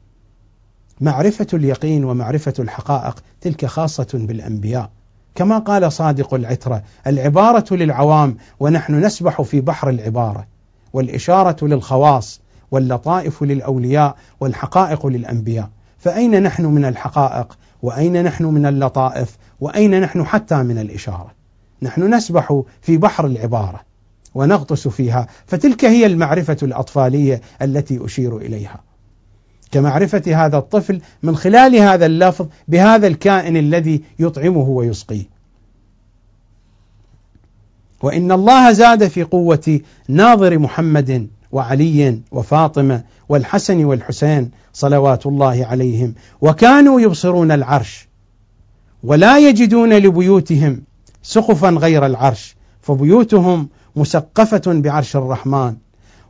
معرفة 1.00 1.46
اليقين 1.54 2.04
ومعرفة 2.04 2.54
الحقائق 2.58 3.22
تلك 3.40 3.66
خاصة 3.66 4.08
بالأنبياء. 4.14 4.90
كما 5.34 5.58
قال 5.58 5.92
صادق 5.92 6.34
العترة 6.34 6.82
العبارة 7.06 7.74
للعوام 7.74 8.36
ونحن 8.60 9.04
نسبح 9.04 9.42
في 9.42 9.60
بحر 9.60 9.88
العبارة 9.88 10.46
والإشارة 10.92 11.66
للخواص 11.66 12.40
واللطائف 12.72 13.42
للأولياء 13.42 14.16
والحقائق 14.40 15.06
للأنبياء. 15.06 15.70
فأين 15.98 16.42
نحن 16.42 16.66
من 16.66 16.84
الحقائق؟ 16.84 17.58
وأين 17.82 18.24
نحن 18.24 18.44
من 18.44 18.66
اللطائف؟ 18.66 19.36
وأين 19.60 20.00
نحن 20.00 20.24
حتى 20.24 20.62
من 20.62 20.78
الإشارة؟ 20.78 21.30
نحن 21.82 22.14
نسبح 22.14 22.62
في 22.80 22.96
بحر 22.96 23.26
العبارة 23.26 23.80
ونغطس 24.34 24.88
فيها 24.88 25.26
فتلك 25.46 25.84
هي 25.84 26.06
المعرفة 26.06 26.56
الأطفالية 26.62 27.40
التي 27.62 28.04
أشير 28.04 28.36
إليها. 28.36 28.80
كمعرفة 29.70 30.22
هذا 30.46 30.58
الطفل 30.58 31.00
من 31.22 31.36
خلال 31.36 31.76
هذا 31.76 32.06
اللفظ 32.06 32.46
بهذا 32.68 33.06
الكائن 33.06 33.56
الذي 33.56 34.02
يطعمه 34.18 34.68
ويسقيه. 34.68 35.24
وإن 38.02 38.32
الله 38.32 38.72
زاد 38.72 39.08
في 39.08 39.22
قوة 39.22 39.80
ناظر 40.08 40.58
محمد 40.58 41.28
وعلي 41.52 42.20
وفاطمة 42.32 43.02
والحسن 43.28 43.84
والحسين 43.84 44.50
صلوات 44.72 45.26
الله 45.26 45.66
عليهم. 45.66 46.14
وكانوا 46.40 47.00
يبصرون 47.00 47.52
العرش 47.52 48.08
ولا 49.02 49.38
يجدون 49.38 49.92
لبيوتهم 49.92 50.82
سقفا 51.22 51.70
غير 51.70 52.06
العرش 52.06 52.56
فبيوتهم 52.80 53.68
مسقفة 53.96 54.62
بعرش 54.66 55.16
الرحمن. 55.16 55.74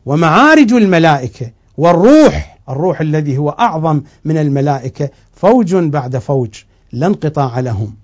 ومعارج 0.06 0.72
الملائكة 0.72 1.50
والروح 1.78 2.58
الروح 2.68 3.00
الذي 3.00 3.38
هو 3.38 3.50
أعظم 3.50 4.02
من 4.24 4.36
الملائكة 4.36 5.10
فوج 5.32 5.74
بعد 5.74 6.18
فوج 6.18 6.62
لا 6.92 7.06
انقطاع 7.06 7.60
لهم. 7.60 7.94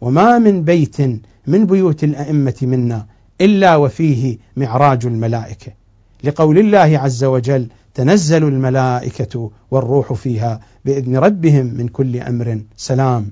وما 0.00 0.38
من 0.38 0.62
بيت 0.62 1.00
من 1.46 1.66
بيوت 1.66 2.04
الأئمة 2.04 2.54
منا 2.62 3.06
إلا 3.40 3.76
وفيه 3.76 4.38
معراج 4.56 5.06
الملائكة. 5.06 5.81
لقول 6.24 6.58
الله 6.58 6.98
عز 6.98 7.24
وجل 7.24 7.68
تنزل 7.94 8.44
الملائكة 8.44 9.50
والروح 9.70 10.12
فيها 10.12 10.60
بإذن 10.84 11.16
ربهم 11.16 11.66
من 11.66 11.88
كل 11.88 12.16
أمر 12.16 12.60
سلام. 12.76 13.30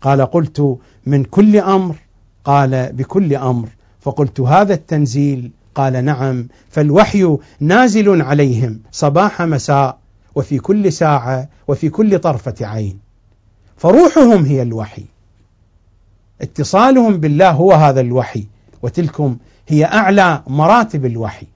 قال 0.00 0.22
قلت 0.22 0.78
من 1.06 1.24
كل 1.24 1.56
أمر 1.56 1.96
قال 2.44 2.92
بكل 2.92 3.34
أمر. 3.34 3.68
فقلت 4.00 4.40
هذا 4.40 4.74
التنزيل؟ 4.74 5.50
قال 5.74 6.04
نعم. 6.04 6.48
فالوحي 6.68 7.36
نازل 7.60 8.22
عليهم 8.22 8.80
صباح 8.92 9.42
مساء 9.42 9.98
وفي 10.34 10.58
كل 10.58 10.92
ساعة 10.92 11.48
وفي 11.68 11.88
كل 11.88 12.18
طرفة 12.18 12.54
عين. 12.60 12.98
فروحهم 13.76 14.44
هي 14.44 14.62
الوحي. 14.62 15.04
اتصالهم 16.40 17.16
بالله 17.16 17.50
هو 17.50 17.72
هذا 17.72 18.00
الوحي 18.00 18.46
وتلكم 18.82 19.36
هي 19.68 19.84
أعلى 19.84 20.42
مراتب 20.46 21.06
الوحي. 21.06 21.46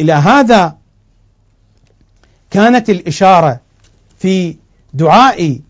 إلى 0.00 0.12
هذا 0.12 0.78
كانت 2.50 2.90
الإشارة 2.90 3.60
في 4.18 4.56
دعاء 4.94 5.60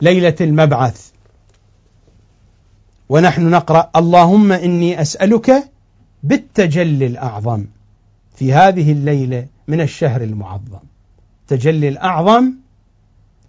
ليلة 0.00 0.36
المبعث. 0.40 1.10
ونحن 3.08 3.50
نقرأ 3.50 3.90
اللهم 3.96 4.52
إني 4.52 5.00
أسألك 5.00 5.70
بالتجلي 6.22 7.06
الأعظم 7.06 7.64
في 8.36 8.52
هذه 8.52 8.92
الليلة 8.92 9.46
من 9.68 9.80
الشهر 9.80 10.22
المعظم. 10.22 10.78
تجلي 11.48 11.88
الأعظم 11.88 12.52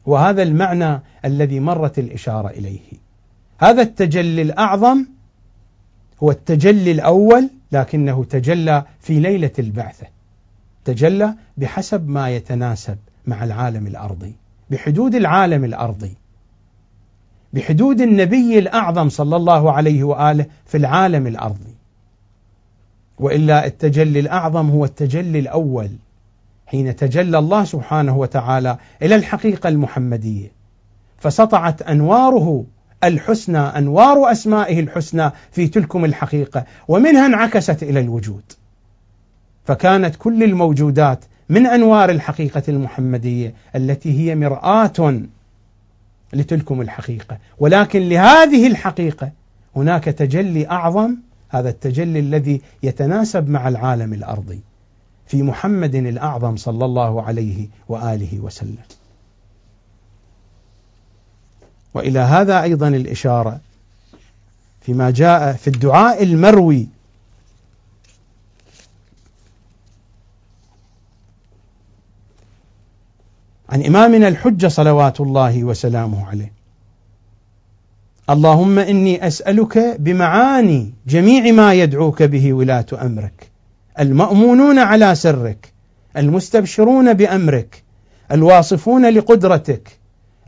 وهذا 0.06 0.44
المعنى 0.44 1.02
الذي 1.26 1.60
مرت 1.60 2.00
الإشارة 2.00 2.48
إليه. 2.48 2.80
هذا 3.58 3.82
التجلي 3.82 4.42
الأعظم 4.42 5.06
هو 6.24 6.32
التجلي 6.32 6.92
الأول 6.92 7.50
لكنه 7.72 8.24
تجلى 8.24 8.84
في 9.00 9.20
ليلة 9.20 9.52
البعثة. 9.60 10.08
تجلى 10.86 11.36
بحسب 11.58 12.10
ما 12.10 12.30
يتناسب 12.30 12.98
مع 13.28 13.44
العالم 13.44 13.88
الأرضي 13.88 14.36
بحدود 14.70 15.16
العالم 15.16 15.64
الأرضي 15.64 16.14
بحدود 17.54 18.02
النبي 18.02 18.60
الأعظم 18.60 19.10
صلى 19.10 19.36
الله 19.36 19.72
عليه 19.72 20.04
وآله 20.04 20.46
في 20.66 20.78
العالم 20.78 21.28
الأرضي. 21.28 21.76
وإلا 23.20 23.66
التجلي 23.66 24.20
الأعظم 24.20 24.70
هو 24.70 24.86
التجلي 24.86 25.40
الأول 25.40 25.90
حين 26.66 26.96
تجلى 26.96 27.38
الله 27.38 27.64
سبحانه 27.64 28.18
وتعالى 28.18 28.78
إلى 29.02 29.16
الحقيقة 29.16 29.70
المحمدية 29.70 30.52
فسطعت 31.18 31.82
أنواره 31.82 32.66
الحسنى 33.04 33.60
أنوار 33.60 34.32
أسمائه 34.32 34.80
الحسنى 34.80 35.32
في 35.52 35.68
تلكم 35.68 36.06
الحقيقة 36.06 36.66
ومنها 36.88 37.26
انعكست 37.26 37.84
إلى 37.84 38.00
الوجود. 38.00 38.44
فكانت 39.66 40.16
كل 40.16 40.44
الموجودات 40.44 41.26
من 41.50 41.66
أنوار 41.66 42.10
الحقيقة 42.10 42.64
المحمدية 42.68 43.54
التي 43.76 44.20
هي 44.20 44.36
مرآة 44.36 45.22
لتلكم 46.34 46.82
الحقيقة. 46.82 47.38
ولكن 47.60 48.10
لهذه 48.10 48.68
الحقيقة 48.68 49.32
هناك 49.76 50.04
تجلي 50.04 50.70
أعظم 50.70 51.16
هذا 51.50 51.70
التجلي 51.70 52.20
الذي 52.20 52.62
يتناسب 52.84 53.50
مع 53.50 53.68
العالم 53.68 54.14
الأرضي 54.14 54.60
في 55.28 55.44
محمد 55.44 55.96
الأعظم 55.96 56.56
صلى 56.56 56.86
الله 56.86 57.22
عليه 57.22 57.68
وآله 57.90 58.40
وسلم. 58.40 58.99
وإلى 61.94 62.20
هذا 62.20 62.61
أيضا 62.64 62.88
الإشارة 62.88 63.60
فيما 64.82 65.11
جاء 65.11 65.53
في 65.53 65.68
الدعاء 65.68 66.24
المروي. 66.24 66.88
عن 73.70 73.86
إمامنا 73.86 74.28
الحجة 74.28 74.68
صلوات 74.68 75.22
الله 75.22 75.64
وسلامه 75.64 76.28
عليه. 76.28 76.52
اللهم 78.30 78.80
إني 78.80 79.28
أسألك 79.28 79.95
بمعاني 79.99 80.94
جميع 81.07 81.52
ما 81.52 81.74
يدعوك 81.74 82.24
به 82.24 82.53
ولاة 82.53 82.86
أمرك. 83.02 83.49
المأمونون 83.99 84.80
على 84.80 85.16
سرك. 85.16 85.74
المستبشرون 86.18 87.14
بأمرك. 87.14 87.84
الواصفون 88.32 89.10
لقدرتك. 89.10 89.99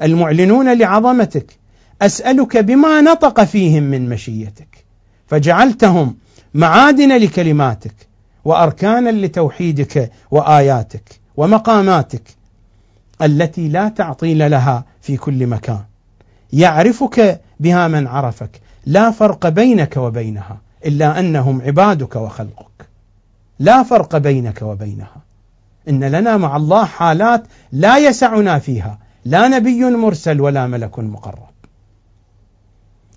المعلنون 0.01 0.77
لعظمتك 0.77 1.57
أسألك 2.01 2.57
بما 2.57 3.01
نطق 3.01 3.43
فيهم 3.43 3.83
من 3.83 4.09
مشيتك. 4.09 4.85
فجعلتهم 5.27 6.15
معادن 6.53 7.17
لكلماتك 7.17 7.93
وأركانا 8.45 9.09
لتوحيدك 9.09 10.11
وآياتك 10.31 11.19
ومقاماتك 11.37 12.23
التي 13.21 13.67
لا 13.67 13.89
تعطيل 13.89 14.51
لها 14.51 14.85
في 15.01 15.17
كل 15.17 15.47
مكان. 15.47 15.83
يعرفك 16.53 17.41
بها 17.59 17.87
من 17.87 18.07
عرفك 18.07 18.61
لا 18.85 19.11
فرق 19.11 19.49
بينك 19.49 19.97
وبينها 19.97 20.57
إلا 20.85 21.19
أنهم 21.19 21.61
عبادك 21.61 22.15
وخلقك. 22.15 22.87
لا 23.59 23.83
فرق 23.83 24.17
بينك 24.17 24.61
وبينها. 24.61 25.21
إن 25.89 26.03
لنا 26.03 26.37
مع 26.37 26.55
الله 26.55 26.85
حالات 26.85 27.43
لا 27.71 27.97
يسعنا 27.97 28.59
فيها. 28.59 28.99
لا 29.25 29.47
نبي 29.47 29.83
مرسل 29.83 30.41
ولا 30.41 30.67
ملك 30.67 30.99
مقرب. 30.99 31.51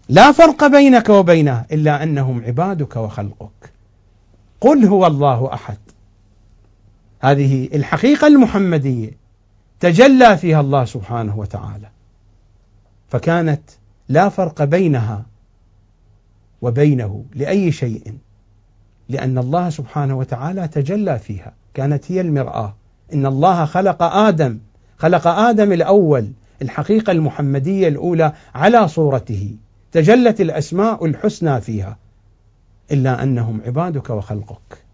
لا 0.08 0.32
فرق 0.32 0.66
بينك 0.66 1.08
وبينه 1.08 1.64
إلا 1.72 2.02
أنهم 2.02 2.44
عبادك 2.44 2.96
وخلقك. 2.96 3.72
قل 4.60 4.84
هو 4.84 5.06
الله 5.06 5.54
أحد. 5.54 5.78
هذه 7.20 7.68
الحقيقة 7.74 8.26
المحمدية 8.26 9.10
تجلى 9.80 10.36
فيها 10.36 10.60
الله 10.60 10.84
سبحانه 10.84 11.38
وتعالى. 11.38 11.88
فكانت 13.08 13.62
لا 14.08 14.28
فرق 14.28 14.64
بينها 14.64 15.26
وبينه 16.62 17.24
لأي 17.34 17.72
شيء 17.72 18.18
لأن 19.08 19.38
الله 19.38 19.70
سبحانه 19.70 20.18
وتعالى 20.18 20.68
تجلى 20.68 21.18
فيها. 21.18 21.52
كانت 21.74 22.12
هي 22.12 22.20
المرآة. 22.20 22.76
إن 23.14 23.26
الله 23.26 23.64
خلق 23.64 24.02
آدم. 24.02 24.58
خلق 24.98 25.26
آدم 25.26 25.72
الأول 25.72 26.30
الحقيقة 26.62 27.10
المحمدية 27.10 27.88
الأولى 27.88 28.32
على 28.54 28.88
صورته 28.88 29.56
تجلت 29.92 30.40
الأسماء 30.40 31.04
الحسنى 31.04 31.60
فيها 31.60 31.96
إلا 32.92 33.22
أنهم 33.22 33.60
عبادك 33.66 34.10
وخلقك 34.10 34.84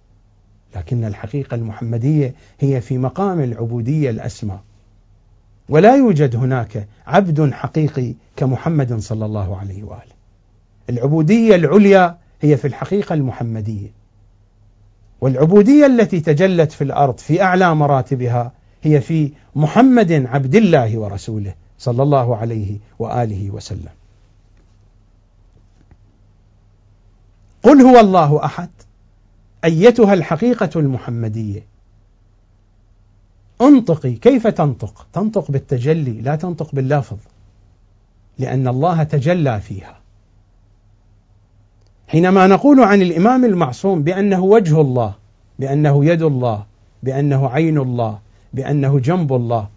لكن 0.77 1.05
الحقيقة 1.05 1.55
المحمدية 1.55 2.35
هي 2.61 2.81
في 2.81 2.99
مقام 2.99 3.41
العبودية 3.41 4.11
الأسمى 4.11 4.59
ولا 5.69 5.97
يوجد 5.97 6.37
هناك 6.37 6.89
عبد 7.07 7.53
حقيقي 7.53 8.15
كمحمد 8.37 8.99
صلى 8.99 9.27
الله 9.27 9.59
عليه 9.59 9.83
وآله. 9.83 10.21
العبودية 10.91 11.55
العليا 11.55 12.17
هي 12.41 12.57
في 12.57 12.67
الحقيقة 12.67 13.15
المحمدية. 13.15 13.89
والعبودية 15.21 15.87
التي 15.87 16.21
تجلت 16.21 16.73
في 16.73 16.85
الأرض 16.85 17.19
في 17.19 17.43
أعلى 17.43 17.75
مراتبها 17.75 18.53
هي 18.83 19.01
في 19.01 19.33
محمد 19.57 20.13
عبد 20.13 20.55
الله 20.55 20.99
ورسوله 20.99 21.55
صلى 21.79 22.03
الله 22.03 22.37
عليه 22.37 22.79
وآله 22.99 23.51
وسلم. 23.51 23.93
قل 27.63 27.81
هو 27.83 28.01
الله 28.01 28.45
أحد 28.45 28.71
أيتها 29.65 30.15
الحقيقة 30.15 30.71
المحمدية. 30.77 31.67
انطقي 33.61 34.13
كيف 34.13 34.47
تنطق؟ 34.47 35.07
تنطق 35.13 35.51
بالتجلي 35.51 36.21
لا 36.21 36.37
تنطق 36.37 36.75
باللفظ. 36.75 37.17
لأن 38.39 38.69
الله 38.69 39.03
تجلى 39.03 39.61
فيها. 39.61 40.01
حينما 42.09 42.47
نقول 42.47 42.81
عن 42.81 43.03
الإمام 43.03 43.45
المعصوم 43.45 44.03
بأنه 44.03 44.45
وجه 44.45 44.81
الله، 44.81 45.15
بأنه 45.59 46.05
يد 46.05 46.23
الله، 46.23 46.67
بأنه 47.03 47.49
عين 47.49 47.79
الله، 47.79 48.19
بأنه 48.53 48.99
جنب 48.99 49.33
الله. 49.33 49.69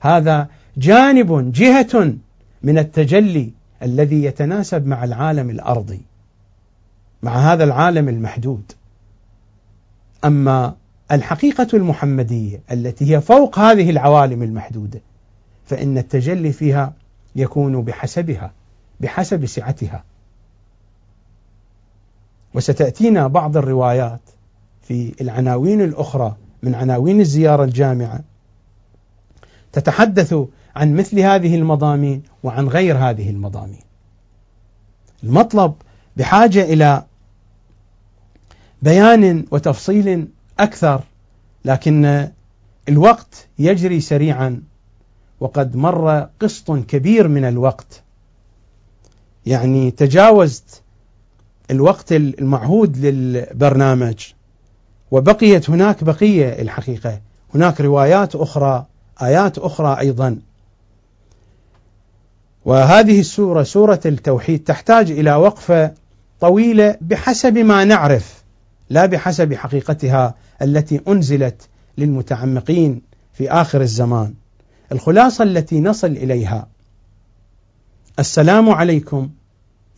هذا 0.00 0.48
جانب 0.76 1.52
جهة 1.52 2.14
من 2.62 2.78
التجلي 2.78 3.50
الذي 3.82 4.24
يتناسب 4.24 4.86
مع 4.86 5.04
العالم 5.04 5.50
الأرضي 5.50 6.00
مع 7.22 7.52
هذا 7.52 7.64
العالم 7.64 8.08
المحدود. 8.08 8.72
أما 10.24 10.74
الحقيقة 11.12 11.68
المحمدية 11.74 12.60
التي 12.70 13.14
هي 13.14 13.20
فوق 13.20 13.58
هذه 13.58 13.90
العوالم 13.90 14.42
المحدودة 14.42 15.00
فإن 15.66 15.98
التجلي 15.98 16.52
فيها 16.52 16.92
يكون 17.36 17.82
بحسبها 17.82 18.52
بحسب 19.00 19.46
سعتها. 19.46 20.04
وستأتينا 22.54 23.26
بعض 23.26 23.56
الروايات 23.56 24.20
في 24.82 25.14
العناوين 25.20 25.80
الأخرى 25.80 26.36
من 26.62 26.74
عناوين 26.74 27.20
الزيارة 27.20 27.64
الجامعة. 27.64 28.20
تتحدث 29.72 30.34
عن 30.76 30.94
مثل 30.94 31.20
هذه 31.20 31.56
المضامين 31.56 32.22
وعن 32.42 32.68
غير 32.68 32.98
هذه 32.98 33.30
المضامين. 33.30 33.82
المطلب 35.24 35.74
بحاجة 36.16 36.62
إلى 36.62 37.04
بيان 38.82 39.44
وتفصيل 39.50 40.28
أكثر 40.58 41.02
لكن 41.64 42.28
الوقت 42.88 43.46
يجري 43.58 44.00
سريعا 44.00 44.62
وقد 45.40 45.76
مر 45.76 46.28
قسط 46.40 46.72
كبير 46.72 47.28
من 47.28 47.44
الوقت. 47.44 48.02
يعني 49.46 49.90
تجاوزت 49.90 50.82
الوقت 51.70 52.12
المعهود 52.12 52.96
للبرنامج. 52.96 54.24
وبقيت 55.12 55.70
هناك 55.70 56.04
بقية 56.04 56.62
الحقيقة. 56.62 57.20
هناك 57.54 57.80
روايات 57.80 58.34
أخرى 58.36 58.86
آيات 59.22 59.58
أخرى 59.58 59.98
أيضا. 60.00 60.38
وهذه 62.64 63.20
السورة 63.20 63.62
سورة 63.62 64.00
التوحيد 64.06 64.64
تحتاج 64.64 65.10
إلى 65.10 65.34
وقفة 65.34 65.92
طويلة 66.40 66.96
بحسب 67.00 67.58
ما 67.58 67.84
نعرف 67.84 68.42
لا 68.90 69.06
بحسب 69.06 69.54
حقيقتها 69.54 70.34
التي 70.62 71.00
أنزلت 71.08 71.68
للمتعمقين 71.98 73.02
في 73.32 73.50
آخر 73.50 73.80
الزمان. 73.80 74.34
الخلاصة 74.92 75.44
التي 75.44 75.80
نصل 75.80 76.10
إليها. 76.10 76.68
السلام 78.18 78.70
عليكم 78.70 79.30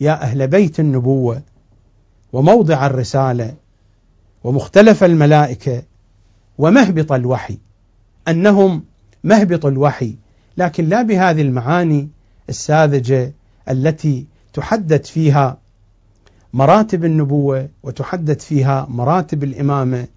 يا 0.01 0.21
أهل 0.21 0.47
بيت 0.47 0.79
النبوة 0.79 1.41
وموضع 2.33 2.85
الرسالة. 2.85 3.64
ومختلف 4.45 5.03
الملائكة 5.03 5.83
ومهبط 6.57 7.11
الوحي 7.11 7.57
أنهم 8.27 8.83
مهبط 9.23 9.65
الوحي 9.65 10.15
لكن 10.57 10.89
لا 10.89 11.01
بهذه 11.01 11.41
المعاني 11.41 12.09
الساذجة 12.49 13.33
التي 13.69 14.25
تحدد 14.53 15.05
فيها 15.05 15.57
مراتب 16.53 17.05
النبوة 17.05 17.69
وتحدد 17.83 18.41
فيها 18.41 18.87
مراتب 18.89 19.43
الإمامة 19.43 20.07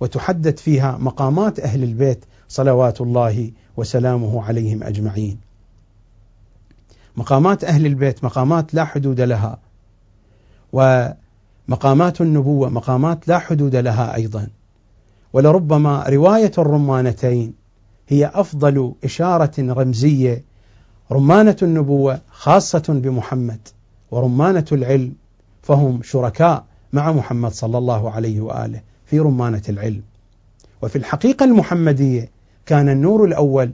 وتحدد 0.00 0.58
فيها 0.58 0.98
مقامات 1.00 1.60
أهل 1.60 1.82
البيت 1.82 2.24
صلوات 2.48 3.00
الله 3.00 3.52
وسلامه 3.76 4.44
عليهم 4.44 4.82
أجمعين. 4.82 5.38
مقامات 7.16 7.64
أهل 7.64 7.86
البيت 7.86 8.24
مقامات 8.24 8.74
لا 8.74 8.84
حدود 8.84 9.20
لها. 9.20 9.58
ومقامات 11.68 12.20
النبوة 12.20 12.68
مقامات 12.68 13.28
لا 13.28 13.38
حدود 13.38 13.76
لها 13.76 14.14
أيضا. 14.14 14.48
ولربما 15.32 16.04
رواية 16.08 16.52
الرمانتين 16.58 17.54
هي 18.08 18.30
أفضل 18.34 18.92
إشارة 19.04 19.52
رمزية 19.58 20.44
رمانة 21.12 21.56
النبوة 21.62 22.20
خاصة 22.30 22.84
بمحمد 22.88 23.60
ورمانة 24.10 24.64
العلم 24.72 25.12
فهم 25.62 26.02
شركاء 26.02 26.64
مع 26.92 27.12
محمد 27.12 27.52
صلى 27.52 27.78
الله 27.78 28.10
عليه 28.10 28.40
وآله 28.40 28.80
في 29.06 29.20
رمانة 29.20 29.62
العلم. 29.68 30.02
وفي 30.82 30.96
الحقيقة 30.96 31.44
المحمدية 31.44 32.30
كان 32.66 32.88
النور 32.88 33.24
الأول 33.24 33.70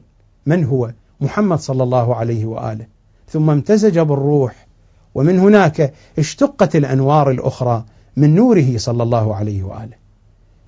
من 0.46 0.64
هو؟ 0.64 0.92
محمد 1.20 1.58
صلى 1.58 1.82
الله 1.82 2.14
عليه 2.14 2.44
وآله. 2.44 2.86
ثم 3.28 3.50
امتزج 3.50 3.98
بالروح 3.98 4.66
ومن 5.14 5.38
هناك 5.38 5.94
اشتقت 6.18 6.76
الأنوار 6.76 7.30
الأخرى 7.30 7.84
من 8.16 8.34
نوره 8.34 8.76
صلى 8.76 9.02
الله 9.02 9.34
عليه 9.34 9.62
وآله. 9.62 9.96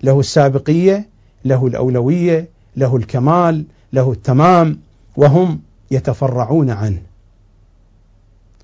له 0.03 0.19
السابقية، 0.19 1.09
له 1.45 1.67
الأولوية، 1.67 2.49
له 2.75 2.95
الكمال، 2.95 3.65
له 3.93 4.11
التمام 4.11 4.79
وهم 5.17 5.59
يتفرعون 5.91 6.69
عنه. 6.69 7.01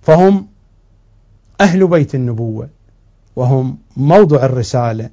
فهم 0.01 0.47
أهل 1.61 1.87
بيت 1.87 2.15
النبوة 2.15 2.69
وهم 3.35 3.77
موضع 3.97 4.45
الرسالة 4.45 5.09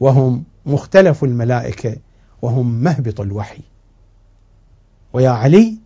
وهم 0.00 0.44
مختلف 0.66 1.24
الملائكة 1.24 1.96
وهم 2.42 2.82
مهبط 2.82 3.20
الوحي. 3.20 3.62
ويا 5.12 5.30
علي 5.30 5.76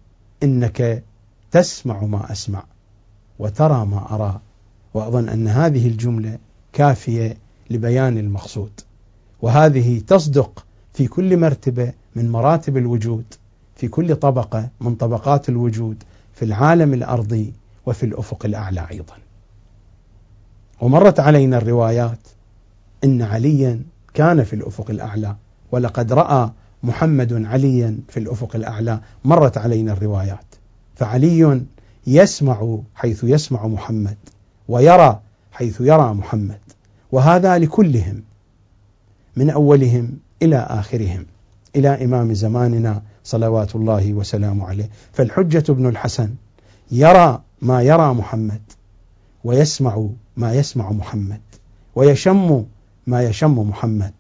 إنك 0.43 1.05
تسمع 1.51 2.05
ما 2.05 2.33
أسمع 2.33 2.63
وترى 3.41 3.87
ما 3.87 4.15
أرى. 4.15 4.41
وأظن 4.95 5.29
أن 5.29 5.49
هذه 5.49 5.89
الجملة 5.89 6.39
كافية 6.73 7.37
لبيان 7.71 8.19
المقصود. 8.19 8.81
وهذه 9.43 10.01
تصدق 10.07 10.65
في 10.95 11.07
كل 11.07 11.37
مرتبة 11.37 11.93
من 12.17 12.31
مراتب 12.31 12.77
الوجود 12.77 13.25
في 13.77 13.89
كل 13.89 14.17
طبقة 14.17 14.69
من 14.81 14.95
طبقات 14.95 15.49
الوجود 15.49 16.03
في 16.35 16.45
العالم 16.45 16.95
الأرضي 16.95 17.53
وفي 17.87 18.07
الأفق 18.07 18.47
الأعلى 18.47 18.87
أيضا. 18.91 19.15
ومرت 20.81 21.21
علينا 21.21 21.59
الروايات 21.59 22.29
إن 23.05 23.23
عليا 23.23 23.83
كان 24.15 24.45
في 24.45 24.53
الأفق 24.53 24.91
الأعلى 24.91 25.37
ولقد 25.73 26.13
رأى 26.13 26.51
محمد 26.83 27.47
عليا 27.47 27.99
في 28.09 28.21
الأفق 28.21 28.57
الأعلى. 28.57 29.01
مرت 29.25 29.59
علينا 29.59 29.93
الروايات. 29.93 30.55
فعلي 30.97 31.67
يسمع 32.07 32.79
حيث 32.95 33.25
يسمع 33.25 33.67
محمد 33.67 34.17
ويرى 34.69 35.21
حيث 35.53 35.81
يرى 35.81 36.15
محمد 36.15 36.61
وهذا 37.13 37.59
لكلهم 37.59 38.23
من 39.37 39.51
أولهم 39.51 40.19
إلى 40.43 40.57
آخرهم 40.57 41.27
إلى 41.77 42.05
إمام 42.05 42.35
زماننا 42.35 43.03
صلوات 43.25 43.77
الله 43.77 44.15
وسلامه 44.15 44.67
عليه. 44.67 44.91
فالحجة 45.13 45.65
ابن 45.69 45.87
الحسن 45.87 46.35
يرى 46.93 47.43
ما 47.63 47.83
يرى 47.83 48.15
محمد 48.15 48.63
ويسمع 49.45 50.07
ما 50.37 50.55
يسمع 50.55 50.93
محمد 50.93 51.41
ويشم 51.95 52.65
ما 53.07 53.23
يشم 53.23 53.59
محمد 53.59 54.13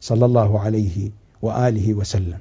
صلى 0.00 0.24
الله 0.26 0.60
عليه 0.60 1.10
وآله 1.42 1.94
وسلم. 1.94 2.38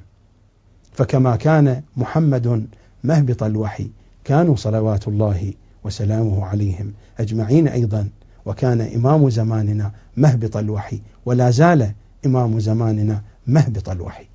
فكما 0.94 1.36
كان 1.36 1.84
محمد 1.98 2.68
مهبط 3.04 3.44
الوحي 3.44 3.90
كانوا 4.24 4.56
صلوات 4.56 5.08
الله 5.08 5.54
وسلامه 5.84 6.46
عليهم 6.46 6.94
أجمعين 7.20 7.68
أيضا 7.68 8.10
وكان 8.46 8.82
إمام 8.82 9.30
زماننا 9.30 9.92
مهبط 10.18 10.58
الوحي 10.58 11.02
ولا 11.26 11.50
زال 11.50 11.92
إمام 12.26 12.60
زماننا 12.60 13.22
مهبط 13.48 13.90
الوحي. 13.90 14.26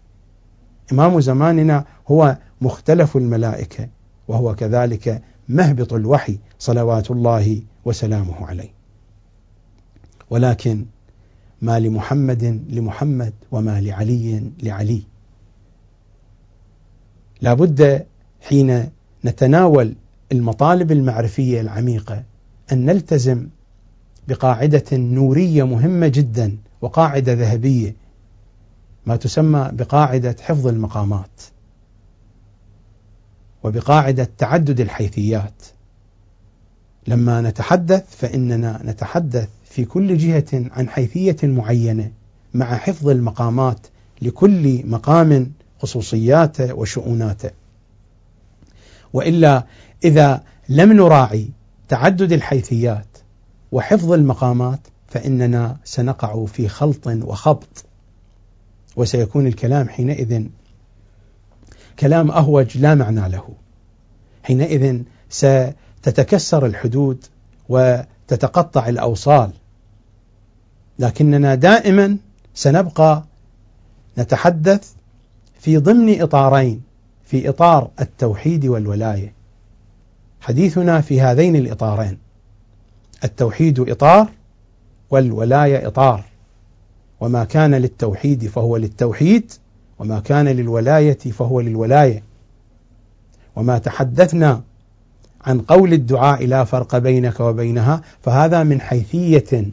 إمام 0.92 1.20
زماننا 1.20 1.84
هو 2.08 2.38
مختلف 2.60 3.16
الملائكة 3.16 3.88
وهو 4.28 4.54
كذلك 4.54 5.22
مهبط 5.48 5.92
الوحي 5.92 6.38
صلوات 6.58 7.10
الله 7.10 7.62
وسلامه 7.84 8.46
عليه. 8.46 8.70
ولكن 10.30 10.84
ما 11.62 11.80
لمحمد 11.80 12.62
لمحمد 12.68 13.32
وما 13.52 13.80
لعلي 13.80 14.50
لعلي. 14.62 15.02
لا 17.40 17.54
بد 17.54 18.06
حين 18.40 18.88
نتناول 19.24 19.94
المطالب 20.32 20.92
المعرفية 20.92 21.60
العميقة 21.60 22.22
أن 22.72 22.84
نلتزم 22.86 23.48
بقاعدة 24.28 24.84
نورية 24.92 25.62
مهمة 25.66 26.08
جدا 26.08 26.56
وقاعدة 26.80 27.32
ذهبية 27.32 27.94
ما 29.06 29.16
تسمى 29.16 29.70
بقاعدة 29.72 30.36
حفظ 30.40 30.66
المقامات 30.66 31.42
وبقاعدة 33.64 34.28
تعدد 34.38 34.80
الحيثيات. 34.80 35.62
لما 37.06 37.40
نتحدث 37.40 38.16
فإننا 38.16 38.80
نتحدث 38.84 39.48
في 39.64 39.84
كل 39.84 40.16
جهة 40.16 40.44
عن 40.52 40.88
حيثية 40.88 41.36
معينة 41.42 42.10
مع 42.54 42.76
حفظ 42.76 43.08
المقامات 43.08 43.86
لكل 44.22 44.86
مقام 44.86 45.52
خصوصياته 45.78 46.74
وشؤوناته. 46.74 47.50
وإلا 49.16 49.66
إذا 50.04 50.42
لم 50.68 50.92
نراعي 50.92 51.50
تعدد 51.88 52.32
الحيثيات 52.32 53.06
وحفظ 53.72 54.12
المقامات 54.12 54.80
فإننا 55.08 55.76
سنقع 55.84 56.44
في 56.44 56.68
خلط 56.68 57.06
وخبط 57.06 57.84
وسيكون 58.96 59.46
الكلام 59.46 59.88
حينئذ 59.88 60.44
كلام 61.98 62.30
أهوج 62.30 62.78
لا 62.78 62.94
معنى 62.94 63.28
له. 63.28 63.48
حينئذ 64.42 65.02
ستتكسر 65.30 66.66
الحدود 66.66 67.24
وتتقطع 67.68 68.88
الأوصال. 68.88 69.50
لكننا 70.98 71.54
دائما 71.54 72.18
سنبقى 72.54 73.24
نتحدث 74.18 74.92
في 75.60 75.76
ضمن 75.76 76.22
إطارين. 76.22 76.85
في 77.26 77.48
إطار 77.48 77.90
التوحيد 78.00 78.66
والولاية. 78.66 79.32
حديثنا 80.40 81.00
في 81.00 81.20
هذين 81.20 81.56
الإطارين. 81.56 82.18
التوحيد 83.24 83.90
إطار 83.90 84.28
والولاية 85.10 85.86
إطار. 85.86 86.24
وما 87.20 87.44
كان 87.44 87.74
للتوحيد 87.74 88.46
فهو 88.46 88.76
للتوحيد 88.76 89.52
وما 89.98 90.20
كان 90.20 90.48
للولاية 90.48 91.18
فهو 91.18 91.60
للولاية. 91.60 92.22
وما 93.56 93.78
تحدثنا 93.78 94.62
عن 95.44 95.60
قول 95.60 95.92
الدعاء 95.92 96.46
لا 96.46 96.64
فرق 96.64 96.98
بينك 96.98 97.40
وبينها 97.40 98.00
فهذا 98.22 98.62
من 98.62 98.80
حيثية 98.80 99.64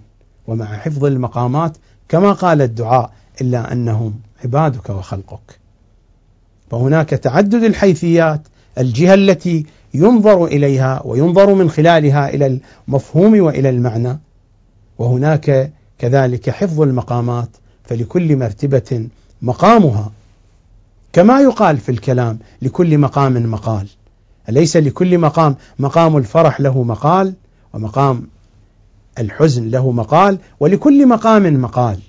ومع 0.47 0.77
حفظ 0.77 1.05
المقامات 1.05 1.77
كما 2.09 2.31
قال 2.31 2.61
الدعاء 2.61 3.11
إلا 3.41 3.71
أنهم 3.71 4.19
عبادك 4.43 4.89
وخلقك. 4.89 5.62
فهناك 6.71 7.09
تعدد 7.09 7.63
الحيثيات 7.63 8.41
الجهة 8.77 9.13
التي 9.13 9.65
ينظر 9.93 10.45
إليها 10.45 11.01
وينظر 11.05 11.53
من 11.53 11.69
خلالها 11.69 12.29
إلى 12.29 12.59
المفهوم 12.87 13.41
وإلى 13.41 13.69
المعنى. 13.69 14.19
وهناك 14.97 15.71
كذلك 15.99 16.49
حفظ 16.49 16.81
المقامات 16.81 17.49
فلكل 17.83 18.37
مرتبة 18.37 19.07
مقامها. 19.41 20.11
كما 21.13 21.41
يقال 21.41 21.77
في 21.77 21.89
الكلام 21.89 22.39
لكل 22.61 22.97
مقام 22.97 23.51
مقال. 23.51 23.87
أليس 24.49 24.77
لكل 24.77 25.17
مقام 25.17 25.55
مقام 25.79 26.17
الفرح 26.17 26.61
له 26.61 26.83
مقال 26.83 27.33
ومقام 27.73 28.27
الحزن 29.19 29.69
له 29.69 29.91
مقال 29.91 30.37
ولكل 30.59 31.07
مقام 31.07 31.61
مقال. 31.61 31.99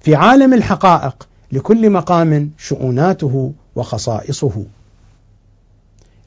في 0.00 0.14
عالم 0.14 0.54
الحقائق 0.54 1.28
لكل 1.52 1.90
مقام 1.90 2.50
شؤوناته 2.58 3.52
وخصائصه. 3.76 4.64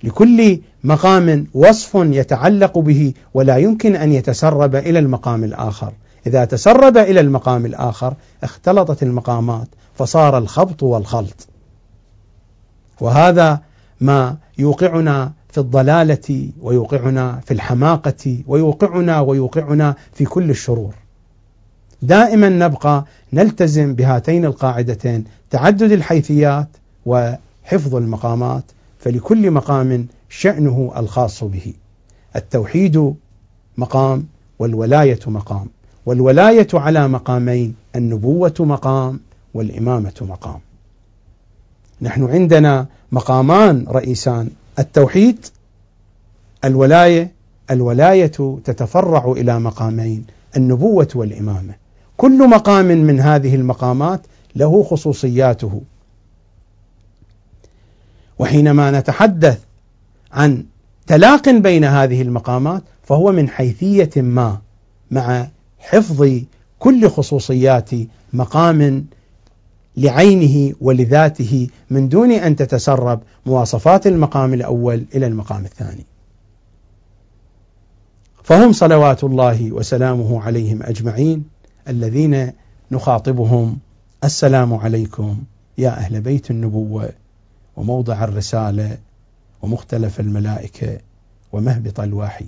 لكل 0.03 0.59
مقام 0.83 1.47
وصف 1.53 1.91
يتعلق 1.95 2.77
به 2.77 3.13
ولا 3.33 3.57
يمكن 3.57 3.95
أن 3.95 4.11
يتسرب 4.11 4.75
إلى 4.75 4.99
المقام 4.99 5.43
الآخر. 5.43 5.93
إذا 6.27 6.45
تسرب 6.45 6.97
إلى 6.97 7.19
المقام 7.19 7.65
الآخر 7.65 8.13
اختلطت 8.43 9.03
المقامات 9.03 9.67
فصار 9.95 10.37
الخبط 10.37 10.83
والخلط. 10.83 11.47
وهذا 13.01 13.61
ما 14.01 14.37
يوقعنا 14.57 15.31
في 15.49 15.57
الضلالة 15.57 16.49
ويوقعنا 16.61 17.41
في 17.45 17.53
الحماقة 17.53 18.43
ويوقعنا 18.47 19.19
ويوقعنا 19.19 19.95
في 20.13 20.25
كل 20.25 20.49
الشرور. 20.49 21.04
دائما 22.05 22.49
نبقى 22.49 23.05
نلتزم 23.33 23.95
بهاتين 23.95 24.45
القاعدتين 24.45 25.23
تعدد 25.49 25.91
الحيثيات 25.91 26.67
وحفظ 27.05 27.95
المقامات 27.95 28.63
فلكل 28.99 29.51
مقام 29.51 30.07
شأنه 30.29 30.91
الخاص 30.97 31.43
به. 31.43 31.73
التوحيد 32.35 33.13
مقام 33.77 34.25
والولاية 34.59 35.19
مقام 35.27 35.67
والولاية 36.05 36.67
على 36.73 37.07
مقامين 37.07 37.75
النبوة 37.95 38.53
مقام 38.59 39.19
والإمامة 39.53 40.13
مقام. 40.21 40.59
نحن 42.01 42.23
عندنا 42.23 42.85
مقامان 43.11 43.85
رئيسان 43.89 44.49
التوحيد 44.79 45.45
الولاية 46.65 47.31
الولاية 47.71 48.57
تتفرع 48.63 49.31
إلى 49.31 49.59
مقامين 49.59 50.25
النبوة 50.57 51.07
والإمامة. 51.15 51.84
كل 52.17 52.49
مقام 52.49 52.85
من 52.85 53.19
هذه 53.19 53.55
المقامات 53.55 54.21
له 54.55 54.83
خصوصياته 54.83 55.81
وحينما 58.39 58.91
نتحدث 58.91 59.59
عن 60.31 60.65
تلاق 61.07 61.49
بين 61.49 61.83
هذه 61.83 62.21
المقامات 62.21 62.83
فهو 63.03 63.31
من 63.31 63.49
حيثية 63.49 64.09
ما 64.21 64.61
مع 65.11 65.47
حفظ 65.79 66.29
كل 66.79 67.09
خصوصيات 67.09 67.89
مقام 68.33 69.05
لعينه 69.97 70.75
ولذاته 70.81 71.67
من 71.89 72.09
دون 72.09 72.31
أن 72.31 72.55
تتسرب 72.55 73.21
مواصفات 73.45 74.07
المقام 74.07 74.53
الأول 74.53 75.05
إلى 75.15 75.27
المقام 75.27 75.65
الثاني. 75.65 76.05
فهم 78.43 78.71
صلوات 78.71 79.23
الله 79.23 79.71
وسلامه 79.71 80.43
عليهم 80.43 80.83
أجمعين 80.83 81.54
الذين 81.87 82.51
نخاطبهم. 82.91 83.77
السلام 84.23 84.73
عليكم 84.73 85.43
يا 85.77 85.89
أهل 85.89 86.21
بيت 86.21 86.51
النبوة 86.51 87.09
وموضع 87.75 88.23
الرسالة 88.23 88.97
ومختلف 89.61 90.19
الملائكة 90.19 90.99
ومهبط 91.51 91.99
الوحي. 91.99 92.45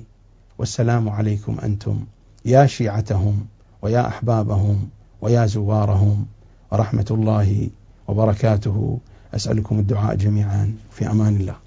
والسلام 0.58 1.10
عليكم 1.10 1.58
أنتم 1.64 2.06
يا 2.46 2.66
شيعتهم 2.66 3.46
ويا 3.82 4.08
أحبابهم 4.08 4.90
ويا 5.22 5.46
زوارهم. 5.46 6.26
ورحمة 6.72 7.08
الله 7.12 7.70
وبركاته. 8.08 9.00
أسألكم 9.34 9.80
الدعاء 9.80 10.16
جميعا. 10.16 10.74
في 10.92 11.12
أمان 11.12 11.36
الله. 11.36 11.67